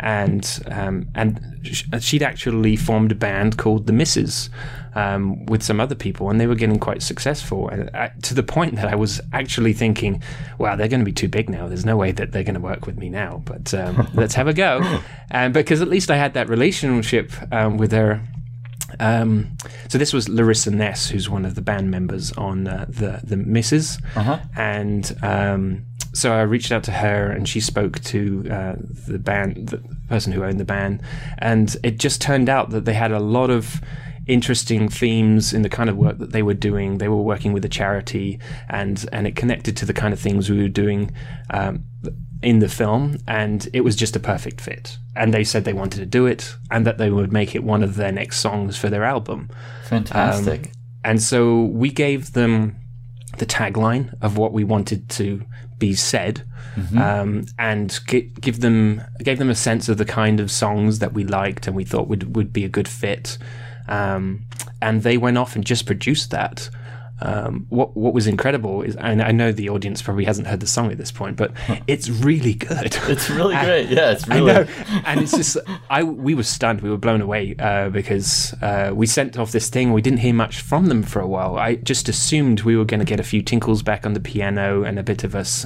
and 0.00 0.62
um, 0.70 1.08
and 1.14 1.40
sh- 1.62 1.84
she'd 2.00 2.22
actually 2.22 2.76
formed 2.76 3.12
a 3.12 3.14
band 3.14 3.56
called 3.58 3.86
the 3.86 3.92
Misses 3.92 4.50
um, 4.94 5.44
with 5.46 5.62
some 5.62 5.80
other 5.80 5.94
people, 5.94 6.28
and 6.30 6.40
they 6.40 6.46
were 6.46 6.54
getting 6.54 6.78
quite 6.78 7.02
successful. 7.02 7.68
And 7.68 7.90
uh, 7.94 8.08
to 8.22 8.34
the 8.34 8.42
point 8.42 8.76
that 8.76 8.88
I 8.88 8.94
was 8.94 9.20
actually 9.32 9.72
thinking, 9.74 10.22
"Wow, 10.58 10.76
they're 10.76 10.88
going 10.88 11.00
to 11.00 11.04
be 11.06 11.12
too 11.12 11.28
big 11.28 11.48
now. 11.50 11.68
There's 11.68 11.84
no 11.86 11.96
way 11.96 12.12
that 12.12 12.32
they're 12.32 12.44
going 12.44 12.54
to 12.54 12.60
work 12.60 12.86
with 12.86 12.98
me 12.98 13.08
now." 13.08 13.42
But 13.44 13.72
um, 13.74 14.08
let's 14.14 14.34
have 14.34 14.48
a 14.48 14.54
go, 14.54 14.80
and 15.30 15.52
because 15.54 15.80
at 15.82 15.88
least 15.88 16.10
I 16.10 16.16
had 16.16 16.34
that 16.34 16.48
relationship 16.48 17.32
um, 17.52 17.76
with 17.76 17.92
her. 17.92 18.20
Um, 19.00 19.56
so 19.88 19.98
this 19.98 20.12
was 20.12 20.28
Larissa 20.28 20.70
Ness, 20.70 21.08
who's 21.10 21.28
one 21.28 21.44
of 21.44 21.54
the 21.54 21.62
band 21.62 21.90
members 21.90 22.32
on 22.32 22.66
uh, 22.68 22.86
the 22.88 23.20
the 23.24 23.36
Misses, 23.36 23.98
Uh-huh. 24.14 24.38
and 24.56 25.16
um, 25.22 25.82
so 26.12 26.32
I 26.32 26.42
reached 26.42 26.72
out 26.72 26.84
to 26.84 26.92
her, 26.92 27.30
and 27.30 27.48
she 27.48 27.60
spoke 27.60 28.00
to 28.04 28.46
uh, 28.50 28.74
the 29.08 29.18
band, 29.18 29.68
the 29.68 29.82
person 30.08 30.32
who 30.32 30.44
owned 30.44 30.58
the 30.60 30.64
band, 30.64 31.00
and 31.38 31.76
it 31.82 31.98
just 31.98 32.20
turned 32.22 32.48
out 32.48 32.70
that 32.70 32.84
they 32.84 32.94
had 32.94 33.12
a 33.12 33.20
lot 33.20 33.50
of 33.50 33.80
interesting 34.26 34.88
themes 34.88 35.52
in 35.52 35.62
the 35.62 35.68
kind 35.68 35.88
of 35.88 35.96
work 35.96 36.18
that 36.18 36.32
they 36.32 36.42
were 36.42 36.54
doing. 36.54 36.98
They 36.98 37.08
were 37.08 37.22
working 37.22 37.52
with 37.52 37.64
a 37.64 37.68
charity, 37.68 38.38
and 38.68 39.06
and 39.12 39.26
it 39.26 39.36
connected 39.36 39.76
to 39.78 39.86
the 39.86 39.94
kind 39.94 40.12
of 40.12 40.20
things 40.20 40.50
we 40.50 40.60
were 40.60 40.68
doing. 40.68 41.12
Um, 41.50 41.84
in 42.42 42.58
the 42.58 42.68
film, 42.68 43.16
and 43.26 43.66
it 43.72 43.80
was 43.80 43.96
just 43.96 44.14
a 44.14 44.20
perfect 44.20 44.60
fit. 44.60 44.98
And 45.16 45.32
they 45.32 45.42
said 45.42 45.64
they 45.64 45.72
wanted 45.72 46.00
to 46.00 46.06
do 46.06 46.26
it, 46.26 46.54
and 46.70 46.86
that 46.86 46.98
they 46.98 47.10
would 47.10 47.32
make 47.32 47.54
it 47.54 47.64
one 47.64 47.82
of 47.82 47.96
their 47.96 48.12
next 48.12 48.40
songs 48.40 48.76
for 48.76 48.90
their 48.90 49.04
album. 49.04 49.48
Fantastic. 49.84 50.72
And 51.02 51.22
so 51.22 51.62
we 51.62 51.90
gave 51.90 52.32
them 52.34 52.76
the 53.38 53.46
tagline 53.46 54.14
of 54.22 54.36
what 54.36 54.52
we 54.52 54.64
wanted 54.64 55.08
to 55.10 55.42
be 55.78 55.94
said, 55.94 56.42
um, 56.96 57.46
and 57.58 57.98
gi- 58.06 58.32
give 58.40 58.60
them 58.60 59.02
gave 59.22 59.38
them 59.38 59.50
a 59.50 59.54
sense 59.54 59.88
of 59.88 59.98
the 59.98 60.04
kind 60.04 60.40
of 60.40 60.50
songs 60.50 60.98
that 60.98 61.12
we 61.12 61.24
liked 61.24 61.66
and 61.66 61.76
we 61.76 61.84
thought 61.84 62.08
would 62.08 62.36
would 62.36 62.52
be 62.52 62.64
a 62.64 62.68
good 62.68 62.88
fit. 62.88 63.38
Um, 63.88 64.44
and 64.80 65.02
they 65.02 65.16
went 65.16 65.38
off 65.38 65.56
and 65.56 65.64
just 65.64 65.86
produced 65.86 66.30
that. 66.30 66.68
Um, 67.20 67.64
what 67.70 67.96
what 67.96 68.12
was 68.12 68.26
incredible 68.26 68.82
is, 68.82 68.94
and 68.96 69.22
I 69.22 69.32
know 69.32 69.50
the 69.50 69.70
audience 69.70 70.02
probably 70.02 70.24
hasn't 70.26 70.48
heard 70.48 70.60
the 70.60 70.66
song 70.66 70.92
at 70.92 70.98
this 70.98 71.10
point, 71.10 71.36
but 71.36 71.52
it's 71.86 72.10
really 72.10 72.52
good. 72.52 72.94
it's 73.08 73.30
really 73.30 73.54
great. 73.64 73.88
Yeah, 73.88 74.12
it's 74.12 74.28
I 74.28 74.34
really. 74.36 74.52
know, 74.52 74.66
and 75.06 75.20
it's 75.20 75.32
just 75.32 75.56
I 75.88 76.02
we 76.02 76.34
were 76.34 76.42
stunned, 76.42 76.82
we 76.82 76.90
were 76.90 76.98
blown 76.98 77.22
away 77.22 77.54
uh, 77.58 77.88
because 77.88 78.54
uh, 78.60 78.92
we 78.94 79.06
sent 79.06 79.38
off 79.38 79.52
this 79.52 79.70
thing. 79.70 79.94
We 79.94 80.02
didn't 80.02 80.18
hear 80.18 80.34
much 80.34 80.60
from 80.60 80.86
them 80.86 81.02
for 81.02 81.20
a 81.20 81.26
while. 81.26 81.56
I 81.56 81.76
just 81.76 82.08
assumed 82.08 82.62
we 82.62 82.76
were 82.76 82.84
going 82.84 83.00
to 83.00 83.06
get 83.06 83.18
a 83.18 83.24
few 83.24 83.40
tinkles 83.40 83.82
back 83.82 84.04
on 84.04 84.12
the 84.12 84.20
piano 84.20 84.82
and 84.82 84.98
a 84.98 85.02
bit 85.02 85.24
of 85.24 85.34
us. 85.34 85.64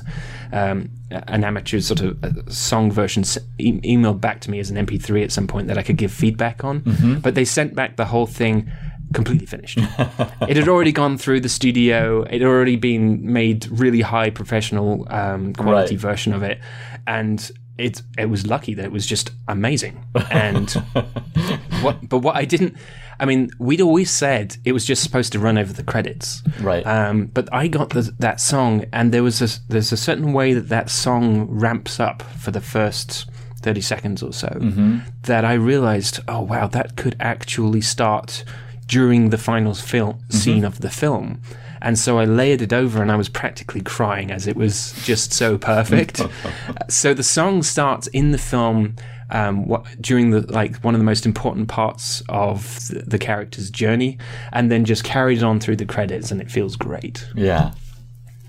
Um, 0.52 0.90
an 1.10 1.42
amateur 1.42 1.80
sort 1.80 2.00
of 2.02 2.24
uh, 2.24 2.48
song 2.48 2.92
version 2.92 3.24
e- 3.58 3.80
emailed 3.80 4.20
back 4.20 4.40
to 4.42 4.50
me 4.50 4.60
as 4.60 4.70
an 4.70 4.76
MP3 4.86 5.24
at 5.24 5.32
some 5.32 5.48
point 5.48 5.66
that 5.66 5.76
I 5.76 5.82
could 5.82 5.96
give 5.96 6.12
feedback 6.12 6.62
on, 6.62 7.20
but 7.20 7.34
they 7.34 7.44
sent 7.44 7.74
back 7.74 7.96
the 7.96 8.04
whole 8.04 8.26
thing 8.26 8.70
completely 9.12 9.46
finished. 9.46 9.78
it 9.78 10.56
had 10.56 10.68
already 10.68 10.92
gone 10.92 11.18
through 11.18 11.40
the 11.40 11.48
studio. 11.48 12.22
It 12.22 12.40
had 12.40 12.42
already 12.42 12.76
been 12.76 13.32
made 13.32 13.66
really 13.70 14.00
high 14.02 14.30
professional 14.30 15.06
um, 15.10 15.52
quality 15.54 15.96
Right. 15.96 16.00
version 16.00 16.32
of 16.32 16.42
it, 16.42 16.60
and 17.06 17.50
it 17.78 18.02
it 18.18 18.26
was 18.26 18.46
lucky 18.46 18.74
that 18.74 18.84
it 18.84 18.92
was 18.92 19.06
just 19.06 19.30
amazing. 19.48 20.04
And 20.30 20.70
what, 21.82 22.08
but 22.08 22.18
what 22.18 22.36
I 22.36 22.44
didn't, 22.44 22.76
I 23.18 23.24
mean, 23.24 23.50
we'd 23.58 23.80
always 23.80 24.10
said 24.10 24.56
it 24.64 24.72
was 24.72 24.84
just 24.84 25.02
supposed 25.02 25.32
to 25.32 25.38
run 25.38 25.58
over 25.58 25.72
the 25.72 25.82
credits, 25.82 26.42
Right. 26.60 26.86
um, 26.86 27.26
but 27.26 27.48
I 27.52 27.68
got 27.68 27.90
the, 27.90 28.02
that 28.18 28.40
song, 28.40 28.84
and 28.92 29.12
there 29.12 29.22
was 29.22 29.40
a, 29.42 29.48
there's 29.68 29.92
a 29.92 29.96
certain 29.96 30.32
way 30.32 30.52
that 30.54 30.68
that 30.68 30.90
song 30.90 31.46
ramps 31.50 31.98
up 32.00 32.22
for 32.22 32.50
the 32.50 32.60
first 32.60 33.26
thirty 33.62 33.80
seconds 33.82 34.22
or 34.22 34.32
so 34.32 34.48
Mm-hmm. 34.48 34.98
that 35.22 35.44
I 35.44 35.54
realized, 35.54 36.20
oh 36.28 36.40
wow, 36.42 36.66
that 36.68 36.96
could 36.96 37.16
actually 37.20 37.80
start 37.82 38.44
during 38.90 39.30
the 39.30 39.38
final 39.38 39.74
film 39.74 40.14
Mm-hmm. 40.14 40.36
scene 40.36 40.64
of 40.64 40.80
the 40.80 40.90
film. 40.90 41.40
And 41.82 41.98
so 41.98 42.18
I 42.18 42.26
layered 42.26 42.60
it 42.62 42.72
over, 42.72 43.00
and 43.02 43.10
I 43.10 43.16
was 43.16 43.28
practically 43.30 43.80
crying 43.80 44.30
as 44.30 44.46
it 44.46 44.54
was 44.56 44.92
just 45.04 45.32
so 45.32 45.56
perfect. 45.56 46.20
so 46.88 47.14
the 47.14 47.22
song 47.22 47.62
starts 47.62 48.06
in 48.08 48.32
the 48.32 48.38
film 48.38 48.96
um, 49.30 49.66
what, 49.66 49.84
during 50.00 50.30
the 50.30 50.40
like 50.52 50.76
one 50.84 50.94
of 50.94 51.00
the 51.00 51.04
most 51.12 51.24
important 51.24 51.68
parts 51.68 52.22
of 52.28 52.86
the, 52.88 52.98
the 53.06 53.18
character's 53.18 53.70
journey, 53.70 54.18
and 54.52 54.70
then 54.70 54.84
just 54.84 55.04
carried 55.04 55.42
on 55.42 55.58
through 55.60 55.76
the 55.76 55.86
credits, 55.86 56.30
and 56.30 56.40
it 56.40 56.50
feels 56.50 56.76
great. 56.76 57.26
yeah. 57.34 57.72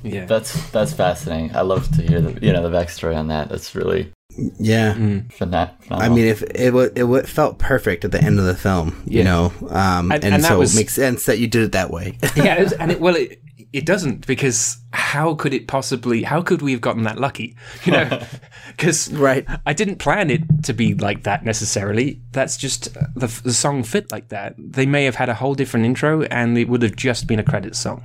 Yeah, 0.03 0.25
That's 0.25 0.51
that's 0.71 0.93
fascinating. 0.93 1.55
I 1.55 1.61
love 1.61 1.85
to 1.95 2.01
hear 2.01 2.19
the 2.21 2.33
you 2.45 2.51
know 2.51 2.67
the 2.67 2.75
backstory 2.75 3.15
on 3.15 3.27
that. 3.27 3.49
That's 3.49 3.75
really 3.75 4.11
Yeah. 4.59 4.93
Mm. 4.93 5.31
phena- 5.33 5.73
phenomenal. 5.81 6.11
I 6.11 6.15
mean, 6.15 6.25
if 6.25 6.41
it 6.43 6.73
wa- 6.73 6.89
it 6.95 7.03
wa- 7.03 7.23
felt 7.23 7.59
perfect 7.59 8.05
at 8.05 8.11
the 8.11 8.21
end 8.23 8.39
of 8.39 8.45
the 8.45 8.55
film, 8.55 9.01
you 9.05 9.23
know, 9.23 9.51
um, 9.69 10.11
And- 10.11 10.23
and, 10.23 10.33
and 10.35 10.43
so 10.43 10.59
was- 10.59 10.73
it 10.73 10.77
makes 10.77 10.93
sense 10.93 11.25
that 11.25 11.39
you 11.39 11.47
did 11.47 11.63
it 11.63 11.71
that 11.73 11.91
way. 11.91 12.17
yeah, 12.35 12.55
it 12.55 12.63
was- 12.63 12.73
and 12.73 12.91
it, 12.91 12.99
well, 13.01 13.15
it, 13.15 13.41
it 13.73 13.85
doesn't 13.85 14.25
because 14.27 14.77
how 14.93 15.33
could 15.35 15.53
it 15.53 15.67
possibly? 15.67 16.23
How 16.23 16.41
could 16.41 16.61
we 16.61 16.71
have 16.73 16.81
gotten 16.81 17.03
that 17.03 17.19
lucky? 17.19 17.55
You 17.85 17.91
know, 17.93 18.21
because 18.77 19.11
Right. 19.13 19.45
I 19.65 19.73
didn't 19.73 19.97
plan 19.97 20.29
it 20.29 20.41
to 20.63 20.73
be 20.73 20.93
like 20.93 21.23
that 21.23 21.43
necessarily. 21.45 22.21
That's 22.31 22.57
just 22.57 22.95
uh, 22.97 23.01
the 23.15 23.27
the 23.43 23.53
song 23.53 23.83
fit 23.83 24.11
like 24.11 24.29
that. 24.29 24.55
They 24.57 24.85
may 24.85 25.05
have 25.05 25.15
had 25.15 25.29
a 25.29 25.33
whole 25.35 25.55
different 25.55 25.85
intro, 25.85 26.23
and 26.23 26.57
it 26.57 26.67
would 26.69 26.81
have 26.83 26.95
just 26.95 27.27
been 27.27 27.39
a 27.39 27.43
credit 27.43 27.75
song. 27.75 28.03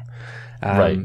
Um, 0.63 0.79
Right. 0.79 0.99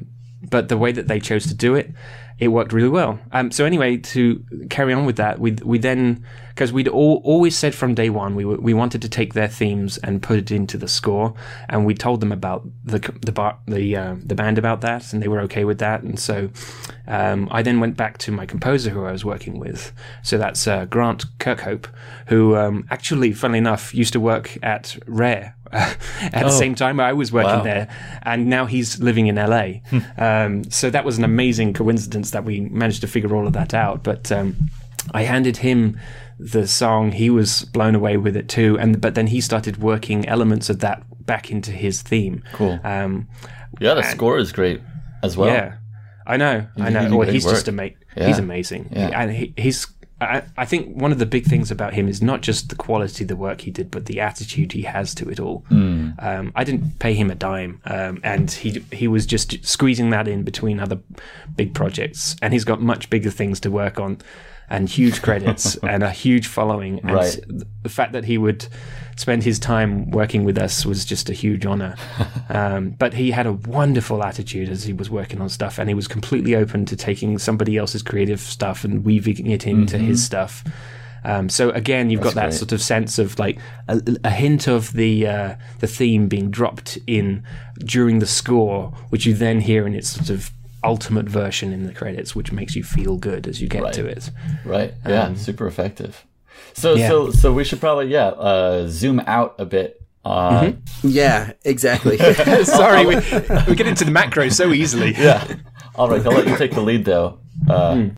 But 0.49 0.69
the 0.69 0.78
way 0.78 0.91
that 0.91 1.07
they 1.07 1.19
chose 1.19 1.45
to 1.47 1.53
do 1.53 1.76
it, 1.76 1.91
it 2.40 2.50
worked 2.50 2.74
really 2.74 2.90
well. 2.90 3.20
Um, 3.32 3.52
so 3.52 3.66
anyway, 3.66 3.98
to 3.98 4.44
carry 4.70 4.94
on 4.94 5.06
with 5.06 5.18
that, 5.18 5.40
we 5.40 5.56
we 5.64 5.78
then 5.78 6.26
because 6.54 6.72
we'd 6.74 6.88
all, 6.88 7.22
always 7.24 7.58
said 7.58 7.74
from 7.74 7.95
day 7.95 8.10
one 8.10 8.36
we 8.36 8.45
we 8.45 8.74
wanted 8.74 9.02
to 9.02 9.10
take 9.10 9.34
their 9.34 9.47
themes 9.47 9.97
and 9.99 10.22
put 10.22 10.38
it 10.38 10.52
into 10.52 10.78
the 10.78 10.88
score, 10.88 11.34
and 11.70 11.86
we 11.86 11.93
told 11.93 12.20
them 12.22 12.32
about 12.32 12.68
the 12.86 12.99
the 13.26 13.32
bar, 13.32 13.58
the 13.68 13.95
uh, 13.95 14.16
the 14.24 14.36
band 14.36 14.58
about 14.58 14.82
that, 14.82 15.14
and 15.14 15.22
they 15.22 15.28
were 15.28 15.41
okay 15.41 15.66
with 15.66 15.80
that. 15.80 16.04
And 16.04 16.20
so 16.20 16.49
um, 17.08 17.47
I 17.52 17.62
then 17.62 17.80
went 17.80 17.97
back 17.97 18.18
to 18.20 18.32
my 18.32 18.45
composer 18.45 18.89
who 18.91 19.06
I 19.06 19.12
was 19.12 19.26
working 19.26 19.60
with. 19.60 19.91
So 20.24 20.38
that's 20.38 20.68
uh, 20.68 20.86
Grant 20.86 21.26
Kirkhope, 21.39 21.88
who 22.28 22.56
um, 22.56 22.86
actually, 22.89 23.34
funnily 23.34 23.60
enough, 23.60 23.93
used 23.93 24.14
to 24.14 24.20
work 24.20 24.58
at 24.64 24.97
Rare. 25.08 25.56
at 25.72 25.97
the 26.34 26.49
same 26.52 26.76
time 26.76 26.99
I 26.99 27.14
was 27.14 27.32
working 27.32 27.60
Wow. 27.60 27.64
there, 27.64 27.88
and 28.24 28.47
now 28.47 28.66
he's 28.66 28.99
living 28.99 29.28
in 29.28 29.36
LA. 29.36 29.76
um, 30.18 30.66
so 30.70 30.89
that 30.89 31.06
was 31.06 31.18
an 31.18 31.24
amazing 31.24 31.72
coincidence 31.74 32.32
that 32.32 32.43
we 32.43 32.60
managed 32.60 32.99
to 33.02 33.08
figure 33.08 33.34
all 33.34 33.47
of 33.47 33.54
that 33.54 33.74
out. 33.74 34.04
But 34.04 34.32
um, 34.34 34.70
I 35.14 35.24
handed 35.24 35.58
him 35.58 35.97
the 36.42 36.68
song; 36.68 37.12
he 37.12 37.30
was 37.30 37.64
blown 37.66 37.96
away 37.96 38.18
with 38.18 38.36
it 38.36 38.50
too. 38.50 38.78
And 38.80 39.00
but 39.00 39.16
then 39.16 39.28
he 39.28 39.42
started 39.42 39.78
working 39.78 40.28
elements 40.28 40.70
of 40.70 40.80
that 40.80 41.04
back 41.26 41.52
into 41.52 41.72
his 41.72 42.02
theme. 42.02 42.44
Cool. 42.54 42.80
Um, 42.84 43.28
yeah, 43.80 43.94
the 43.94 44.04
score 44.04 44.38
is 44.38 44.52
great 44.52 44.82
as 45.24 45.38
well. 45.38 45.50
yeah, 45.50 45.78
I 46.28 46.38
know, 46.38 46.68
I 46.78 46.89
know. 46.89 47.16
Well, 47.16 47.30
he's 47.30 47.44
just 47.44 47.68
work. 47.68 47.74
amazing. 47.74 47.98
Yeah. 48.18 48.28
He's 48.28 48.39
amazing, 48.39 48.89
Yeah. 48.92 49.10
and 49.22 49.32
he, 49.32 49.54
he's. 49.58 49.88
I, 50.20 50.44
I 50.56 50.66
think 50.66 50.96
one 51.02 51.12
of 51.12 51.18
the 51.18 51.26
big 51.26 51.46
things 51.46 51.72
about 51.72 51.96
him 51.96 52.08
is 52.08 52.22
not 52.22 52.42
just 52.42 52.70
the 52.70 52.76
quality 52.76 53.24
of 53.24 53.28
the 53.28 53.36
work 53.36 53.62
he 53.62 53.72
did, 53.72 53.89
but 53.89 54.06
the 54.06 54.20
attitude 54.20 54.72
he 54.74 54.84
has 54.84 55.16
to 55.16 55.28
it 55.30 55.39
all. 55.39 55.66
Hmm. 55.70 56.10
Um, 56.20 56.52
I 56.56 56.64
didn't 56.64 57.00
pay 57.00 57.16
him 57.16 57.32
a 57.32 57.36
dime, 57.36 57.82
um, 57.86 58.20
and 58.24 58.52
he 58.52 58.84
he 58.92 59.08
was 59.08 59.26
just 59.26 59.66
squeezing 59.66 60.12
that 60.12 60.28
in 60.28 60.44
between 60.44 60.80
other 60.80 61.00
big 61.56 61.74
projects, 61.74 62.36
and 62.42 62.54
he's 62.54 62.66
got 62.66 62.82
much 62.82 63.10
bigger 63.10 63.32
things 63.32 63.60
to 63.62 63.72
work 63.72 64.00
on, 64.00 64.20
and 64.72 64.89
huge 64.89 65.22
credits 65.22 65.76
and 65.84 66.01
a 66.01 66.09
huge 66.09 66.47
following. 66.47 66.99
And 67.03 67.11
Right. 67.11 67.39
the 67.84 67.89
fact 67.89 68.13
that 68.13 68.26
he 68.26 68.38
would 68.38 68.65
spend 69.17 69.43
his 69.43 69.59
time 69.59 70.09
working 70.09 70.45
with 70.45 70.57
us 70.57 70.86
was 70.86 71.05
just 71.05 71.30
a 71.30 71.34
huge 71.34 71.65
honor. 71.65 71.95
um, 72.49 72.91
but 72.97 73.13
he 73.13 73.32
had 73.32 73.45
a 73.45 73.53
wonderful 73.53 74.24
attitude 74.24 74.69
as 74.69 74.84
he 74.86 74.93
was 74.93 75.09
working 75.09 75.41
on 75.41 75.49
stuff, 75.49 75.78
and 75.78 75.89
he 75.89 75.93
was 75.93 76.07
completely 76.07 76.55
open 76.55 76.86
to 76.86 76.95
taking 76.95 77.38
somebody 77.38 77.78
else's 77.78 78.01
creative 78.01 78.39
stuff 78.39 78.84
and 78.84 79.05
weaving 79.05 79.45
it 79.47 79.67
into 79.67 79.97
his 79.97 80.24
stuff. 80.24 80.63
Um, 81.24 81.49
so 81.49 81.69
again, 81.72 82.09
you've 82.09 82.22
got 82.22 82.34
that 82.34 82.49
great. 82.49 82.53
sort 82.55 82.72
of 82.72 82.82
sense 82.82 83.19
of 83.19 83.38
like 83.38 83.59
a, 83.88 84.01
a 84.24 84.32
hint 84.32 84.67
of 84.67 84.93
the 84.93 85.28
uh, 85.28 85.55
the 85.80 85.86
theme 85.88 86.28
being 86.28 86.49
dropped 86.49 86.97
in 87.05 87.43
during 87.86 88.19
the 88.19 88.26
score, 88.26 88.91
which 89.09 89.28
you 89.28 89.36
then 89.36 89.59
hear 89.59 89.86
in 89.86 89.93
its 89.93 90.09
sort 90.09 90.30
of 90.32 90.51
ultimate 90.84 91.28
version 91.30 91.72
in 91.74 91.86
the 91.86 91.94
credits, 91.94 92.36
which 92.36 92.52
makes 92.52 92.76
you 92.76 92.84
feel 92.84 93.18
good 93.18 93.48
as 93.48 93.62
you 93.62 93.68
get 93.68 93.84
Right. 93.84 93.94
to 93.94 94.06
it. 94.06 94.30
Right. 94.66 94.94
Yeah. 95.08 95.34
super 95.36 95.68
effective. 95.68 96.26
So 96.74 96.96
yeah. 96.96 97.08
so 97.08 97.32
so 97.32 97.52
we 97.54 97.64
should 97.64 97.80
probably 97.80 98.08
yeah 98.08 98.28
uh, 98.30 98.88
zoom 98.88 99.20
out 99.28 99.56
a 99.60 99.66
bit. 99.66 100.02
Uh, 100.24 100.74
Yeah, 101.04 101.54
exactly. 101.66 102.18
Sorry, 102.64 103.06
we, 103.06 103.16
we 103.68 103.76
get 103.76 103.88
into 103.88 104.06
the 104.06 104.12
macro 104.12 104.50
so 104.50 104.72
easily. 104.72 105.14
Yeah. 105.18 105.46
All 105.96 106.10
right. 106.10 106.26
I'll 106.26 106.32
let 106.34 106.48
you 106.48 106.58
take 106.58 106.74
the 106.74 106.82
lead 106.82 107.06
though. 107.06 107.40
Uh, 107.70 108.10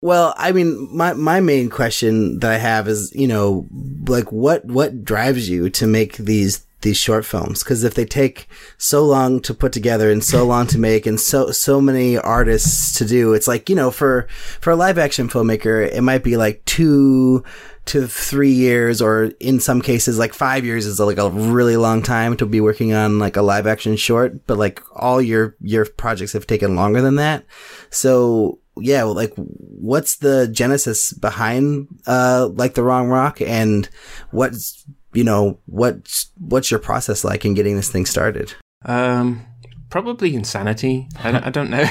Well, 0.00 0.34
I 0.36 0.50
mean, 0.52 0.88
my 0.92 1.12
my 1.14 1.40
main 1.40 1.70
question 1.70 2.40
that 2.40 2.50
I 2.50 2.58
have 2.58 2.88
is, 2.88 3.12
you 3.14 3.28
know, 3.28 3.66
like 4.08 4.32
what 4.32 4.64
what 4.64 5.04
drives 5.04 5.48
you 5.48 5.70
to 5.70 5.86
make 5.86 6.16
these 6.16 6.66
these 6.82 6.96
short 6.96 7.24
films? 7.24 7.62
Because 7.62 7.84
if 7.84 7.94
they 7.94 8.04
take 8.04 8.48
so 8.78 9.04
long 9.04 9.40
to 9.42 9.54
put 9.54 9.72
together 9.72 10.10
and 10.10 10.22
so 10.22 10.44
long 10.44 10.66
to 10.68 10.78
make 10.78 11.06
and 11.06 11.18
so 11.18 11.50
so 11.50 11.80
many 11.80 12.18
artists 12.18 12.96
to 12.98 13.04
do, 13.04 13.32
it's 13.32 13.48
like 13.48 13.68
you 13.68 13.74
know, 13.74 13.90
for 13.90 14.26
for 14.60 14.70
a 14.70 14.76
live 14.76 14.98
action 14.98 15.28
filmmaker, 15.28 15.86
it 15.90 16.02
might 16.02 16.22
be 16.22 16.36
like 16.36 16.64
two 16.64 17.44
to 17.84 18.06
three 18.06 18.52
years, 18.52 19.02
or 19.02 19.32
in 19.40 19.58
some 19.58 19.82
cases, 19.82 20.18
like 20.18 20.34
five 20.34 20.64
years 20.64 20.86
is 20.86 21.00
like 21.00 21.18
a 21.18 21.30
really 21.30 21.76
long 21.76 22.02
time 22.02 22.36
to 22.36 22.46
be 22.46 22.60
working 22.60 22.92
on 22.92 23.18
like 23.18 23.36
a 23.36 23.42
live 23.42 23.66
action 23.66 23.96
short. 23.96 24.46
But 24.46 24.58
like 24.58 24.80
all 24.94 25.20
your 25.20 25.56
your 25.60 25.86
projects 25.86 26.32
have 26.34 26.46
taken 26.46 26.76
longer 26.76 27.00
than 27.00 27.16
that. 27.16 27.44
So 27.90 28.60
yeah, 28.76 29.02
like 29.02 29.32
what's 29.36 30.16
the 30.16 30.48
genesis 30.48 31.12
behind 31.12 31.88
uh 32.06 32.48
like 32.54 32.74
the 32.74 32.82
wrong 32.82 33.08
rock 33.08 33.40
and 33.40 33.88
what's 34.30 34.84
you 35.12 35.24
know 35.24 35.58
what's 35.66 36.32
what's 36.38 36.70
your 36.70 36.80
process 36.80 37.24
like 37.24 37.44
in 37.44 37.54
getting 37.54 37.76
this 37.76 37.90
thing 37.90 38.06
started? 38.06 38.54
Um, 38.84 39.46
probably 39.90 40.34
insanity. 40.34 41.08
I 41.22 41.30
don't, 41.30 41.44
I 41.44 41.50
don't 41.50 41.70
know. 41.70 41.84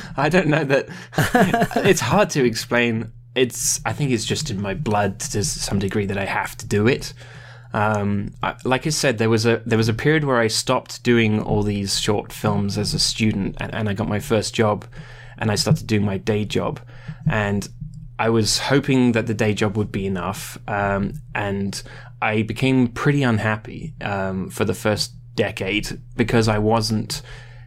I 0.16 0.28
don't 0.28 0.48
know 0.48 0.64
that. 0.64 0.88
it's 1.84 2.00
hard 2.00 2.30
to 2.30 2.44
explain. 2.44 3.12
It's. 3.34 3.80
I 3.84 3.92
think 3.92 4.10
it's 4.10 4.24
just 4.24 4.50
in 4.50 4.60
my 4.60 4.74
blood 4.74 5.20
to 5.20 5.44
some 5.44 5.78
degree 5.78 6.06
that 6.06 6.18
I 6.18 6.24
have 6.24 6.56
to 6.58 6.66
do 6.66 6.86
it. 6.88 7.12
Um, 7.74 8.34
I, 8.42 8.56
like 8.64 8.86
I 8.86 8.90
said, 8.90 9.18
there 9.18 9.30
was 9.30 9.46
a 9.46 9.62
there 9.64 9.78
was 9.78 9.88
a 9.88 9.94
period 9.94 10.24
where 10.24 10.38
I 10.38 10.48
stopped 10.48 11.02
doing 11.02 11.40
all 11.40 11.62
these 11.62 11.98
short 11.98 12.32
films 12.32 12.76
as 12.76 12.94
a 12.94 12.98
student, 12.98 13.56
and, 13.60 13.74
and 13.74 13.88
I 13.88 13.94
got 13.94 14.08
my 14.08 14.20
first 14.20 14.54
job, 14.54 14.86
and 15.38 15.50
I 15.50 15.54
started 15.54 15.86
doing 15.86 16.04
my 16.04 16.18
day 16.18 16.44
job, 16.44 16.80
and 17.30 17.68
I 18.18 18.28
was 18.28 18.58
hoping 18.58 19.12
that 19.12 19.26
the 19.26 19.34
day 19.34 19.54
job 19.54 19.76
would 19.76 19.90
be 19.90 20.06
enough, 20.06 20.58
um, 20.68 21.14
and 21.34 21.82
I 22.22 22.42
became 22.42 22.86
pretty 22.86 23.24
unhappy 23.24 23.94
um, 24.00 24.48
for 24.48 24.64
the 24.64 24.74
first 24.74 25.12
decade 25.34 26.00
because 26.16 26.46
I 26.46 26.58
wasn't 26.58 27.20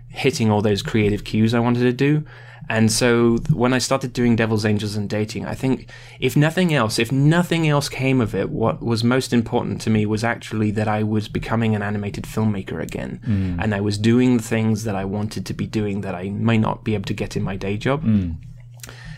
hitting 0.07 0.49
all 0.49 0.61
those 0.61 0.81
creative 0.81 1.25
cues 1.25 1.53
I 1.53 1.59
wanted 1.59 1.81
to 1.81 1.91
do. 1.91 2.23
And 2.69 2.91
so 2.91 3.37
when 3.53 3.73
I 3.73 3.79
started 3.79 4.13
doing 4.13 4.35
Devil's 4.37 4.65
Angels 4.65 4.95
and 4.95 5.09
dating, 5.09 5.45
I 5.45 5.55
think 5.55 5.91
if 6.21 6.35
nothing 6.37 6.73
else, 6.73 6.97
if 6.97 7.11
nothing 7.11 7.67
else 7.67 7.89
came 7.89 8.21
of 8.21 8.33
it, 8.33 8.49
what 8.49 8.81
was 8.81 9.03
most 9.03 9.33
important 9.33 9.81
to 9.81 9.89
me 9.89 10.05
was 10.05 10.23
actually 10.23 10.71
that 10.71 10.87
I 10.87 11.03
was 11.03 11.27
becoming 11.27 11.75
an 11.75 11.83
animated 11.83 12.23
filmmaker 12.23 12.81
again. 12.81 13.19
And 13.61 13.75
I 13.75 13.81
was 13.81 13.97
doing 13.97 14.37
the 14.37 14.43
things 14.43 14.83
that 14.85 14.95
I 14.95 15.05
wanted 15.05 15.45
to 15.47 15.53
be 15.53 15.67
doing 15.67 16.01
that 16.01 16.15
I 16.15 16.29
may 16.29 16.57
not 16.57 16.83
be 16.85 16.95
able 16.95 17.05
to 17.05 17.13
get 17.13 17.35
in 17.35 17.43
my 17.43 17.55
day 17.57 17.77
job. 17.77 18.03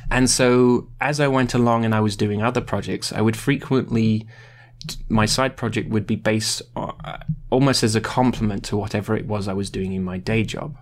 And 0.09 0.29
so 0.29 0.89
as 0.99 1.19
I 1.19 1.27
went 1.27 1.53
along 1.53 1.85
and 1.85 1.93
I 1.93 2.01
was 2.01 2.17
doing 2.17 2.41
other 2.41 2.61
projects, 2.61 3.13
I 3.13 3.21
would 3.21 3.38
frequently 3.38 4.27
my 5.09 5.25
side 5.25 5.57
project 5.57 5.89
would 5.89 6.07
be 6.07 6.15
based 6.15 6.61
on, 6.75 6.95
uh, 7.03 7.17
almost 7.49 7.84
as 7.84 7.95
a 7.95 8.01
complement 8.01 8.63
to 8.65 8.78
whatever 8.78 9.15
it 9.15 9.25
was 9.25 9.47
I 9.47 9.53
was 9.53 9.69
doing 9.69 9.93
in 9.93 10.03
my 10.03 10.17
day 10.17 10.43
job. 10.43 10.78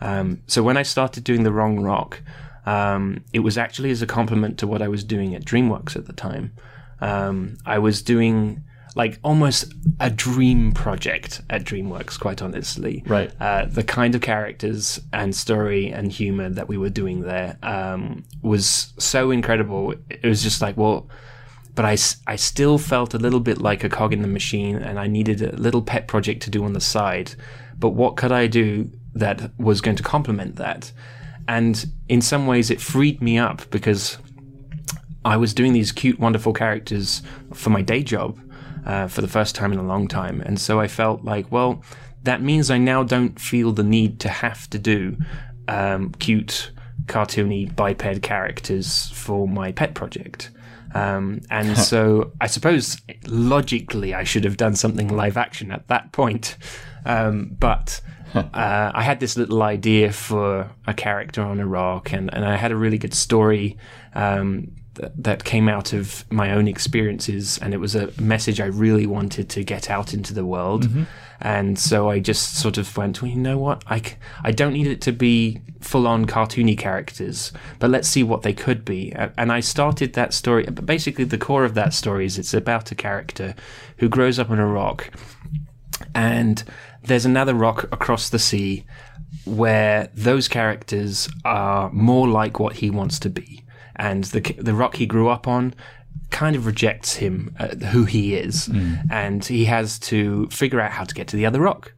Um, 0.00 0.42
so 0.46 0.62
when 0.62 0.76
I 0.76 0.82
started 0.82 1.24
doing 1.24 1.42
the 1.42 1.52
wrong 1.52 1.80
rock, 1.80 2.20
um, 2.66 3.24
it 3.32 3.40
was 3.40 3.56
actually 3.56 3.90
as 3.90 4.02
a 4.02 4.06
complement 4.06 4.58
to 4.58 4.66
what 4.66 4.82
I 4.82 4.88
was 4.88 5.02
doing 5.04 5.34
at 5.34 5.44
DreamWorks 5.44 5.96
at 5.96 6.06
the 6.06 6.12
time. 6.12 6.52
Um, 7.00 7.58
I 7.64 7.78
was 7.78 8.02
doing 8.02 8.64
like 8.94 9.18
almost 9.22 9.72
a 10.00 10.10
dream 10.10 10.72
project 10.72 11.40
at 11.48 11.64
DreamWorks, 11.64 12.18
quite 12.18 12.42
honestly. 12.42 13.02
Right. 13.06 13.30
Uh, 13.40 13.66
the 13.66 13.84
kind 13.84 14.14
of 14.14 14.20
characters 14.20 15.00
and 15.12 15.34
story 15.34 15.90
and 15.90 16.10
humor 16.10 16.48
that 16.50 16.68
we 16.68 16.78
were 16.78 16.90
doing 16.90 17.22
there 17.22 17.58
um, 17.62 18.24
was 18.42 18.92
so 18.98 19.30
incredible. 19.30 19.94
It 20.10 20.24
was 20.24 20.42
just 20.42 20.60
like, 20.60 20.76
well, 20.76 21.08
but 21.78 21.84
I, 21.84 21.96
I 22.26 22.34
still 22.34 22.76
felt 22.76 23.14
a 23.14 23.18
little 23.18 23.38
bit 23.38 23.58
like 23.58 23.84
a 23.84 23.88
cog 23.88 24.12
in 24.12 24.20
the 24.20 24.26
machine 24.26 24.74
and 24.74 24.98
I 24.98 25.06
needed 25.06 25.40
a 25.42 25.54
little 25.54 25.80
pet 25.80 26.08
project 26.08 26.42
to 26.42 26.50
do 26.50 26.64
on 26.64 26.72
the 26.72 26.80
side. 26.80 27.36
But 27.78 27.90
what 27.90 28.16
could 28.16 28.32
I 28.32 28.48
do 28.48 28.90
that 29.14 29.52
was 29.58 29.80
going 29.80 29.94
to 29.94 30.02
complement 30.02 30.56
that? 30.56 30.90
And 31.46 31.88
in 32.08 32.20
some 32.20 32.48
ways, 32.48 32.68
it 32.68 32.80
freed 32.80 33.22
me 33.22 33.38
up 33.38 33.70
because 33.70 34.18
I 35.24 35.36
was 35.36 35.54
doing 35.54 35.72
these 35.72 35.92
cute, 35.92 36.18
wonderful 36.18 36.52
characters 36.52 37.22
for 37.54 37.70
my 37.70 37.82
day 37.82 38.02
job 38.02 38.40
uh, 38.84 39.06
for 39.06 39.20
the 39.20 39.28
first 39.28 39.54
time 39.54 39.72
in 39.72 39.78
a 39.78 39.86
long 39.86 40.08
time. 40.08 40.40
And 40.40 40.60
so 40.60 40.80
I 40.80 40.88
felt 40.88 41.22
like, 41.22 41.52
well, 41.52 41.84
that 42.24 42.42
means 42.42 42.72
I 42.72 42.78
now 42.78 43.04
don't 43.04 43.38
feel 43.38 43.70
the 43.70 43.84
need 43.84 44.18
to 44.18 44.28
have 44.28 44.68
to 44.70 44.80
do 44.80 45.16
um, 45.68 46.10
cute, 46.18 46.72
cartoony 47.04 47.72
biped 47.76 48.22
characters 48.22 49.10
for 49.10 49.46
my 49.46 49.70
pet 49.70 49.94
project. 49.94 50.50
Um, 50.94 51.40
and 51.50 51.76
so 51.76 52.32
I 52.40 52.46
suppose 52.46 53.00
logically 53.26 54.14
I 54.14 54.24
should 54.24 54.44
have 54.44 54.56
done 54.56 54.74
something 54.74 55.08
live 55.08 55.36
action 55.36 55.70
at 55.70 55.88
that 55.88 56.12
point. 56.12 56.56
Um, 57.04 57.56
but 57.58 58.00
uh, 58.34 58.92
I 58.94 59.02
had 59.02 59.20
this 59.20 59.36
little 59.36 59.62
idea 59.62 60.12
for 60.12 60.70
a 60.86 60.94
character 60.94 61.42
on 61.42 61.60
a 61.60 61.66
rock, 61.66 62.12
and, 62.12 62.32
and 62.32 62.44
I 62.44 62.56
had 62.56 62.72
a 62.72 62.76
really 62.76 62.98
good 62.98 63.14
story. 63.14 63.76
Um, 64.14 64.72
th- 64.98 65.12
that 65.16 65.44
came 65.44 65.68
out 65.68 65.92
of 65.92 66.24
my 66.30 66.52
own 66.52 66.68
experiences, 66.68 67.58
and 67.58 67.72
it 67.72 67.78
was 67.78 67.94
a 67.94 68.12
message 68.20 68.60
I 68.60 68.66
really 68.66 69.06
wanted 69.06 69.48
to 69.50 69.64
get 69.64 69.90
out 69.90 70.12
into 70.12 70.34
the 70.34 70.44
world. 70.44 70.88
Mm-hmm. 70.88 71.04
And 71.40 71.78
so 71.78 72.10
I 72.10 72.18
just 72.18 72.56
sort 72.56 72.78
of 72.78 72.96
went, 72.96 73.22
well, 73.22 73.30
you 73.30 73.36
know 73.36 73.58
what? 73.58 73.84
I, 73.86 74.02
I 74.42 74.50
don't 74.50 74.72
need 74.72 74.88
it 74.88 75.00
to 75.02 75.12
be 75.12 75.60
full 75.80 76.08
on 76.08 76.26
cartoony 76.26 76.76
characters, 76.76 77.52
but 77.78 77.90
let's 77.90 78.08
see 78.08 78.24
what 78.24 78.42
they 78.42 78.52
could 78.52 78.84
be. 78.84 79.12
And 79.12 79.52
I 79.52 79.60
started 79.60 80.14
that 80.14 80.34
story. 80.34 80.64
But 80.64 80.84
basically, 80.84 81.24
the 81.24 81.38
core 81.38 81.64
of 81.64 81.74
that 81.74 81.94
story 81.94 82.26
is 82.26 82.38
it's 82.38 82.54
about 82.54 82.90
a 82.90 82.96
character 82.96 83.54
who 83.98 84.08
grows 84.08 84.40
up 84.40 84.50
on 84.50 84.58
a 84.58 84.66
rock 84.66 85.12
and 86.14 86.62
there's 87.02 87.24
another 87.24 87.54
rock 87.54 87.84
across 87.92 88.28
the 88.28 88.38
sea 88.38 88.84
where 89.44 90.10
those 90.14 90.48
characters 90.48 91.28
are 91.44 91.90
more 91.90 92.28
like 92.28 92.60
what 92.60 92.76
he 92.76 92.90
wants 92.90 93.18
to 93.20 93.30
be, 93.30 93.64
and 93.98 94.24
the 94.24 94.40
the 94.58 94.74
rock 94.74 94.96
he 94.96 95.06
grew 95.06 95.28
up 95.28 95.46
on 95.48 95.74
kind 96.30 96.56
of 96.56 96.66
rejects 96.66 97.14
him, 97.16 97.54
uh, 97.58 97.68
who 97.76 98.04
he 98.04 98.34
is, 98.34 98.68
and 99.10 99.44
he 99.44 99.64
has 99.64 99.98
to 99.98 100.46
figure 100.48 100.80
out 100.80 100.90
how 100.92 101.04
to 101.04 101.14
get 101.14 101.28
to 101.28 101.36
the 101.36 101.46
other 101.46 101.60
rock. 101.60 101.92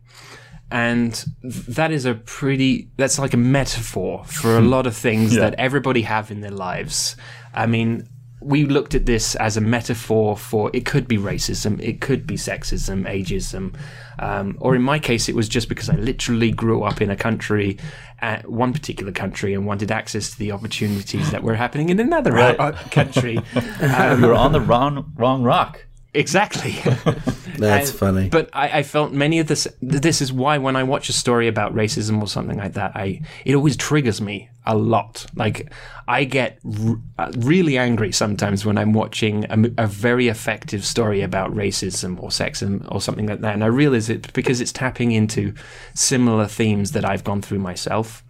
And 0.70 1.12
that 1.42 1.90
is 1.90 2.04
a 2.04 2.14
pretty, 2.14 2.90
that's 2.96 3.18
like 3.18 3.34
a 3.34 3.36
metaphor 3.36 4.24
for 4.24 4.56
a 4.56 4.60
lot 4.74 4.86
of 4.86 4.96
things 4.96 5.34
that 5.34 5.54
everybody 5.58 6.02
have 6.02 6.30
in 6.30 6.42
their 6.42 6.52
lives. 6.52 7.16
I 7.52 7.66
mean, 7.66 8.08
we 8.40 8.64
looked 8.64 8.94
at 8.94 9.04
this 9.06 9.34
as 9.36 9.56
a 9.56 9.60
metaphor 9.60 10.36
for 10.36 10.70
it 10.72 10.86
could 10.86 11.06
be 11.06 11.18
racism, 11.18 11.80
it 11.80 12.00
could 12.00 12.26
be 12.26 12.36
sexism, 12.36 13.04
ageism, 13.06 13.74
um, 14.18 14.56
or 14.60 14.74
in 14.74 14.82
my 14.82 14.98
case, 14.98 15.28
it 15.28 15.34
was 15.34 15.48
just 15.48 15.68
because 15.68 15.88
I 15.90 15.96
literally 15.96 16.50
grew 16.50 16.82
up 16.82 17.00
in 17.00 17.10
a 17.10 17.16
country, 17.16 17.78
uh, 18.22 18.38
one 18.46 18.72
particular 18.72 19.12
country, 19.12 19.54
and 19.54 19.66
wanted 19.66 19.90
access 19.90 20.30
to 20.30 20.38
the 20.38 20.52
opportunities 20.52 21.30
that 21.30 21.42
were 21.42 21.54
happening 21.54 21.88
in 21.90 22.00
another 22.00 22.32
Right. 22.32 22.58
uh, 22.58 22.72
country. 22.90 23.34
you 23.54 24.26
were 24.26 24.34
on 24.34 24.52
the 24.52 24.60
wrong 24.60 25.12
wrong 25.16 25.42
rock. 25.42 25.86
Exactly. 26.14 26.72
That's 27.58 27.90
And- 27.90 27.98
funny. 27.98 28.28
But 28.28 28.48
I, 28.52 28.78
I 28.78 28.82
felt 28.82 29.12
many 29.12 29.38
of 29.38 29.46
this. 29.48 29.68
This 29.82 30.20
is 30.22 30.32
why 30.32 30.58
when 30.58 30.76
I 30.76 30.82
watch 30.82 31.08
a 31.08 31.12
story 31.12 31.48
about 31.48 31.74
racism 31.74 32.20
or 32.20 32.26
something 32.28 32.58
like 32.58 32.72
that, 32.74 32.92
I 32.94 33.20
it 33.44 33.54
always 33.54 33.76
triggers 33.76 34.20
me 34.20 34.48
a 34.66 34.76
lot. 34.76 35.26
Like 35.34 35.70
I 36.08 36.24
get 36.24 36.58
r- 36.64 36.96
uh, 37.18 37.32
really 37.38 37.76
angry 37.76 38.12
sometimes 38.12 38.64
when 38.64 38.78
I'm 38.78 38.92
watching 38.92 39.44
a 39.78 39.86
very 39.86 40.28
effective 40.28 40.84
story 40.84 41.22
about 41.22 41.52
racism 41.54 42.22
or 42.22 42.30
sexism 42.30 42.86
or 42.92 43.00
something 43.00 43.26
like 43.26 43.40
that, 43.40 43.54
and 43.54 43.62
I 43.64 43.68
realize 43.68 44.08
it 44.08 44.32
because 44.32 44.60
it's 44.60 44.72
tapping 44.72 45.12
into 45.12 45.54
similar 45.94 46.46
themes 46.46 46.92
that 46.92 47.04
I've 47.04 47.24
gone 47.24 47.42
through 47.42 47.58
myself 47.60 48.22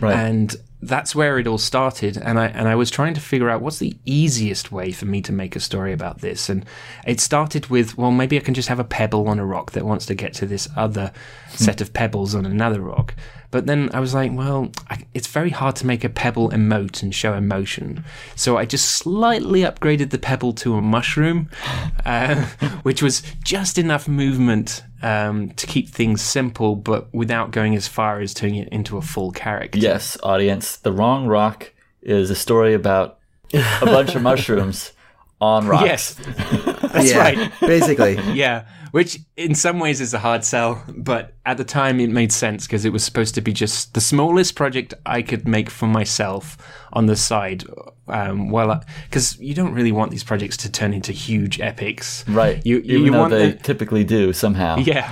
Right. 0.00 0.16
and 0.16 0.54
that's 0.82 1.14
where 1.14 1.38
it 1.38 1.46
all 1.46 1.58
started, 1.58 2.16
and 2.16 2.40
I 2.40 2.46
and 2.48 2.66
I 2.66 2.74
was 2.74 2.90
trying 2.90 3.14
to 3.14 3.20
figure 3.20 3.48
out 3.48 3.62
what's 3.62 3.78
the 3.78 3.96
easiest 4.04 4.72
way 4.72 4.90
for 4.90 5.06
me 5.06 5.22
to 5.22 5.32
make 5.32 5.54
a 5.54 5.60
story 5.60 5.92
about 5.92 6.20
this, 6.20 6.48
and 6.48 6.66
it 7.06 7.20
started 7.20 7.68
with 7.68 7.96
well 7.96 8.10
maybe 8.10 8.36
I 8.36 8.40
can 8.40 8.54
just 8.54 8.68
have 8.68 8.80
a 8.80 8.84
pebble 8.84 9.28
on 9.28 9.38
a 9.38 9.46
rock 9.46 9.72
that 9.72 9.86
wants 9.86 10.06
to 10.06 10.14
get 10.14 10.34
to 10.34 10.46
this 10.46 10.68
other 10.76 11.12
set 11.50 11.80
of 11.80 11.92
pebbles 11.92 12.34
on 12.34 12.44
another 12.44 12.80
rock, 12.80 13.14
but 13.52 13.66
then 13.66 13.88
I 13.94 14.00
was 14.00 14.12
like 14.12 14.32
well 14.32 14.72
I, 14.90 14.98
it's 15.14 15.28
very 15.28 15.50
hard 15.50 15.76
to 15.76 15.86
make 15.86 16.02
a 16.02 16.08
pebble 16.08 16.50
emote 16.50 17.04
and 17.04 17.14
show 17.14 17.34
emotion, 17.34 18.04
so 18.34 18.56
I 18.58 18.64
just 18.64 18.90
slightly 18.90 19.60
upgraded 19.60 20.10
the 20.10 20.18
pebble 20.18 20.52
to 20.54 20.74
a 20.74 20.82
mushroom, 20.82 21.48
uh, 22.04 22.44
which 22.82 23.00
was 23.00 23.22
just 23.44 23.78
enough 23.78 24.08
movement 24.08 24.82
um, 25.02 25.50
to 25.50 25.66
keep 25.66 25.88
things 25.88 26.22
simple, 26.22 26.76
but 26.76 27.12
without 27.12 27.50
going 27.50 27.74
as 27.76 27.86
far 27.86 28.20
as 28.20 28.32
turning 28.34 28.56
it 28.56 28.68
into 28.68 28.96
a 28.96 29.02
full 29.02 29.32
character. 29.32 29.78
Yes, 29.78 30.16
audience. 30.22 30.76
The 30.76 30.92
Wrong 30.92 31.26
Rock 31.26 31.72
is 32.02 32.30
a 32.30 32.34
story 32.34 32.74
about 32.74 33.18
a 33.52 33.84
bunch 33.84 34.14
of 34.14 34.22
mushrooms 34.30 34.92
on 35.40 35.66
rocks. 35.66 35.86
Yes, 35.86 36.14
that's 36.92 37.10
yeah, 37.10 37.18
right. 37.18 37.52
basically. 37.60 38.18
Yeah, 38.32 38.66
which 38.92 39.18
in 39.36 39.54
some 39.54 39.78
ways 39.80 40.00
is 40.00 40.14
a 40.14 40.18
hard 40.20 40.44
sell, 40.44 40.82
but 40.96 41.34
at 41.44 41.56
the 41.56 41.64
time 41.64 41.98
it 41.98 42.08
made 42.10 42.30
sense 42.32 42.66
because 42.66 42.84
it 42.84 42.92
was 42.92 43.02
supposed 43.04 43.34
to 43.34 43.40
be 43.40 43.52
just 43.52 43.94
the 43.94 44.00
smallest 44.00 44.54
project 44.54 44.94
I 45.04 45.22
could 45.22 45.48
make 45.48 45.68
for 45.70 45.86
myself 45.88 46.56
on 46.92 47.06
the 47.06 47.16
side. 47.16 47.64
Um, 48.08 48.50
well, 48.50 48.82
because 49.08 49.38
you 49.40 49.54
don't 49.54 49.72
really 49.72 49.92
want 49.92 50.10
these 50.10 50.24
projects 50.24 50.56
to 50.58 50.70
turn 50.70 50.92
into 50.92 51.12
huge 51.12 51.60
epics, 51.60 52.24
Right. 52.28 52.60
You 52.66 52.80
you, 52.84 53.04
you 53.06 53.12
want 53.12 53.30
they 53.32 53.50
them- 53.52 53.58
typically 53.58 54.04
do 54.04 54.32
somehow. 54.32 54.76
Yeah, 54.78 55.06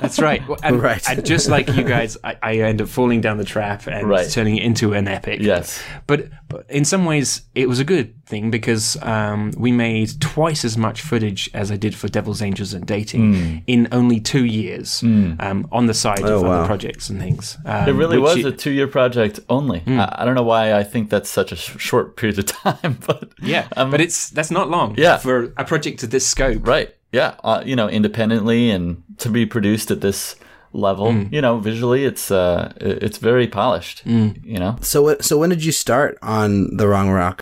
that's 0.00 0.18
right. 0.18 0.42
And, 0.62 0.80
Right. 0.82 1.06
and 1.08 1.24
just 1.26 1.48
like 1.48 1.68
you 1.68 1.82
guys, 1.84 2.16
I, 2.24 2.36
I 2.42 2.56
end 2.58 2.80
up 2.80 2.88
falling 2.88 3.20
down 3.20 3.36
the 3.36 3.44
trap 3.44 3.86
and 3.86 4.08
Right. 4.08 4.28
turning 4.30 4.56
it 4.56 4.62
into 4.62 4.94
an 4.94 5.06
epic. 5.08 5.40
Yes. 5.42 5.82
But, 6.06 6.28
but 6.48 6.64
in 6.70 6.84
some 6.84 7.04
ways, 7.04 7.42
it 7.54 7.68
was 7.68 7.78
a 7.80 7.84
good 7.84 8.14
thing 8.26 8.50
because 8.50 8.96
um, 9.02 9.52
we 9.58 9.70
made 9.72 10.18
twice 10.20 10.64
as 10.64 10.78
much 10.78 11.02
footage 11.02 11.50
as 11.52 11.70
I 11.70 11.76
did 11.76 11.94
for 11.94 12.08
Devil's 12.08 12.40
Angels 12.42 12.72
and 12.72 12.86
Dating 12.86 13.25
Hmm. 13.34 13.58
in 13.66 13.88
only 13.92 14.20
two 14.20 14.44
years 14.44 15.02
um, 15.02 15.66
on 15.72 15.86
the 15.86 15.94
side 15.94 16.20
of 16.24 16.42
wow. 16.42 16.50
other 16.50 16.66
projects 16.66 17.10
and 17.10 17.18
things. 17.20 17.56
Um, 17.64 17.88
It 17.88 17.92
really 17.92 18.18
which 18.18 18.36
was 18.36 18.44
a 18.44 18.56
two-year 18.56 18.86
project 18.88 19.40
only. 19.48 19.82
I, 19.86 20.06
I 20.20 20.24
don't 20.24 20.34
know 20.34 20.42
why 20.54 20.72
I 20.80 20.84
think 20.84 21.10
that's 21.10 21.30
such 21.30 21.52
a 21.52 21.56
sh- 21.56 21.76
short 21.78 22.16
period 22.16 22.38
of 22.38 22.46
time, 22.64 22.98
but 23.06 23.30
yeah, 23.42 23.66
um, 23.76 23.90
but 23.90 24.00
it's 24.00 24.30
that's 24.30 24.50
not 24.50 24.68
long. 24.70 24.94
Yeah. 24.98 25.18
for 25.18 25.52
a 25.56 25.64
project 25.64 26.02
of 26.02 26.10
this 26.10 26.26
scope. 26.26 26.66
right, 26.66 26.90
yeah, 27.12 27.34
uh, 27.44 27.62
you 27.64 27.76
know, 27.76 27.88
independently 27.88 28.70
and 28.70 29.02
to 29.18 29.28
be 29.28 29.46
produced 29.46 29.90
at 29.90 30.00
this 30.00 30.36
level, 30.72 31.06
Mm. 31.12 31.32
you 31.32 31.40
know, 31.40 31.58
visually, 31.58 32.04
it's 32.04 32.30
uh, 32.30 32.72
it's 32.80 33.18
very 33.18 33.46
polished. 33.48 34.02
Mm. 34.04 34.44
You 34.44 34.58
know, 34.58 34.76
So, 34.80 35.02
what- 35.02 35.24
so 35.24 35.38
when 35.38 35.50
did 35.50 35.64
you 35.64 35.72
start 35.72 36.18
on 36.22 36.76
the 36.76 36.86
Wrong 36.86 37.10
Rock? 37.10 37.40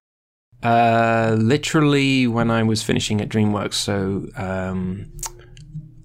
Uh, 0.63 1.37
literally 1.39 2.27
when 2.27 2.51
I 2.51 2.63
was 2.63 2.83
finishing 2.83 3.21
at 3.21 3.29
DreamWorks, 3.29 3.75
so 3.75 4.27
um, 4.37 5.13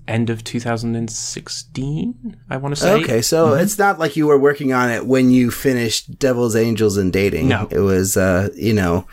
end 0.10 0.30
of 0.30 0.44
2016, 0.44 2.38
I 2.50 2.58
want 2.58 2.76
to 2.76 2.82
say. 2.82 2.94
Okay, 3.04 3.22
so 3.22 3.50
Mm-hmm. 3.50 3.64
it's 3.64 3.78
not 3.78 4.00
like 4.00 4.16
you 4.16 4.28
were 4.28 4.38
working 4.40 4.74
on 4.74 4.90
it 4.90 5.06
when 5.06 5.32
you 5.32 5.52
finished 5.52 6.18
Devil's 6.20 6.56
Angels 6.56 6.98
and 6.98 7.12
Dating. 7.14 7.48
No. 7.48 7.68
it 7.72 7.80
was, 7.80 8.18
uh, 8.18 8.50
you 8.56 8.74
know, 8.74 9.06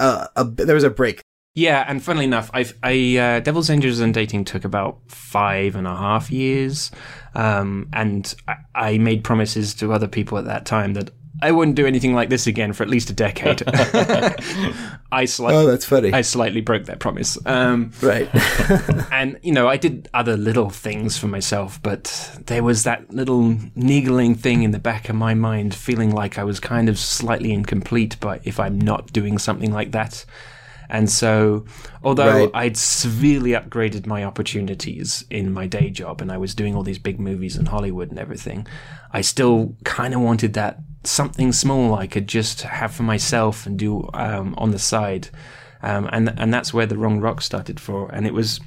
uh, 0.00 0.26
a, 0.36 0.44
there 0.44 0.74
was 0.74 0.84
a 0.84 0.90
break. 0.90 1.20
Yeah, 1.56 1.84
and 1.86 2.02
funnily 2.02 2.24
enough, 2.24 2.50
I've, 2.52 2.76
I 2.82 3.16
uh, 3.16 3.40
Devil's 3.40 3.70
Angels 3.70 4.00
and 4.00 4.12
Dating 4.12 4.44
took 4.44 4.64
about 4.64 4.98
five 5.08 5.76
and 5.76 5.86
a 5.86 5.94
half 5.94 6.30
years, 6.32 6.90
um, 7.36 7.88
and 7.92 8.34
I, 8.48 8.56
I 8.74 8.98
made 8.98 9.22
promises 9.22 9.72
to 9.74 9.92
other 9.92 10.08
people 10.08 10.36
at 10.36 10.46
that 10.46 10.66
time 10.66 10.94
that 10.94 11.10
I 11.42 11.50
wouldn't 11.50 11.76
do 11.76 11.86
anything 11.86 12.14
like 12.14 12.28
this 12.28 12.46
again 12.46 12.72
for 12.72 12.82
at 12.84 12.88
least 12.88 13.10
a 13.10 13.12
decade. 13.12 13.62
I 15.12 15.24
slightly. 15.26 15.56
Oh, 15.56 15.66
that's 15.66 15.84
funny. 15.84 16.12
I 16.12 16.22
slightly 16.22 16.60
broke 16.60 16.84
that 16.84 17.00
promise. 17.00 17.38
Um, 17.44 17.92
right. 18.00 18.28
and 19.12 19.38
you 19.42 19.52
know, 19.52 19.68
I 19.68 19.76
did 19.76 20.08
other 20.14 20.36
little 20.36 20.70
things 20.70 21.18
for 21.18 21.26
myself, 21.26 21.82
but 21.82 22.38
there 22.46 22.62
was 22.62 22.84
that 22.84 23.12
little 23.12 23.56
niggling 23.74 24.34
thing 24.34 24.62
in 24.62 24.70
the 24.70 24.78
back 24.78 25.08
of 25.08 25.16
my 25.16 25.34
mind, 25.34 25.74
feeling 25.74 26.10
like 26.10 26.38
I 26.38 26.44
was 26.44 26.60
kind 26.60 26.88
of 26.88 26.98
slightly 26.98 27.52
incomplete. 27.52 28.16
But 28.20 28.40
if 28.44 28.60
I'm 28.60 28.80
not 28.80 29.12
doing 29.12 29.38
something 29.38 29.72
like 29.72 29.92
that, 29.92 30.24
and 30.88 31.10
so, 31.10 31.64
although 32.02 32.44
Right. 32.44 32.50
I'd 32.54 32.76
severely 32.76 33.50
upgraded 33.50 34.06
my 34.06 34.22
opportunities 34.22 35.24
in 35.30 35.52
my 35.52 35.66
day 35.66 35.90
job, 35.90 36.20
and 36.20 36.30
I 36.30 36.38
was 36.38 36.54
doing 36.54 36.74
all 36.74 36.82
these 36.82 36.98
big 36.98 37.18
movies 37.18 37.56
in 37.56 37.66
Hollywood 37.66 38.10
and 38.10 38.18
everything, 38.18 38.66
I 39.12 39.20
still 39.20 39.76
kind 39.84 40.14
of 40.14 40.20
wanted 40.20 40.54
that 40.54 40.78
something 41.06 41.52
small 41.52 41.94
I 41.94 42.06
could 42.06 42.26
just 42.26 42.62
have 42.62 42.94
for 42.94 43.02
myself 43.02 43.66
and 43.66 43.78
do 43.78 44.08
um, 44.14 44.54
on 44.58 44.70
the 44.70 44.78
side. 44.78 45.28
Um, 45.82 46.08
and 46.12 46.32
and 46.38 46.52
that's 46.52 46.72
where 46.72 46.86
the 46.86 46.96
wrong 46.96 47.20
rock 47.20 47.42
started 47.42 47.78
for. 47.78 48.10
And 48.10 48.26
it 48.26 48.32
was, 48.32 48.60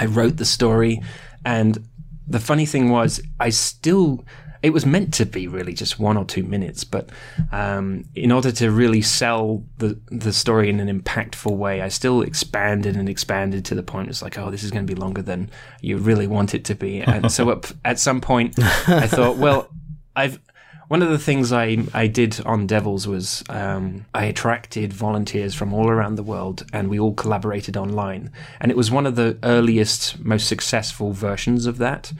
I 0.00 0.06
wrote 0.06 0.38
the 0.38 0.44
story, 0.44 1.02
and 1.44 1.86
the 2.26 2.40
funny 2.40 2.66
thing 2.66 2.90
was, 2.90 3.20
I 3.38 3.50
still. 3.50 4.24
It 4.62 4.70
was 4.70 4.86
meant 4.86 5.14
to 5.14 5.26
be 5.26 5.46
really 5.46 5.74
just 5.74 6.00
one 6.00 6.16
or 6.16 6.24
two 6.24 6.42
minutes, 6.42 6.82
but 6.82 7.10
um, 7.52 8.04
in 8.16 8.32
order 8.32 8.50
to 8.52 8.70
really 8.70 9.02
sell 9.02 9.62
the 9.76 10.00
the 10.10 10.32
story 10.32 10.70
in 10.70 10.80
an 10.80 11.00
impactful 11.00 11.54
way, 11.54 11.82
I 11.82 11.88
still 11.88 12.22
expanded 12.22 12.96
and 12.96 13.08
expanded 13.08 13.66
to 13.66 13.74
the 13.74 13.82
point 13.82 14.08
it's 14.08 14.22
like, 14.22 14.38
oh, 14.38 14.50
this 14.50 14.64
is 14.64 14.70
going 14.70 14.84
to 14.84 14.92
be 14.92 14.98
longer 14.98 15.22
than 15.22 15.50
you 15.82 15.98
really 15.98 16.26
want 16.26 16.54
it 16.54 16.64
to 16.64 16.74
be. 16.74 17.00
And 17.00 17.30
so 17.30 17.50
at, 17.52 17.72
at 17.84 17.98
some 18.00 18.20
point, 18.20 18.58
I 18.58 19.06
thought, 19.06 19.36
well, 19.36 19.68
I've 20.16 20.40
one 20.88 21.02
of 21.02 21.10
the 21.10 21.18
things 21.18 21.52
I, 21.52 21.78
I 21.92 22.06
did 22.06 22.40
on 22.46 22.66
Devils 22.66 23.08
was 23.08 23.42
um, 23.48 24.06
I 24.14 24.26
attracted 24.26 24.92
volunteers 24.92 25.54
from 25.54 25.72
all 25.72 25.88
around 25.88 26.14
the 26.14 26.22
world 26.22 26.64
and 26.72 26.88
we 26.88 26.98
all 26.98 27.14
collaborated 27.14 27.76
online. 27.76 28.30
And 28.60 28.70
it 28.70 28.76
was 28.76 28.90
one 28.90 29.06
of 29.06 29.16
the 29.16 29.38
earliest, 29.42 30.24
most 30.24 30.46
successful 30.46 31.12
versions 31.12 31.66
of 31.66 31.78
that. 31.78 32.12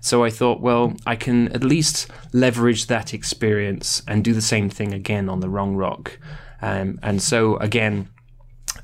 So 0.00 0.24
I 0.24 0.30
thought, 0.30 0.60
well, 0.60 0.94
I 1.06 1.16
can 1.16 1.48
at 1.52 1.64
least 1.64 2.10
leverage 2.32 2.86
that 2.86 3.12
experience 3.12 4.02
and 4.08 4.24
do 4.24 4.32
the 4.32 4.42
same 4.42 4.70
thing 4.70 4.92
again 4.92 5.28
on 5.28 5.40
the 5.40 5.48
wrong 5.48 5.76
rock. 5.76 6.18
Um, 6.62 6.98
and 7.02 7.22
so 7.22 7.56
again, 7.56 8.08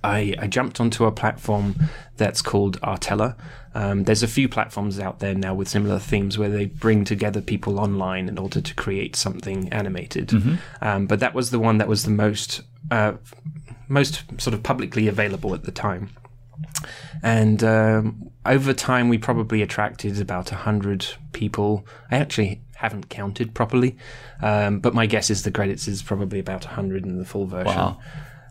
I, 0.05 0.35
I 0.39 0.47
jumped 0.47 0.81
onto 0.81 1.05
a 1.05 1.13
platform 1.13 1.77
that's 2.17 2.43
called 2.43 2.81
Artella. 2.81 3.37
Um, 3.75 4.05
there's 4.05 4.23
a 4.23 4.29
few 4.29 4.49
platforms 4.49 4.99
out 4.99 5.21
there 5.21 5.35
now 5.35 5.55
with 5.55 5.69
similar 5.69 5.99
themes 5.99 6.37
where 6.39 6.49
they 6.49 6.67
bring 6.67 7.05
together 7.05 7.41
people 7.41 7.79
online 7.79 8.29
in 8.29 8.39
order 8.39 8.61
to 8.61 8.75
create 8.75 9.15
something 9.17 9.73
animated. 9.73 10.33
Um, 10.81 11.07
but 11.07 11.21
that 11.21 11.35
was 11.35 11.51
the 11.51 11.59
one 11.61 11.79
that 11.79 11.89
was 11.89 12.05
the 12.05 12.11
most 12.11 12.63
uh, 12.91 13.13
most 13.89 14.23
sort 14.41 14.55
of 14.55 14.63
publicly 14.63 15.09
available 15.09 15.55
at 15.55 15.65
the 15.65 15.73
time. 15.73 16.11
And 17.23 17.63
um, 17.63 18.31
over 18.47 18.73
time, 18.73 19.09
we 19.09 19.19
probably 19.19 19.63
attracted 19.63 20.21
about 20.21 20.51
100 20.51 21.07
people. 21.33 21.87
I 22.11 22.17
actually 22.17 22.63
haven't 22.77 23.11
counted 23.11 23.55
properly, 23.55 23.97
um, 24.41 24.81
but 24.81 24.95
my 24.95 25.07
guess 25.07 25.29
is 25.31 25.43
the 25.43 25.51
credits 25.51 25.87
is 25.87 26.03
probably 26.03 26.39
about 26.39 26.65
100 26.65 27.05
in 27.05 27.19
the 27.19 27.25
full 27.25 27.47
version 27.47 27.77
Wow. 27.77 27.99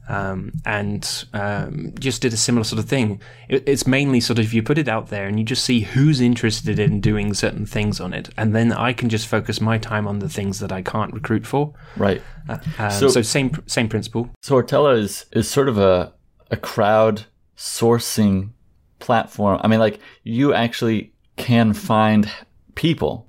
Um, 0.10 0.53
and 0.65 1.26
um, 1.34 1.94
just 1.99 2.23
did 2.23 2.34
a 2.34 2.38
similar 2.38 2.64
sort 2.64 2.80
of 2.80 2.90
thing. 2.90 3.22
It, 3.48 3.64
it's 3.68 3.86
mainly 3.86 4.19
sort 4.19 4.40
of 4.40 4.52
you 4.53 4.64
put 4.64 4.80
it 4.80 4.88
out 4.88 5.10
there 5.10 5.27
and 5.27 5.38
you 5.38 5.45
just 5.45 5.64
see 5.64 5.81
who's 5.81 6.19
interested 6.19 6.80
in 6.80 6.99
doing 6.99 7.36
certain 7.36 7.68
things 7.68 7.99
on 7.99 8.14
it, 8.15 8.30
and 8.36 8.56
then 8.56 8.73
I 8.73 8.91
can 8.94 9.10
just 9.10 9.27
focus 9.27 9.61
my 9.61 9.77
time 9.77 10.07
on 10.07 10.18
the 10.19 10.27
things 10.30 10.60
that 10.61 10.72
I 10.72 10.81
can't 10.81 11.14
recruit 11.14 11.45
for. 11.45 11.73
right. 11.95 12.22
Um, 12.49 12.60
So- 12.91 13.10
so, 13.10 13.22
same 13.22 13.52
same 13.68 13.88
principle. 13.88 14.30
So 14.41 14.56
Artella 14.56 14.98
is 14.98 15.26
is 15.31 15.48
sort 15.48 15.69
of 15.69 15.77
a 15.77 16.11
a 16.49 16.57
crowd 16.57 17.26
sourcing 17.56 18.49
platform. 18.98 19.60
I 19.64 19.68
mean, 19.68 19.80
like 19.80 19.99
you 20.23 20.53
actually 20.56 21.14
can 21.38 21.73
find 21.73 22.27
people 22.73 23.27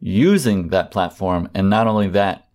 using 0.00 0.68
that 0.68 0.90
platform, 0.92 1.48
and 1.54 1.68
not 1.68 1.86
only 1.86 2.08
that, 2.08 2.46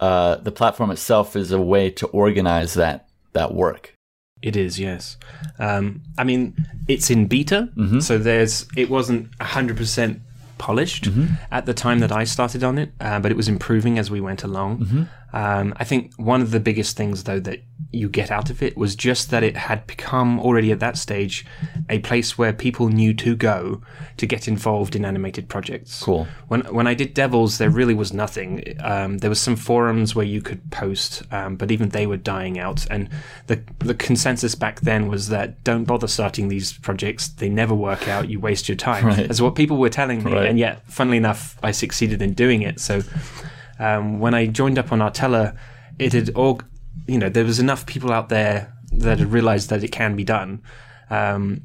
uh, 0.00 0.36
the 0.36 0.52
platform 0.52 0.90
itself 0.90 1.34
is 1.36 1.50
a 1.52 1.60
way 1.60 1.90
to 1.90 2.06
organize 2.08 2.74
that 2.74 3.07
that 3.32 3.54
work. 3.54 3.94
It 4.40 4.56
is, 4.56 4.78
yes. 4.78 5.16
Um, 5.58 6.02
I 6.16 6.24
mean, 6.24 6.54
it's 6.86 7.10
in 7.10 7.26
beta, 7.26 7.68
so 8.00 8.18
there's 8.18 8.66
it 8.76 8.88
wasn't 8.88 9.28
hundred 9.40 9.76
percent 9.76 10.20
polished 10.58 11.08
at 11.50 11.66
the 11.66 11.74
time 11.74 11.98
that 12.00 12.12
I 12.12 12.24
started 12.24 12.62
on 12.64 12.78
it, 12.78 12.92
uh, 13.00 13.18
but 13.20 13.30
it 13.30 13.36
was 13.36 13.48
improving 13.48 13.98
as 13.98 14.10
we 14.10 14.20
went 14.20 14.44
along. 14.44 15.08
Um, 15.32 15.74
I 15.76 15.84
think 15.84 16.14
one 16.16 16.40
of 16.40 16.50
the 16.50 16.60
biggest 16.60 16.96
things, 16.96 17.24
though, 17.24 17.40
that 17.40 17.62
you 17.90 18.08
get 18.08 18.30
out 18.30 18.50
of 18.50 18.62
it 18.62 18.76
was 18.76 18.94
just 18.94 19.30
that 19.30 19.42
it 19.42 19.56
had 19.56 19.86
become 19.86 20.38
already 20.40 20.70
at 20.72 20.80
that 20.80 20.98
stage 20.98 21.46
a 21.88 21.98
place 22.00 22.36
where 22.36 22.52
people 22.52 22.88
knew 22.88 23.14
to 23.14 23.34
go 23.34 23.80
to 24.18 24.26
get 24.26 24.46
involved 24.46 24.94
in 24.94 25.04
animated 25.04 25.48
projects. 25.48 26.02
Cool. 26.02 26.26
When 26.48 26.62
when 26.72 26.86
I 26.86 26.94
did 26.94 27.14
Devils, 27.14 27.58
there 27.58 27.70
really 27.70 27.94
was 27.94 28.12
nothing. 28.12 28.76
Um, 28.80 29.18
there 29.18 29.30
was 29.30 29.40
some 29.40 29.56
forums 29.56 30.14
where 30.14 30.26
you 30.26 30.42
could 30.42 30.70
post, 30.70 31.22
um, 31.32 31.56
but 31.56 31.70
even 31.70 31.90
they 31.90 32.06
were 32.06 32.16
dying 32.16 32.58
out. 32.58 32.86
And 32.90 33.08
the 33.46 33.62
the 33.78 33.94
consensus 33.94 34.54
back 34.54 34.80
then 34.80 35.08
was 35.08 35.28
that 35.28 35.62
don't 35.64 35.84
bother 35.84 36.08
starting 36.08 36.48
these 36.48 36.72
projects; 36.72 37.28
they 37.28 37.48
never 37.48 37.74
work 37.74 38.08
out. 38.08 38.28
You 38.28 38.40
waste 38.40 38.68
your 38.68 38.76
time. 38.76 38.98
Right. 39.08 39.28
That's 39.28 39.40
what 39.40 39.54
people 39.54 39.78
were 39.78 39.88
telling 39.88 40.22
me. 40.22 40.32
Right. 40.32 40.46
And 40.46 40.58
yet, 40.58 40.82
funnily 40.86 41.16
enough, 41.16 41.56
I 41.62 41.70
succeeded 41.70 42.20
in 42.20 42.34
doing 42.34 42.60
it. 42.60 42.78
So 42.78 43.00
um, 43.78 44.20
when 44.20 44.34
I 44.34 44.46
joined 44.46 44.78
up 44.78 44.92
on 44.92 45.00
Artella. 45.00 45.56
it 45.98 46.12
had 46.12 46.30
all, 46.34 46.60
you 47.06 47.18
know, 47.18 47.28
there 47.28 47.44
was 47.44 47.58
enough 47.58 47.86
people 47.86 48.12
out 48.12 48.28
there 48.28 48.72
that 48.92 49.18
had 49.18 49.32
realized 49.32 49.70
that 49.70 49.82
it 49.82 49.92
can 49.92 50.16
be 50.16 50.24
done. 50.24 50.62
Um, 51.10 51.62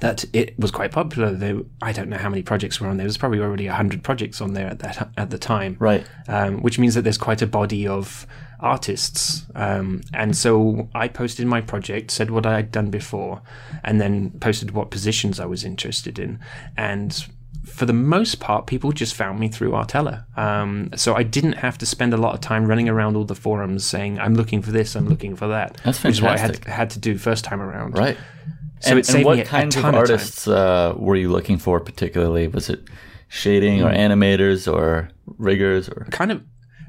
that 0.00 0.24
it 0.34 0.58
was 0.58 0.70
quite 0.70 0.92
popular. 0.92 1.32
There, 1.32 1.60
I 1.80 1.92
don't 1.92 2.10
know 2.10 2.18
how 2.18 2.28
many 2.28 2.42
projects 2.42 2.80
were 2.80 2.86
on 2.86 2.96
there. 2.96 3.04
There 3.04 3.08
was 3.08 3.18
probably 3.18 3.40
already 3.40 3.66
hundred 3.66 4.02
projects 4.02 4.40
on 4.40 4.52
there 4.52 4.66
at 4.66 4.80
that 4.80 5.10
at 5.16 5.30
the 5.30 5.38
time, 5.38 5.76
Right. 5.78 6.06
Um, 6.28 6.60
which 6.62 6.78
means 6.78 6.94
that 6.94 7.02
there's 7.02 7.18
quite 7.18 7.40
a 7.40 7.46
body 7.46 7.86
of 7.86 8.26
artists. 8.60 9.46
Um, 9.54 10.02
and 10.12 10.36
so 10.36 10.88
I 10.94 11.08
posted 11.08 11.46
my 11.46 11.60
project, 11.60 12.10
said 12.10 12.30
what 12.30 12.46
I'd 12.46 12.70
done 12.72 12.90
before, 12.90 13.42
and 13.84 14.00
then 14.00 14.30
posted 14.40 14.72
what 14.72 14.90
positions 14.90 15.40
I 15.40 15.46
was 15.46 15.64
interested 15.64 16.18
in. 16.18 16.40
And 16.76 17.26
for 17.66 17.84
the 17.84 17.92
most 17.92 18.40
part, 18.40 18.66
people 18.66 18.92
just 18.92 19.14
found 19.14 19.38
me 19.38 19.48
through 19.48 19.72
Artella. 19.72 20.24
Um, 20.38 20.90
so 20.96 21.14
I 21.14 21.22
didn't 21.22 21.54
have 21.54 21.76
to 21.78 21.86
spend 21.86 22.14
a 22.14 22.16
lot 22.16 22.34
of 22.34 22.40
time 22.40 22.66
running 22.66 22.88
around 22.88 23.16
all 23.16 23.24
the 23.24 23.34
forums 23.34 23.84
saying, 23.84 24.18
I'm 24.18 24.34
looking 24.34 24.62
for 24.62 24.70
this, 24.72 24.94
I'm 24.96 25.08
looking 25.08 25.36
for 25.36 25.48
that. 25.48 25.74
That's 25.84 25.98
fantastic. 25.98 26.04
Which 26.04 26.12
is 26.14 26.22
what 26.22 26.32
I 26.32 26.38
had, 26.38 26.64
had 26.64 26.90
to 26.90 26.98
do 26.98 27.18
first 27.18 27.44
time 27.44 27.60
around. 27.60 27.98
Right. 27.98 28.16
So 28.80 28.90
and, 28.90 28.98
it 28.98 29.06
saved 29.06 29.16
and 29.18 29.24
what 29.26 29.34
me 29.36 29.40
a- 29.40 29.44
a 29.44 29.46
kinds 29.46 29.76
of 29.76 29.82
ton 29.82 29.94
of 29.94 29.98
artists 30.00 30.46
uh, 30.48 30.94
were 30.96 31.16
you 31.16 31.30
looking 31.30 31.58
for 31.58 31.80
particularly? 31.80 32.46
Was 32.48 32.70
it 32.70 32.84
shading 33.28 33.80
Hmm. 33.80 33.86
or 33.86 33.92
animators 33.94 34.72
or 34.72 35.08
riggers 35.38 35.88
or 35.88 36.06
Kind 36.10 36.30
of, 36.32 36.42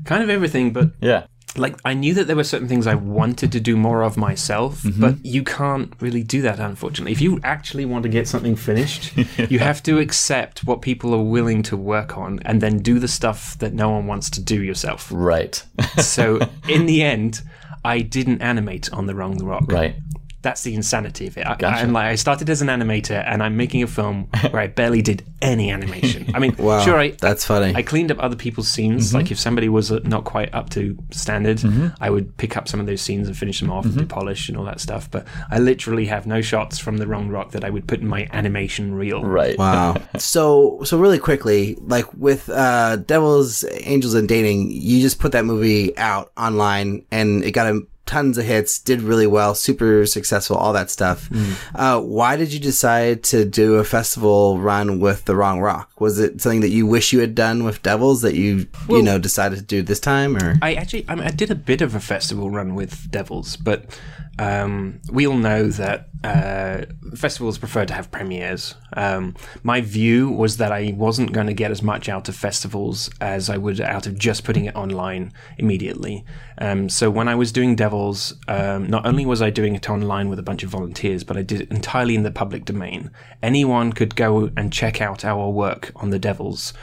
kind 0.05 0.21
of 0.23 0.29
everything, 0.29 0.71
but 0.73 0.91
yeah? 1.01 1.25
Like 1.57 1.75
I 1.85 1.93
knew 1.93 2.13
that 2.15 2.27
there 2.27 2.35
were 2.35 2.43
certain 2.43 2.67
things 2.67 2.87
I 2.87 2.95
wanted 2.95 3.51
to 3.51 3.59
do 3.59 3.75
more 3.77 4.01
of 4.03 4.17
myself, 4.17 4.83
Mm-hmm. 4.83 5.01
but 5.01 5.25
you 5.25 5.43
can't 5.43 5.93
really 6.01 6.23
do 6.23 6.41
that 6.43 6.59
unfortunately. 6.59 7.11
If 7.11 7.21
you 7.21 7.39
actually 7.43 7.85
want 7.85 8.03
to 8.03 8.09
get 8.09 8.27
something 8.27 8.55
finished, 8.55 9.15
you 9.49 9.59
have 9.59 9.81
to 9.83 9.99
accept 9.99 10.63
what 10.65 10.81
people 10.81 11.13
are 11.13 11.23
willing 11.23 11.63
to 11.63 11.77
work 11.77 12.17
on 12.17 12.39
and 12.45 12.61
then 12.61 12.79
do 12.79 12.99
the 12.99 13.07
stuff 13.07 13.57
that 13.59 13.73
no 13.73 13.89
one 13.89 14.07
wants 14.07 14.29
to 14.31 14.41
do 14.41 14.61
yourself. 14.63 15.09
Right. 15.11 15.63
so 15.97 16.39
in 16.69 16.85
the 16.85 17.03
end, 17.03 17.41
I 17.85 17.99
didn't 18.01 18.41
animate 18.41 18.91
on 18.91 19.05
the 19.05 19.15
wrong 19.15 19.37
rock. 19.43 19.71
right. 19.71 19.95
That's 20.43 20.61
the 20.63 20.75
insanity 20.75 21.27
of 21.27 21.37
it. 21.37 21.45
I, 21.47 21.55
Gotcha. 21.55 21.81
I'm 21.81 21.93
like, 21.93 22.05
I 22.05 22.15
started 22.15 22.49
as 22.49 22.61
an 22.61 22.67
animator, 22.67 23.23
and 23.27 23.41
I'm 23.41 23.57
making 23.57 23.81
a 23.83 23.87
film 23.87 24.23
where 24.51 24.61
I 24.61 24.67
barely 24.67 25.01
did 25.01 25.23
any 25.41 25.71
animation. 25.71 26.29
I 26.33 26.39
mean, 26.39 26.55
Wow, 26.57 26.83
sure, 26.85 26.97
I, 26.97 27.09
that's 27.11 27.43
funny. 27.45 27.73
I 27.75 27.81
cleaned 27.81 28.11
up 28.11 28.19
other 28.19 28.35
people's 28.35 28.67
scenes. 28.67 29.07
Mm-hmm. 29.07 29.17
Like 29.17 29.31
if 29.31 29.39
somebody 29.39 29.67
was 29.67 29.91
uh, 29.91 29.99
not 30.03 30.23
quite 30.25 30.53
up 30.53 30.69
to 30.71 30.97
standard, 31.11 31.61
I 31.99 32.09
would 32.09 32.37
pick 32.37 32.55
up 32.55 32.67
some 32.67 32.79
of 32.79 32.85
those 32.85 33.01
scenes 33.01 33.27
and 33.27 33.37
finish 33.37 33.59
them 33.59 33.71
off 33.71 33.85
Mm-hmm. 33.85 33.99
and 33.99 34.09
polish 34.09 34.49
and 34.49 34.57
all 34.57 34.65
that 34.65 34.79
stuff. 34.79 35.09
But 35.09 35.25
I 35.49 35.59
literally 35.59 36.05
have 36.07 36.25
no 36.27 36.41
shots 36.41 36.77
from 36.79 36.97
the 36.97 37.07
wrong 37.07 37.29
rock 37.29 37.51
that 37.51 37.63
I 37.63 37.69
would 37.69 37.87
put 37.87 37.99
in 38.01 38.07
my 38.07 38.27
animation 38.31 38.93
reel. 38.93 39.23
Right. 39.23 39.57
Wow. 39.57 39.95
so 40.17 40.79
so 40.83 40.97
really 40.97 41.19
quickly, 41.19 41.75
like 41.81 42.11
with 42.13 42.49
uh 42.49 42.97
Devils, 42.97 43.65
Angels 43.81 44.13
and 44.13 44.27
Dating, 44.27 44.69
you 44.71 45.01
just 45.01 45.19
put 45.19 45.31
that 45.33 45.45
movie 45.45 45.97
out 45.97 46.31
online 46.37 47.05
and 47.11 47.43
it 47.43 47.51
got 47.51 47.67
a 47.67 47.81
tons 48.07 48.37
of 48.37 48.45
hits, 48.45 48.79
did 48.79 49.01
really 49.01 49.27
well, 49.27 49.53
super 49.53 50.05
successful, 50.05 50.55
all 50.55 50.73
that 50.73 50.89
stuff. 50.89 51.29
Uh 51.75 51.99
why 52.01 52.35
did 52.35 52.53
you 52.53 52.59
decide 52.59 53.23
to 53.23 53.45
do 53.45 53.75
a 53.75 53.83
festival 53.83 54.59
run 54.59 54.99
with 54.99 55.25
The 55.25 55.35
Wrong 55.35 55.59
Rock? 55.59 55.91
Was 55.99 56.19
it 56.19 56.41
something 56.41 56.61
that 56.61 56.69
you 56.69 56.85
wish 56.85 57.13
you 57.13 57.19
had 57.19 57.35
done 57.35 57.63
with 57.63 57.83
Devils 57.83 58.21
that 58.21 58.35
you 58.35 58.67
you 58.89 59.01
know 59.01 59.19
decided 59.19 59.59
to 59.59 59.65
do 59.65 59.81
this 59.81 59.99
time 59.99 60.35
or 60.37 60.57
I 60.61 60.73
actually 60.73 61.05
I, 61.07 61.15
mean, 61.15 61.27
I 61.27 61.31
did 61.31 61.51
a 61.51 61.55
bit 61.55 61.81
of 61.81 61.95
a 61.95 61.99
festival 61.99 62.49
run 62.49 62.75
with 62.75 63.11
Devils, 63.11 63.57
but 63.57 63.99
um, 64.39 65.01
we 65.11 65.25
all 65.27 65.37
know 65.37 65.67
that 65.67 66.09
uh, 66.23 66.85
festivals 67.15 67.57
prefer 67.57 67.85
to 67.85 67.93
have 67.93 68.11
premieres. 68.11 68.75
Um, 68.93 69.35
my 69.63 69.81
view 69.81 70.29
was 70.29 70.57
that 70.57 70.71
I 70.71 70.93
wasn't 70.95 71.31
going 71.31 71.47
to 71.47 71.53
get 71.53 71.71
as 71.71 71.81
much 71.81 72.09
out 72.09 72.27
of 72.27 72.35
festivals 72.35 73.09
as 73.21 73.49
I 73.49 73.57
would 73.57 73.79
out 73.81 74.07
of 74.07 74.17
just 74.17 74.43
putting 74.43 74.65
it 74.65 74.75
online 74.75 75.33
immediately. 75.57 76.25
Um, 76.57 76.89
so 76.89 77.09
when 77.09 77.27
I 77.27 77.35
was 77.35 77.51
doing 77.51 77.75
Devils, 77.75 78.33
um, 78.47 78.87
not 78.87 79.05
only 79.05 79.25
was 79.25 79.41
I 79.41 79.49
doing 79.49 79.75
it 79.75 79.89
online 79.89 80.29
with 80.29 80.39
a 80.39 80.43
bunch 80.43 80.63
of 80.63 80.69
volunteers, 80.69 81.23
but 81.23 81.37
I 81.37 81.41
did 81.41 81.61
it 81.61 81.71
entirely 81.71 82.15
in 82.15 82.23
the 82.23 82.31
public 82.31 82.65
domain. 82.65 83.11
Anyone 83.41 83.93
could 83.93 84.15
go 84.15 84.49
and 84.57 84.73
check 84.73 85.01
out 85.01 85.23
our 85.23 85.49
work 85.49 85.91
on 85.95 86.09
the 86.09 86.19
Devils. 86.19 86.73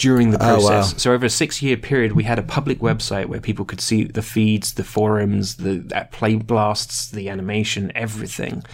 During 0.00 0.30
the 0.30 0.38
process. 0.38 0.92
wow. 0.92 0.98
So 0.98 1.12
over 1.12 1.26
a 1.26 1.30
six-year 1.30 1.76
period, 1.76 2.12
we 2.12 2.24
had 2.24 2.38
a 2.38 2.42
public 2.42 2.78
website 2.78 3.26
where 3.26 3.40
people 3.40 3.66
could 3.66 3.82
see 3.82 4.04
the 4.04 4.22
feeds, 4.22 4.72
the 4.72 4.84
forums, 4.84 5.56
the 5.56 6.08
play 6.10 6.36
blasts, 6.36 7.10
the 7.10 7.28
animation, 7.28 7.92
everything. 7.94 8.64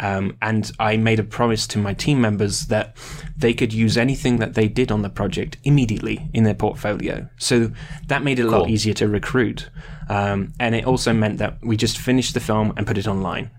Um, 0.00 0.36
and 0.42 0.72
I 0.80 0.96
made 0.96 1.20
a 1.20 1.22
promise 1.22 1.68
to 1.68 1.78
my 1.78 1.94
team 1.94 2.20
members 2.20 2.66
that 2.66 2.96
they 3.36 3.54
could 3.54 3.72
use 3.72 3.96
anything 3.96 4.38
that 4.38 4.54
they 4.54 4.66
did 4.66 4.90
on 4.90 5.02
the 5.02 5.10
project 5.10 5.56
immediately 5.62 6.28
in 6.32 6.42
their 6.42 6.54
portfolio. 6.54 7.28
So 7.38 7.70
that 8.08 8.24
made 8.24 8.40
it 8.40 8.46
a 8.46 8.50
lot 8.50 8.68
easier 8.68 8.94
to 8.94 9.06
recruit. 9.08 9.70
Um, 10.08 10.52
and 10.58 10.74
it 10.74 10.84
also 10.84 11.12
meant 11.12 11.38
that 11.38 11.58
we 11.62 11.76
just 11.76 11.98
finished 11.98 12.34
the 12.34 12.40
film 12.40 12.72
and 12.76 12.84
put 12.84 12.98
it 12.98 13.06
online. 13.06 13.50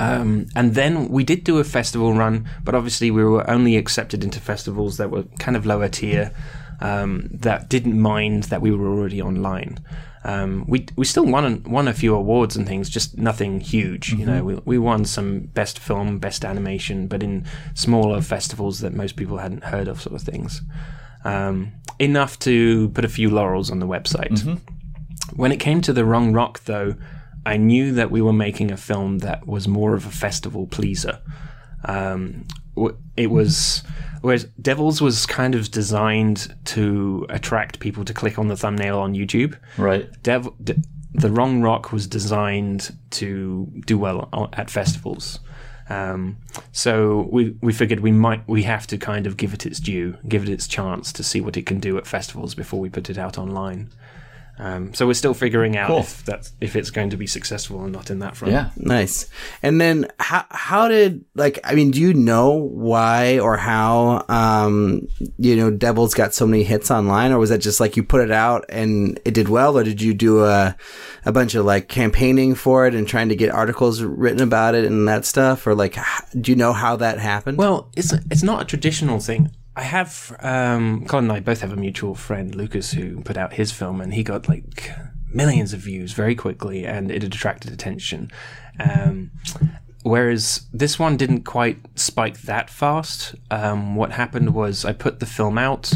Um, 0.00 0.46
and 0.54 0.74
then 0.74 1.08
we 1.08 1.24
did 1.24 1.44
do 1.44 1.58
a 1.58 1.64
festival 1.64 2.14
run, 2.14 2.48
but 2.62 2.74
obviously 2.74 3.10
we 3.10 3.24
were 3.24 3.48
only 3.50 3.76
accepted 3.76 4.22
into 4.22 4.40
festivals 4.40 4.96
that 4.96 5.10
were 5.10 5.24
kind 5.38 5.56
of 5.56 5.66
lower 5.66 5.88
tier, 5.88 6.30
um, 6.80 7.28
that 7.32 7.68
didn't 7.68 8.00
mind 8.00 8.44
that 8.44 8.62
we 8.62 8.70
were 8.70 8.86
already 8.86 9.20
online. 9.20 9.80
Um, 10.24 10.64
we 10.68 10.86
we 10.96 11.04
still 11.04 11.24
won 11.24 11.62
won 11.62 11.88
a 11.88 11.94
few 11.94 12.14
awards 12.14 12.56
and 12.56 12.66
things, 12.66 12.90
just 12.90 13.16
nothing 13.16 13.60
huge. 13.60 14.12
You 14.12 14.26
know, 14.26 14.44
we 14.44 14.54
we 14.64 14.78
won 14.78 15.04
some 15.04 15.40
best 15.54 15.78
film, 15.78 16.18
best 16.18 16.44
animation, 16.44 17.06
but 17.06 17.22
in 17.22 17.44
smaller 17.74 18.20
festivals 18.20 18.80
that 18.80 18.92
most 18.92 19.16
people 19.16 19.38
hadn't 19.38 19.64
heard 19.64 19.88
of, 19.88 20.00
sort 20.00 20.14
of 20.16 20.22
things. 20.22 20.60
Um, 21.24 21.72
enough 21.98 22.38
to 22.40 22.90
put 22.90 23.04
a 23.04 23.08
few 23.08 23.30
laurels 23.30 23.70
on 23.70 23.78
the 23.80 23.86
website. 23.86 24.38
When 25.34 25.52
it 25.52 25.60
came 25.60 25.80
to 25.82 25.92
the 25.92 26.04
wrong 26.04 26.32
rock, 26.32 26.60
though, 26.64 26.94
I 27.48 27.56
knew 27.56 27.92
that 27.92 28.10
we 28.10 28.20
were 28.20 28.32
making 28.32 28.70
a 28.70 28.76
film 28.76 29.18
that 29.20 29.46
was 29.46 29.66
more 29.66 29.94
of 29.94 30.04
a 30.04 30.10
festival 30.10 30.66
pleaser. 30.66 31.20
Um, 31.84 32.46
it 33.16 33.28
was, 33.30 33.82
whereas 34.20 34.44
Devils 34.60 35.00
was 35.00 35.24
kind 35.26 35.54
of 35.54 35.70
designed 35.70 36.54
to 36.66 37.26
attract 37.30 37.80
people 37.80 38.04
to 38.04 38.12
click 38.12 38.38
on 38.38 38.48
the 38.48 38.56
thumbnail 38.56 38.98
on 38.98 39.14
YouTube. 39.14 39.56
Right. 39.78 40.10
Dev- 40.22 40.50
D- 40.62 40.82
the 41.14 41.30
Wrong 41.30 41.62
Rock 41.62 41.90
was 41.90 42.06
designed 42.06 42.96
to 43.12 43.66
do 43.86 43.96
well 43.96 44.28
at 44.52 44.68
festivals. 44.68 45.40
Um, 45.88 46.36
so 46.72 47.28
we 47.32 47.56
we 47.62 47.72
figured 47.72 48.00
we 48.00 48.12
might 48.12 48.46
we 48.46 48.64
have 48.64 48.86
to 48.88 48.98
kind 48.98 49.26
of 49.26 49.38
give 49.38 49.54
it 49.54 49.64
its 49.64 49.80
due, 49.80 50.18
give 50.28 50.42
it 50.42 50.50
its 50.50 50.68
chance 50.68 51.12
to 51.14 51.22
see 51.24 51.40
what 51.40 51.56
it 51.56 51.64
can 51.64 51.80
do 51.80 51.96
at 51.96 52.06
festivals 52.06 52.54
before 52.54 52.78
we 52.78 52.90
put 52.90 53.08
it 53.08 53.16
out 53.16 53.38
online. 53.38 53.88
Um, 54.60 54.92
so 54.92 55.06
we're 55.06 55.14
still 55.14 55.34
figuring 55.34 55.76
out 55.76 55.86
Cool. 55.86 56.00
if 56.00 56.24
that's 56.24 56.52
if 56.60 56.74
it's 56.74 56.90
going 56.90 57.10
to 57.10 57.16
be 57.16 57.26
successful 57.26 57.76
or 57.78 57.88
not 57.88 58.10
in 58.10 58.18
that 58.18 58.36
front. 58.36 58.52
Yeah. 58.52 58.70
Nice. 58.76 59.26
And 59.62 59.80
then 59.80 60.08
how 60.18 60.44
how 60.50 60.88
did 60.88 61.24
like 61.34 61.60
I 61.64 61.74
mean, 61.74 61.90
do 61.92 62.00
you 62.00 62.12
know 62.12 62.50
why 62.54 63.38
or 63.38 63.56
how 63.56 64.24
um 64.28 65.06
you 65.38 65.54
know 65.56 65.70
Devils 65.70 66.14
got 66.14 66.34
so 66.34 66.46
many 66.46 66.64
hits 66.64 66.90
online 66.90 67.30
or 67.32 67.38
was 67.38 67.50
that 67.50 67.58
just 67.58 67.78
like 67.80 67.96
you 67.96 68.02
put 68.02 68.20
it 68.20 68.30
out 68.32 68.64
and 68.68 69.20
it 69.24 69.34
did 69.34 69.48
well 69.48 69.78
or 69.78 69.84
did 69.84 70.02
you 70.02 70.12
do 70.12 70.44
a 70.44 70.76
a 71.24 71.32
bunch 71.32 71.54
of 71.54 71.64
like 71.64 71.88
campaigning 71.88 72.54
for 72.54 72.86
it 72.86 72.94
and 72.94 73.06
trying 73.06 73.28
to 73.28 73.36
get 73.36 73.50
articles 73.50 74.02
written 74.02 74.40
about 74.42 74.74
it 74.74 74.84
and 74.84 75.06
that 75.06 75.24
stuff 75.24 75.66
or 75.66 75.74
like 75.74 75.96
h- 75.96 76.04
do 76.40 76.50
you 76.50 76.56
know 76.56 76.72
how 76.72 76.96
that 76.96 77.18
happened? 77.18 77.58
Well, 77.58 77.90
it's 77.96 78.12
it's 78.30 78.42
not 78.42 78.62
a 78.62 78.64
traditional 78.64 79.20
thing. 79.20 79.50
I 79.78 79.82
have 79.82 80.36
um, 80.40 81.06
Colin 81.06 81.26
and 81.26 81.32
I 81.32 81.38
both 81.38 81.60
have 81.60 81.72
a 81.72 81.76
mutual 81.76 82.16
friend, 82.16 82.52
Lucas, 82.52 82.90
who 82.90 83.20
put 83.20 83.36
out 83.36 83.52
his 83.52 83.70
film, 83.70 84.00
and 84.00 84.12
he 84.12 84.24
got 84.24 84.48
like 84.48 84.90
millions 85.32 85.72
of 85.72 85.78
views 85.78 86.14
very 86.14 86.34
quickly, 86.34 86.84
and 86.84 87.12
it 87.12 87.22
attracted 87.22 87.72
attention. 87.72 88.32
Um, 88.80 89.30
whereas 90.02 90.66
this 90.72 90.98
one 90.98 91.16
didn't 91.16 91.44
quite 91.44 91.78
spike 91.94 92.42
that 92.42 92.70
fast. 92.70 93.36
Um, 93.52 93.94
what 93.94 94.10
happened 94.10 94.52
was 94.52 94.84
I 94.84 94.92
put 94.92 95.20
the 95.20 95.26
film 95.26 95.58
out, 95.58 95.92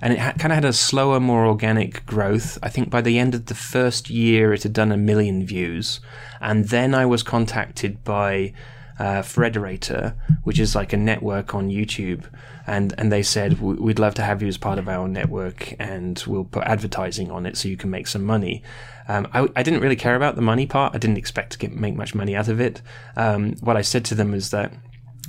and 0.00 0.14
it 0.14 0.18
ha- 0.18 0.32
kind 0.38 0.50
of 0.50 0.54
had 0.54 0.64
a 0.64 0.72
slower, 0.72 1.20
more 1.20 1.44
organic 1.44 2.06
growth. 2.06 2.58
I 2.62 2.70
think 2.70 2.88
by 2.88 3.02
the 3.02 3.18
end 3.18 3.34
of 3.34 3.46
the 3.46 3.54
first 3.54 4.08
year, 4.08 4.54
it 4.54 4.62
had 4.62 4.72
done 4.72 4.92
a 4.92 4.96
million 4.96 5.44
views, 5.44 6.00
and 6.40 6.70
then 6.70 6.94
I 6.94 7.04
was 7.04 7.22
contacted 7.22 8.02
by 8.02 8.54
uh, 8.98 9.20
Frederator, 9.20 10.14
which 10.42 10.58
is 10.58 10.74
like 10.74 10.94
a 10.94 10.96
network 10.96 11.54
on 11.54 11.68
YouTube, 11.68 12.24
and 12.66 12.94
and 12.98 13.12
they 13.12 13.22
said 13.22 13.60
we'd 13.60 13.98
love 13.98 14.14
to 14.14 14.22
have 14.22 14.42
you 14.42 14.48
as 14.48 14.58
part 14.58 14.78
of 14.78 14.88
our 14.88 15.08
network, 15.08 15.74
and 15.78 16.22
we'll 16.26 16.44
put 16.44 16.64
advertising 16.64 17.30
on 17.30 17.46
it 17.46 17.56
so 17.56 17.68
you 17.68 17.76
can 17.76 17.90
make 17.90 18.06
some 18.06 18.24
money. 18.24 18.62
Um, 19.08 19.28
I, 19.32 19.48
I 19.54 19.62
didn't 19.62 19.80
really 19.80 19.96
care 19.96 20.16
about 20.16 20.34
the 20.34 20.42
money 20.42 20.66
part. 20.66 20.94
I 20.94 20.98
didn't 20.98 21.18
expect 21.18 21.52
to 21.52 21.58
get 21.58 21.72
make 21.72 21.94
much 21.94 22.14
money 22.14 22.34
out 22.34 22.48
of 22.48 22.60
it. 22.60 22.82
Um, 23.16 23.54
what 23.60 23.76
I 23.76 23.82
said 23.82 24.04
to 24.06 24.14
them 24.14 24.34
is 24.34 24.50
that, 24.50 24.72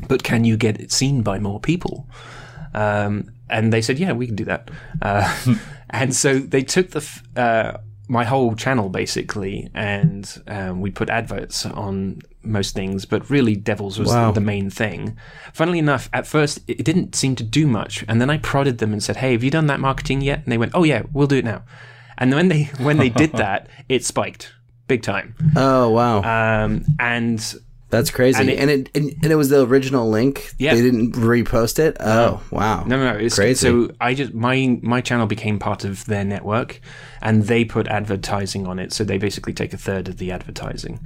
but 0.07 0.23
can 0.23 0.45
you 0.45 0.57
get 0.57 0.79
it 0.79 0.91
seen 0.91 1.21
by 1.21 1.39
more 1.39 1.59
people? 1.59 2.07
Um, 2.73 3.31
and 3.49 3.71
they 3.71 3.81
said, 3.81 3.99
yeah, 3.99 4.11
we 4.13 4.27
can 4.27 4.35
do 4.35 4.45
that. 4.45 4.69
Uh, 5.01 5.55
and 5.89 6.15
so 6.15 6.39
they 6.39 6.63
took 6.63 6.91
the 6.91 6.99
f- 6.99 7.23
uh, 7.35 7.77
my 8.07 8.23
whole 8.23 8.55
channel 8.55 8.89
basically, 8.89 9.69
and 9.73 10.41
um, 10.47 10.81
we 10.81 10.89
put 10.91 11.09
adverts 11.09 11.65
on 11.65 12.21
most 12.43 12.73
things, 12.73 13.05
but 13.05 13.29
really 13.29 13.55
Devils 13.55 13.99
was 13.99 14.09
Wow. 14.09 14.31
the 14.31 14.39
main 14.41 14.69
thing. 14.69 15.17
Funnily 15.53 15.79
enough, 15.79 16.09
at 16.13 16.25
first 16.25 16.59
it 16.67 16.85
didn't 16.85 17.15
seem 17.15 17.35
to 17.35 17.43
do 17.43 17.67
much, 17.67 18.05
and 18.07 18.21
then 18.21 18.29
I 18.29 18.37
prodded 18.37 18.77
them 18.77 18.93
and 18.93 19.03
said, 19.03 19.17
"Hey, 19.17 19.33
have 19.33 19.43
you 19.43 19.51
done 19.51 19.67
that 19.67 19.79
marketing 19.79 20.21
yet?" 20.21 20.39
And 20.43 20.51
they 20.51 20.57
went, 20.57 20.71
"Oh 20.73 20.83
yeah, 20.83 21.03
we'll 21.11 21.27
do 21.27 21.37
it 21.37 21.45
now." 21.45 21.63
And 22.17 22.33
when 22.33 22.47
they 22.47 22.63
when 22.79 22.97
they 22.97 23.09
did 23.09 23.31
that, 23.43 23.67
it 23.89 24.05
spiked 24.05 24.53
big 24.87 25.01
time. 25.03 25.35
Oh 25.55 25.89
wow, 25.89 26.23
Um, 26.63 26.85
and 26.99 27.39
that's 27.89 28.11
crazy. 28.11 28.39
and 28.41 28.49
And 28.49 28.69
it- 28.69 28.79
it, 28.93 28.97
and, 28.97 29.13
and 29.23 29.31
it 29.31 29.35
was 29.35 29.49
the 29.49 29.65
original 29.65 30.09
link. 30.09 30.53
Yeah. 30.57 30.75
they 30.75 30.81
didn't 30.81 31.13
repost 31.13 31.79
it. 31.79 31.95
Oh 31.99 32.41
wow, 32.51 32.83
No, 32.85 32.97
no, 32.97 33.13
no. 33.13 33.17
It's 33.19 33.35
Crazy. 33.35 33.55
So 33.67 33.91
I 34.01 34.13
just 34.13 34.33
my 34.33 34.79
my 34.81 35.01
channel 35.01 35.25
became 35.27 35.57
part 35.59 35.83
of 35.85 36.05
their 36.05 36.23
network, 36.25 36.81
and 37.21 37.43
they 37.43 37.63
put 37.65 37.87
advertising 37.87 38.67
on 38.67 38.79
it. 38.79 38.91
So 38.93 39.03
they 39.03 39.17
basically 39.17 39.53
take 39.53 39.73
a 39.73 39.77
third 39.77 40.07
of 40.07 40.17
the 40.17 40.31
advertising, 40.31 40.99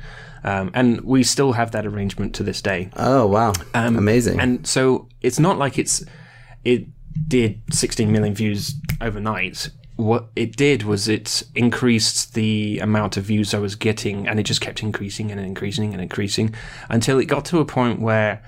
um, 0.43 0.71
and 0.73 1.01
we 1.01 1.23
still 1.23 1.53
have 1.53 1.71
that 1.71 1.85
arrangement 1.85 2.33
to 2.35 2.43
this 2.43 2.61
day. 2.61 2.89
Oh 2.95 3.27
wow, 3.27 3.53
amazing. 3.73 4.39
And 4.39 4.65
so 4.65 5.07
it's 5.21 5.39
not 5.39 5.57
like 5.57 5.77
it's 5.77 6.03
it 6.63 6.87
did 7.27 7.61
16 7.71 8.11
million 8.11 8.33
views 8.33 8.73
overnight. 9.01 9.69
What 9.97 10.29
it 10.35 10.55
did 10.57 10.83
was 10.83 11.07
it 11.07 11.43
increased 11.53 12.33
the 12.33 12.79
amount 12.79 13.17
of 13.17 13.25
views 13.25 13.53
I 13.53 13.59
was 13.59 13.75
getting, 13.75 14.27
and 14.27 14.39
it 14.39 14.43
just 14.43 14.61
kept 14.61 14.81
increasing 14.81 15.31
and 15.31 15.39
increasing 15.39 15.93
and 15.93 16.01
increasing 16.01 16.55
until 16.89 17.19
it 17.19 17.25
got 17.25 17.45
to 17.45 17.59
a 17.59 17.65
point 17.65 17.99
where 17.99 18.41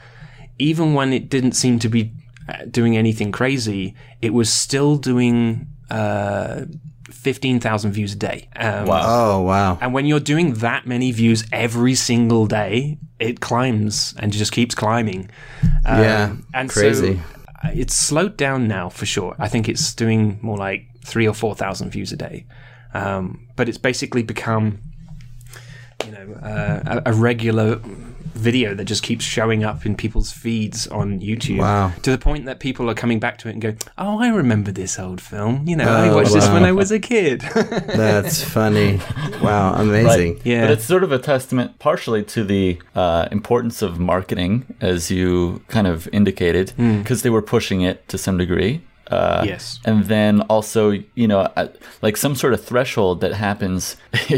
even 0.57 0.94
when 0.94 1.14
it 1.14 1.30
didn't 1.30 1.53
seem 1.53 1.80
to 1.80 1.90
be 1.90 2.11
uh, 2.49 2.65
doing 2.72 2.98
anything 2.98 3.32
crazy, 3.32 3.94
it 4.22 4.34
was 4.34 4.52
still 4.52 4.98
doing 4.98 5.68
uh, 5.91 6.65
15,000 7.11 7.91
views 7.91 8.14
a 8.14 8.18
day. 8.18 8.49
Um, 8.56 8.88
Wow. 8.88 9.02
oh 9.06 9.41
wow, 9.41 9.78
and 9.82 9.94
when 9.94 10.06
you're 10.06 10.20
doing 10.20 10.53
that 10.56 10.88
many 10.88 11.11
views 11.11 11.44
every 11.52 11.95
single 11.95 12.48
day, 12.48 12.98
it 13.20 13.40
climbs 13.41 14.14
and 14.18 14.32
just 14.32 14.52
keeps 14.52 14.76
climbing. 14.76 15.30
Um, 15.86 15.99
Yeah, 16.02 16.36
and 16.53 16.70
crazy. 16.70 17.15
So 17.15 17.22
uh, 17.64 17.72
it's 17.74 17.95
slowed 17.95 18.38
down 18.38 18.68
now 18.68 18.90
for 18.90 19.06
sure. 19.06 19.36
I 19.40 19.48
think 19.48 19.70
it's 19.70 19.94
doing 19.94 20.40
more 20.41 20.57
like 20.57 20.88
three 21.04 21.28
or 21.28 21.34
four 21.34 21.56
thousand 21.56 21.92
views 21.92 22.12
a 22.12 22.18
day. 22.18 22.46
Um, 22.94 23.48
but 23.56 23.68
it's 23.70 23.78
basically 23.80 24.22
become, 24.24 24.80
you 26.06 26.12
know, 26.12 26.34
uh, 26.44 27.02
a, 27.06 27.12
a 27.12 27.14
regular 27.14 27.80
video 28.36 28.74
that 28.74 28.86
just 28.86 29.04
keeps 29.04 29.24
showing 29.24 29.64
up 29.64 29.86
in 29.86 29.96
people's 29.96 30.32
feeds 30.32 30.88
on 30.88 31.20
YouTube. 31.20 31.60
Wow. 31.60 31.92
To 32.02 32.12
the 32.12 32.18
point 32.18 32.46
that 32.46 32.60
people 32.60 32.90
are 32.90 32.96
coming 32.96 33.20
back 33.20 33.38
to 33.40 33.48
it 33.48 33.52
and 33.54 33.62
going, 33.62 33.78
"Oh, 33.98 34.20
I 34.20 34.30
remember 34.30 34.72
this 34.72 35.00
old 35.00 35.22
film. 35.22 35.68
You 35.68 35.76
know, 35.76 35.88
I 35.88 36.10
Oh, 36.10 36.16
watched 36.16 36.34
this 36.34 36.48
when 36.50 36.64
I 36.64 36.72
was 36.72 36.92
a 36.92 37.00
kid." 37.00 37.42
that's 38.04 38.44
funny. 38.44 39.00
Wow, 39.42 39.76
amazing. 39.76 40.40
Yeah. 40.44 40.62
But 40.64 40.72
it's 40.72 40.86
sort 40.86 41.04
of 41.04 41.12
a 41.12 41.20
testament 41.20 41.80
partially 41.80 42.24
to 42.24 42.44
the 42.44 42.80
uh, 42.96 43.28
importance 43.32 43.82
of 43.82 44.00
marketing, 44.00 44.66
as 44.82 45.10
you 45.12 45.62
kind 45.68 45.88
of 45.88 46.08
indicated, 46.12 46.74
because 46.78 47.22
they 47.22 47.30
were 47.30 47.42
pushing 47.44 47.82
it 47.82 48.08
to 48.10 48.18
some 48.18 48.38
degree. 48.38 48.82
Uh, 49.12 49.44
Yes. 49.46 49.80
And 49.86 50.06
then 50.06 50.42
also, 50.50 50.92
you 51.16 51.28
know, 51.28 51.42
uh, 51.56 51.68
like 52.02 52.18
some 52.18 52.36
sort 52.36 52.54
of 52.54 52.64
threshold 52.64 53.22
that 53.22 53.34
happens, 53.34 53.98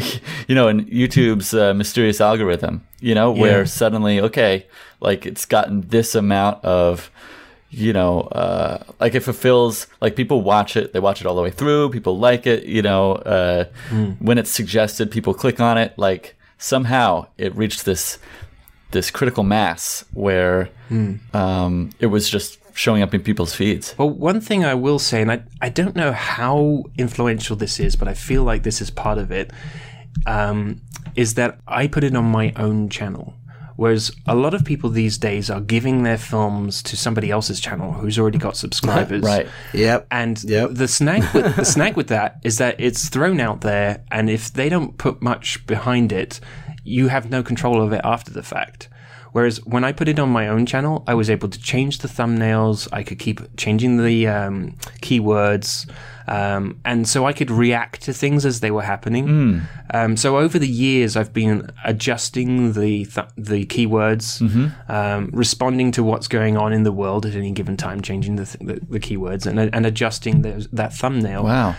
you 0.48 0.56
know, 0.56 0.68
in 0.68 0.86
YouTube's 0.86 1.54
uh, 1.54 1.74
mysterious 1.74 2.20
algorithm, 2.20 2.82
you 3.00 3.14
know, 3.16 3.32
where 3.32 3.60
Yeah. 3.60 3.66
suddenly, 3.66 4.20
okay, 4.22 4.66
like 5.00 5.26
it's 5.26 5.46
gotten 5.46 5.82
this 5.90 6.16
amount 6.16 6.64
of, 6.66 7.12
you 7.70 7.94
know, 7.94 8.22
uh, 8.22 8.84
like 9.00 9.14
it 9.16 9.20
fulfills, 9.22 9.88
like 10.02 10.16
people 10.16 10.42
watch 10.42 10.76
it, 10.76 10.94
they 10.94 11.00
watch 11.00 11.22
it 11.22 11.28
all 11.28 11.36
the 11.36 11.42
way 11.44 11.52
through, 11.52 11.90
people 11.92 12.18
like 12.18 12.48
it, 12.48 12.64
you 12.64 12.82
know, 12.82 13.14
uh, 13.14 13.66
when 14.20 14.38
it's 14.38 14.50
suggested, 14.52 15.12
people 15.12 15.34
click 15.34 15.60
on 15.60 15.78
it, 15.78 15.94
like 15.98 16.36
somehow 16.58 17.28
it 17.38 17.54
reached 17.56 17.86
this, 17.86 18.18
this 18.92 19.12
critical 19.12 19.44
mass 19.44 20.06
where 20.14 20.70
um, 21.34 21.90
it 22.00 22.08
was 22.08 22.30
just 22.30 22.58
showing 22.76 23.02
up 23.02 23.14
in 23.14 23.22
people's 23.22 23.56
feeds. 23.56 23.95
Well, 23.97 24.10
one 24.10 24.41
thing 24.41 24.65
I 24.65 24.73
will 24.76 24.99
say, 24.99 25.22
and 25.22 25.31
I, 25.31 25.43
I 25.61 25.69
don't 25.69 25.95
know 25.95 26.11
how 26.11 26.84
influential 26.97 27.56
this 27.56 27.80
is, 27.80 27.95
but 27.95 28.07
I 28.10 28.14
feel 28.14 28.43
like 28.43 28.64
this 28.64 28.81
is 28.81 28.91
part 28.91 29.18
of 29.18 29.31
it, 29.31 29.52
um, 30.27 30.81
is 31.15 31.35
that 31.35 31.57
I 31.68 31.88
put 31.88 32.03
it 32.03 32.15
on 32.15 32.26
my 32.26 32.52
own 32.57 32.89
channel. 32.89 33.34
Whereas 33.77 34.11
a 34.26 34.35
lot 34.35 34.53
of 34.53 34.64
people 34.64 34.89
these 34.89 35.18
days 35.18 35.49
are 35.49 35.60
giving 35.61 36.03
their 36.03 36.18
films 36.18 36.81
to 36.84 36.95
somebody 36.97 37.30
else's 37.31 37.60
channel 37.60 37.91
who's 37.93 38.18
already 38.19 38.38
got 38.38 38.56
subscribers. 38.57 39.22
Right. 39.23 39.47
Yep. 39.73 40.07
And 40.11 40.41
Yep. 40.43 40.69
the 40.73 40.88
snag 40.88 41.23
with 41.34 41.56
the 41.57 41.65
snag 41.65 41.95
with 41.97 42.07
that 42.07 42.39
is 42.43 42.57
that 42.57 42.76
it's 42.80 43.07
thrown 43.10 43.39
out 43.41 43.61
there, 43.61 44.03
and 44.11 44.30
if 44.30 44.52
they 44.52 44.69
don't 44.69 44.97
put 44.97 45.22
much 45.22 45.65
behind 45.65 46.11
it, 46.11 46.39
you 46.85 47.07
have 47.07 47.30
no 47.30 47.41
control 47.43 47.81
of 47.81 47.91
it 47.93 48.02
after 48.03 48.31
the 48.31 48.43
fact. 48.43 48.88
Whereas 49.36 49.57
when 49.66 49.84
I 49.84 49.91
put 49.91 50.07
it 50.07 50.18
on 50.18 50.30
my 50.30 50.48
own 50.48 50.66
channel, 50.66 51.03
I 51.07 51.14
was 51.14 51.30
able 51.30 51.49
to 51.49 51.60
change 51.60 51.98
the 51.98 52.07
thumbnails. 52.07 52.88
I 52.94 53.03
could 53.03 53.20
keep 53.20 53.41
changing 53.57 54.02
the 54.02 54.28
um, 54.30 54.78
keywords, 55.02 55.90
um, 56.26 56.80
and 56.86 57.06
so 57.06 57.26
I 57.26 57.34
could 57.34 57.52
react 57.52 58.02
to 58.03 58.14
things 58.14 58.45
as 58.45 58.62
they 58.62 58.72
were 58.72 58.84
happening. 58.84 59.68
Um, 59.94 60.16
so 60.16 60.38
over 60.38 60.57
the 60.57 60.70
years, 60.70 61.18
I've 61.18 61.34
been 61.34 61.70
adjusting 61.84 62.72
the 62.80 63.03
th- 63.03 63.28
the 63.38 63.66
keywords, 63.66 64.40
um, 64.90 65.30
responding 65.34 65.91
to 65.91 66.02
what's 66.02 66.30
going 66.30 66.56
on 66.56 66.72
in 66.72 66.84
the 66.84 66.94
world 66.94 67.26
at 67.26 67.36
any 67.36 67.52
given 67.52 67.76
time, 67.76 67.99
changing 67.99 68.38
the 68.38 68.45
th- 68.45 68.66
the, 68.66 68.86
the 68.90 68.99
keywords, 69.02 69.45
and 69.45 69.60
and 69.60 69.86
adjusting 69.86 70.44
those, 70.44 70.70
that 70.70 70.94
thumbnail. 70.94 71.44
Wow. 71.44 71.76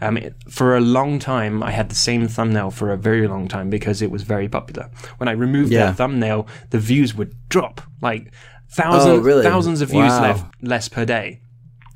Um, 0.00 0.16
it- 0.16 0.34
for 0.48 0.76
a 0.76 0.80
long 0.80 1.18
time, 1.18 1.62
I 1.62 1.70
had 1.72 1.88
the 1.88 1.94
same 1.94 2.26
thumbnail 2.28 2.70
for 2.70 2.90
a 2.92 2.96
very 2.96 3.26
long 3.28 3.48
time 3.48 3.70
because 3.70 4.02
it 4.02 4.10
was 4.10 4.22
very 4.22 4.48
popular. 4.48 4.90
When 5.18 5.28
I 5.28 5.32
removed 5.32 5.72
Yeah. 5.72 5.86
that 5.86 5.96
thumbnail, 5.96 6.46
the 6.70 6.78
views 6.78 7.14
would 7.14 7.34
drop 7.48 7.80
like 8.00 8.32
thousands, 8.70 9.18
Oh, 9.20 9.22
really? 9.22 9.42
thousands 9.42 9.80
of 9.80 9.90
views 9.90 10.10
Wow. 10.12 10.22
left, 10.22 10.44
less 10.62 10.88
per 10.88 11.04
day. 11.04 11.40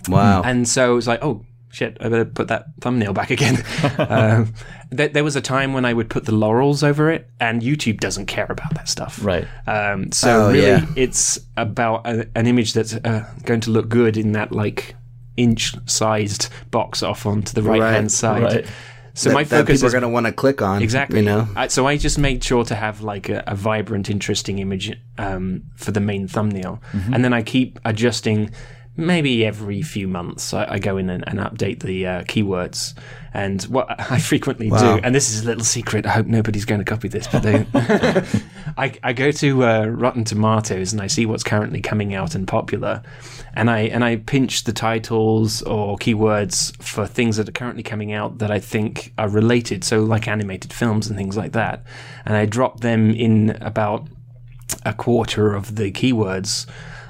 Wow. 0.09 0.43
And 0.43 0.69
so 0.69 0.93
it 0.93 0.97
was 0.97 1.07
like, 1.09 1.21
oh 1.23 1.45
shit, 1.71 1.97
I 2.01 2.09
better 2.09 2.25
put 2.25 2.49
that 2.49 2.67
thumbnail 2.81 3.13
back 3.13 3.31
again. 3.31 3.63
um, 3.99 4.53
there, 4.91 5.09
there 5.09 5.25
was 5.25 5.35
a 5.35 5.41
time 5.41 5.73
when 5.73 5.85
I 5.85 5.93
would 5.93 6.09
put 6.09 6.25
the 6.25 6.35
laurels 6.35 6.83
over 6.85 7.11
it, 7.11 7.29
and 7.41 7.63
YouTube 7.63 7.99
doesn't 8.01 8.27
care 8.27 8.47
about 8.49 8.75
that 8.75 8.89
stuff. 8.89 9.19
Right. 9.25 9.47
Um, 9.67 10.13
so 10.13 10.47
Oh, 10.49 10.53
really, 10.53 10.67
yeah. 10.67 10.87
it's 10.95 11.39
about 11.57 12.07
a, 12.07 12.29
an 12.37 12.47
image 12.47 12.75
that's 12.75 12.95
uh, 12.95 13.25
going 13.45 13.61
to 13.63 13.71
look 13.71 13.89
good 13.89 14.17
in 14.17 14.33
that 14.33 14.53
like 14.53 14.95
inch-sized 15.37 16.49
box 16.71 17.03
off 17.03 17.27
onto 17.27 17.53
the 17.55 17.63
Right, 17.63 18.11
side. 18.11 18.43
right. 18.43 18.67
So 19.17 19.29
that, 19.29 19.35
my 19.35 19.45
that 19.45 19.49
focus 19.51 19.77
people 19.81 19.85
are 19.85 19.87
is 19.89 19.93
going 19.93 20.03
to 20.03 20.09
want 20.09 20.27
to 20.27 20.33
click 20.33 20.61
on. 20.61 20.83
Exactly. 20.83 21.21
You 21.21 21.25
know. 21.27 21.49
I, 21.55 21.69
so 21.69 21.87
I 21.87 21.97
just 21.97 22.19
made 22.19 22.43
sure 22.43 22.65
to 22.65 22.75
have 22.75 23.01
like 23.01 23.29
a, 23.29 23.45
a 23.47 23.55
vibrant, 23.55 24.11
interesting 24.11 24.59
image 24.59 24.93
um, 25.19 25.63
for 25.77 25.93
the 25.93 26.01
main 26.01 26.27
thumbnail, 26.27 26.83
Mm-hmm. 26.93 27.15
and 27.15 27.25
then 27.25 27.33
I 27.33 27.43
keep 27.43 27.79
adjusting. 27.85 28.51
Maybe 28.97 29.45
every 29.45 29.83
few 29.83 30.07
months, 30.07 30.55
I, 30.55 30.67
I 30.75 30.79
go 30.79 30.97
in 30.99 31.11
and, 31.11 31.25
and 31.27 31.41
update 31.41 31.81
the 31.81 32.07
uh, 32.07 32.23
keywords. 32.25 32.95
And 33.33 33.61
what 33.65 33.89
I 33.99 34.21
frequently 34.21 34.71
Wow. 34.71 34.99
do, 34.99 35.03
and 35.03 35.13
this 35.13 35.31
is 35.31 35.43
a 35.43 35.47
little 35.47 35.65
secret. 35.65 36.07
I 36.07 36.11
hope 36.11 36.27
nobody's 36.27 36.65
going 36.65 36.79
to 36.79 36.85
copy 36.85 37.09
this, 37.09 37.27
but 37.27 37.43
they, 37.43 37.67
I, 38.79 38.93
I 39.03 39.13
go 39.13 39.33
to 39.33 39.65
uh, 39.65 39.87
Rotten 39.87 40.23
Tomatoes 40.23 40.93
and 40.93 41.03
I 41.03 41.09
see 41.09 41.27
what's 41.27 41.43
currently 41.43 41.81
coming 41.81 42.15
out 42.15 42.37
and 42.37 42.47
popular, 42.47 43.03
and 43.55 43.69
I 43.69 43.81
and 43.81 44.05
I 44.05 44.17
pinch 44.17 44.63
the 44.65 44.73
titles 44.73 45.63
or 45.63 45.97
keywords 45.99 46.81
for 46.81 47.07
things 47.09 47.37
that 47.37 47.49
are 47.49 47.53
currently 47.53 47.83
coming 47.83 48.13
out 48.13 48.39
that 48.39 48.53
I 48.53 48.61
think 48.61 49.13
are 49.19 49.29
related. 49.29 49.83
So 49.83 50.05
like 50.05 50.29
animated 50.29 50.73
films 50.73 51.09
and 51.09 51.17
things 51.19 51.37
like 51.37 51.51
that, 51.53 51.83
and 52.25 52.37
I 52.37 52.47
drop 52.47 52.81
them 52.81 53.11
in 53.11 53.51
about 53.61 54.07
a 54.87 54.93
quarter 54.95 55.53
of 55.55 55.75
the 55.75 55.91
keywords. 55.91 56.67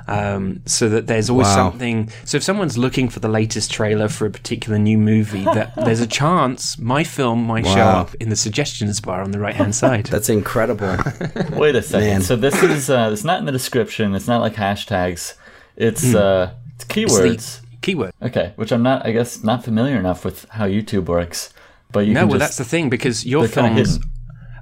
Um, 0.06 0.60
so 0.66 0.88
that 0.90 1.06
there's 1.06 1.30
always 1.30 1.46
Wow. 1.46 1.70
something. 1.70 2.10
So 2.24 2.36
if 2.36 2.42
someone's 2.42 2.76
looking 2.76 3.08
for 3.08 3.20
the 3.20 3.28
latest 3.28 3.70
trailer 3.72 4.08
for 4.08 4.26
a 4.26 4.30
particular 4.30 4.78
new 4.78 4.98
movie, 4.98 5.44
that 5.54 5.74
there's 5.76 6.00
a 6.00 6.06
chance 6.06 6.76
my 6.78 7.04
film 7.04 7.44
might 7.44 7.64
show 7.66 7.80
up 7.80 8.14
in 8.16 8.28
the 8.28 8.36
suggestions 8.36 9.00
bar 9.00 9.22
on 9.22 9.30
the 9.30 9.38
right 9.38 9.54
hand 9.54 9.74
side. 9.74 10.06
That's 10.10 10.28
incredible. 10.28 10.96
Wait 11.52 11.74
a 11.74 11.82
second. 11.82 12.08
Man. 12.08 12.22
So 12.22 12.36
this 12.36 12.62
is 12.62 12.90
uh, 12.90 13.10
it's 13.12 13.24
not 13.24 13.38
in 13.38 13.46
the 13.46 13.52
description. 13.52 14.14
It's 14.14 14.28
not 14.28 14.40
like 14.42 14.54
hashtags. 14.54 15.34
It's 15.76 16.14
uh, 16.14 16.52
it's 16.76 16.84
keywords. 16.84 17.60
Keyword. 17.80 18.12
Okay, 18.22 18.52
which 18.56 18.72
I'm 18.72 18.82
not. 18.82 19.04
I 19.06 19.12
guess 19.12 19.42
not 19.42 19.62
familiar 19.64 19.96
enough 19.98 20.24
with 20.24 20.46
how 20.50 20.66
YouTube 20.66 21.06
works. 21.06 21.52
But 21.92 22.06
you 22.06 22.14
No, 22.14 22.22
well, 22.26 22.38
just, 22.38 22.40
that's 22.40 22.56
the 22.56 22.64
thing 22.64 22.88
because 22.90 23.24
your 23.26 23.46
they're 23.46 23.62
kinda 23.62 23.84
films, 23.84 24.00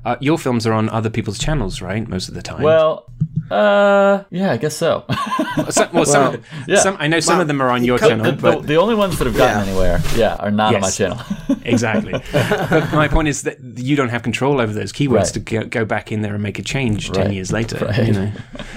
uh, 0.04 0.16
your 0.20 0.38
films 0.38 0.66
are 0.66 0.72
on 0.72 0.88
other 0.88 1.08
people's 1.08 1.38
channels, 1.38 1.80
right? 1.80 2.06
Most 2.06 2.28
of 2.28 2.34
the 2.34 2.42
time. 2.42 2.62
well, 2.62 3.06
uh, 3.52 4.24
yeah, 4.30 4.52
I 4.52 4.56
guess 4.56 4.76
so. 4.76 5.04
some, 5.70 5.88
well, 5.92 6.04
some, 6.06 6.42
yeah. 6.66 6.78
some, 6.80 6.96
I 6.98 7.06
know 7.08 7.20
some 7.20 7.40
of 7.40 7.46
them 7.48 7.60
are 7.60 7.70
on 7.70 7.84
your 7.84 7.98
come- 7.98 8.08
channel, 8.08 8.24
the, 8.26 8.32
the, 8.32 8.42
but 8.42 8.66
the 8.66 8.76
only 8.76 8.94
ones 8.94 9.18
that 9.18 9.26
have 9.26 9.36
gotten 9.36 9.58
Yeah. 9.66 9.70
anywhere, 9.70 10.00
yeah, 10.16 10.36
are 10.36 10.50
not 10.50 10.74
on 10.74 10.80
my 10.80 10.90
channel. 10.90 11.18
exactly. 11.64 12.12
but 12.32 12.92
my 12.92 13.08
point 13.08 13.28
is 13.28 13.42
that 13.42 13.58
you 13.76 13.94
don't 13.96 14.08
have 14.08 14.22
control 14.22 14.60
over 14.60 14.72
those 14.72 14.92
keywords 14.92 15.12
Right. 15.12 15.34
to 15.34 15.40
go, 15.40 15.64
go 15.64 15.84
back 15.84 16.10
in 16.12 16.22
there 16.22 16.34
and 16.34 16.42
make 16.42 16.58
a 16.58 16.62
change 16.62 17.10
ten 17.12 17.32
years 17.32 17.52
later. 17.52 17.84
Right. 17.84 18.06
You 18.06 18.12
know, 18.12 18.32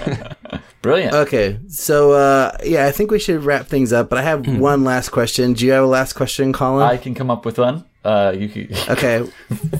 Brilliant. 0.82 1.14
okay. 1.14 1.58
So 1.68 2.12
uh, 2.12 2.56
yeah, 2.64 2.86
I 2.86 2.92
think 2.92 3.10
we 3.10 3.18
should 3.18 3.42
wrap 3.44 3.66
things 3.66 3.92
up. 3.92 4.08
But 4.08 4.18
I 4.18 4.22
have 4.22 4.44
Hmm. 4.46 4.58
one 4.60 4.84
last 4.84 5.08
question. 5.08 5.52
Do 5.54 5.66
you 5.66 5.72
have 5.72 5.82
a 5.84 5.86
last 5.86 6.12
question, 6.12 6.52
Colin? 6.52 6.86
I 6.86 6.96
can 6.96 7.14
come 7.14 7.30
up 7.30 7.44
with 7.44 7.58
one. 7.58 7.84
Uh, 8.06 8.30
you 8.38 8.48
can. 8.48 8.68
okay. 8.94 9.26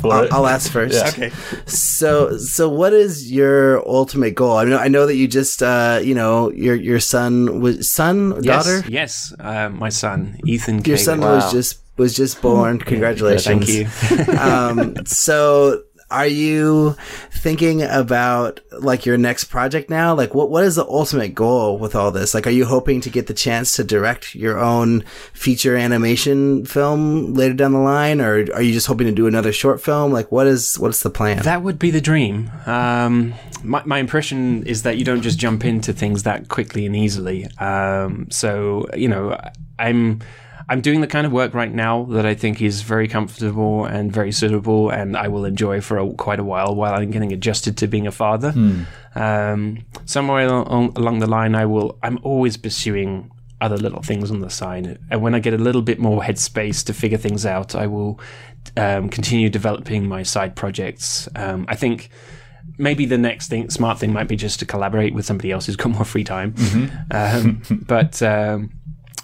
I'll. 0.03 0.27
I'll 0.35 0.47
ask 0.51 0.71
first. 0.73 0.95
Yeah. 0.99 1.09
okay. 1.11 1.31
So, 1.67 2.37
so 2.39 2.69
what 2.69 2.93
is 2.93 3.31
your 3.31 3.87
ultimate 3.89 4.35
goal? 4.35 4.57
I 4.57 4.65
know, 4.65 4.79
I 4.79 4.89
know 4.89 5.07
that 5.07 5.15
you 5.15 5.29
just, 5.29 5.63
uh, 5.63 6.01
you 6.03 6.15
know, 6.15 6.51
your 6.51 6.75
your 6.75 6.99
son 6.99 7.61
was 7.61 7.89
son, 7.89 8.43
daughter. 8.43 8.83
Yes, 8.89 9.31
yes. 9.31 9.35
Uh, 9.39 9.69
my 9.71 9.91
son, 9.91 10.41
Ethan. 10.45 10.77
Your 10.83 10.99
Caleb. 10.99 11.01
son 11.01 11.21
Wow. 11.21 11.35
was 11.37 11.53
just 11.53 11.79
was 11.97 12.15
just 12.15 12.43
born. 12.43 12.79
Congratulations. 12.81 13.65
Thank 13.65 13.69
you. 13.71 13.87
um, 14.39 14.97
so 15.07 15.83
are 16.11 16.27
you 16.27 16.97
thinking 17.31 17.83
about 17.83 18.61
like 18.71 19.05
your 19.05 19.19
next 19.19 19.45
project 19.45 19.91
now? 19.91 20.15
Like 20.15 20.35
what 20.35 20.51
what 20.51 20.65
is 20.65 20.77
the 20.77 20.87
ultimate 20.87 21.35
goal 21.35 21.79
with 21.79 21.97
all 21.97 22.11
this? 22.11 22.33
Like 22.35 22.47
are 22.47 22.51
you 22.51 22.65
hoping 22.65 23.01
to 23.03 23.11
get 23.11 23.27
the 23.27 23.35
chance 23.35 23.75
to 23.77 23.85
direct 23.85 24.35
your 24.35 24.59
own 24.59 25.03
feature 25.33 25.77
animation 25.77 26.65
film 26.65 27.35
later 27.35 27.55
down 27.55 27.73
the 27.73 27.79
line 27.79 28.21
or 28.21 28.47
are 28.55 28.63
you 28.63 28.73
just 28.73 28.87
hoping 28.87 29.07
to 29.07 29.13
do 29.13 29.27
another 29.27 29.53
short 29.53 29.81
film? 29.81 30.13
Like 30.13 30.31
what 30.31 30.47
is 30.47 30.79
what's 30.79 31.03
the 31.03 31.11
plan? 31.11 31.43
That 31.43 31.63
would 31.63 31.79
be 31.79 31.91
the 31.91 32.01
dream. 32.01 32.51
Um, 32.67 33.35
my, 33.65 33.83
my 33.85 33.99
impression 33.99 34.65
is 34.65 34.85
that 34.85 34.99
you 34.99 35.05
don't 35.05 35.23
just 35.23 35.39
jump 35.39 35.65
into 35.65 35.93
things 35.93 36.23
that 36.23 36.49
quickly 36.49 36.87
and 36.87 36.95
easily. 36.95 37.47
Um, 37.59 38.29
so 38.31 38.87
you 38.95 39.09
know, 39.09 39.39
I'm 39.79 40.21
I'm 40.69 40.81
doing 40.81 41.01
the 41.01 41.07
kind 41.07 41.27
of 41.27 41.33
work 41.33 41.55
right 41.55 41.73
now 41.73 42.05
that 42.07 42.27
I 42.27 42.35
think 42.35 42.61
is 42.61 42.83
very 42.83 43.07
comfortable 43.09 43.85
and 43.85 44.13
very 44.13 44.33
suitable, 44.33 44.91
and 44.91 45.17
I 45.17 45.29
will 45.29 45.45
enjoy 45.45 45.81
for 45.81 45.99
a, 45.99 46.13
quite 46.15 46.41
a 46.41 46.45
while 46.45 46.75
while 46.75 46.95
I'm 46.95 47.11
getting 47.11 47.33
adjusted 47.33 47.77
to 47.79 47.87
being 47.87 48.07
a 48.07 48.13
father. 48.13 48.53
Um, 49.15 49.85
somewhere 50.05 50.47
along, 50.47 50.93
along 50.97 51.21
the 51.21 51.27
line, 51.29 51.55
I 51.55 51.67
will. 51.67 51.99
I'm 52.03 52.19
always 52.23 52.57
pursuing 52.57 53.31
other 53.61 53.77
little 53.77 54.03
things 54.03 54.31
on 54.31 54.41
the 54.41 54.51
side, 54.51 54.99
and 55.11 55.23
when 55.23 55.35
I 55.35 55.39
get 55.39 55.55
a 55.55 55.59
little 55.59 55.83
bit 55.83 55.99
more 55.99 56.21
headspace 56.21 56.85
to 56.87 56.93
figure 56.93 57.19
things 57.19 57.47
out, 57.47 57.75
I 57.75 57.87
will 57.87 58.21
um, 58.77 59.09
continue 59.09 59.49
developing 59.49 60.09
my 60.09 60.25
side 60.25 60.57
projects. 60.57 61.29
Um, 61.37 61.65
I 61.69 61.77
think 61.77 62.11
maybe 62.77 63.07
the 63.07 63.17
next 63.17 63.49
thing, 63.49 63.71
smart 63.71 63.99
thing, 63.99 64.13
might 64.13 64.29
be 64.29 64.37
just 64.37 64.59
to 64.59 64.67
collaborate 64.67 65.15
with 65.15 65.25
somebody 65.25 65.53
else 65.53 65.67
who's 65.67 65.77
got 65.77 65.93
more 65.93 66.05
free 66.05 66.25
time. 66.25 66.55
Um, 67.13 67.63
but 67.87 68.21
um, 68.23 68.73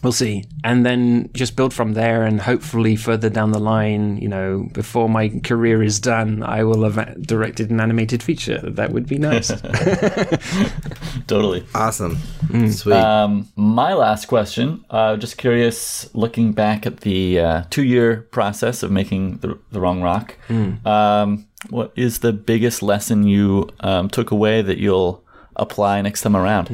we'll 0.02 0.12
see, 0.12 0.44
and 0.64 0.84
then 0.84 1.30
just 1.32 1.56
build 1.56 1.72
from 1.72 1.92
there, 1.94 2.24
and 2.24 2.40
hopefully 2.40 2.96
further 2.96 3.30
down 3.30 3.52
the 3.52 3.58
line, 3.60 4.16
you 4.18 4.28
know, 4.28 4.68
before 4.72 5.08
my 5.08 5.28
career 5.44 5.82
is 5.82 6.00
done, 6.00 6.42
I 6.42 6.64
will 6.64 6.88
have 6.88 7.22
directed 7.22 7.70
an 7.70 7.80
animated 7.80 8.22
feature. 8.22 8.58
That 8.62 8.90
would 8.92 9.06
be 9.06 9.18
nice. 9.18 9.48
Totally. 11.26 11.64
awesome. 11.74 12.16
Mm. 12.46 12.72
Sweet. 12.72 12.94
Um, 12.96 13.48
my 13.56 13.94
last 13.94 14.26
question. 14.26 14.84
Uh, 14.90 15.16
just 15.16 15.36
curious, 15.38 16.12
looking 16.14 16.52
back 16.52 16.86
at 16.86 17.00
the 17.00 17.38
uh, 17.40 17.62
two-year 17.70 18.22
process 18.32 18.82
of 18.82 18.90
making 18.90 19.38
the, 19.38 19.58
the 19.70 19.80
Wrong 19.80 20.02
Rock, 20.02 20.36
um, 20.84 21.46
what 21.70 21.92
is 21.96 22.18
the 22.20 22.32
biggest 22.32 22.82
lesson 22.82 23.26
you 23.26 23.68
um, 23.80 24.08
took 24.08 24.30
away 24.32 24.62
that 24.62 24.78
you'll 24.78 25.24
apply 25.56 26.02
next 26.02 26.22
time 26.22 26.34
around? 26.36 26.66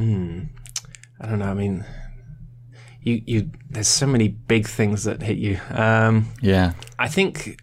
I 1.20 1.26
don't 1.26 1.38
know. 1.40 1.46
I 1.50 1.54
mean, 1.54 1.84
you 3.08 3.22
you 3.26 3.50
there's 3.70 3.88
so 3.88 4.06
many 4.06 4.28
big 4.28 4.66
things 4.68 5.04
that 5.04 5.22
hit 5.22 5.38
you. 5.38 5.58
Um, 5.70 6.14
Yeah. 6.42 6.72
I 6.98 7.08
think 7.08 7.60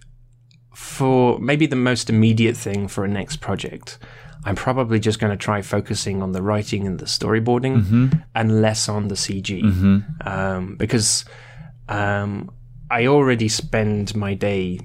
for 0.74 1.40
maybe 1.40 1.66
the 1.68 1.76
most 1.76 2.10
immediate 2.10 2.58
thing 2.58 2.88
for 2.88 3.06
a 3.06 3.08
next 3.08 3.38
project, 3.38 3.98
I'm 4.48 4.56
probably 4.56 5.00
just 5.00 5.20
going 5.20 5.32
to 5.32 5.38
try 5.38 5.62
focusing 5.62 6.22
on 6.24 6.32
the 6.34 6.42
writing 6.42 6.86
and 6.88 7.00
the 7.00 7.06
storyboarding 7.06 8.22
and 8.36 8.62
less 8.62 8.90
on 8.90 9.08
the 9.08 9.16
CG. 9.16 9.62
Um, 10.28 10.76
because 10.78 11.26
um, 11.90 12.52
I 12.90 13.08
already 13.08 13.48
spend 13.48 14.16
my 14.16 14.34
day 14.34 14.80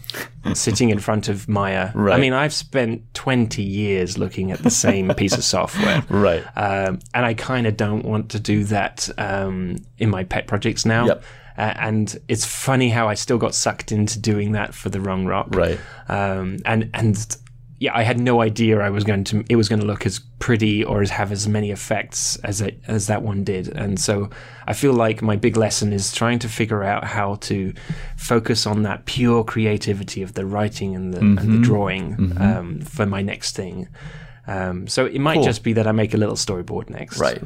sitting 0.54 0.90
in 0.90 0.98
front 0.98 1.28
of 1.28 1.48
Maya. 1.48 1.90
I 1.94 2.18
mean, 2.18 2.32
I've 2.32 2.52
spent 2.52 3.12
20 3.14 3.62
years 3.62 4.16
looking 4.16 4.50
at 4.50 4.60
the 4.60 4.70
same 4.70 5.08
piece 5.16 5.36
of 5.36 5.44
software. 5.44 6.02
Right. 6.08 6.42
Um, 6.56 7.00
and 7.12 7.26
I 7.26 7.34
kind 7.34 7.66
of 7.66 7.76
don't 7.76 8.04
want 8.04 8.30
to 8.30 8.40
do 8.40 8.64
that 8.64 9.08
um, 9.18 9.76
in 9.98 10.08
my 10.08 10.24
pet 10.24 10.46
projects 10.46 10.86
now. 10.86 11.06
Yep. 11.06 11.24
Uh, 11.58 11.74
and 11.76 12.18
it's 12.28 12.46
funny 12.46 12.88
how 12.88 13.08
I 13.08 13.14
still 13.14 13.36
got 13.36 13.54
sucked 13.54 13.92
into 13.92 14.18
doing 14.18 14.52
that 14.52 14.74
for 14.74 14.88
the 14.88 15.00
wrong 15.00 15.26
rock. 15.26 15.48
Right. 15.50 15.78
Um, 16.08 16.58
and 16.64 16.88
and 16.94 17.36
yeah, 17.80 17.96
I 17.96 18.02
had 18.02 18.20
no 18.20 18.42
idea 18.42 18.78
I 18.78 18.90
was 18.90 19.04
going 19.04 19.24
to 19.24 19.42
it 19.48 19.56
was 19.56 19.68
going 19.70 19.80
to 19.80 19.86
look 19.86 20.04
as 20.04 20.20
pretty 20.38 20.84
or 20.84 21.00
as 21.00 21.10
have 21.10 21.32
as 21.32 21.48
many 21.48 21.70
effects 21.70 22.36
as 22.44 22.60
it 22.60 22.78
as 22.86 23.06
that 23.06 23.22
one 23.22 23.42
did. 23.42 23.68
And 23.68 23.98
so 23.98 24.28
I 24.66 24.74
feel 24.74 24.92
like 24.92 25.22
my 25.22 25.36
big 25.36 25.56
lesson 25.56 25.92
is 25.92 26.12
trying 26.12 26.38
to 26.40 26.48
figure 26.48 26.82
out 26.84 27.04
how 27.04 27.36
to 27.36 27.72
focus 28.18 28.66
on 28.66 28.82
that 28.82 29.06
pure 29.06 29.44
creativity 29.44 30.22
of 30.22 30.34
the 30.34 30.44
writing 30.44 30.94
and 30.94 31.14
the 31.14 31.20
Mm-hmm. 31.20 31.52
the 31.52 31.58
drawing 31.62 32.32
um, 32.38 32.80
for 32.82 33.06
my 33.06 33.22
next 33.22 33.56
thing. 33.56 33.88
Um, 34.46 34.88
so 34.88 35.06
it 35.06 35.20
might 35.20 35.34
Cool. 35.34 35.44
just 35.44 35.62
be 35.62 35.74
that 35.74 35.86
I 35.86 35.92
make 35.92 36.12
a 36.14 36.16
little 36.16 36.34
storyboard 36.34 36.90
next. 36.90 37.18
Right. 37.18 37.38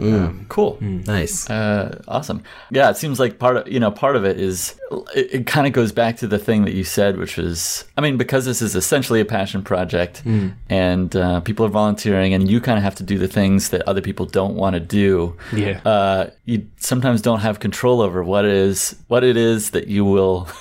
cool. 0.49 0.79
nice. 0.81 1.51
Uh, 1.51 2.01
awesome. 2.09 2.43
Yeah, 2.71 2.89
it 2.91 2.97
seems 2.97 3.19
like 3.21 3.39
part 3.39 3.57
of 3.59 3.69
you 3.69 3.81
know 3.81 3.91
part 3.91 4.17
of 4.17 4.25
it 4.25 4.39
is 4.41 4.75
it, 5.15 5.35
it 5.35 5.47
kind 5.47 5.67
of 5.67 5.73
goes 5.73 5.93
back 5.93 6.17
to 6.19 6.27
the 6.27 6.39
thing 6.39 6.65
that 6.65 6.73
you 6.75 6.85
said, 6.85 7.17
which 7.19 7.37
was 7.37 7.85
I 7.97 8.01
mean 8.01 8.17
because 8.17 8.45
this 8.47 8.63
is 8.63 8.75
essentially 8.75 9.21
a 9.21 9.25
passion 9.25 9.63
project, 9.63 10.23
and 10.71 11.15
uh, 11.17 11.41
people 11.41 11.67
are 11.67 11.71
volunteering, 11.71 12.33
and 12.33 12.49
you 12.51 12.61
kind 12.61 12.79
of 12.79 12.85
have 12.85 12.95
to 12.97 13.03
do 13.03 13.19
the 13.19 13.29
things 13.29 13.69
that 13.71 13.83
other 13.89 14.01
people 14.01 14.25
don't 14.27 14.55
want 14.55 14.75
to 14.75 14.81
do. 14.81 15.37
Yeah. 15.53 15.81
Uh, 15.85 16.31
you 16.47 16.67
sometimes 16.77 17.21
don't 17.23 17.41
have 17.41 17.61
control 17.61 18.01
over 18.01 18.23
what 18.23 18.45
is 18.45 18.97
what 19.09 19.25
it 19.25 19.37
is 19.37 19.71
that 19.73 19.89
you 19.89 20.05
will. 20.05 20.49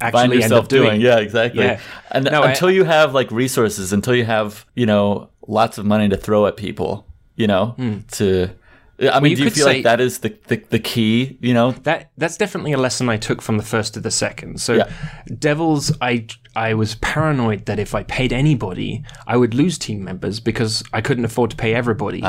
Find 0.00 0.14
Actually 0.14 0.34
end 0.36 0.42
yourself 0.42 0.64
up 0.64 0.68
doing. 0.68 1.00
Yeah, 1.00 1.18
exactly. 1.18 1.64
Yeah. 1.64 1.80
And 2.10 2.26
No, 2.26 2.42
I- 2.42 2.50
until 2.50 2.70
you 2.70 2.84
have 2.84 3.14
like 3.14 3.30
resources, 3.30 3.92
until 3.92 4.14
you 4.14 4.24
have 4.24 4.66
you 4.74 4.84
know 4.86 5.30
lots 5.48 5.78
of 5.78 5.86
money 5.86 6.08
to 6.08 6.16
throw 6.16 6.46
at 6.46 6.56
people, 6.56 7.06
you 7.36 7.46
know, 7.46 7.74
to. 8.12 8.50
I 8.98 9.20
mean, 9.20 9.30
you 9.32 9.36
do 9.36 9.44
you 9.44 9.50
feel 9.50 9.66
like 9.66 9.82
that 9.82 10.00
is 10.00 10.20
the, 10.20 10.34
the 10.46 10.56
the 10.70 10.78
key? 10.78 11.36
You 11.42 11.52
know, 11.52 11.72
that 11.82 12.10
that's 12.16 12.38
definitely 12.38 12.72
a 12.72 12.78
lesson 12.78 13.10
I 13.10 13.18
took 13.18 13.42
from 13.42 13.58
the 13.58 13.62
first 13.62 13.92
to 13.94 14.00
the 14.00 14.10
second. 14.10 14.58
So, 14.60 14.72
Yeah. 14.74 14.90
Devils, 15.38 15.92
I 16.00 16.26
I 16.54 16.72
was 16.72 16.94
paranoid 16.96 17.66
that 17.66 17.78
if 17.78 17.94
I 17.94 18.04
paid 18.04 18.32
anybody, 18.32 19.04
I 19.26 19.36
would 19.36 19.52
lose 19.52 19.76
team 19.76 20.02
members 20.02 20.40
because 20.40 20.82
I 20.94 21.02
couldn't 21.02 21.26
afford 21.26 21.50
to 21.50 21.56
pay 21.56 21.74
everybody. 21.74 22.22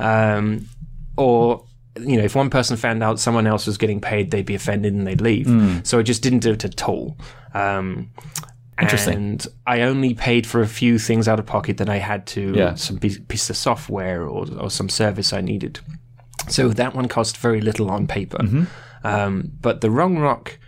Um, 0.00 0.66
or 1.16 1.64
you 2.00 2.16
know, 2.18 2.24
if 2.24 2.34
one 2.34 2.50
person 2.50 2.76
found 2.76 3.02
out 3.02 3.18
someone 3.20 3.46
else 3.46 3.66
was 3.66 3.76
getting 3.78 4.00
paid, 4.00 4.30
they'd 4.30 4.46
be 4.46 4.54
offended 4.54 4.92
and 4.94 5.06
they'd 5.06 5.20
leave. 5.20 5.46
So 5.86 5.98
I 5.98 6.02
just 6.02 6.22
didn't 6.22 6.40
do 6.40 6.52
it 6.52 6.64
at 6.64 6.88
all. 6.88 7.16
Um, 7.54 8.10
Interesting. 8.80 9.14
And 9.14 9.46
I 9.66 9.80
only 9.82 10.14
paid 10.14 10.46
for 10.46 10.60
a 10.60 10.66
few 10.68 11.00
things 11.00 11.26
out 11.26 11.40
of 11.40 11.46
pocket 11.46 11.78
that 11.78 11.88
I 11.88 11.96
had 11.98 12.26
to, 12.28 12.52
Yeah. 12.54 12.74
some 12.76 12.98
piece, 12.98 13.18
piece 13.26 13.50
of 13.50 13.56
software 13.56 14.22
or, 14.22 14.46
or 14.56 14.70
some 14.70 14.88
service 14.88 15.32
I 15.32 15.40
needed. 15.40 15.80
So 16.48 16.68
that 16.68 16.94
one 16.94 17.08
cost 17.08 17.36
very 17.38 17.60
little 17.60 17.90
on 17.90 18.06
paper. 18.06 18.38
Um, 19.04 19.50
but 19.60 19.80
the 19.80 19.90
Wrong 19.90 20.18
Rock, 20.18 20.58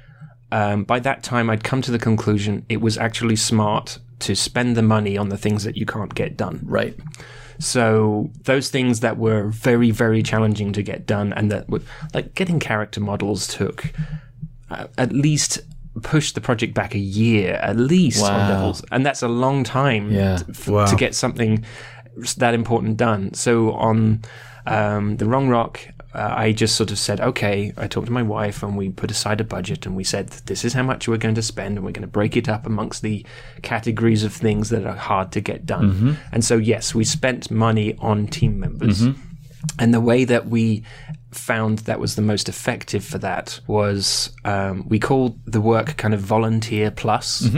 um, 0.51 0.83
by 0.85 0.99
that 1.01 1.23
time, 1.23 1.49
I'd 1.51 1.63
come 1.63 1.83
to 1.83 1.91
the 1.93 1.99
conclusion 2.01 2.67
it 2.69 2.81
was 2.81 2.99
actually 2.99 3.37
smart 3.37 3.99
to 4.21 4.35
spend 4.35 4.77
the 4.77 4.83
money 4.83 5.17
on 5.17 5.29
the 5.29 5.39
things 5.39 5.63
that 5.65 5.77
you 5.77 5.87
can't 5.87 6.15
get 6.15 6.37
done. 6.37 6.61
right? 6.65 6.97
So 7.61 8.31
those 8.45 8.71
things 8.71 9.01
that 9.01 9.17
were 9.19 9.49
very, 9.49 9.91
very 9.91 10.23
challenging 10.23 10.73
to 10.73 10.83
get 10.83 11.07
done, 11.07 11.33
and 11.35 11.53
that 11.53 11.69
would 11.69 11.85
like 12.15 12.35
getting 12.35 12.59
character 12.59 13.01
models 13.01 13.47
took 13.47 13.93
uh, 14.71 14.87
at 14.99 15.13
least 15.13 15.61
pushed 16.03 16.35
the 16.35 16.41
project 16.41 16.73
back 16.73 16.95
a 16.95 16.99
year 16.99 17.55
at 17.63 17.77
least 17.77 18.25
on 18.25 18.31
Wow. 18.33 18.49
Devils, 18.49 18.85
and 18.91 19.05
that's 19.05 19.23
a 19.23 19.29
long 19.29 19.65
time 19.65 20.11
Yeah. 20.11 20.37
t- 20.39 20.45
f- 20.49 20.69
Wow. 20.69 20.87
to 20.87 20.97
get 20.97 21.15
something 21.15 21.65
that 22.39 22.55
important 22.55 22.97
done. 22.97 23.35
So 23.35 23.73
on 23.73 24.23
um, 24.67 25.17
the 25.17 25.27
Wrong 25.27 25.49
Rock, 25.49 25.81
uh, 26.15 26.35
I 26.37 26.53
just 26.53 26.75
sort 26.77 26.91
of 26.91 26.99
said, 26.99 27.21
okay. 27.21 27.73
I 27.77 27.87
talked 27.87 28.07
to 28.07 28.13
my 28.13 28.23
wife, 28.23 28.63
and 28.63 28.77
we 28.77 28.91
put 28.91 29.11
aside 29.11 29.41
a 29.41 29.45
budget, 29.45 29.87
and 29.87 29.95
we 29.95 30.05
said, 30.05 30.29
this 30.47 30.65
is 30.65 30.73
how 30.73 30.83
much 30.83 31.07
we're 31.07 31.19
going 31.19 31.37
to 31.37 31.43
spend, 31.43 31.77
and 31.77 31.85
we're 31.85 31.93
going 31.93 32.03
to 32.03 32.09
break 32.09 32.37
it 32.37 32.49
up 32.49 32.67
amongst 32.67 33.03
the 33.03 33.25
categories 33.63 34.25
of 34.25 34.33
things 34.33 34.71
that 34.71 34.85
are 34.87 34.97
hard 34.97 35.31
to 35.33 35.41
get 35.41 35.67
done. 35.67 36.19
And 36.33 36.45
so, 36.45 36.57
yes, 36.57 36.95
we 36.95 37.05
spent 37.05 37.51
money 37.51 37.97
on 37.99 38.27
team 38.27 38.59
members. 38.59 39.03
And 39.79 39.93
the 39.93 40.01
way 40.01 40.25
that 40.25 40.49
we 40.49 40.83
found 41.33 41.81
that 41.81 42.01
was 42.01 42.17
the 42.17 42.23
most 42.23 42.49
effective 42.49 43.05
for 43.05 43.19
that 43.19 43.61
was 43.67 44.31
um, 44.45 44.89
we 44.89 44.99
called 44.99 45.39
the 45.47 45.61
work 45.61 45.97
kind 45.97 46.13
of 46.15 46.21
volunteer 46.21 46.91
plus, 46.91 47.49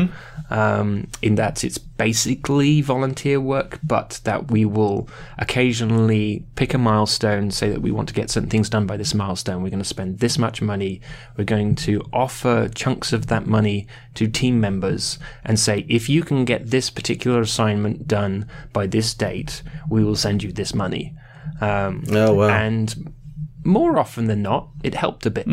um, 0.51 1.09
in 1.23 1.37
that 1.37 1.65
it's 1.65 1.79
basically 1.79 2.83
volunteer 2.83 3.41
work, 3.41 3.79
but 3.83 4.21
that 4.25 4.51
we 4.51 4.65
will 4.67 5.09
occasionally 5.39 6.45
pick 6.57 6.75
a 6.75 6.79
milestone, 6.79 7.51
say 7.51 7.71
that 7.71 7.81
we 7.81 7.91
want 7.91 8.09
to 8.09 8.15
get 8.15 8.31
certain 8.31 8.51
things 8.51 8.69
done 8.69 8.87
by 8.87 8.97
this 8.97 9.15
milestone. 9.15 9.63
We're 9.63 9.71
going 9.71 9.79
to 9.83 9.85
spend 9.89 10.19
this 10.19 10.39
much 10.39 10.61
money. 10.61 11.01
We're 11.37 11.45
going 11.45 11.75
to 11.77 12.03
offer 12.13 12.69
chunks 12.75 13.13
of 13.13 13.29
that 13.29 13.47
money 13.47 13.87
to 14.15 14.27
team 14.29 14.61
members 14.61 15.19
and 15.45 15.59
say, 15.59 15.87
if 15.89 16.09
you 16.09 16.23
can 16.23 16.45
get 16.45 16.71
this 16.71 16.91
particular 16.91 17.41
assignment 17.41 18.09
done 18.09 18.47
by 18.73 18.87
this 18.87 19.15
date, 19.15 19.63
we 19.89 20.03
will 20.05 20.17
send 20.17 20.43
you 20.43 20.53
this 20.53 20.75
money. 20.75 21.15
Um, 21.61 22.03
Oh 22.11 22.35
wow. 22.35 22.49
and 22.49 23.15
more 23.65 23.99
often 23.99 24.27
than 24.27 24.43
not, 24.43 24.69
it 24.83 24.95
helped 24.95 25.27
a 25.27 25.31
bit. 25.31 25.47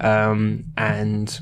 Um, 0.00 0.64
and 0.76 1.40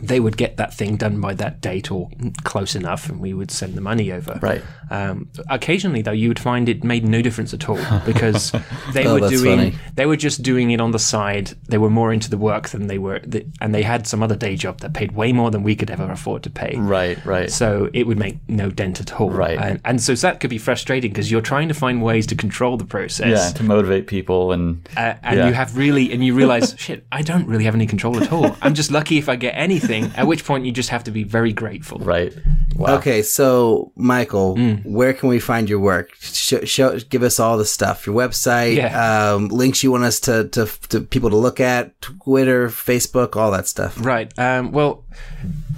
they 0.00 0.20
would 0.20 0.36
get 0.36 0.56
that 0.58 0.74
thing 0.74 0.96
done 0.96 1.20
by 1.20 1.34
that 1.34 1.60
date 1.60 1.90
or 1.90 2.08
close 2.44 2.74
enough, 2.74 3.08
and 3.08 3.20
we 3.20 3.32
would 3.34 3.50
send 3.50 3.74
the 3.74 3.80
money 3.80 4.12
over. 4.12 4.38
Right. 4.42 4.62
Um, 4.90 5.30
occasionally, 5.48 6.02
though, 6.02 6.12
you 6.12 6.28
would 6.28 6.38
find 6.38 6.68
it 6.68 6.84
made 6.84 7.04
no 7.06 7.22
difference 7.22 7.52
at 7.54 7.68
all 7.68 7.78
because 8.06 8.52
they 8.92 9.06
Oh, 9.06 9.18
were 9.18 9.28
doing 9.28 9.58
funny. 9.58 9.74
they 9.94 10.06
were 10.06 10.16
just 10.16 10.42
doing 10.42 10.70
it 10.70 10.80
on 10.80 10.90
the 10.92 10.98
side. 10.98 11.52
They 11.68 11.78
were 11.78 11.90
more 11.90 12.12
into 12.12 12.28
the 12.30 12.36
work 12.38 12.68
than 12.68 12.86
they 12.88 12.98
were, 12.98 13.18
th- 13.20 13.46
and 13.60 13.74
they 13.74 13.82
had 13.82 14.06
some 14.06 14.22
other 14.22 14.36
day 14.36 14.54
job 14.56 14.80
that 14.80 14.92
paid 14.94 15.12
way 15.12 15.32
more 15.32 15.50
than 15.50 15.62
we 15.62 15.74
could 15.74 15.90
ever 15.90 16.10
afford 16.10 16.42
to 16.44 16.50
pay. 16.50 16.74
Right. 16.76 17.24
Right. 17.24 17.50
So 17.50 17.88
it 17.92 18.06
would 18.06 18.18
make 18.18 18.36
no 18.48 18.70
dent 18.70 19.00
at 19.00 19.18
all. 19.20 19.30
Right. 19.30 19.58
And, 19.58 19.80
and 19.84 20.02
so 20.02 20.14
that 20.14 20.40
could 20.40 20.50
be 20.50 20.58
frustrating 20.58 21.10
because 21.10 21.30
you're 21.30 21.40
trying 21.40 21.68
to 21.68 21.74
find 21.74 22.02
ways 22.02 22.26
to 22.28 22.34
control 22.34 22.76
the 22.76 22.84
process. 22.84 23.28
yeah. 23.28 23.50
To 23.56 23.62
motivate 23.64 24.06
people 24.06 24.52
and 24.52 24.86
Uh, 24.96 25.14
and 25.22 25.38
Yeah. 25.38 25.48
you 25.48 25.54
have 25.54 25.76
really, 25.76 26.12
and 26.12 26.24
you 26.24 26.34
realize, 26.34 26.74
shit, 26.78 27.06
I 27.10 27.22
don't 27.22 27.46
really 27.48 27.64
have 27.64 27.74
any 27.74 27.86
control 27.86 28.22
at 28.22 28.30
all. 28.32 28.56
I'm 28.62 28.74
just 28.74 28.90
lucky 28.90 29.18
if 29.18 29.28
I 29.28 29.36
get 29.36 29.54
anything. 29.56 29.85
At 29.90 30.26
which 30.26 30.44
point, 30.44 30.64
you 30.66 30.72
just 30.72 30.88
have 30.90 31.04
to 31.04 31.10
be 31.10 31.24
very 31.24 31.52
grateful. 31.52 31.98
right. 31.98 32.32
Wow. 32.76 32.96
Okay, 32.98 33.22
so 33.22 33.90
Michael, 33.96 34.54
Mm. 34.56 34.84
where 34.84 35.14
can 35.14 35.30
we 35.30 35.38
find 35.40 35.68
your 35.70 35.78
work? 35.80 36.10
Show, 36.20 36.60
show, 36.64 36.98
give 36.98 37.22
us 37.22 37.40
all 37.40 37.56
the 37.56 37.64
stuff. 37.64 38.06
Your 38.06 38.14
website, 38.14 38.76
Yeah. 38.76 39.32
um, 39.32 39.48
links 39.48 39.82
you 39.82 39.90
want 39.90 40.04
us 40.04 40.20
to, 40.20 40.48
to 40.48 40.66
to 40.90 41.00
people 41.00 41.30
to 41.30 41.36
look 41.36 41.58
at, 41.58 41.98
Twitter, 42.02 42.68
Facebook, 42.68 43.34
all 43.34 43.50
that 43.52 43.66
stuff. 43.66 43.96
Right. 44.04 44.30
Um, 44.38 44.72
well, 44.72 45.04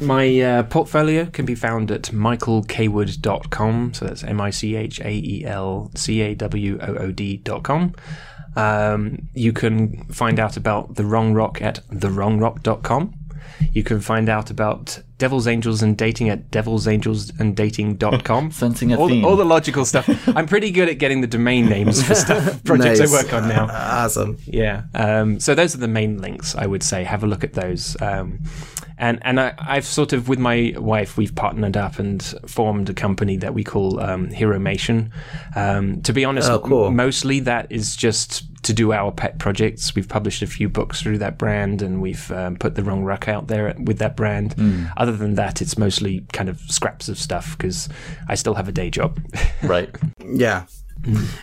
my 0.00 0.40
uh, 0.40 0.62
portfolio 0.64 1.26
can 1.26 1.44
be 1.46 1.54
found 1.54 1.90
at 1.92 2.10
michaelcawood.com. 2.12 3.94
So 3.94 4.04
that's 4.06 4.24
M 4.24 4.40
I 4.40 4.50
C 4.50 4.74
H 4.76 5.00
A 5.00 5.10
E 5.10 5.44
L 5.44 5.90
C 5.94 6.20
A 6.22 6.34
W 6.34 6.78
O 6.80 6.94
O 6.96 7.10
D.com. 7.12 7.94
Um, 8.56 9.28
you 9.34 9.52
can 9.52 10.02
find 10.06 10.40
out 10.40 10.56
about 10.56 10.96
The 10.96 11.04
Wrong 11.04 11.32
Rock 11.32 11.62
at 11.62 11.80
thewrongrock.com. 11.92 13.14
You 13.72 13.82
can 13.82 14.00
find 14.00 14.28
out 14.28 14.50
about 14.50 15.00
Devil's 15.18 15.46
Angels 15.46 15.82
and 15.82 15.96
Dating 15.96 16.28
at 16.28 16.50
devilsangelsanddating.com. 16.50 18.50
Sensing 18.52 18.92
a 18.92 18.98
all, 18.98 19.08
theme. 19.08 19.22
The, 19.22 19.28
all 19.28 19.36
the 19.36 19.44
logical 19.44 19.84
stuff. 19.84 20.08
I'm 20.28 20.46
pretty 20.46 20.70
good 20.70 20.88
at 20.88 20.98
getting 20.98 21.20
the 21.20 21.26
domain 21.26 21.66
names 21.66 22.02
for 22.02 22.14
stuff 22.14 22.62
projects 22.64 23.00
Nice. 23.00 23.12
I 23.12 23.22
work 23.22 23.32
on 23.34 23.48
now. 23.48 23.68
Awesome. 23.98 24.38
Yeah. 24.46 24.82
Um, 24.94 25.40
so 25.40 25.54
those 25.54 25.74
are 25.74 25.78
the 25.78 25.88
main 25.88 26.20
links. 26.20 26.54
I 26.54 26.66
would 26.66 26.82
say 26.82 27.04
have 27.04 27.24
a 27.24 27.26
look 27.26 27.42
at 27.44 27.54
those. 27.54 28.00
Um, 28.00 28.40
and 28.96 29.18
and 29.22 29.40
I, 29.40 29.54
I've 29.58 29.84
sort 29.84 30.12
of 30.12 30.28
with 30.28 30.38
my 30.38 30.74
wife 30.76 31.16
we've 31.16 31.34
partnered 31.34 31.76
up 31.76 31.98
and 31.98 32.22
formed 32.46 32.88
a 32.90 32.94
company 32.94 33.36
that 33.38 33.54
we 33.54 33.64
call 33.64 34.00
um, 34.00 34.28
Heromation. 34.28 35.10
Um, 35.56 36.00
to 36.02 36.12
be 36.12 36.24
honest, 36.24 36.50
Oh, 36.50 36.60
cool. 36.60 36.86
m- 36.86 36.96
mostly 36.96 37.40
that 37.40 37.70
is 37.70 37.96
just 37.96 38.44
to 38.68 38.72
do 38.72 38.92
our 38.92 39.10
pet 39.10 39.38
projects. 39.38 39.94
We've 39.94 40.08
published 40.08 40.40
a 40.42 40.46
few 40.46 40.68
books 40.68 41.02
through 41.02 41.18
that 41.18 41.36
brand, 41.36 41.82
and 41.82 42.00
we've 42.00 42.30
um, 42.30 42.56
put 42.56 42.76
the 42.76 42.84
wrong 42.84 43.02
rock 43.02 43.26
out 43.28 43.48
there 43.48 43.74
with 43.78 43.98
that 43.98 44.16
brand. 44.16 44.54
Other 44.96 45.16
than 45.16 45.34
that, 45.34 45.60
it's 45.60 45.76
mostly 45.76 46.24
kind 46.32 46.48
of 46.48 46.60
scraps 46.60 47.08
of 47.08 47.18
stuff 47.18 47.58
because 47.58 47.88
I 48.28 48.36
still 48.36 48.54
have 48.54 48.68
a 48.68 48.72
day 48.72 48.90
job. 48.90 49.18
Right. 49.62 49.90
Yeah. 50.24 50.66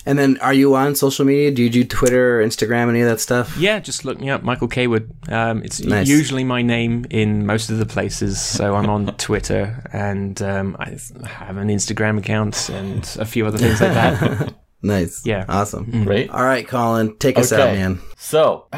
And 0.06 0.19
then, 0.19 0.38
are 0.39 0.53
you 0.53 0.76
on 0.76 0.95
social 0.95 1.26
media? 1.26 1.49
Do 1.52 1.64
you 1.64 1.69
do 1.69 1.84
Twitter, 1.84 2.39
Instagram, 2.41 2.89
any 2.89 3.02
of 3.02 3.07
that 3.10 3.19
stuff? 3.19 3.57
Yeah, 3.57 3.80
just 3.80 4.03
look 4.06 4.19
me 4.19 4.30
up, 4.30 4.43
Michael 4.43 4.68
Cawood. 4.68 5.10
Um, 5.31 5.64
it's 5.64 5.80
Nice. 5.81 6.07
usually 6.07 6.43
my 6.43 6.61
name 6.61 7.06
in 7.10 7.45
most 7.45 7.69
of 7.69 7.77
the 7.77 7.85
places. 7.85 8.39
So 8.39 8.76
I'm 8.76 8.89
on 8.89 9.06
Twitter 9.18 9.81
and 9.93 10.39
um, 10.41 10.76
I 10.80 10.97
have 11.27 11.57
an 11.57 11.69
Instagram 11.69 12.18
account 12.19 12.69
and 12.69 13.03
a 13.19 13.26
few 13.26 13.45
other 13.47 13.57
things 13.57 13.81
like 13.81 13.93
that. 13.93 14.53
Nice. 14.86 15.26
Yeah. 15.26 15.45
Awesome. 15.49 16.03
Great. 16.03 16.30
All 16.30 16.44
right, 16.44 16.68
Colin, 16.68 17.18
take 17.18 17.40
us 17.40 17.52
out, 17.52 17.74
man. 17.74 17.99
So, 18.18 18.68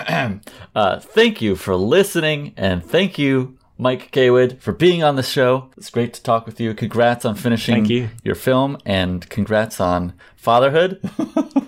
uh, 0.75 0.99
thank 0.99 1.41
you 1.41 1.55
for 1.55 1.75
listening, 1.75 2.53
and 2.55 2.83
thank 2.83 3.17
you, 3.17 3.57
Mike 3.77 4.11
Cawood, 4.11 4.59
for 4.61 4.71
being 4.71 5.03
on 5.03 5.17
the 5.17 5.23
show. 5.23 5.69
It's 5.77 5.89
great 5.89 6.13
to 6.13 6.23
talk 6.23 6.45
with 6.45 6.59
you. 6.61 6.73
Congrats 6.73 7.25
on 7.25 7.35
finishing 7.35 7.75
Thank 7.75 7.89
you. 7.89 8.09
your 8.23 8.35
film, 8.35 8.77
and 8.85 9.27
congrats 9.29 9.79
on 9.81 10.13
fatherhood. 10.35 10.99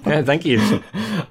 yeah, 0.06 0.22
thank 0.22 0.46
you. 0.46 0.82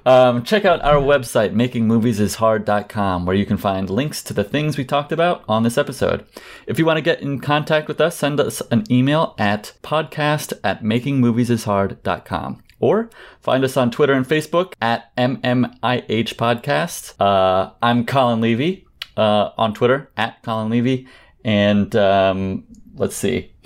um, 0.05 0.43
check 0.43 0.63
out 0.65 0.81
our 0.83 1.01
website, 1.01 1.53
makingmoviesishard.com, 1.53 3.25
where 3.25 3.35
you 3.35 3.45
can 3.45 3.57
find 3.57 3.89
links 3.89 4.21
to 4.23 4.33
the 4.33 4.43
things 4.43 4.77
we 4.77 4.85
talked 4.85 5.11
about 5.11 5.43
on 5.49 5.63
this 5.63 5.77
episode. 5.79 6.25
If 6.67 6.77
you 6.77 6.85
want 6.85 6.97
to 6.97 7.01
get 7.01 7.21
in 7.21 7.39
contact 7.39 7.87
with 7.87 7.99
us, 7.99 8.15
send 8.15 8.39
us 8.39 8.61
an 8.69 8.83
email 8.91 9.33
at 9.39 9.73
podcast 9.81 10.53
at 10.63 10.83
makingmoviesishard.com. 10.83 12.63
Or 12.79 13.09
find 13.41 13.63
us 13.63 13.75
on 13.77 13.91
Twitter 13.91 14.13
and 14.13 14.27
Facebook 14.27 14.73
at 14.81 15.15
MMIH 15.17 16.35
Podcast. 16.35 17.13
Uh, 17.19 17.71
I'm 17.81 18.05
Colin 18.05 18.41
Levy 18.41 18.87
uh, 19.17 19.49
on 19.57 19.73
Twitter 19.73 20.09
at 20.15 20.41
Colin 20.43 20.69
Levy. 20.69 21.07
And 21.43 21.93
um, 21.95 22.65
let's 22.95 23.15
see. 23.15 23.51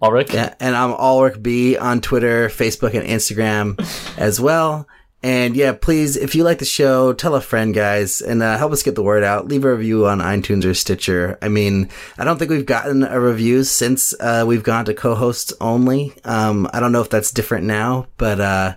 Alrik? 0.00 0.32
Yeah, 0.32 0.54
and 0.60 0.76
I'm 0.76 0.92
Alrik 0.92 1.42
B 1.42 1.76
on 1.76 2.00
Twitter, 2.00 2.48
Facebook, 2.48 2.94
and 2.94 3.06
Instagram 3.06 3.78
as 4.16 4.40
well. 4.40 4.86
And 5.22 5.54
yeah, 5.54 5.72
please, 5.72 6.16
if 6.16 6.34
you 6.34 6.42
like 6.42 6.58
the 6.58 6.64
show, 6.64 7.12
tell 7.12 7.36
a 7.36 7.40
friend, 7.40 7.72
guys, 7.72 8.20
and 8.20 8.42
uh, 8.42 8.58
help 8.58 8.72
us 8.72 8.82
get 8.82 8.96
the 8.96 9.02
word 9.04 9.22
out. 9.22 9.46
Leave 9.46 9.64
a 9.64 9.72
review 9.72 10.06
on 10.06 10.18
iTunes 10.18 10.64
or 10.64 10.74
Stitcher. 10.74 11.38
I 11.40 11.48
mean, 11.48 11.88
I 12.18 12.24
don't 12.24 12.38
think 12.38 12.50
we've 12.50 12.66
gotten 12.66 13.04
a 13.04 13.20
review 13.20 13.62
since 13.62 14.14
uh, 14.18 14.44
we've 14.46 14.64
gone 14.64 14.84
to 14.86 14.94
co-hosts 14.94 15.52
only. 15.60 16.12
Um, 16.24 16.68
I 16.72 16.80
don't 16.80 16.90
know 16.90 17.02
if 17.02 17.10
that's 17.10 17.30
different 17.30 17.66
now, 17.66 18.08
but 18.16 18.40
uh, 18.40 18.74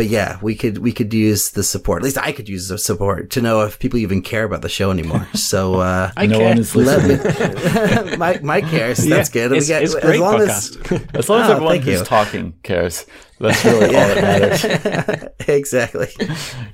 but 0.00 0.08
yeah, 0.08 0.38
we 0.40 0.54
could 0.54 0.78
we 0.78 0.92
could 0.92 1.12
use 1.12 1.50
the 1.50 1.62
support. 1.62 2.00
At 2.00 2.04
least 2.04 2.16
I 2.16 2.32
could 2.32 2.48
use 2.48 2.68
the 2.68 2.78
support 2.78 3.28
to 3.32 3.42
know 3.42 3.60
if 3.68 3.78
people 3.78 3.98
even 3.98 4.22
care 4.22 4.44
about 4.44 4.62
the 4.62 4.70
show 4.70 4.90
anymore. 4.90 5.26
So 5.50 5.74
uh, 5.74 6.10
I 6.16 6.24
no 6.26 6.38
care. 6.38 6.48
one 6.48 6.58
is 6.58 6.74
let 6.74 7.04
listening. 7.04 8.10
me. 8.10 8.16
Mike, 8.16 8.42
Mike 8.42 8.66
cares. 8.68 8.96
That's 9.04 9.28
Yeah, 9.34 9.48
good. 9.48 9.56
It's, 9.58 9.68
get- 9.68 9.82
it's 9.82 9.94
as 9.94 10.18
long 10.18 10.38
podcast. 10.40 11.18
As 11.18 11.28
long 11.28 11.40
as 11.42 11.48
Oh, 11.48 11.52
everyone 11.52 11.72
thank 11.74 11.84
who's 11.84 11.98
you. 12.00 12.04
talking 12.06 12.54
cares. 12.62 13.04
That's 13.38 13.62
really 13.64 13.84
all 13.98 14.08
that 14.08 14.22
matters. 14.22 15.28
exactly. 15.48 16.08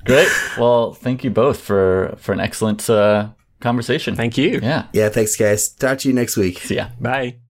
Great. 0.05 0.29
Well, 0.57 0.93
thank 0.93 1.23
you 1.25 1.29
both 1.31 1.59
for 1.59 2.15
for 2.17 2.31
an 2.31 2.39
excellent 2.39 2.89
uh, 2.89 3.29
conversation. 3.59 4.15
thank 4.15 4.37
you. 4.37 4.59
Yeah. 4.63 4.85
Yeah, 4.93 5.09
thanks, 5.09 5.35
guys. 5.35 5.67
Talk 5.69 5.97
to 5.99 6.07
you 6.07 6.13
next 6.15 6.37
week. 6.37 6.59
See 6.59 6.75
ya. 6.75 6.87
Bye. 6.99 7.39